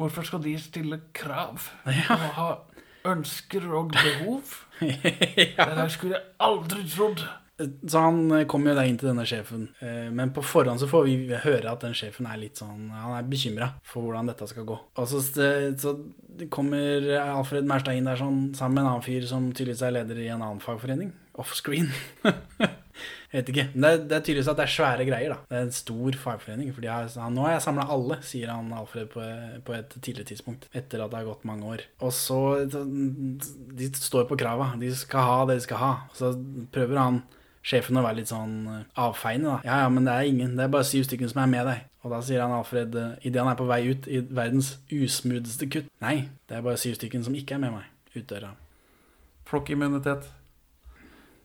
Hvorfor 0.00 0.24
skal 0.26 0.42
de 0.42 0.56
stille 0.58 0.98
krav? 1.14 1.70
Ja. 1.86 2.16
Og 2.16 2.34
ha 2.40 2.50
ønsker 3.12 3.64
og 3.74 3.92
behov? 3.94 4.50
ja. 4.82 5.64
Det 5.68 5.76
der 5.78 5.88
skulle 5.94 6.16
jeg 6.18 6.26
aldri 6.42 6.82
trodd. 6.90 7.22
Så 7.60 7.98
han 8.00 8.30
eh, 8.32 8.46
kommer 8.48 8.72
jo 8.72 8.78
da 8.78 8.84
inn 8.88 8.96
til 8.98 9.10
denne 9.10 9.26
sjefen, 9.28 9.66
eh, 9.84 10.08
men 10.14 10.32
på 10.34 10.44
forhånd 10.46 10.80
så 10.80 10.88
får 10.90 11.04
vi 11.04 11.40
høre 11.44 11.68
at 11.70 11.84
den 11.84 11.94
sjefen 11.96 12.26
er 12.26 12.40
litt 12.40 12.58
sånn 12.58 12.88
Han 12.94 13.16
er 13.18 13.28
bekymra 13.28 13.74
for 13.86 14.06
hvordan 14.06 14.30
dette 14.30 14.48
skal 14.50 14.66
gå. 14.68 14.78
Og 14.98 15.10
så, 15.10 15.20
så 15.22 15.96
kommer 16.52 17.10
Alfred 17.20 17.68
Maurstad 17.68 17.98
inn 17.98 18.08
der 18.08 18.20
sånn 18.20 18.46
sammen 18.58 18.80
med 18.80 18.86
en 18.86 18.92
annen 18.94 19.04
fyr 19.04 19.26
som 19.28 19.50
tydeligvis 19.52 19.84
er 19.84 19.98
leder 19.98 20.22
i 20.22 20.30
en 20.32 20.40
annen 20.40 20.62
fagforening. 20.64 21.12
Offscreen. 21.40 21.90
Jeg 22.24 22.72
vet 23.36 23.52
ikke. 23.52 23.66
Men 23.74 23.84
det 23.84 23.92
det 24.08 24.16
er 24.16 24.24
tydeligvis 24.24 24.50
at 24.52 24.58
det 24.58 24.64
er 24.64 24.72
svære 24.72 25.06
greier, 25.08 25.34
da. 25.34 25.38
Det 25.48 25.58
er 25.58 25.68
en 25.68 25.76
stor 25.76 26.18
fagforening. 26.24 26.72
For 26.72 26.84
nå 27.36 27.44
har 27.46 27.54
jeg 27.54 27.64
samla 27.64 27.86
alle, 27.94 28.18
sier 28.26 28.52
han 28.52 28.72
Alfred 28.76 29.12
på, 29.12 29.28
på 29.68 29.76
et 29.76 29.94
tidligere 29.98 30.32
tidspunkt. 30.32 30.66
Etter 30.72 31.04
at 31.04 31.12
det 31.12 31.20
har 31.20 31.28
gått 31.28 31.46
mange 31.48 31.68
år. 31.76 31.84
Og 32.00 32.16
så 32.16 32.40
De 32.64 33.92
står 33.96 34.26
på 34.28 34.40
krava. 34.40 34.72
De 34.80 34.92
skal 34.96 35.28
ha 35.28 35.38
det 35.48 35.60
de 35.60 35.66
skal 35.68 35.80
ha. 35.84 35.92
Så 36.16 36.34
prøver 36.72 37.00
han 37.00 37.22
sjefen 37.66 37.98
å 37.98 38.04
være 38.04 38.20
litt 38.20 38.32
sånn 38.32 38.58
eh, 38.66 38.84
avfeiende, 39.00 39.54
da. 39.54 39.68
Ja, 39.68 39.78
ja, 39.84 39.88
men 39.92 40.06
det 40.08 40.16
er 40.16 40.28
ingen. 40.28 40.56
Det 40.58 40.66
er 40.66 40.74
bare 40.74 40.88
syv 40.88 41.06
stykker 41.08 41.30
som 41.30 41.44
er 41.44 41.50
med 41.54 41.68
deg. 41.70 41.86
Og 42.02 42.10
da 42.10 42.18
sier 42.26 42.42
han 42.42 42.54
Alfred, 42.56 42.98
eh, 42.98 43.14
idet 43.28 43.42
han 43.42 43.52
er 43.52 43.58
på 43.58 43.68
vei 43.70 43.80
ut 43.92 44.08
i 44.10 44.20
verdens 44.26 44.74
usmootheste 44.90 45.70
kutt 45.70 45.90
Nei, 46.02 46.16
det 46.50 46.58
er 46.58 46.66
bare 46.66 46.80
syv 46.82 46.98
stykker 46.98 47.22
som 47.22 47.38
ikke 47.38 47.56
er 47.56 47.62
med 47.62 47.76
meg 47.78 48.16
ut 48.18 48.28
døra. 48.28 48.54
Flokkimmunitet. 49.48 50.26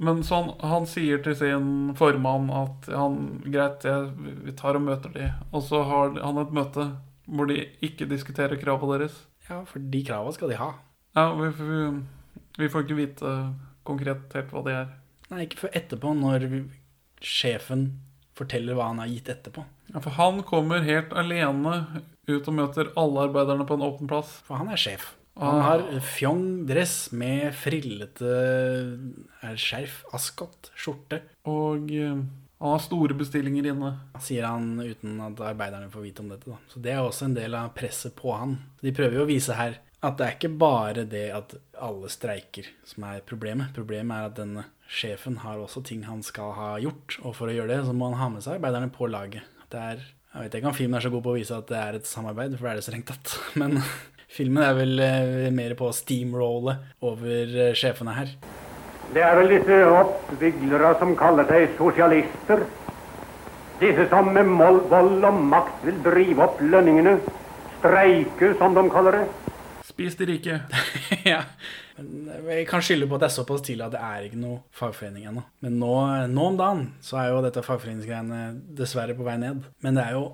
Men 0.04 0.22
sånn, 0.26 0.52
han 0.62 0.86
sier 0.90 1.22
til 1.26 1.34
sin 1.38 1.70
formann 1.98 2.52
at 2.54 2.90
han, 2.94 3.40
greit, 3.46 3.86
jeg, 3.86 4.12
vi 4.46 4.54
tar 4.58 4.78
og 4.78 4.86
møter 4.86 5.14
de. 5.14 5.32
Og 5.52 5.64
så 5.66 5.82
har 5.90 6.14
han 6.22 6.42
et 6.42 6.54
møte 6.54 6.92
hvor 7.28 7.50
de 7.50 7.64
ikke 7.84 8.08
diskuterer 8.10 8.60
kravene 8.62 9.00
deres. 9.00 9.16
Ja, 9.48 9.64
for 9.68 9.82
de 9.82 10.04
krava 10.06 10.32
skal 10.36 10.54
de 10.54 10.60
ha. 10.60 10.70
Ja, 11.18 11.32
vi, 11.40 11.50
vi, 11.58 11.82
vi 12.62 12.70
får 12.72 12.86
ikke 12.86 13.00
vite 13.00 13.34
konkret 13.88 14.36
helt 14.38 14.54
hva 14.54 14.64
de 14.68 14.76
er. 14.84 14.94
Nei, 15.32 15.46
ikke 15.46 15.66
før 15.66 15.78
etterpå, 15.82 16.14
når 16.18 16.48
sjefen 17.24 17.90
forteller 18.38 18.78
hva 18.78 18.92
han 18.92 19.02
har 19.02 19.12
gitt 19.12 19.32
etterpå. 19.34 19.66
Ja, 19.94 20.02
For 20.04 20.14
han 20.18 20.42
kommer 20.48 20.86
helt 20.86 21.14
alene 21.18 22.04
ut 22.28 22.48
og 22.48 22.54
møter 22.56 22.92
alle 23.00 23.28
arbeiderne 23.28 23.66
på 23.68 23.78
en 23.78 23.86
åpen 23.88 24.10
plass. 24.10 24.40
For 24.48 24.62
han 24.62 24.72
er 24.72 24.82
sjef. 24.82 25.14
Han 25.38 25.62
har 25.62 25.84
fjong 26.02 26.44
dress 26.66 27.12
med 27.14 27.52
frillete 27.54 28.30
er 29.46 29.60
skjerf, 29.62 30.00
askott, 30.18 30.72
skjorte. 30.74 31.22
Og 31.46 31.92
eh, 31.94 32.24
han 32.58 32.74
har 32.74 32.82
store 32.82 33.18
bestillinger 33.18 33.70
inne. 33.70 33.92
Sier 34.24 34.48
han 34.50 34.80
uten 34.82 35.20
at 35.22 35.44
arbeiderne 35.46 35.92
får 35.94 36.08
vite 36.08 36.24
om 36.24 36.32
dette. 36.34 36.50
Da. 36.50 36.58
Så 36.72 36.82
det 36.82 36.96
er 36.96 37.04
også 37.04 37.28
en 37.28 37.38
del 37.38 37.58
av 37.58 37.70
presset 37.78 38.16
på 38.18 38.34
han. 38.34 38.58
De 38.82 38.96
prøver 38.98 39.20
jo 39.20 39.28
å 39.28 39.30
vise 39.30 39.58
her 39.58 39.78
at 40.06 40.18
det 40.18 40.26
er 40.26 40.36
ikke 40.36 40.58
bare 40.62 41.06
det 41.10 41.28
at 41.34 41.56
alle 41.82 42.10
streiker 42.10 42.70
som 42.86 43.06
er 43.10 43.22
problemet. 43.26 43.74
Problemet 43.78 44.18
er 44.18 44.32
at 44.32 44.42
denne 44.42 44.66
sjefen 44.88 45.42
har 45.44 45.60
også 45.62 45.84
ting 45.86 46.06
han 46.08 46.24
skal 46.26 46.54
ha 46.58 46.70
gjort, 46.82 47.20
og 47.24 47.36
for 47.38 47.52
å 47.52 47.56
gjøre 47.56 47.76
det 47.76 47.86
så 47.88 47.96
må 47.96 48.10
han 48.12 48.20
ha 48.22 48.30
med 48.34 48.46
seg 48.46 48.58
arbeiderne 48.58 48.92
på 48.94 49.10
laget. 49.12 49.48
Det 49.72 49.80
er, 49.80 50.04
jeg 50.34 50.46
vet 50.46 50.60
ikke 50.60 50.72
om 50.72 50.78
filmen 50.78 51.00
er 51.00 51.06
så 51.06 51.12
god 51.14 51.26
på 51.26 51.34
å 51.34 51.38
vise 51.38 51.58
at 51.58 51.68
det 51.72 51.80
er 51.82 51.98
et 52.00 52.08
samarbeid, 52.08 52.56
for 52.56 52.68
det 52.68 52.74
er 52.74 52.80
det 52.80 52.88
strengt 52.88 53.12
tatt. 53.12 53.36
Men 53.60 53.82
filmen 54.32 54.64
er 54.64 54.78
vel 54.78 55.04
eh, 55.04 55.50
mer 55.56 55.76
på 55.80 55.90
å 55.90 55.96
steamrolle 55.96 56.78
over 57.06 57.58
eh, 57.68 57.76
sjefene 57.78 58.16
her. 58.16 58.32
Det 59.16 59.24
er 59.24 59.38
vel 59.40 59.54
disse 59.54 59.76
oppviglere 59.88 60.94
som 61.00 61.14
kaller 61.20 61.48
seg 61.52 61.76
sosialister. 61.78 62.66
Disse 63.80 64.08
som 64.10 64.32
med 64.34 64.50
vold 64.90 65.28
og 65.28 65.44
makt 65.52 65.84
vil 65.86 66.00
drive 66.04 66.48
opp 66.48 66.64
lønningene. 66.64 67.20
Streike, 67.78 68.56
som 68.58 68.74
de 68.76 68.84
kaller 68.92 69.20
det. 69.20 69.54
Spis 69.98 70.16
de 70.20 70.26
rike. 70.30 70.60
ja. 71.26 71.40
Men 71.98 72.50
jeg 72.52 72.68
kan 72.70 72.84
skylde 72.86 73.08
på 73.10 73.18
at 73.18 73.24
det 73.24 73.32
er 73.32 73.34
såpass 73.34 73.64
tidlig 73.66 73.88
at 73.88 73.96
det 73.96 74.02
er 74.06 74.26
ikke 74.28 74.38
noe 74.38 74.60
fagforening 74.78 75.24
ennå. 75.32 75.42
Men 75.66 75.80
nå, 75.82 75.94
nå 76.30 76.44
om 76.52 76.60
dagen 76.60 76.84
så 77.02 77.18
er 77.18 77.32
jo 77.32 77.40
dette 77.42 77.64
fagforeningsgreiene 77.66 78.42
dessverre 78.78 79.16
på 79.18 79.26
vei 79.26 79.40
ned. 79.42 79.66
Men 79.82 79.98
det 79.98 80.04
er 80.06 80.20
jo 80.20 80.28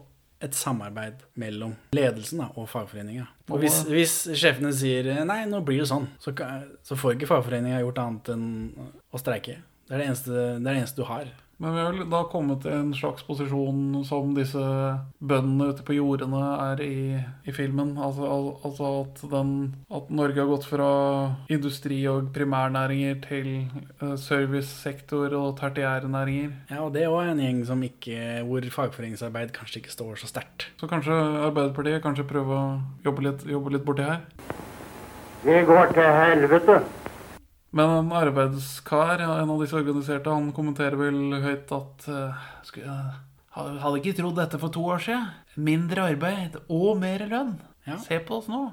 et 0.44 0.58
samarbeid 0.60 1.22
mellom 1.40 1.78
ledelsen 1.96 2.42
da, 2.44 2.50
og 2.60 2.68
fagforeninga. 2.68 3.30
Og 3.48 3.64
hvis, 3.64 3.86
hvis 3.88 4.18
sjefene 4.36 4.74
sier 4.76 5.08
nei, 5.24 5.46
nå 5.48 5.64
blir 5.64 5.80
det 5.80 5.88
sånn, 5.88 6.10
så, 6.20 6.36
så 6.84 7.00
får 7.00 7.16
ikke 7.16 7.32
fagforeninga 7.32 7.80
gjort 7.86 8.04
annet 8.04 8.34
enn 8.36 8.50
å 8.84 9.22
streike. 9.22 9.62
Det 9.88 9.96
er 9.96 10.04
det 10.04 10.10
eneste, 10.12 10.34
det 10.34 10.60
er 10.60 10.68
det 10.68 10.82
eneste 10.82 11.00
du 11.00 11.08
har. 11.08 11.32
Men 11.62 11.76
vi 11.76 11.80
har 11.80 11.94
vel 11.94 12.10
da 12.12 12.24
kommet 12.28 12.64
til 12.66 12.74
en 12.76 12.90
slags 12.98 13.24
posisjon 13.24 14.02
som 14.08 14.34
disse 14.36 14.60
bøndene 15.24 15.70
ute 15.72 15.84
på 15.86 15.96
jordene 15.96 16.40
er 16.66 16.82
i, 16.84 16.96
i 17.48 17.54
filmen. 17.56 17.94
Altså, 18.02 18.26
al- 18.28 18.58
altså 18.68 18.90
at, 19.04 19.22
den, 19.32 19.52
at 19.94 20.10
Norge 20.12 20.42
har 20.42 20.50
gått 20.50 20.66
fra 20.68 20.90
industri 21.54 22.02
og 22.10 22.32
primærnæringer 22.36 23.22
til 23.28 23.52
uh, 24.02 24.16
servicesektor 24.20 25.38
og 25.40 25.54
tertiære 25.62 26.10
næringer. 26.12 26.52
Ja, 26.74 26.82
og 26.84 26.92
det 26.98 27.06
er 27.06 27.14
òg 27.14 27.32
en 27.32 27.44
gjeng 27.46 27.62
som 27.70 27.86
ikke, 27.86 28.42
hvor 28.50 28.68
fagforeningsarbeid 28.80 29.54
kanskje 29.56 29.84
ikke 29.84 29.94
står 29.94 30.20
så 30.24 30.32
sterkt. 30.34 30.68
Så 30.82 30.90
kanskje 30.92 31.16
Arbeiderpartiet 31.46 32.04
kanskje 32.04 32.28
prøver 32.34 32.58
å 32.58 32.68
jobbe 33.06 33.30
litt, 33.30 33.48
jobbe 33.54 33.78
litt 33.78 33.88
borti 33.88 34.10
her. 34.10 34.26
Vi 35.46 35.62
går 35.70 35.96
til 35.96 36.12
helvete. 36.18 36.82
Men 37.74 37.90
en 37.90 38.12
arbeidskar, 38.14 39.22
en 39.26 39.50
av 39.50 39.62
disse 39.64 39.76
organiserte, 39.80 40.30
han 40.30 40.52
kommenterer 40.54 40.98
vel 41.00 41.18
høyt 41.42 41.72
at 41.74 42.10
eh, 42.12 42.44
skulle, 42.68 42.98
jeg 43.54 43.80
Hadde 43.84 44.00
ikke 44.02 44.16
trodd 44.18 44.38
dette 44.40 44.58
for 44.62 44.74
to 44.74 44.82
år 44.90 45.02
siden. 45.04 45.28
Mindre 45.62 46.08
arbeid 46.10 46.56
og 46.74 46.96
mer 47.02 47.22
lønn. 47.30 47.56
Se 48.02 48.18
på 48.26 48.40
oss 48.40 48.48
nå. 48.50 48.64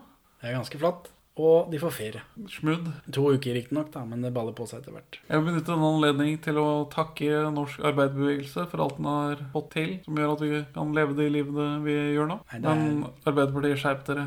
Det 0.40 0.48
er 0.48 0.54
ganske 0.56 0.78
flott. 0.80 1.10
Og 1.40 1.68
de 1.72 1.78
får 1.80 1.92
ferie. 1.96 2.20
Smudd. 2.52 2.88
To 3.16 3.26
uker 3.32 3.54
riktignok, 3.56 3.90
da, 3.94 4.02
men 4.08 4.24
det 4.24 4.32
baller 4.36 4.52
på 4.56 4.64
seg 4.68 4.80
etter 4.82 4.96
hvert. 4.96 5.18
Jeg 5.28 5.36
vil 5.38 5.46
benytte 5.50 5.70
denne 5.72 5.90
anledning 5.94 6.34
til 6.44 6.58
å 6.60 6.66
takke 6.92 7.28
norsk 7.54 7.80
arbeiderbevegelse 7.92 8.66
for 8.72 8.84
alt 8.86 8.98
den 8.98 9.08
har 9.12 9.44
fått 9.54 9.70
til, 9.76 9.94
som 10.04 10.20
gjør 10.20 10.34
at 10.34 10.44
vi 10.44 10.60
kan 10.74 10.92
leve 10.96 11.16
de 11.20 11.28
livene 11.38 11.68
vi 11.84 11.96
gjør 12.16 12.28
nå. 12.34 12.40
Nei, 12.50 12.60
er- 12.60 12.68
Men 12.68 13.06
Arbeiderpartiet, 13.24 13.80
skjerp 13.84 14.04
dere. 14.10 14.26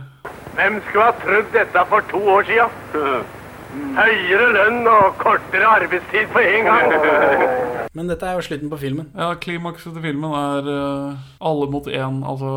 Hvem 0.57 0.81
skulle 0.87 1.09
ha 1.09 1.15
trodd 1.21 1.53
dette 1.57 1.85
for 1.93 2.09
to 2.13 2.23
år 2.37 2.49
siden? 2.49 3.31
Høyere 3.73 4.49
lønn 4.53 4.87
og 4.89 5.15
kortere 5.21 5.69
arbeidstid 5.79 6.29
på 6.33 6.41
en 6.41 6.67
gang. 6.69 6.93
Men 7.97 8.09
dette 8.09 8.25
er 8.25 8.37
jo 8.37 8.45
slutten 8.45 8.71
på 8.71 8.79
filmen. 8.81 9.09
Ja, 9.13 9.31
Klimakset 9.37 9.93
til 9.93 10.01
filmen 10.01 10.33
er 10.33 10.65
uh, 10.65 11.25
alle 11.45 11.67
mot 11.69 11.85
én. 11.85 12.21
Altså 12.25 12.53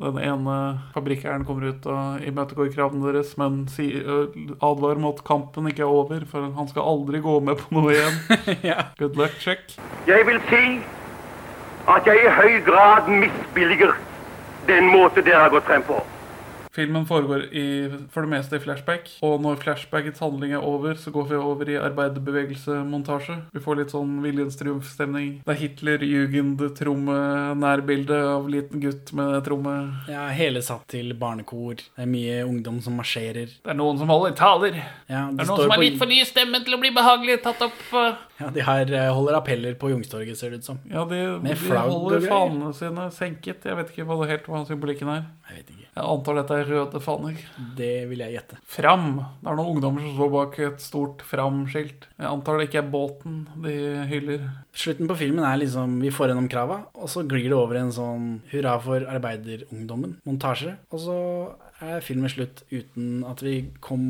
den 0.00 0.18
ene 0.18 0.56
fabrikkeieren 0.94 1.44
kommer 1.46 1.70
ut 1.70 1.86
og 1.86 2.24
imøtegår 2.26 2.72
kravene 2.74 3.06
deres, 3.06 3.36
men 3.38 3.62
si, 3.70 3.86
uh, 4.02 4.26
advarer 4.58 4.98
mot 4.98 5.22
at 5.22 5.26
kampen 5.26 5.70
ikke 5.70 5.86
er 5.86 5.94
over, 5.94 6.26
for 6.30 6.50
han 6.58 6.70
skal 6.72 6.88
aldri 6.90 7.22
gå 7.22 7.36
med 7.46 7.62
på 7.62 7.78
noe 7.78 7.94
igjen. 7.94 8.18
Good 9.02 9.18
luck, 9.20 9.38
check. 9.38 9.76
Jeg 10.10 10.26
vil 10.26 10.42
si 10.50 10.64
at 11.90 12.06
jeg 12.10 12.26
i 12.26 12.32
høy 12.40 12.58
grad 12.66 13.06
misbilliger 13.10 13.94
den 14.66 14.90
måte 14.90 15.22
dere 15.22 15.46
har 15.46 15.54
gått 15.54 15.70
frem 15.70 15.86
på. 15.86 16.02
Filmen 16.72 17.02
foregår 17.06 17.42
i, 17.50 17.90
for 18.14 18.22
det 18.22 18.30
meste 18.30 18.54
i 18.56 18.60
flashback, 18.62 19.08
og 19.26 19.40
når 19.42 19.56
flashbackets 19.58 20.20
handling 20.22 20.52
er 20.54 20.62
over, 20.62 20.94
så 20.94 21.10
går 21.10 21.24
vi 21.32 21.36
over 21.40 21.68
i 21.72 21.76
arbeiderbevegelsemontasje. 21.80 23.40
Vi 23.56 23.62
får 23.64 23.76
litt 23.80 23.90
sånn 23.90 24.12
Viljens 24.22 24.54
triumfstemning. 24.60 25.32
Det 25.42 25.50
er 25.56 25.60
Hitler-jugend-tromme-nærbilde 25.64 28.20
av 28.36 28.46
liten 28.52 28.78
gutt 28.84 29.10
med 29.18 29.40
tromme. 29.46 29.74
Ja, 30.10 30.28
hele 30.36 30.62
satt 30.62 30.86
til 30.90 31.10
barnekor. 31.18 31.74
Det 31.82 32.06
er 32.06 32.10
mye 32.10 32.44
ungdom 32.46 32.78
som 32.84 32.94
marsjerer. 33.00 33.50
Det 33.58 33.70
er 33.74 33.78
noen 33.78 33.98
som 33.98 34.08
holder 34.12 34.36
taler. 34.38 34.74
Ja, 35.10 35.26
Det 35.30 35.42
er 35.42 35.46
noen 35.50 35.64
som 35.64 35.74
har 35.74 35.82
litt 35.82 35.98
for 35.98 36.06
ny 36.10 36.22
stemme 36.28 36.62
til 36.64 36.74
å 36.78 36.82
bli 36.82 36.90
behagelig 36.94 37.40
tatt 37.42 37.62
opp. 37.66 37.82
Ja, 38.40 38.48
De 38.54 38.60
har, 38.64 38.80
eh, 38.86 39.12
holder 39.12 39.34
appeller 39.36 39.74
på 39.74 39.90
Youngstorget, 39.90 40.36
ser 40.36 40.50
det 40.50 40.56
ut 40.62 40.64
som. 40.64 40.78
Ja, 40.88 41.04
de, 41.04 41.38
de 41.42 41.54
holder 41.54 42.20
fanene 42.24 42.72
sine 42.74 43.10
senket. 43.10 43.64
Jeg 43.64 43.76
vet 43.76 43.90
ikke 43.92 44.06
hva 44.06 44.16
det 44.22 44.30
helt 44.30 44.46
hva 44.46 44.64
symbolikken 44.66 45.08
er. 45.12 45.22
Jeg 45.50 45.56
vet 45.58 45.70
ikke. 45.74 45.86
Jeg 45.90 46.04
antar 46.06 46.34
dette 46.38 46.54
er 46.59 46.59
røde 46.68 47.00
faner. 47.02 47.38
Det 47.76 48.08
vil 48.10 48.22
jeg 48.24 48.36
gjette. 48.36 48.58
Fram. 48.68 49.06
Det 49.40 49.50
er 49.50 49.58
noen 49.58 49.76
ungdommer 49.76 50.04
som 50.04 50.16
står 50.16 50.32
bak 50.34 50.58
et 50.66 50.84
stort 50.84 51.24
Fram-skilt. 51.26 52.08
Jeg 52.16 52.28
antar 52.30 52.58
det 52.58 52.68
ikke 52.68 52.82
er 52.82 52.92
båten 52.92 53.40
de 53.64 53.76
hyller. 54.10 54.44
Slutten 54.76 55.10
på 55.10 55.18
filmen 55.18 55.44
er 55.46 55.58
liksom 55.60 55.98
Vi 56.02 56.12
får 56.14 56.30
gjennom 56.30 56.50
krava, 56.50 56.82
og 56.94 57.10
så 57.10 57.24
glir 57.28 57.48
det 57.50 57.58
over 57.58 57.78
i 57.78 57.82
en 57.84 57.94
sånn 57.94 58.28
hurra 58.52 58.76
for 58.82 59.06
arbeiderungdommen-montasje. 59.16 60.76
Og 60.90 61.04
så 61.06 61.18
er 61.80 62.04
filmen 62.04 62.30
slutt 62.30 62.62
uten 62.70 63.24
at 63.24 63.40
vi 63.44 63.54
kom 63.80 64.02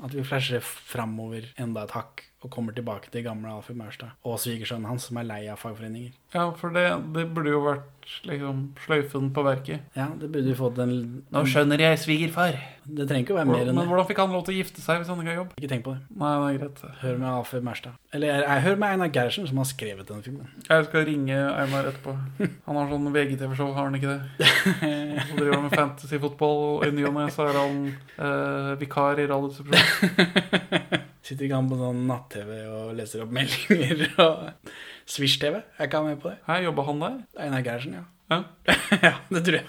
At 0.00 0.14
vi 0.16 0.24
flasher 0.24 0.62
framover 0.64 1.50
enda 1.60 1.84
et 1.84 1.96
hakk 1.96 2.24
og 2.44 2.52
kommer 2.54 2.74
tilbake 2.74 3.10
til 3.10 3.24
gamle 3.26 3.50
Alfred 3.50 3.76
Maurstad 3.78 4.14
og 4.22 4.38
svigersønnen 4.38 4.86
hans, 4.86 5.08
som 5.08 5.18
er 5.18 5.26
lei 5.26 5.40
av 5.50 5.58
fagforeninger. 5.58 6.12
Ja, 6.34 6.50
for 6.56 6.74
det, 6.74 6.88
det 7.14 7.24
burde 7.32 7.54
jo 7.54 7.62
vært 7.64 7.86
liksom 8.28 8.60
sløyfen 8.84 9.28
på 9.36 9.42
verket. 9.44 9.84
Ja, 9.96 10.08
det 10.16 10.30
burde 10.32 10.48
jo 10.50 10.56
fått 10.56 10.78
en 10.80 10.92
Nå 11.32 11.42
skjønner 11.48 11.80
jeg, 11.80 11.98
svigerfar. 12.00 12.56
Det 12.88 13.04
trenger 13.08 13.24
ikke 13.24 13.34
å 13.34 13.38
være 13.38 13.48
mer 13.50 13.62
enn 13.62 13.68
det. 13.70 13.74
Men 13.76 13.88
hvordan 13.90 14.06
fikk 14.08 14.20
han 14.22 14.32
lov 14.32 14.44
til 14.46 14.54
å 14.54 14.58
gifte 14.58 14.80
seg 14.84 15.00
hvis 15.00 15.10
han 15.12 15.20
ikke 15.20 15.32
har 15.32 15.38
jobb? 15.42 15.54
Ikke 15.60 15.70
tenk 15.72 15.84
på 15.84 15.94
det. 15.94 16.16
Nei, 16.20 16.30
det 16.40 16.48
er 16.48 16.58
greit. 16.62 16.82
Hør 17.02 17.18
med 17.20 17.28
Afe 17.30 17.60
Merstad. 17.64 17.98
Eller 18.16 18.44
jeg 18.44 18.64
hør 18.64 18.78
med 18.80 18.94
Einar 18.94 19.12
Gerhardsen, 19.12 19.48
som 19.50 19.60
har 19.60 19.68
skrevet 19.68 20.08
denne 20.08 20.24
filmen. 20.24 20.50
Jeg 20.64 20.88
skal 20.88 21.06
ringe 21.08 21.38
Einar 21.52 21.90
etterpå. 21.92 22.16
Han 22.68 22.80
har 22.80 22.92
sånn 22.92 23.12
VGTV-show, 23.16 23.72
har 23.76 23.90
han 23.90 23.98
ikke 24.00 24.14
det? 24.14 24.52
Så 25.28 25.36
driver 25.36 25.56
han 25.58 25.66
med 25.68 25.76
fantasyfotball, 25.76 26.62
og 26.68 26.86
i 26.88 26.92
ny 26.96 27.08
og 27.08 27.16
ne 27.18 27.26
så 27.32 27.48
er 27.48 27.60
han 27.60 27.80
eh, 27.88 28.72
vikar 28.80 29.20
i 29.20 29.28
Radioresepsjonen. 29.28 31.04
Sitter 31.28 31.44
ikke 31.44 31.58
han 31.58 31.68
på 31.68 31.76
sånn 31.76 32.06
natt-TV 32.08 32.54
og 32.72 32.94
leser 32.96 33.24
opp 33.24 33.32
meldinger 33.36 34.06
og 34.24 34.70
Swish-TV? 35.08 35.62
Er 35.78 35.88
ikke 35.88 36.00
han 36.02 36.10
med 36.12 36.20
på 36.22 36.28
det? 36.32 36.38
Her 36.46 36.62
jobber 36.68 36.86
han 36.90 37.00
der? 37.02 37.18
Einar 37.40 37.64
Gerhardsen, 37.64 37.96
ja. 37.96 38.04
Ja. 38.28 38.42
ja, 39.08 39.12
det 39.32 39.40
tror 39.46 39.56
jeg. 39.56 39.64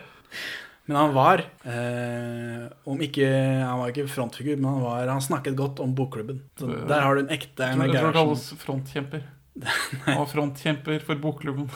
men 0.90 0.96
han 0.98 1.14
var, 1.16 1.42
eh, 1.64 2.66
om 2.90 3.00
ikke 3.04 3.26
Han 3.30 3.80
var 3.80 3.92
ikke 3.92 4.04
frontfigur, 4.12 4.56
men 4.60 4.68
han, 4.74 4.82
var, 4.84 5.08
han 5.08 5.24
snakket 5.24 5.56
godt 5.56 5.80
om 5.80 5.94
bokklubben. 5.96 6.42
Så 6.60 6.68
der 6.68 7.00
har 7.06 7.16
du 7.16 7.22
en 7.24 7.32
ekte 7.32 7.64
Jeg 7.64 7.78
Einar 7.78 7.86
tror 7.86 7.92
det 7.92 8.00
Gerhardsen. 8.00 8.18
kalles 8.20 8.64
frontkjemper. 8.64 9.26
Han 10.06 10.20
var 10.22 10.28
frontkjemper 10.30 11.02
for 11.04 11.18
bokklubben. 11.20 11.66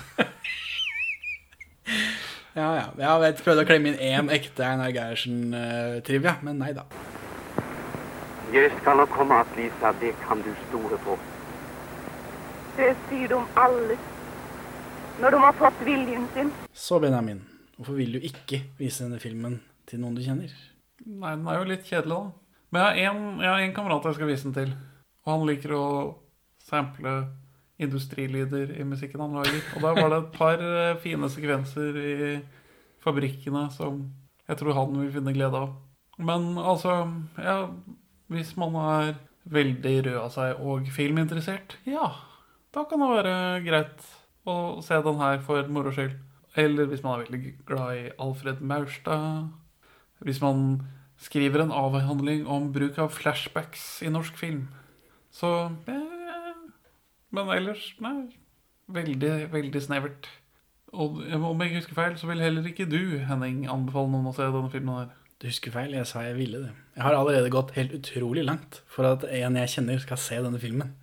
Ja, 2.54 2.68
ja. 2.78 2.84
Jeg 3.00 3.20
vet, 3.24 3.40
prøvde 3.44 3.64
å 3.64 3.68
klemme 3.68 3.90
inn 3.90 3.98
én 3.98 4.30
ekte 4.32 4.62
Einar 4.68 4.92
Gerhardsen-trivia, 4.94 6.36
men 6.46 6.60
nei 6.62 6.70
da. 6.76 6.84
Jeg 8.54 8.70
skal 8.78 9.00
nok 9.00 9.10
komme 9.16 9.40
at 9.42 9.50
Lisa. 9.58 9.90
Det 10.00 10.12
kan 10.22 10.40
du 10.44 10.52
stole 10.68 11.00
på. 11.04 11.16
Det 12.74 12.90
sier 13.08 13.30
de 13.30 13.38
alle. 13.54 13.96
Når 15.20 15.30
de 15.30 15.42
har 15.44 15.52
fått 15.58 15.82
viljen 15.86 16.24
sin. 16.34 16.48
Så 16.74 16.98
Benjamin, 16.98 17.44
hvorfor 17.76 17.94
vil 18.00 18.16
du 18.16 18.24
ikke 18.26 18.64
vise 18.80 19.04
denne 19.04 19.20
filmen 19.22 19.60
til 19.86 20.02
noen 20.02 20.16
du 20.18 20.24
kjenner? 20.24 20.50
Nei, 21.04 21.36
den 21.36 21.46
er 21.46 21.60
jo 21.60 21.68
litt 21.70 21.86
kjedelig, 21.86 22.16
da. 22.18 22.58
Men 22.74 22.98
jeg 22.98 23.06
har 23.06 23.14
en, 23.14 23.38
jeg 23.38 23.52
har 23.52 23.62
en 23.62 23.76
kamerat 23.76 24.08
jeg 24.10 24.18
skal 24.18 24.30
vise 24.32 24.48
den 24.48 24.56
til. 24.56 24.74
Og 25.22 25.30
han 25.30 25.46
liker 25.46 25.76
å 25.78 25.86
sample 26.66 27.14
industrilyder 27.84 28.74
i 28.74 28.86
musikken 28.86 29.22
han 29.22 29.38
lager. 29.38 29.62
Og 29.76 29.86
der 29.86 30.00
var 30.00 30.10
det 30.10 30.20
et 30.20 30.34
par 30.34 30.66
eh, 30.66 30.98
fine 31.02 31.30
sekvenser 31.30 32.02
i 32.02 32.14
fabrikkene 33.04 33.68
som 33.74 34.02
jeg 34.48 34.58
tror 34.60 34.78
han 34.80 34.98
vil 34.98 35.14
finne 35.14 35.34
glede 35.36 35.62
av. 35.62 35.78
Men 36.18 36.54
altså, 36.58 37.04
ja 37.38 37.64
Hvis 38.30 38.54
man 38.56 38.76
er 38.78 39.16
veldig 39.44 39.96
rød 40.06 40.20
av 40.22 40.30
seg 40.32 40.60
og 40.64 40.86
filminteressert, 40.94 41.76
ja, 41.86 42.06
da 42.74 42.84
kan 42.90 43.02
det 43.02 43.10
være 43.12 43.34
greit 43.64 44.06
å 44.50 44.56
se 44.84 44.98
den 45.06 45.20
her 45.20 45.40
for 45.46 45.70
moro 45.72 45.92
skyld. 45.94 46.16
Eller 46.58 46.86
hvis 46.90 47.02
man 47.02 47.16
er 47.16 47.24
veldig 47.24 47.54
glad 47.66 47.98
i 47.98 48.04
Alfred 48.22 48.60
Maurstad. 48.62 49.50
Hvis 50.24 50.40
man 50.42 50.84
skriver 51.20 51.64
en 51.64 51.74
avhandling 51.74 52.46
om 52.50 52.70
bruk 52.74 52.98
av 52.98 53.12
flashbacks 53.14 54.02
i 54.04 54.12
norsk 54.12 54.38
film. 54.38 54.68
Så 55.34 55.50
eh, 55.90 56.62
Men 57.34 57.50
ellers, 57.50 57.92
nei. 58.02 58.30
Veldig, 58.94 59.32
veldig 59.52 59.82
snevert. 59.82 60.28
Og 60.94 61.18
om 61.24 61.62
jeg 61.62 61.70
ikke 61.70 61.80
husker 61.80 61.96
feil, 61.98 62.16
så 62.20 62.28
vil 62.30 62.42
heller 62.44 62.66
ikke 62.68 62.86
du, 62.86 63.18
Henning, 63.26 63.64
anbefale 63.70 64.12
noen 64.12 64.30
å 64.30 64.34
se 64.36 64.46
denne 64.46 64.70
filmen 64.70 65.00
her. 65.00 65.14
Du 65.42 65.48
husker 65.48 65.74
feil, 65.74 65.96
jeg 65.96 66.06
sa 66.06 66.22
jeg 66.22 66.36
ville 66.38 66.60
det. 66.62 66.70
Jeg 66.94 67.02
har 67.02 67.16
allerede 67.18 67.50
gått 67.50 67.74
helt 67.74 67.96
utrolig 67.96 68.44
langt 68.46 68.82
for 68.86 69.08
at 69.08 69.26
en 69.26 69.58
jeg 69.58 69.72
kjenner 69.72 69.98
skal 70.04 70.20
se 70.22 70.38
denne 70.44 70.60
filmen. 70.62 70.94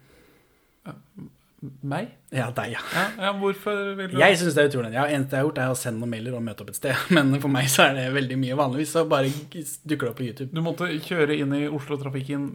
Meg? 1.61 2.07
Ja, 2.33 2.47
deg, 2.57 2.71
ja. 2.73 2.79
Ja, 2.95 3.03
ja 3.21 3.31
hvorfor 3.38 3.91
vil 3.93 4.07
du 4.09 4.15
Jeg 4.17 4.38
syns 4.39 4.55
det 4.57 4.63
er 4.63 4.69
utrolig. 4.71 4.89
Ja, 4.95 5.03
eneste 5.05 5.38
jeg 5.38 5.43
har 5.43 5.45
gjort, 5.45 5.59
er 5.61 5.73
å 5.73 5.77
sende 5.77 6.01
noen 6.01 6.13
mailer 6.15 6.33
og 6.33 6.41
møte 6.41 6.63
opp 6.63 6.71
et 6.73 6.79
sted. 6.79 7.03
Men 7.15 7.35
for 7.43 7.53
meg 7.53 7.69
så 7.69 7.85
er 7.85 7.97
det 7.99 8.05
veldig 8.15 8.38
mye. 8.41 8.57
Vanligvis 8.57 8.95
så 8.95 9.03
bare 9.09 9.29
dukker 9.29 10.07
det 10.07 10.09
opp 10.09 10.17
på 10.17 10.25
YouTube. 10.25 10.49
Du 10.57 10.63
måtte 10.65 10.89
kjøre 11.05 11.38
inn 11.38 11.53
i 11.59 11.67
Oslo-trafikken 11.69 12.47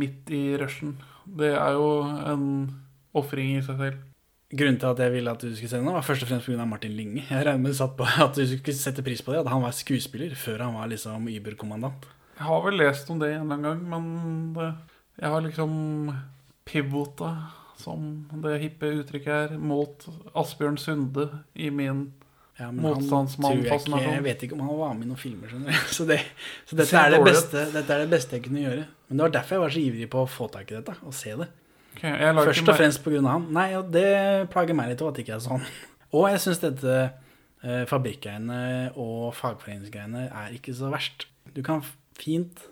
midt 0.00 0.32
i 0.32 0.42
rushen. 0.60 0.96
Det 1.28 1.52
er 1.52 1.76
jo 1.76 1.90
en 2.08 2.46
ofring 3.18 3.58
i 3.58 3.64
seg 3.66 3.82
selv. 3.82 4.04
Grunnen 4.48 4.78
til 4.80 4.88
at 4.88 5.02
jeg 5.04 5.12
ville 5.12 5.32
at 5.36 5.42
du 5.44 5.50
skulle 5.52 5.68
sende 5.68 5.92
var 5.92 6.06
først 6.06 6.24
og 6.24 6.30
fremst 6.30 6.48
pga. 6.48 6.64
Martin 6.64 6.96
Linge. 6.96 7.26
Jeg 7.28 7.44
regner 7.44 7.66
med 7.66 7.76
satt 7.76 7.98
på 7.98 8.08
at 8.24 8.32
du 8.32 8.46
skulle 8.48 8.78
sette 8.80 9.04
pris 9.04 9.20
på 9.20 9.34
det, 9.34 9.42
at 9.44 9.52
han 9.52 9.60
var 9.66 9.76
skuespiller 9.76 10.32
før 10.40 10.64
han 10.64 10.78
var 10.80 10.88
liksom 10.88 11.28
Uber-kommandant. 11.28 12.08
Jeg 12.38 12.48
har 12.48 12.64
vel 12.64 12.80
lest 12.80 13.12
om 13.12 13.20
det 13.20 13.34
en 13.34 13.44
eller 13.44 13.58
annen 13.58 13.68
gang, 13.68 13.84
men 13.92 14.72
jeg 15.18 15.32
har 15.34 15.44
liksom 15.44 15.72
pivota, 16.68 17.32
som 17.78 18.06
det 18.42 18.56
hippe 18.62 18.90
uttrykket 19.00 19.34
er, 19.54 19.58
mot 19.58 20.06
Asbjørn 20.38 20.78
Sunde 20.82 21.28
i 21.54 21.70
min 21.70 22.08
Ja, 22.58 22.72
men 22.74 22.82
jeg, 22.90 24.02
jeg 24.02 24.22
vet 24.24 24.40
ikke 24.42 24.56
om 24.56 24.64
han 24.66 24.78
var 24.80 24.94
med 24.98 25.06
i 25.06 25.10
noen 25.12 25.20
filmer. 25.20 25.52
Så, 25.94 26.02
det, 26.08 26.16
så 26.66 26.74
dette, 26.74 26.90
det 26.90 26.98
er 27.04 27.12
det 27.14 27.20
beste, 27.28 27.62
dette 27.70 27.94
er 27.94 28.02
det 28.02 28.10
beste 28.10 28.34
jeg 28.34 28.44
kunne 28.48 28.64
gjøre. 28.64 28.86
Men 29.06 29.20
det 29.20 29.24
var 29.28 29.34
derfor 29.36 29.54
jeg 29.54 29.62
var 29.62 29.74
så 29.76 29.82
ivrig 29.84 30.08
på 30.10 30.24
å 30.24 30.26
få 30.28 30.48
tak 30.50 30.72
i 30.72 30.76
dette, 30.80 30.96
og 31.06 31.14
se 31.14 31.36
det. 31.38 31.46
Okay, 31.94 32.10
Først 32.34 32.64
og 32.64 32.72
mer- 32.72 32.80
fremst 32.80 33.06
av 33.06 33.28
han. 33.30 33.46
Nei, 33.54 33.68
og 33.78 33.92
det 33.94 34.08
plager 34.50 34.74
meg 34.76 34.90
litt 34.90 35.02
òg, 35.02 35.12
at 35.12 35.20
det 35.20 35.24
ikke 35.26 35.38
er 35.38 35.46
sånn. 35.46 35.64
Og 36.18 36.24
jeg 36.32 36.40
syns 36.40 36.60
dette 36.62 36.92
eh, 37.62 37.82
fabrikkgreiene 37.90 38.60
og 38.96 39.34
fagforeningsgreiene 39.36 40.22
er 40.30 40.54
ikke 40.56 40.72
så 40.72 40.88
verst. 40.92 41.26
Du 41.52 41.60
kan 41.66 41.82
fint 42.16 42.62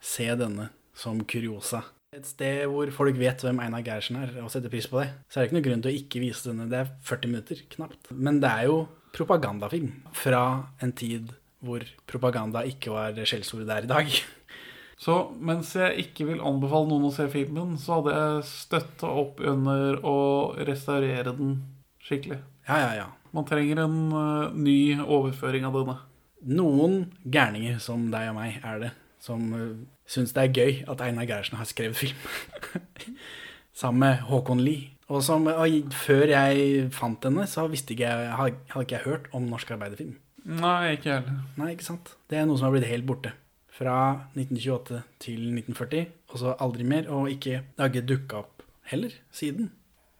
se 0.00 0.26
denne 0.38 0.70
som 0.96 1.20
kuriosa. 1.28 1.82
Et 2.16 2.24
sted 2.24 2.62
hvor 2.72 2.88
folk 2.96 3.18
vet 3.20 3.42
hvem 3.44 3.58
Einar 3.60 3.82
Gerhardsen 3.84 4.16
er, 4.22 4.30
og 4.40 4.48
setter 4.52 4.72
pris 4.72 4.86
på 4.88 5.02
det. 5.02 5.10
Så 5.28 5.36
er 5.36 5.44
det 5.44 5.50
ikke 5.50 5.58
noe 5.58 5.66
grunn 5.66 5.82
til 5.84 5.92
å 5.92 5.98
ikke 5.98 6.22
vise 6.22 6.48
denne. 6.48 6.68
Det 6.70 6.78
er 6.78 6.94
40 7.04 7.32
minutter, 7.32 7.60
knapt. 7.74 8.12
Men 8.16 8.40
det 8.40 8.52
er 8.52 8.70
jo 8.70 8.78
propagandafilm 9.16 9.92
fra 10.16 10.40
en 10.84 10.94
tid 10.96 11.34
hvor 11.66 11.84
propaganda 12.08 12.62
ikke 12.68 12.94
var 12.94 13.20
skjellsordet 13.20 13.68
det 13.68 13.76
er 13.76 13.88
i 13.88 13.92
dag. 13.92 14.16
Så 15.04 15.18
mens 15.44 15.74
jeg 15.76 16.06
ikke 16.06 16.30
vil 16.30 16.40
anbefale 16.40 16.88
noen 16.88 17.10
å 17.10 17.12
se 17.12 17.26
filmen, 17.28 17.74
så 17.76 17.98
hadde 17.98 18.14
jeg 18.16 18.44
støtta 18.48 19.10
opp 19.20 19.42
under 19.44 19.98
å 20.00 20.18
restaurere 20.64 21.34
den 21.36 21.58
skikkelig. 22.00 22.38
Ja, 22.64 22.78
ja, 22.80 22.92
ja. 23.02 23.08
Man 23.36 23.44
trenger 23.44 23.82
en 23.82 23.98
uh, 24.14 24.54
ny 24.56 24.96
overføring 25.04 25.68
av 25.68 25.76
denne. 25.76 25.98
Noen 26.48 26.96
gærninger 27.28 27.76
som 27.82 28.08
deg 28.08 28.30
og 28.30 28.38
meg 28.38 28.56
er 28.64 28.80
det, 28.86 28.90
som 29.26 29.48
uh, 29.52 29.72
syns 30.08 30.34
det 30.36 30.44
er 30.44 30.54
gøy 30.54 30.84
at 30.90 31.02
Einar 31.02 31.26
Gerhardsen 31.26 31.58
har 31.58 31.68
skrevet 31.68 31.98
film. 31.98 32.28
Sammen 33.80 34.04
med 34.04 34.28
Håkon 34.30 34.62
Lie. 34.62 34.92
Og 35.12 35.22
som, 35.22 35.44
og 35.46 35.92
før 35.94 36.30
jeg 36.32 36.86
fant 36.94 37.22
henne, 37.28 37.44
så 37.46 37.66
visste 37.70 37.94
ikke 37.94 38.08
jeg, 38.08 38.30
hadde 38.38 38.86
ikke 38.86 38.96
jeg 38.96 39.04
hørt 39.04 39.28
om 39.36 39.44
norsk 39.46 39.70
arbeiderfilm. 39.76 40.16
Nei, 40.46 40.94
ikke 40.96 41.12
heller. 41.12 41.42
Nei, 41.58 41.72
ikke 41.74 41.86
sant? 41.86 42.14
Det 42.30 42.38
er 42.38 42.46
noe 42.48 42.58
som 42.58 42.68
har 42.68 42.74
blitt 42.74 42.88
helt 42.90 43.06
borte. 43.06 43.34
Fra 43.76 43.96
1928 44.34 45.02
til 45.22 45.42
1940, 45.52 46.06
og 46.32 46.40
så 46.40 46.54
aldri 46.64 46.86
mer. 46.88 47.10
Og 47.12 47.30
ikke, 47.30 47.60
det 47.66 47.82
har 47.82 47.92
ikke 47.92 48.08
dukka 48.08 48.42
opp 48.42 48.64
heller 48.90 49.14
siden. 49.34 49.70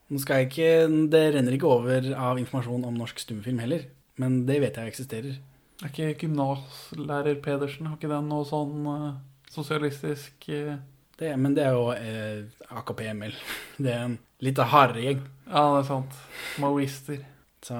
Nå 0.07 0.21
skal 0.23 0.43
jeg 0.43 0.51
ikke, 0.51 0.71
Det 1.11 1.23
renner 1.35 1.55
ikke 1.57 1.67
over 1.67 2.11
av 2.15 2.39
informasjon 2.39 2.85
om 2.87 2.99
norsk 2.99 3.19
stumfilm 3.19 3.59
heller, 3.59 3.87
men 4.21 4.45
det 4.47 4.61
vet 4.63 4.77
jeg 4.79 4.93
eksisterer. 4.93 5.39
Er 5.83 5.91
ikke 5.91 6.25
gymnaslærer 6.25 7.37
Pedersen, 7.43 7.89
har 7.89 7.99
ikke 7.99 8.09
den 8.09 8.29
noe 8.31 8.45
sånn 8.49 8.87
uh, 8.89 9.09
sosialistisk 9.53 10.47
uh... 10.49 10.77
Det, 11.17 11.31
men 11.37 11.55
det 11.57 11.63
er 11.65 11.73
jo 11.73 11.87
uh, 11.89 12.77
AKP 12.77 13.03
Emil. 13.09 13.33
Det 13.81 13.89
er 13.93 14.03
en 14.05 14.17
litt 14.45 14.59
hardere 14.61 15.01
gjeng. 15.01 15.23
Ja, 15.47 15.63
det 15.73 15.79
er 15.79 15.87
sant. 15.87 16.17
Maoister. 16.61 17.23
Så 17.65 17.77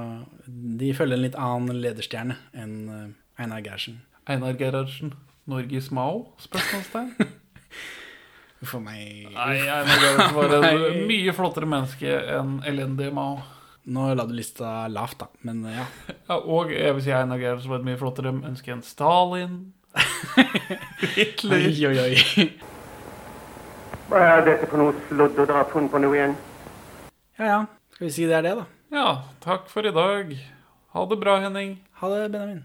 de 0.47 0.93
følger 0.97 1.17
en 1.17 1.23
litt 1.23 1.37
annen 1.37 1.81
lederstjerne 1.83 2.37
enn 2.57 2.77
eh, 2.89 3.03
Einar 3.37 3.61
Gerhardsen. 3.61 3.99
Einar 4.25 4.57
Gerhardsen. 4.59 5.13
Norges 5.47 5.91
Mao? 5.95 6.31
Spørsmålstegn. 6.43 7.13
For 8.67 8.81
meg 8.81 9.29
Nei, 9.35 9.59
Einar 9.61 10.01
Gerhardsen 10.01 10.35
var 10.39 10.55
et 10.89 11.05
mye 11.07 11.35
flottere 11.37 11.69
menneske 11.69 12.17
enn 12.39 12.57
elendige 12.67 13.13
Mao. 13.15 13.37
Nå 13.87 14.09
la 14.19 14.25
du 14.27 14.33
lista 14.35 14.87
lavt, 14.91 15.21
da, 15.21 15.27
men 15.47 15.61
eh, 15.65 15.77
ja. 15.77 15.85
Ja, 16.27 16.35
og 16.37 16.71
jeg 16.75 16.91
vil 16.97 17.03
si 17.05 17.11
Einar 17.15 17.39
Gerhardsen 17.39 17.71
var 17.71 17.79
et 17.79 17.87
mye 17.87 17.99
flottere 18.01 18.33
ønsker 18.35 18.73
enn 18.75 18.83
Stalin. 18.83 19.53
Hitler. 21.15 21.69
Oi, 21.69 21.85
oi, 21.87 21.95
oi. 22.03 22.49
Hva 24.09 24.25
er 24.25 24.43
dette 24.43 24.67
for 24.67 24.83
noe 24.83 24.97
sludd 25.07 25.39
dere 25.39 25.55
har 25.61 25.71
funnet 25.71 25.93
på 25.93 26.03
nå 26.03 26.11
igjen? 26.17 26.35
Ja, 27.39 27.47
ja. 27.47 27.61
Skal 27.95 28.09
vi 28.09 28.13
si 28.17 28.27
det 28.27 28.35
er 28.41 28.43
det, 28.49 28.53
da? 28.59 28.67
Ja, 28.91 29.07
takk 29.43 29.71
for 29.71 29.87
i 29.87 29.95
dag. 29.95 30.35
Ha 30.91 31.07
det 31.07 31.21
bra, 31.23 31.39
Henning. 31.47 31.77
Ha 32.01 32.11
det, 32.11 32.27
Benjamin. 32.35 32.61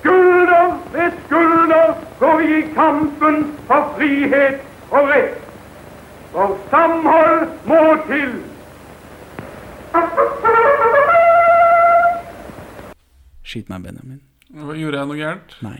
Skulder 0.00 0.74
ved 0.96 1.22
skulder 1.26 1.94
går 2.18 2.36
vi 2.40 2.50
i 2.56 2.66
kampen 2.72 3.42
for 3.68 3.92
frihet 4.00 4.64
og 4.88 5.12
rett. 5.12 5.40
For 6.32 6.56
samhold 6.72 7.50
må 7.68 7.82
til. 8.08 8.38
Skyt 13.48 13.70
meg, 13.72 13.80
Benjamin. 13.86 14.20
Gjorde 14.52 14.98
jeg 14.98 15.08
noe 15.08 15.16
gærent? 15.16 15.54
Nei. 15.64 15.78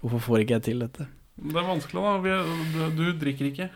Hvorfor 0.00 0.22
får 0.24 0.44
ikke 0.44 0.58
jeg 0.58 0.66
til 0.68 0.84
dette? 0.84 1.06
Det 1.40 1.56
er 1.56 1.66
vanskelig, 1.66 2.02
da. 2.24 2.36
Du, 2.96 3.04
drikker 3.18 3.48
ikke. 3.50 3.66